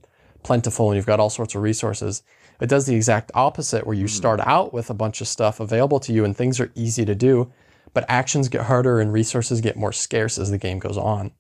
plentiful 0.44 0.90
and 0.90 0.96
you've 0.96 1.06
got 1.06 1.18
all 1.18 1.30
sorts 1.30 1.56
of 1.56 1.62
resources. 1.62 2.22
It 2.60 2.68
does 2.68 2.86
the 2.86 2.94
exact 2.94 3.32
opposite 3.34 3.86
where 3.86 3.96
you 3.96 4.06
start 4.06 4.38
out 4.40 4.72
with 4.72 4.88
a 4.88 4.94
bunch 4.94 5.20
of 5.20 5.26
stuff 5.26 5.58
available 5.58 5.98
to 6.00 6.12
you 6.12 6.24
and 6.24 6.36
things 6.36 6.60
are 6.60 6.70
easy 6.76 7.04
to 7.04 7.14
do, 7.16 7.50
but 7.94 8.04
actions 8.08 8.48
get 8.48 8.62
harder 8.62 9.00
and 9.00 9.12
resources 9.12 9.60
get 9.60 9.76
more 9.76 9.92
scarce 9.92 10.36
as 10.38 10.50
the 10.50 10.58
game 10.58 10.78
goes 10.78 10.98
on. 10.98 11.30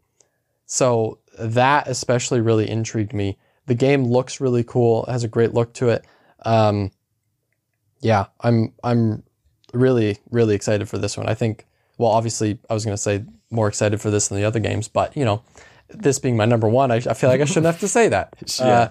So 0.66 1.18
that 1.38 1.88
especially 1.88 2.40
really 2.40 2.68
intrigued 2.70 3.12
me. 3.12 3.36
The 3.66 3.74
game 3.74 4.04
looks 4.04 4.40
really 4.40 4.64
cool, 4.64 5.04
has 5.08 5.24
a 5.24 5.28
great 5.28 5.52
look 5.52 5.74
to 5.74 5.90
it. 5.90 6.04
Um, 6.46 6.90
yeah, 8.00 8.26
I'm 8.40 8.72
I'm 8.82 9.22
really 9.72 10.18
really 10.30 10.54
excited 10.54 10.88
for 10.88 10.98
this 10.98 11.16
one. 11.16 11.28
I 11.28 11.34
think 11.34 11.66
well, 11.98 12.10
obviously 12.10 12.58
I 12.70 12.74
was 12.74 12.84
going 12.84 12.96
to 12.96 13.02
say 13.02 13.24
more 13.50 13.68
excited 13.68 14.00
for 14.00 14.10
this 14.10 14.28
than 14.28 14.38
the 14.38 14.44
other 14.44 14.60
games, 14.60 14.88
but 14.88 15.16
you 15.16 15.24
know, 15.24 15.42
this 15.88 16.18
being 16.18 16.36
my 16.36 16.44
number 16.44 16.68
one, 16.68 16.90
I, 16.90 16.96
I 16.96 17.14
feel 17.14 17.30
like 17.30 17.40
I 17.40 17.44
shouldn't 17.44 17.66
have 17.66 17.80
to 17.80 17.88
say 17.88 18.08
that. 18.08 18.34
Yeah. 18.58 18.66
Uh, 18.66 18.88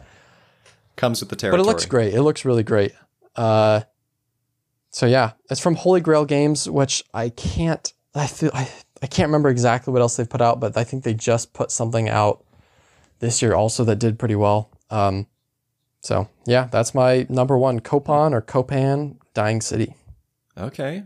Comes 0.95 1.21
with 1.21 1.29
the 1.29 1.35
territory. 1.35 1.57
but 1.59 1.67
it 1.67 1.67
looks 1.67 1.85
great. 1.87 2.13
It 2.13 2.21
looks 2.21 2.45
really 2.45 2.61
great. 2.61 2.91
Uh, 3.35 3.81
so 4.93 5.07
yeah, 5.07 5.31
it's 5.49 5.59
from 5.59 5.75
Holy 5.75 5.99
Grail 5.99 6.23
Games, 6.23 6.69
which 6.69 7.03
I 7.13 7.29
can't. 7.29 7.91
I 8.15 8.27
feel 8.27 8.51
I, 8.53 8.69
I 9.01 9.07
can't 9.07 9.27
remember 9.27 9.49
exactly 9.49 9.91
what 9.91 10.01
else 10.01 10.15
they've 10.15 10.29
put 10.29 10.41
out, 10.41 10.59
but 10.59 10.77
I 10.77 10.83
think 10.83 11.03
they 11.03 11.15
just 11.15 11.51
put 11.51 11.71
something 11.71 12.07
out 12.07 12.45
this 13.19 13.41
year 13.41 13.55
also 13.55 13.83
that 13.85 13.97
did 13.97 14.19
pretty 14.19 14.35
well. 14.35 14.69
Um, 14.91 15.27
so 15.99 16.29
yeah, 16.45 16.67
that's 16.71 16.93
my 16.93 17.25
number 17.27 17.57
one, 17.57 17.79
Copan 17.79 18.33
or 18.33 18.41
Copan 18.41 19.17
Dying 19.33 19.61
City. 19.61 19.95
Okay. 20.57 21.03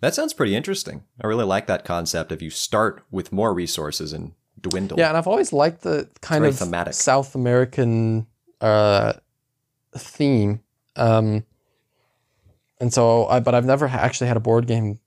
That 0.00 0.14
sounds 0.14 0.34
pretty 0.34 0.54
interesting. 0.54 1.04
I 1.22 1.26
really 1.26 1.46
like 1.46 1.66
that 1.66 1.86
concept 1.86 2.30
of 2.30 2.42
you 2.42 2.50
start 2.50 3.02
with 3.10 3.32
more 3.32 3.54
resources 3.54 4.12
and 4.12 4.32
dwindle. 4.60 4.98
Yeah, 4.98 5.08
and 5.08 5.16
I've 5.16 5.26
always 5.26 5.50
liked 5.50 5.80
the 5.80 6.10
kind 6.20 6.44
of 6.44 6.58
thematic. 6.58 6.92
South 6.92 7.34
American 7.34 8.26
uh, 8.60 9.14
theme. 9.96 10.60
Um, 10.96 11.46
and 12.84 12.92
so, 12.92 13.26
I, 13.28 13.40
but 13.40 13.54
I've 13.54 13.64
never 13.64 13.86
actually 13.86 14.26
had 14.26 14.36
a 14.36 14.40
board 14.40 14.66
game 14.66 15.00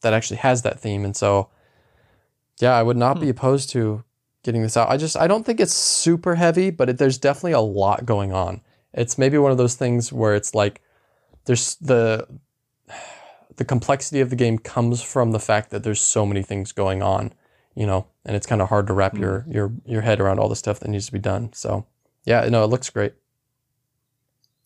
that 0.00 0.12
actually 0.12 0.38
has 0.38 0.62
that 0.62 0.80
theme. 0.80 1.04
And 1.04 1.14
so, 1.14 1.48
yeah, 2.60 2.72
I 2.72 2.82
would 2.82 2.96
not 2.96 3.20
be 3.20 3.26
hmm. 3.26 3.30
opposed 3.30 3.70
to 3.70 4.02
getting 4.42 4.62
this 4.62 4.76
out. 4.76 4.90
I 4.90 4.96
just, 4.96 5.16
I 5.16 5.28
don't 5.28 5.46
think 5.46 5.60
it's 5.60 5.72
super 5.72 6.34
heavy, 6.34 6.70
but 6.70 6.88
it, 6.88 6.98
there's 6.98 7.16
definitely 7.16 7.52
a 7.52 7.60
lot 7.60 8.04
going 8.04 8.32
on. 8.32 8.62
It's 8.92 9.16
maybe 9.16 9.38
one 9.38 9.52
of 9.52 9.58
those 9.58 9.76
things 9.76 10.12
where 10.12 10.34
it's 10.34 10.56
like, 10.56 10.82
there's 11.44 11.76
the, 11.76 12.26
the 13.58 13.64
complexity 13.64 14.20
of 14.20 14.30
the 14.30 14.36
game 14.36 14.58
comes 14.58 15.00
from 15.00 15.30
the 15.30 15.38
fact 15.38 15.70
that 15.70 15.84
there's 15.84 16.00
so 16.00 16.26
many 16.26 16.42
things 16.42 16.72
going 16.72 17.00
on, 17.00 17.32
you 17.76 17.86
know, 17.86 18.08
and 18.24 18.34
it's 18.34 18.46
kind 18.46 18.60
of 18.60 18.70
hard 18.70 18.88
to 18.88 18.92
wrap 18.92 19.12
hmm. 19.12 19.22
your 19.22 19.46
your 19.48 19.72
your 19.86 20.00
head 20.00 20.20
around 20.20 20.40
all 20.40 20.48
the 20.48 20.56
stuff 20.56 20.80
that 20.80 20.88
needs 20.88 21.06
to 21.06 21.12
be 21.12 21.20
done. 21.20 21.52
So, 21.52 21.86
yeah, 22.24 22.48
no, 22.48 22.64
it 22.64 22.70
looks 22.70 22.90
great. 22.90 23.14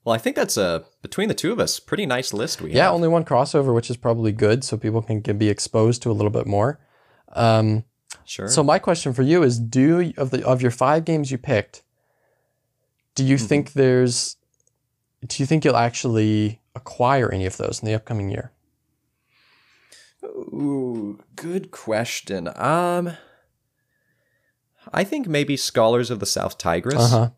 Well, 0.05 0.14
I 0.14 0.18
think 0.18 0.36
that's 0.36 0.57
a 0.57 0.84
between 1.03 1.28
the 1.28 1.34
two 1.34 1.53
of 1.53 1.61
us, 1.61 1.80
pretty 1.80 2.07
nice 2.07 2.32
list 2.32 2.62
we 2.62 2.70
have. 2.70 2.76
Yeah, 2.76 2.84
have. 2.84 2.94
only 2.94 3.09
one 3.09 3.24
crossover, 3.24 3.74
which 3.74 3.90
is 3.90 3.96
probably 3.96 4.32
good, 4.32 4.64
so 4.64 4.76
people 4.76 5.03
can 5.03 5.20
get, 5.20 5.38
be 5.38 5.49
exposed 5.49 6.03
to 6.03 6.11
a 6.11 6.12
little 6.12 6.30
bit 6.30 6.46
more. 6.46 6.80
Um, 7.34 7.84
sure. 8.24 8.49
so 8.49 8.62
my 8.62 8.78
question 8.78 9.12
for 9.12 9.22
you 9.22 9.42
is: 9.42 9.59
Do 9.59 10.12
of 10.16 10.30
the 10.30 10.46
of 10.46 10.62
your 10.62 10.70
five 10.70 11.05
games 11.05 11.30
you 11.30 11.36
picked, 11.36 11.82
do 13.14 13.24
you 13.24 13.36
think 13.36 13.72
there's, 13.72 14.36
do 15.26 15.42
you 15.42 15.46
think 15.46 15.64
you'll 15.64 15.76
actually 15.76 16.62
acquire 16.76 17.30
any 17.32 17.46
of 17.46 17.57
those 17.57 17.80
in 17.82 17.86
the 17.86 17.94
upcoming 17.94 18.30
year? 18.30 18.53
Ooh, 20.24 21.18
good 21.34 21.70
question. 21.70 22.49
Um, 22.55 23.16
I 24.92 25.05
think 25.05 25.26
maybe 25.26 25.57
Scholars 25.57 26.11
of 26.11 26.20
the 26.20 26.26
South 26.26 26.59
Tigris. 26.59 26.94
Uh 26.94 27.09
huh. 27.09 27.30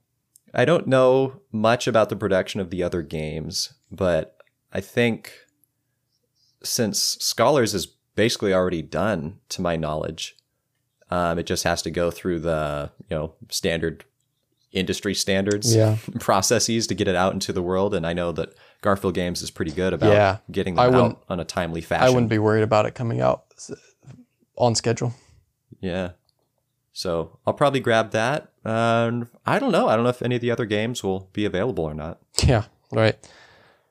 I 0.52 0.64
don't 0.64 0.86
know 0.86 1.40
much 1.52 1.86
about 1.86 2.08
the 2.08 2.16
production 2.16 2.60
of 2.60 2.70
the 2.70 2.82
other 2.82 3.02
games, 3.02 3.74
but 3.90 4.36
I 4.72 4.80
think 4.80 5.32
since 6.62 6.98
Scholars 7.20 7.74
is 7.74 7.86
basically 8.16 8.52
already 8.52 8.82
done, 8.82 9.38
to 9.50 9.62
my 9.62 9.76
knowledge, 9.76 10.36
um, 11.10 11.38
it 11.38 11.46
just 11.46 11.64
has 11.64 11.82
to 11.82 11.90
go 11.90 12.10
through 12.10 12.40
the 12.40 12.90
you 13.08 13.16
know 13.16 13.34
standard 13.48 14.04
industry 14.72 15.14
standards 15.14 15.74
Yeah. 15.74 15.96
processes 16.20 16.86
to 16.88 16.94
get 16.94 17.08
it 17.08 17.16
out 17.16 17.32
into 17.32 17.52
the 17.52 17.62
world. 17.62 17.92
And 17.92 18.06
I 18.06 18.12
know 18.12 18.30
that 18.32 18.54
Garphill 18.84 19.12
Games 19.12 19.42
is 19.42 19.50
pretty 19.50 19.72
good 19.72 19.92
about 19.92 20.12
Yeah. 20.12 20.36
getting 20.50 20.76
them 20.76 20.94
out 20.94 21.24
on 21.28 21.40
a 21.40 21.44
timely 21.44 21.80
fashion. 21.80 22.06
I 22.06 22.10
wouldn't 22.10 22.30
be 22.30 22.38
worried 22.38 22.62
about 22.62 22.86
it 22.86 22.94
coming 22.94 23.20
out 23.20 23.46
on 24.56 24.76
schedule. 24.76 25.12
Yeah. 25.80 26.10
So 26.92 27.38
I'll 27.46 27.54
probably 27.54 27.80
grab 27.80 28.10
that. 28.10 28.48
Um, 28.64 29.28
I 29.46 29.58
don't 29.58 29.72
know. 29.72 29.88
I 29.88 29.94
don't 29.94 30.04
know 30.04 30.10
if 30.10 30.22
any 30.22 30.34
of 30.34 30.40
the 30.40 30.50
other 30.50 30.66
games 30.66 31.02
will 31.02 31.28
be 31.32 31.44
available 31.44 31.84
or 31.84 31.94
not. 31.94 32.18
Yeah, 32.44 32.64
right. 32.92 33.16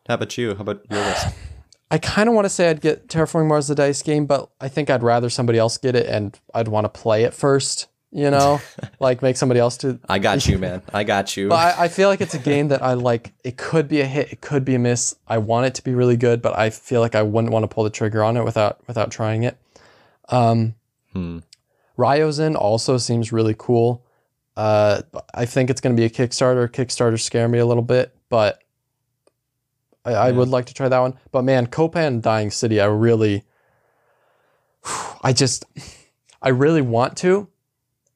How 0.07 0.15
about 0.15 0.37
you? 0.37 0.55
How 0.55 0.61
about 0.61 0.83
your 0.89 0.99
list? 0.99 1.27
I 1.91 1.97
kind 1.97 2.29
of 2.29 2.35
want 2.35 2.45
to 2.45 2.49
say 2.49 2.69
I'd 2.69 2.81
get 2.81 3.07
Terraforming 3.07 3.47
Mars 3.47 3.67
the 3.67 3.73
Dice 3.73 4.03
game, 4.03 4.27
but 4.27 4.49
I 4.61 4.67
think 4.67 4.89
I'd 4.91 5.01
rather 5.01 5.29
somebody 5.29 5.57
else 5.57 5.77
get 5.77 5.95
it 5.95 6.05
and 6.05 6.39
I'd 6.53 6.67
want 6.67 6.85
to 6.85 6.89
play 6.89 7.23
it 7.23 7.33
first, 7.33 7.87
you 8.11 8.29
know? 8.29 8.61
like 8.99 9.23
make 9.23 9.37
somebody 9.37 9.59
else 9.59 9.75
do. 9.75 9.99
I 10.07 10.19
got 10.19 10.47
you, 10.47 10.59
man. 10.59 10.83
I 10.93 11.03
got 11.03 11.35
you. 11.35 11.49
But 11.49 11.79
I, 11.79 11.85
I 11.85 11.87
feel 11.87 12.09
like 12.09 12.21
it's 12.21 12.35
a 12.35 12.39
game 12.39 12.67
that 12.67 12.83
I 12.83 12.93
like. 12.93 13.33
It 13.43 13.57
could 13.57 13.87
be 13.87 14.01
a 14.01 14.05
hit, 14.05 14.31
it 14.31 14.41
could 14.41 14.63
be 14.65 14.75
a 14.75 14.79
miss. 14.79 15.15
I 15.27 15.39
want 15.39 15.65
it 15.65 15.73
to 15.75 15.83
be 15.83 15.95
really 15.95 16.17
good, 16.17 16.43
but 16.43 16.55
I 16.55 16.69
feel 16.69 17.01
like 17.01 17.15
I 17.15 17.23
wouldn't 17.23 17.51
want 17.51 17.63
to 17.63 17.67
pull 17.67 17.85
the 17.85 17.89
trigger 17.89 18.23
on 18.23 18.37
it 18.37 18.43
without 18.43 18.79
without 18.87 19.09
trying 19.09 19.43
it. 19.43 19.57
Um, 20.27 20.75
Hmm. 21.13 21.39
Ryozin 21.99 22.55
also 22.55 22.97
seems 22.97 23.31
really 23.33 23.55
cool. 23.57 24.05
Uh, 24.55 25.01
I 25.33 25.45
think 25.45 25.69
it's 25.69 25.81
going 25.81 25.95
to 25.95 25.99
be 25.99 26.05
a 26.05 26.09
Kickstarter. 26.09 26.67
Kickstarter 26.69 27.19
scare 27.19 27.47
me 27.49 27.59
a 27.59 27.65
little 27.65 27.83
bit, 27.83 28.15
but 28.29 28.63
I, 30.05 30.13
I 30.13 30.29
Yeah. 30.29 30.35
would 30.37 30.47
like 30.47 30.65
to 30.67 30.73
try 30.73 30.87
that 30.87 30.99
one. 30.99 31.19
But 31.31 31.43
man, 31.43 31.67
Copan 31.67 32.21
Dying 32.21 32.51
City, 32.51 32.79
I 32.79 32.85
really, 32.85 33.43
I 35.21 35.33
just, 35.33 35.65
I 36.41 36.49
really 36.49 36.81
want 36.81 37.17
to. 37.17 37.47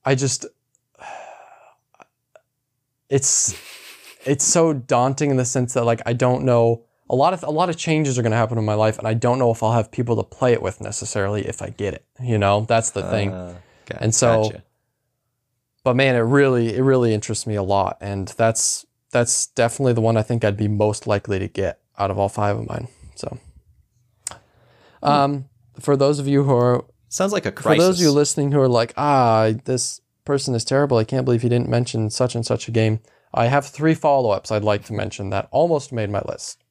I 0.05 0.15
just, 0.15 0.45
it's, 3.09 3.55
it's 4.25 4.43
so 4.45 4.73
daunting 4.73 5.29
in 5.31 5.37
the 5.37 5.45
sense 5.45 5.73
that 5.73 5.83
like 5.83 6.01
I 6.05 6.13
don't 6.13 6.43
know 6.45 6.83
a 7.09 7.15
lot 7.15 7.33
of 7.33 7.43
a 7.43 7.51
lot 7.51 7.69
of 7.69 7.75
changes 7.77 8.17
are 8.17 8.21
going 8.21 8.31
to 8.31 8.37
happen 8.37 8.57
in 8.57 8.63
my 8.65 8.73
life, 8.73 8.97
and 8.97 9.05
I 9.07 9.13
don't 9.13 9.37
know 9.37 9.51
if 9.51 9.61
I'll 9.61 9.73
have 9.73 9.91
people 9.91 10.15
to 10.15 10.23
play 10.23 10.53
it 10.53 10.61
with 10.61 10.79
necessarily 10.81 11.45
if 11.45 11.61
I 11.61 11.69
get 11.69 11.93
it. 11.93 12.05
You 12.21 12.37
know, 12.37 12.65
that's 12.67 12.91
the 12.91 13.03
thing. 13.03 13.29
And 13.99 14.13
so- 14.13 14.43
gotcha. 14.43 14.63
but 15.83 15.95
man, 15.95 16.15
it 16.15 16.19
really 16.19 16.75
it 16.75 16.81
really 16.81 17.13
interests 17.13 17.47
me 17.47 17.55
a 17.55 17.63
lot, 17.63 17.97
and 18.01 18.27
that's 18.29 18.85
that's 19.11 19.47
definitely 19.47 19.93
the 19.93 20.01
one 20.01 20.17
I 20.17 20.23
think 20.23 20.43
I'd 20.43 20.57
be 20.57 20.67
most 20.67 21.07
likely 21.07 21.39
to 21.39 21.47
get 21.47 21.79
out 21.97 22.11
of 22.11 22.17
all 22.17 22.29
five 22.29 22.57
of 22.57 22.67
mine. 22.67 22.87
So, 23.15 23.37
um, 25.01 25.45
for 25.79 25.95
those 25.95 26.19
of 26.19 26.27
you 26.27 26.43
who 26.43 26.55
are 26.55 26.85
sounds 27.09 27.31
like 27.31 27.45
a 27.45 27.51
crisis. 27.51 27.81
for 27.81 27.87
those 27.87 27.99
of 27.99 28.03
you 28.03 28.11
listening 28.11 28.51
who 28.51 28.59
are 28.59 28.67
like, 28.67 28.93
ah, 28.97 29.51
this 29.65 30.01
person 30.25 30.55
is 30.55 30.65
terrible. 30.65 30.97
I 30.97 31.03
can't 31.03 31.25
believe 31.25 31.41
he 31.41 31.49
didn't 31.49 31.69
mention 31.69 32.09
such 32.09 32.35
and 32.35 32.45
such 32.45 32.67
a 32.67 32.71
game. 32.71 32.99
I 33.33 33.47
have 33.47 33.65
three 33.65 33.93
follow 33.93 34.31
ups 34.31 34.51
I'd 34.51 34.63
like 34.63 34.85
to 34.85 34.93
mention 34.93 35.29
that 35.29 35.47
almost 35.51 35.91
made 35.91 36.09
my 36.09 36.21
list. 36.25 36.63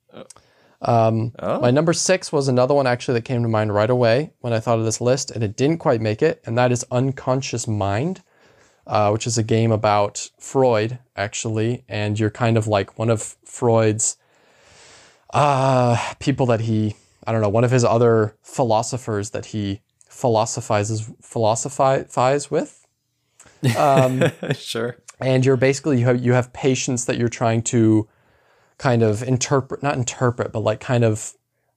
Um, 0.83 1.33
oh, 1.39 1.61
my 1.61 1.70
number 1.70 1.93
six 1.93 2.33
was 2.33 2.49
another 2.49 2.74
one 2.74 2.89
actually 2.89 3.14
that 3.14 3.24
came 3.24 3.43
to 3.43 3.49
mind 3.49 3.72
right 3.72 3.89
away 3.89 4.33
when 4.41 4.53
I 4.53 4.61
thought 4.61 4.78
of 4.78 4.85
this 4.85 5.01
list, 5.01 5.30
and 5.30 5.43
it 5.43 5.57
didn't 5.57 5.78
quite 5.78 6.01
make 6.01 6.22
it, 6.22 6.43
and 6.45 6.59
that 6.59 6.72
is 6.72 6.85
Unconscious 6.91 7.68
Mind, 7.68 8.22
uh, 8.87 9.11
which 9.11 9.26
is 9.26 9.39
a 9.39 9.45
game 9.45 9.70
about 9.70 10.28
Freud, 10.39 10.99
actually, 11.16 11.85
and 11.89 12.18
you're 12.18 12.30
kind 12.30 12.57
of 12.57 12.66
like 12.66 12.99
one 12.99 13.11
of 13.11 13.37
Freud's 13.45 14.16
uh, 15.33 15.97
people 16.18 16.47
that 16.47 16.62
he, 16.62 16.97
I 17.26 17.33
don't 17.33 17.41
know, 17.41 17.49
one 17.49 17.64
of 17.64 17.70
his 17.70 17.85
other 17.85 18.37
philosophers 18.43 19.30
that 19.30 19.47
he 19.47 19.83
philosophizes, 20.09 21.11
philosophize 21.20 22.51
with. 22.51 22.78
Um, 23.78 24.24
sure. 24.55 24.97
and 25.20 25.47
you're 25.47 25.57
basically 25.57 26.01
you 26.01 26.07
have 26.07 26.24
you 26.24 26.33
have 26.33 26.53
patients 26.53 27.05
that 27.05 27.16
you're 27.16 27.28
trying 27.28 27.62
to 27.62 28.09
kind 28.83 29.05
of 29.05 29.22
interpret 29.22 29.80
not 29.80 29.95
interpret 29.95 30.51
but 30.51 30.59
like 30.59 30.80
kind 30.80 31.05
of 31.05 31.35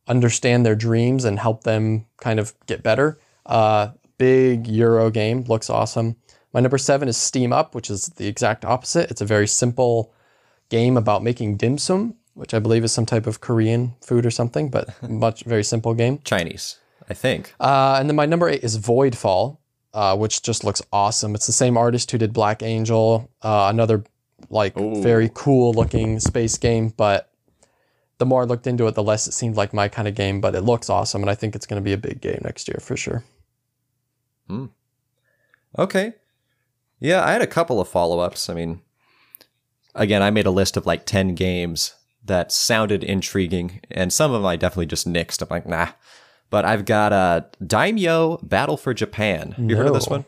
understand 0.07 0.65
their 0.65 0.73
dreams 0.75 1.23
and 1.23 1.37
help 1.37 1.63
them 1.63 2.03
kind 2.17 2.39
of 2.39 2.55
get 2.65 2.81
better 2.81 3.19
uh 3.45 3.89
big 4.17 4.65
euro 4.67 5.11
game 5.11 5.43
looks 5.43 5.69
awesome 5.69 6.15
my 6.51 6.59
number 6.59 6.79
seven 6.79 7.07
is 7.07 7.15
steam 7.15 7.53
up 7.53 7.75
which 7.75 7.91
is 7.91 8.07
the 8.17 8.25
exact 8.27 8.65
opposite 8.65 9.11
it's 9.11 9.21
a 9.21 9.25
very 9.25 9.45
simple 9.47 10.11
game 10.69 10.97
about 10.97 11.21
making 11.21 11.55
dim 11.57 11.77
sum 11.77 12.15
which 12.33 12.55
i 12.55 12.59
believe 12.59 12.83
is 12.83 12.91
some 12.91 13.05
type 13.05 13.27
of 13.27 13.39
korean 13.39 13.93
food 14.01 14.25
or 14.25 14.31
something 14.31 14.71
but 14.71 14.89
much 15.07 15.43
very 15.43 15.63
simple 15.63 15.93
game 15.93 16.17
Chinese, 16.23 16.79
I 17.07 17.13
think. 17.13 17.53
uh, 17.59 17.97
and 17.99 18.09
then 18.09 18.15
my 18.15 18.25
number 18.25 18.49
eight 18.49 18.63
is 18.63 18.79
Voidfall, 18.79 19.59
uh, 19.93 20.17
which 20.17 20.41
just 20.41 20.63
looks 20.63 20.81
awesome. 20.91 21.35
It's 21.35 21.45
the 21.45 21.53
same 21.53 21.77
artist 21.77 22.09
who 22.09 22.17
did 22.17 22.33
Black 22.33 22.63
Angel, 22.63 23.29
uh, 23.43 23.67
another 23.69 24.03
like 24.49 24.77
Ooh. 24.79 25.01
very 25.01 25.29
cool 25.33 25.73
looking 25.73 26.19
space 26.19 26.57
game. 26.57 26.89
But 26.89 27.31
the 28.17 28.25
more 28.25 28.41
I 28.41 28.45
looked 28.45 28.67
into 28.67 28.87
it, 28.87 28.95
the 28.95 29.03
less 29.03 29.27
it 29.27 29.33
seemed 29.33 29.55
like 29.55 29.73
my 29.73 29.87
kind 29.87 30.07
of 30.07 30.15
game. 30.15 30.41
But 30.41 30.55
it 30.55 30.61
looks 30.61 30.89
awesome, 30.89 31.21
and 31.21 31.29
I 31.29 31.35
think 31.35 31.55
it's 31.55 31.65
going 31.65 31.81
to 31.81 31.85
be 31.85 31.93
a 31.93 31.97
big 31.97 32.21
game 32.21 32.41
next 32.43 32.67
year 32.67 32.79
for 32.81 32.95
sure. 32.95 33.23
Hmm. 34.47 34.67
Okay. 35.77 36.13
Yeah, 36.99 37.23
I 37.23 37.33
had 37.33 37.41
a 37.41 37.47
couple 37.47 37.81
of 37.81 37.87
follow 37.87 38.19
ups. 38.19 38.49
I 38.49 38.53
mean, 38.53 38.81
again, 39.93 40.21
I 40.21 40.29
made 40.29 40.45
a 40.45 40.51
list 40.51 40.77
of 40.77 40.85
like 40.85 41.05
10 41.05 41.35
games 41.35 41.93
that 42.23 42.51
sounded 42.51 43.03
intriguing, 43.03 43.81
and 43.91 44.11
some 44.11 44.31
of 44.31 44.41
them 44.41 44.45
I 44.47 44.55
definitely 44.55 44.87
just 44.87 45.07
nixed. 45.07 45.41
I'm 45.41 45.47
like, 45.49 45.67
nah. 45.67 45.89
But 46.49 46.63
I've 46.63 46.85
got 46.85 47.11
uh, 47.11 47.41
Daimyo 47.65 48.37
Battle 48.43 48.77
for 48.77 48.93
Japan. 48.93 49.55
You 49.57 49.75
heard 49.75 49.87
of 49.87 49.93
this 49.93 50.07
one? 50.07 50.25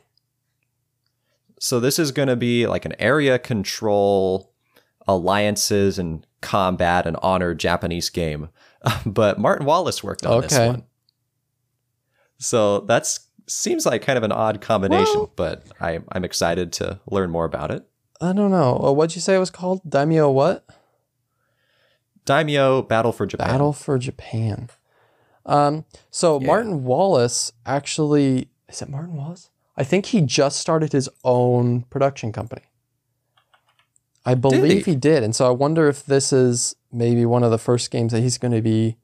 So, 1.59 1.79
this 1.79 1.97
is 1.99 2.11
going 2.11 2.27
to 2.27 2.35
be 2.35 2.67
like 2.67 2.85
an 2.85 2.93
area 2.99 3.39
control, 3.39 4.53
alliances, 5.07 5.97
and 5.97 6.25
combat 6.41 7.07
and 7.07 7.17
honor 7.21 7.53
Japanese 7.55 8.09
game. 8.09 8.49
but 9.05 9.39
Martin 9.39 9.65
Wallace 9.65 10.03
worked 10.03 10.25
on 10.25 10.41
this 10.41 10.57
one. 10.57 10.83
So 12.39 12.81
that 12.81 13.07
seems 13.47 13.85
like 13.85 14.01
kind 14.03 14.17
of 14.17 14.23
an 14.23 14.31
odd 14.31 14.61
combination, 14.61 15.15
Well- 15.15 15.31
but 15.35 15.63
I, 15.81 15.99
I'm 16.11 16.23
excited 16.23 16.71
to 16.73 16.99
learn 17.09 17.31
more 17.31 17.45
about 17.45 17.71
it. 17.71 17.83
I 18.21 18.33
don't 18.33 18.51
know. 18.51 18.79
Uh, 18.83 18.91
what'd 18.91 19.15
you 19.15 19.21
say 19.21 19.35
it 19.35 19.39
was 19.39 19.51
called? 19.51 19.81
Daimyo 19.87 20.31
what? 20.31 20.65
Daimyo 22.25 22.81
Battle 22.81 23.11
for 23.11 23.25
Japan. 23.25 23.47
Battle 23.47 23.73
for 23.73 23.97
Japan. 23.97 24.69
Um, 25.45 25.85
so 26.09 26.39
Yeah. 26.41 26.47
Martin 26.47 26.83
Wallace 26.83 27.51
actually 27.65 28.49
is 28.67 28.81
it 28.81 28.89
Martin 28.89 29.15
Wallace? 29.15 29.49
I 29.77 29.83
think 29.83 30.07
he 30.07 30.21
just 30.21 30.59
started 30.59 30.91
his 30.91 31.07
own 31.23 31.83
production 31.83 32.31
company. 32.31 32.63
I 34.25 34.33
believe 34.35 34.85
he? 34.85 34.91
he? 34.91 34.97
did, 34.97 35.23
and 35.23 35.35
so 35.35 35.47
I 35.47 35.51
wonder 35.51 35.87
if 35.87 36.05
this 36.05 36.33
is 36.33 36.75
maybe 36.91 37.25
one 37.25 37.43
of 37.43 37.51
the 37.51 37.57
first 37.57 37.91
games 37.91 38.11
that 38.11 38.21
he's 38.21 38.37
going 38.37 38.53
to 38.53 38.61
be 38.61 38.97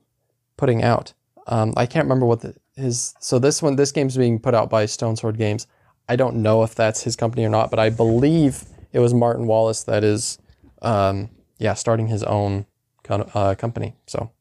putting 0.57 0.83
out. 0.83 1.13
Um, 1.47 1.73
I 1.77 1.85
can't 1.85 2.05
remember 2.05 2.25
what 2.25 2.41
the, 2.41 2.55
his. 2.75 3.13
So 3.19 3.39
this 3.39 3.61
one, 3.61 3.75
this 3.75 3.91
game's 3.91 4.17
being 4.17 4.39
put 4.39 4.53
out 4.53 4.69
by 4.69 4.85
Stone 4.85 5.15
Sword 5.15 5.37
Games. 5.37 5.67
I 6.09 6.17
don't 6.17 6.37
know 6.37 6.63
if 6.63 6.75
that's 6.75 7.03
his 7.03 7.15
company 7.15 7.45
or 7.45 7.49
not, 7.49 7.69
but 7.69 7.79
I 7.79 7.89
believe 7.89 8.65
it 8.91 8.99
was 8.99 9.13
Martin 9.13 9.47
Wallace 9.47 9.83
that 9.83 10.03
is, 10.03 10.37
um, 10.81 11.29
yeah, 11.57 11.73
starting 11.75 12.07
his 12.07 12.23
own 12.23 12.65
con- 13.03 13.29
uh, 13.33 13.55
company. 13.55 13.95
So 14.07 14.31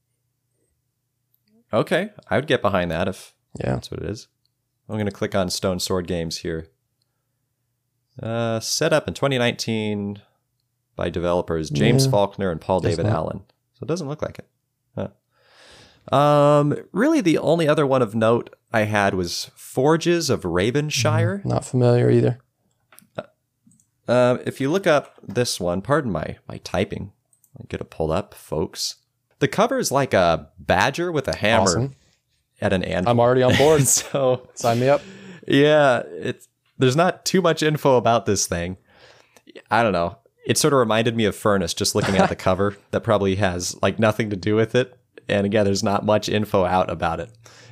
Okay, 1.72 2.10
I 2.28 2.36
would 2.36 2.46
get 2.46 2.60
behind 2.60 2.90
that 2.90 3.08
if 3.08 3.34
yeah. 3.58 3.72
that's 3.72 3.90
what 3.90 4.02
it 4.02 4.10
is. 4.10 4.28
I'm 4.92 4.98
going 4.98 5.06
to 5.06 5.10
click 5.12 5.34
on 5.34 5.48
Stone 5.48 5.80
Sword 5.80 6.06
Games 6.06 6.38
here. 6.38 6.66
Uh, 8.22 8.60
set 8.60 8.92
up 8.92 9.08
in 9.08 9.14
2019 9.14 10.20
by 10.96 11.08
developers 11.08 11.70
James 11.70 12.04
Yeah. 12.04 12.10
Faulkner 12.10 12.50
and 12.50 12.60
Paul 12.60 12.80
David 12.80 13.06
not. 13.06 13.14
Allen. 13.14 13.40
So 13.72 13.84
it 13.84 13.86
doesn't 13.86 14.06
look 14.06 14.20
like 14.20 14.38
it. 14.38 14.48
Huh. 14.94 16.14
Um, 16.14 16.76
really, 16.92 17.22
the 17.22 17.38
only 17.38 17.66
other 17.66 17.86
one 17.86 18.02
of 18.02 18.14
note 18.14 18.54
I 18.70 18.80
had 18.82 19.14
was 19.14 19.50
Forges 19.54 20.28
of 20.28 20.42
Ravenshire. 20.42 21.42
Not 21.42 21.64
familiar 21.64 22.10
either. 22.10 22.38
Uh, 24.06 24.38
if 24.44 24.60
you 24.60 24.70
look 24.70 24.86
up 24.86 25.14
this 25.22 25.58
one, 25.58 25.80
pardon 25.80 26.10
my 26.12 26.36
my 26.48 26.58
typing, 26.58 27.12
I'll 27.58 27.66
get 27.68 27.80
it 27.80 27.88
pulled 27.88 28.10
up, 28.10 28.34
folks. 28.34 28.96
The 29.38 29.48
cover 29.48 29.78
is 29.78 29.90
like 29.90 30.12
a 30.12 30.50
badger 30.58 31.10
with 31.10 31.28
a 31.28 31.36
hammer 31.36 31.62
Awesome. 31.62 31.94
At 32.62 32.72
an 32.72 32.82
anvil. 32.84 33.10
I'm 33.10 33.20
already 33.20 33.42
on 33.42 33.54
board. 33.56 33.82
so 33.86 34.48
Sign 34.54 34.80
me 34.80 34.88
up. 34.88 35.02
yeah, 35.46 36.02
it's 36.06 36.48
there's 36.78 36.96
not 36.96 37.24
too 37.26 37.42
much 37.42 37.62
info 37.62 37.96
about 37.96 38.24
this 38.26 38.46
thing. 38.46 38.76
I 39.70 39.82
don't 39.82 39.92
know. 39.92 40.18
It 40.46 40.58
sort 40.58 40.72
of 40.72 40.78
reminded 40.78 41.14
me 41.16 41.24
of 41.26 41.36
Furnace 41.36 41.74
just 41.74 41.94
looking 41.94 42.16
at 42.16 42.28
the 42.28 42.36
cover. 42.48 42.76
That 42.90 43.02
probably 43.02 43.34
has 43.36 43.76
like 43.82 43.98
nothing 43.98 44.30
to 44.30 44.36
do 44.36 44.56
with 44.56 44.74
it. 44.74 44.98
And 45.28 45.46
again, 45.46 45.64
there's 45.64 45.84
not 45.84 46.04
much 46.04 46.28
info 46.28 46.64
out 46.64 46.90
about 46.90 47.20
it. 47.20 47.30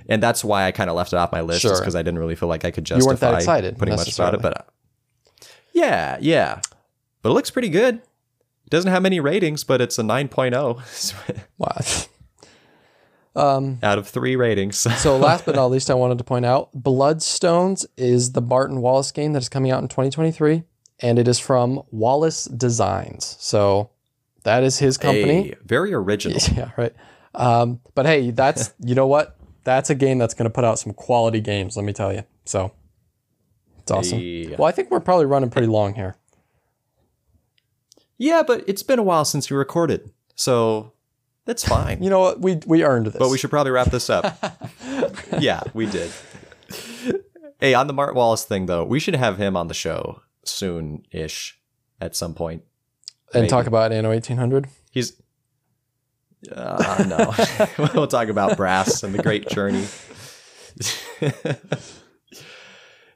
And 0.09 0.23
that's 0.23 0.45
why 0.45 0.65
I 0.67 0.73
kind 0.73 0.89
of 0.91 0.97
left 0.97 1.13
it 1.13 1.17
off 1.17 1.33
my 1.33 1.41
list, 1.41 1.63
just 1.63 1.75
Sure. 1.75 1.81
because 1.81 1.97
I 1.97 2.03
didn't 2.03 2.19
really 2.19 2.37
feel 2.37 2.49
like 2.49 2.65
I 2.65 2.71
could 2.71 2.89
You 2.89 2.97
justify 2.97 3.09
weren't 3.11 3.21
that 3.21 3.35
excited, 3.35 3.79
putting 3.79 3.95
much 3.97 4.13
about 4.15 4.35
it. 4.35 4.43
But 4.43 4.61
uh, 4.61 5.47
yeah, 5.73 6.19
yeah, 6.21 6.61
but 7.23 7.31
it 7.31 7.33
looks 7.33 7.51
pretty 7.51 7.69
good. 7.71 8.03
doesn't 8.71 8.91
have 8.91 9.03
many 9.03 9.19
ratings, 9.21 9.65
but 9.65 9.81
it's 9.81 9.99
a 9.99 10.03
9.0 10.03 11.45
Wow. 11.59 11.77
Out 13.83 13.99
of 13.99 14.09
three 14.09 14.37
ratings. 14.37 14.87
So 14.99 15.17
last 15.17 15.45
but 15.47 15.55
not 15.55 15.67
least, 15.67 15.91
I 15.91 15.95
wanted 15.95 16.19
to 16.19 16.25
point 16.25 16.45
out 16.45 16.71
Bloodstones 16.75 17.87
is 17.97 18.33
the 18.33 18.41
Martin 18.41 18.81
Wallace 18.81 19.13
game 19.13 19.33
that 19.35 19.43
is 19.43 19.49
coming 19.49 19.71
out 19.71 19.83
in 19.83 19.89
2023, 19.89 20.65
and 21.01 21.19
it 21.19 21.29
is 21.29 21.39
from 21.39 21.83
Wallace 21.91 22.45
Designs. 22.47 23.37
So 23.39 23.91
that 24.43 24.63
is 24.63 24.79
his 24.79 24.99
company. 24.99 25.43
Hey, 25.43 25.55
very 25.65 25.93
original. 25.95 26.39
Yeah, 26.57 26.71
right. 26.77 26.95
Um, 27.35 27.81
but 27.95 28.07
hey, 28.07 28.31
that's 28.31 28.75
you 28.81 28.95
know 28.95 29.07
what? 29.07 29.37
That's 29.65 29.91
a 29.91 29.95
game 29.95 30.19
that's 30.19 30.35
going 30.35 30.45
to 30.49 30.51
put 30.51 30.65
out 30.65 30.79
some 30.79 30.93
quality 30.93 31.41
games. 31.41 31.77
Let 31.77 31.85
me 31.85 31.93
tell 31.93 32.13
you. 32.13 32.25
So 32.45 32.73
it's 33.79 33.91
awesome. 33.91 34.19
Hey. 34.19 34.55
Well, 34.59 34.67
I 34.67 34.73
think 34.73 34.91
we're 34.91 35.01
probably 35.01 35.27
running 35.27 35.51
pretty 35.51 35.69
long 35.69 35.95
here. 35.95 36.17
Yeah, 38.19 38.43
but 38.47 38.65
it's 38.67 38.83
been 38.83 38.99
a 38.99 39.03
while 39.03 39.25
since 39.25 39.51
we 39.51 39.57
recorded, 39.57 40.11
so 40.35 40.93
that's 41.47 41.67
fine. 41.67 42.03
You 42.03 42.11
know 42.11 42.21
what? 42.21 42.41
We 42.41 42.61
we 42.67 42.85
earned 42.85 43.07
this. 43.07 43.17
But 43.17 43.31
we 43.31 43.39
should 43.39 43.51
probably 43.51 43.73
wrap 43.73 43.91
this 43.91 44.11
up. 44.11 44.39
yeah, 45.39 45.63
we 45.75 45.87
did. 45.87 46.11
Hey, 47.59 47.75
on 47.75 47.87
the 47.87 47.93
Mart 47.93 48.15
Wallace 48.15 48.45
thing 48.45 48.67
though, 48.67 48.85
we 48.85 49.01
should 49.01 49.15
have 49.15 49.37
him 49.37 49.57
on 49.57 49.69
the 49.69 49.75
show 49.75 50.23
soon-ish 50.45 51.59
at 52.01 52.17
some 52.17 52.35
point. 52.35 52.63
and 53.35 53.43
maybe. 53.43 53.49
talk 53.49 53.67
about 53.67 53.93
Anno 53.93 54.11
1800. 54.11 54.67
He's 54.91 55.21
uh, 56.51 57.05
no. 57.07 57.89
we'll 57.95 58.07
talk 58.07 58.29
about 58.29 58.57
brass 58.57 59.03
and 59.03 59.15
the 59.15 59.23
great 59.23 59.49
journey. 59.49 59.87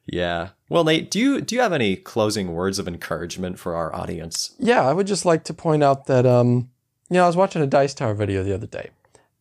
yeah. 0.07 0.51
Well, 0.69 0.85
Nate, 0.85 1.11
do 1.11 1.19
you 1.19 1.41
do 1.41 1.55
you 1.55 1.63
have 1.63 1.73
any 1.73 1.97
closing 1.97 2.53
words 2.53 2.79
of 2.79 2.87
encouragement 2.87 3.59
for 3.59 3.75
our 3.75 3.95
audience? 3.95 4.55
Yeah, 4.59 4.87
I 4.87 4.93
would 4.93 5.07
just 5.07 5.25
like 5.25 5.45
to 5.45 5.55
point 5.55 5.83
out 5.83 6.07
that 6.07 6.27
um, 6.27 6.71
you 7.11 7.15
know, 7.15 7.25
I 7.25 7.27
was 7.27 7.37
watching 7.37 7.63
a 7.63 7.67
Dice 7.67 7.95
Tower 7.95 8.15
video 8.15 8.43
the 8.43 8.55
other 8.55 8.67
day, 8.67 8.91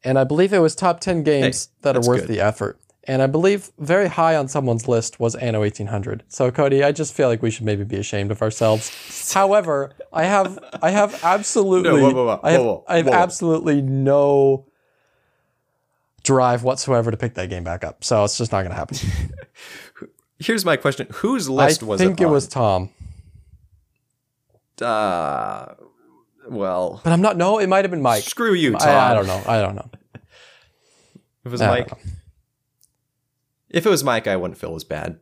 and 0.04 0.20
I 0.20 0.24
believe 0.24 0.54
it 0.54 0.60
was 0.60 0.76
top 0.76 1.00
ten 1.00 1.24
games 1.24 1.70
that 1.82 1.96
are 1.96 2.02
worth 2.02 2.22
good. 2.22 2.30
the 2.30 2.42
effort. 2.42 2.80
And 3.06 3.22
I 3.22 3.28
believe 3.28 3.72
very 3.78 4.08
high 4.08 4.38
on 4.38 4.48
someone's 4.48 4.88
list 4.88 5.20
was 5.20 5.36
Anno 5.36 5.60
1800. 5.60 6.24
So 6.30 6.50
Cody, 6.52 6.86
I 6.86 6.94
just 6.94 7.14
feel 7.14 7.28
like 7.28 7.42
we 7.42 7.52
should 7.52 7.66
maybe 7.66 7.84
be 7.84 7.98
ashamed 7.98 8.32
of 8.32 8.42
ourselves. 8.42 9.34
However, 9.34 9.94
I 10.14 10.24
have 10.24 10.58
I 10.82 10.92
have 10.92 11.22
absolutely 11.22 11.90
No, 11.90 11.98
whoa, 11.98 12.14
whoa, 12.14 12.26
whoa, 12.26 12.40
I 12.42 12.52
have, 12.52 12.82
I 12.88 12.98
have 12.98 13.08
absolutely 13.10 13.82
no 13.82 14.68
drive 16.24 16.64
whatsoever 16.64 17.12
to 17.12 17.18
pick 17.18 17.34
that 17.34 17.50
game 17.50 17.66
back 17.66 17.84
up. 17.84 18.06
So 18.06 18.24
it's 18.24 18.38
just 18.38 18.54
not 18.54 18.62
going 18.62 18.72
to 18.72 18.76
happen. 18.76 18.98
Here's 20.40 20.64
my 20.66 20.78
question: 20.78 21.08
Whose 21.16 21.50
I 21.50 21.54
list 21.54 21.84
was 21.84 22.00
it? 22.00 22.04
I 22.04 22.08
think 22.08 22.22
it? 22.22 22.26
it 22.26 22.28
was 22.28 22.48
Tom, 22.48 22.90
on? 24.82 24.88
Uh, 24.88 25.76
well, 26.48 27.02
but 27.04 27.14
I'm 27.14 27.22
not. 27.22 27.38
No, 27.38 27.60
it 27.60 27.68
might 27.68 27.84
have 27.84 27.92
been 27.92 28.02
Mike. 28.02 28.24
screw 28.24 28.54
you, 28.54 28.72
Tom. 28.72 28.90
I, 28.90 29.12
I 29.12 29.14
don't 29.14 29.28
know. 29.28 29.44
I 29.48 29.62
don't 29.62 29.76
know. 29.76 29.90
If 30.16 31.48
it 31.48 31.52
was 31.52 31.62
I 31.62 31.68
Mike, 31.68 31.92
if 33.70 33.86
it 33.86 33.90
was 33.90 34.04
Mike, 34.04 34.28
I 34.28 34.36
wouldn't 34.36 34.58
feel 34.58 34.76
as 34.76 34.84
bad. 34.84 35.20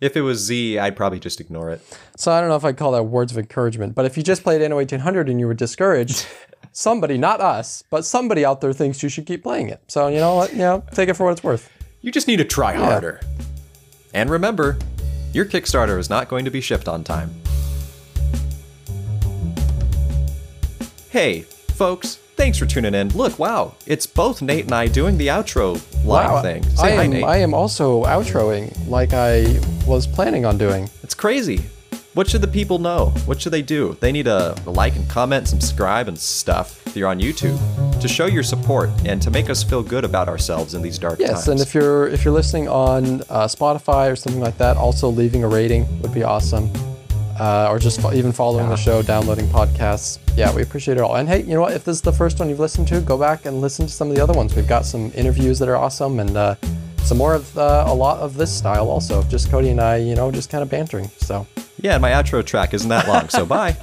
If 0.00 0.16
it 0.16 0.22
was 0.22 0.38
Z, 0.38 0.78
I'd 0.78 0.96
probably 0.96 1.20
just 1.20 1.40
ignore 1.40 1.70
it. 1.70 1.80
So 2.16 2.32
I 2.32 2.40
don't 2.40 2.48
know 2.48 2.56
if 2.56 2.64
I'd 2.64 2.76
call 2.76 2.92
that 2.92 3.04
words 3.04 3.30
of 3.30 3.38
encouragement, 3.38 3.94
but 3.94 4.04
if 4.04 4.16
you 4.16 4.24
just 4.24 4.42
played 4.42 4.60
Anno 4.60 4.76
1800 4.76 5.28
and 5.28 5.38
you 5.38 5.46
were 5.46 5.54
discouraged, 5.54 6.26
somebody, 6.72 7.18
not 7.18 7.40
us, 7.40 7.84
but 7.88 8.04
somebody 8.04 8.44
out 8.44 8.60
there 8.60 8.72
thinks 8.72 9.02
you 9.02 9.08
should 9.08 9.26
keep 9.26 9.44
playing 9.44 9.68
it. 9.68 9.80
So 9.86 10.08
you 10.08 10.18
know 10.18 10.34
what? 10.34 10.52
You 10.52 10.58
know, 10.58 10.84
take 10.92 11.08
it 11.08 11.14
for 11.14 11.24
what 11.24 11.32
it's 11.32 11.44
worth. 11.44 11.70
You 12.00 12.10
just 12.10 12.26
need 12.26 12.38
to 12.38 12.44
try 12.44 12.74
harder. 12.74 13.20
And 14.12 14.28
remember, 14.28 14.76
your 15.32 15.44
Kickstarter 15.44 15.98
is 15.98 16.10
not 16.10 16.28
going 16.28 16.44
to 16.44 16.50
be 16.50 16.60
shipped 16.60 16.88
on 16.88 17.04
time. 17.04 17.41
Hey, 21.12 21.42
folks, 21.74 22.16
thanks 22.36 22.56
for 22.56 22.64
tuning 22.64 22.94
in. 22.94 23.10
Look, 23.10 23.38
wow, 23.38 23.74
it's 23.86 24.06
both 24.06 24.40
Nate 24.40 24.64
and 24.64 24.72
I 24.72 24.86
doing 24.86 25.18
the 25.18 25.26
outro 25.26 25.78
line 26.06 26.42
thing. 26.42 26.62
Say 26.70 26.94
I 26.94 26.96
hi, 26.96 27.04
am, 27.04 27.10
Nate. 27.10 27.24
I 27.24 27.36
am 27.36 27.52
also 27.52 28.04
outroing 28.04 28.74
like 28.88 29.12
I 29.12 29.60
was 29.86 30.06
planning 30.06 30.46
on 30.46 30.56
doing. 30.56 30.88
It's 31.02 31.12
crazy. 31.12 31.66
What 32.14 32.30
should 32.30 32.40
the 32.40 32.48
people 32.48 32.78
know? 32.78 33.12
What 33.26 33.42
should 33.42 33.52
they 33.52 33.60
do? 33.60 33.94
They 34.00 34.10
need 34.10 34.22
to 34.22 34.56
like 34.64 34.96
and 34.96 35.06
comment, 35.10 35.48
subscribe, 35.48 36.08
and 36.08 36.18
stuff 36.18 36.80
if 36.86 36.96
you're 36.96 37.10
on 37.10 37.20
YouTube 37.20 37.58
to 38.00 38.08
show 38.08 38.24
your 38.24 38.42
support 38.42 38.88
and 39.04 39.20
to 39.20 39.30
make 39.30 39.50
us 39.50 39.62
feel 39.62 39.82
good 39.82 40.06
about 40.06 40.30
ourselves 40.30 40.72
in 40.72 40.80
these 40.80 40.96
dark 40.98 41.18
Yes, 41.18 41.28
times. 41.28 41.40
Yes, 41.40 41.48
and 41.48 41.60
if 41.60 41.74
you're 41.74 42.08
if 42.08 42.24
you're 42.24 42.32
listening 42.32 42.68
on 42.68 43.20
uh, 43.28 43.46
Spotify 43.48 44.10
or 44.10 44.16
something 44.16 44.40
like 44.40 44.56
that, 44.56 44.78
also 44.78 45.10
leaving 45.10 45.44
a 45.44 45.48
rating 45.48 45.86
would 46.00 46.14
be 46.14 46.22
awesome. 46.22 46.72
Uh, 47.38 47.68
or 47.70 47.78
just 47.78 48.00
fo- 48.00 48.14
even 48.14 48.32
following 48.32 48.70
the 48.70 48.76
show, 48.76 49.02
downloading 49.02 49.46
podcasts. 49.48 50.18
Yeah, 50.34 50.54
we 50.54 50.62
appreciate 50.62 50.96
it 50.96 51.00
all. 51.00 51.16
And 51.16 51.28
hey, 51.28 51.42
you 51.42 51.54
know 51.54 51.60
what? 51.60 51.74
If 51.74 51.84
this 51.84 51.96
is 51.96 52.02
the 52.02 52.12
first 52.12 52.38
one 52.38 52.48
you've 52.48 52.58
listened 52.58 52.88
to, 52.88 53.00
go 53.02 53.18
back 53.18 53.44
and 53.44 53.60
listen 53.60 53.86
to 53.86 53.92
some 53.92 54.08
of 54.08 54.16
the 54.16 54.22
other 54.22 54.32
ones. 54.32 54.56
We've 54.56 54.66
got 54.66 54.86
some 54.86 55.12
interviews 55.14 55.58
that 55.58 55.68
are 55.68 55.76
awesome 55.76 56.20
and 56.20 56.36
uh, 56.36 56.54
some 57.04 57.18
more 57.18 57.34
of 57.34 57.56
uh, 57.58 57.84
a 57.86 57.94
lot 57.94 58.18
of 58.18 58.34
this 58.36 58.50
style 58.50 58.88
also. 58.88 59.22
Just 59.24 59.50
Cody 59.50 59.68
and 59.68 59.80
I, 59.80 59.96
you 59.96 60.14
know, 60.14 60.30
just 60.30 60.48
kind 60.48 60.62
of 60.62 60.70
bantering. 60.70 61.10
So. 61.18 61.46
yeah, 61.78 61.94
and 61.94 62.02
my 62.02 62.12
outro 62.12 62.44
track 62.44 62.72
isn't 62.72 62.88
that 62.88 63.06
long, 63.08 63.28
so 63.28 63.44
bye. 63.46 63.76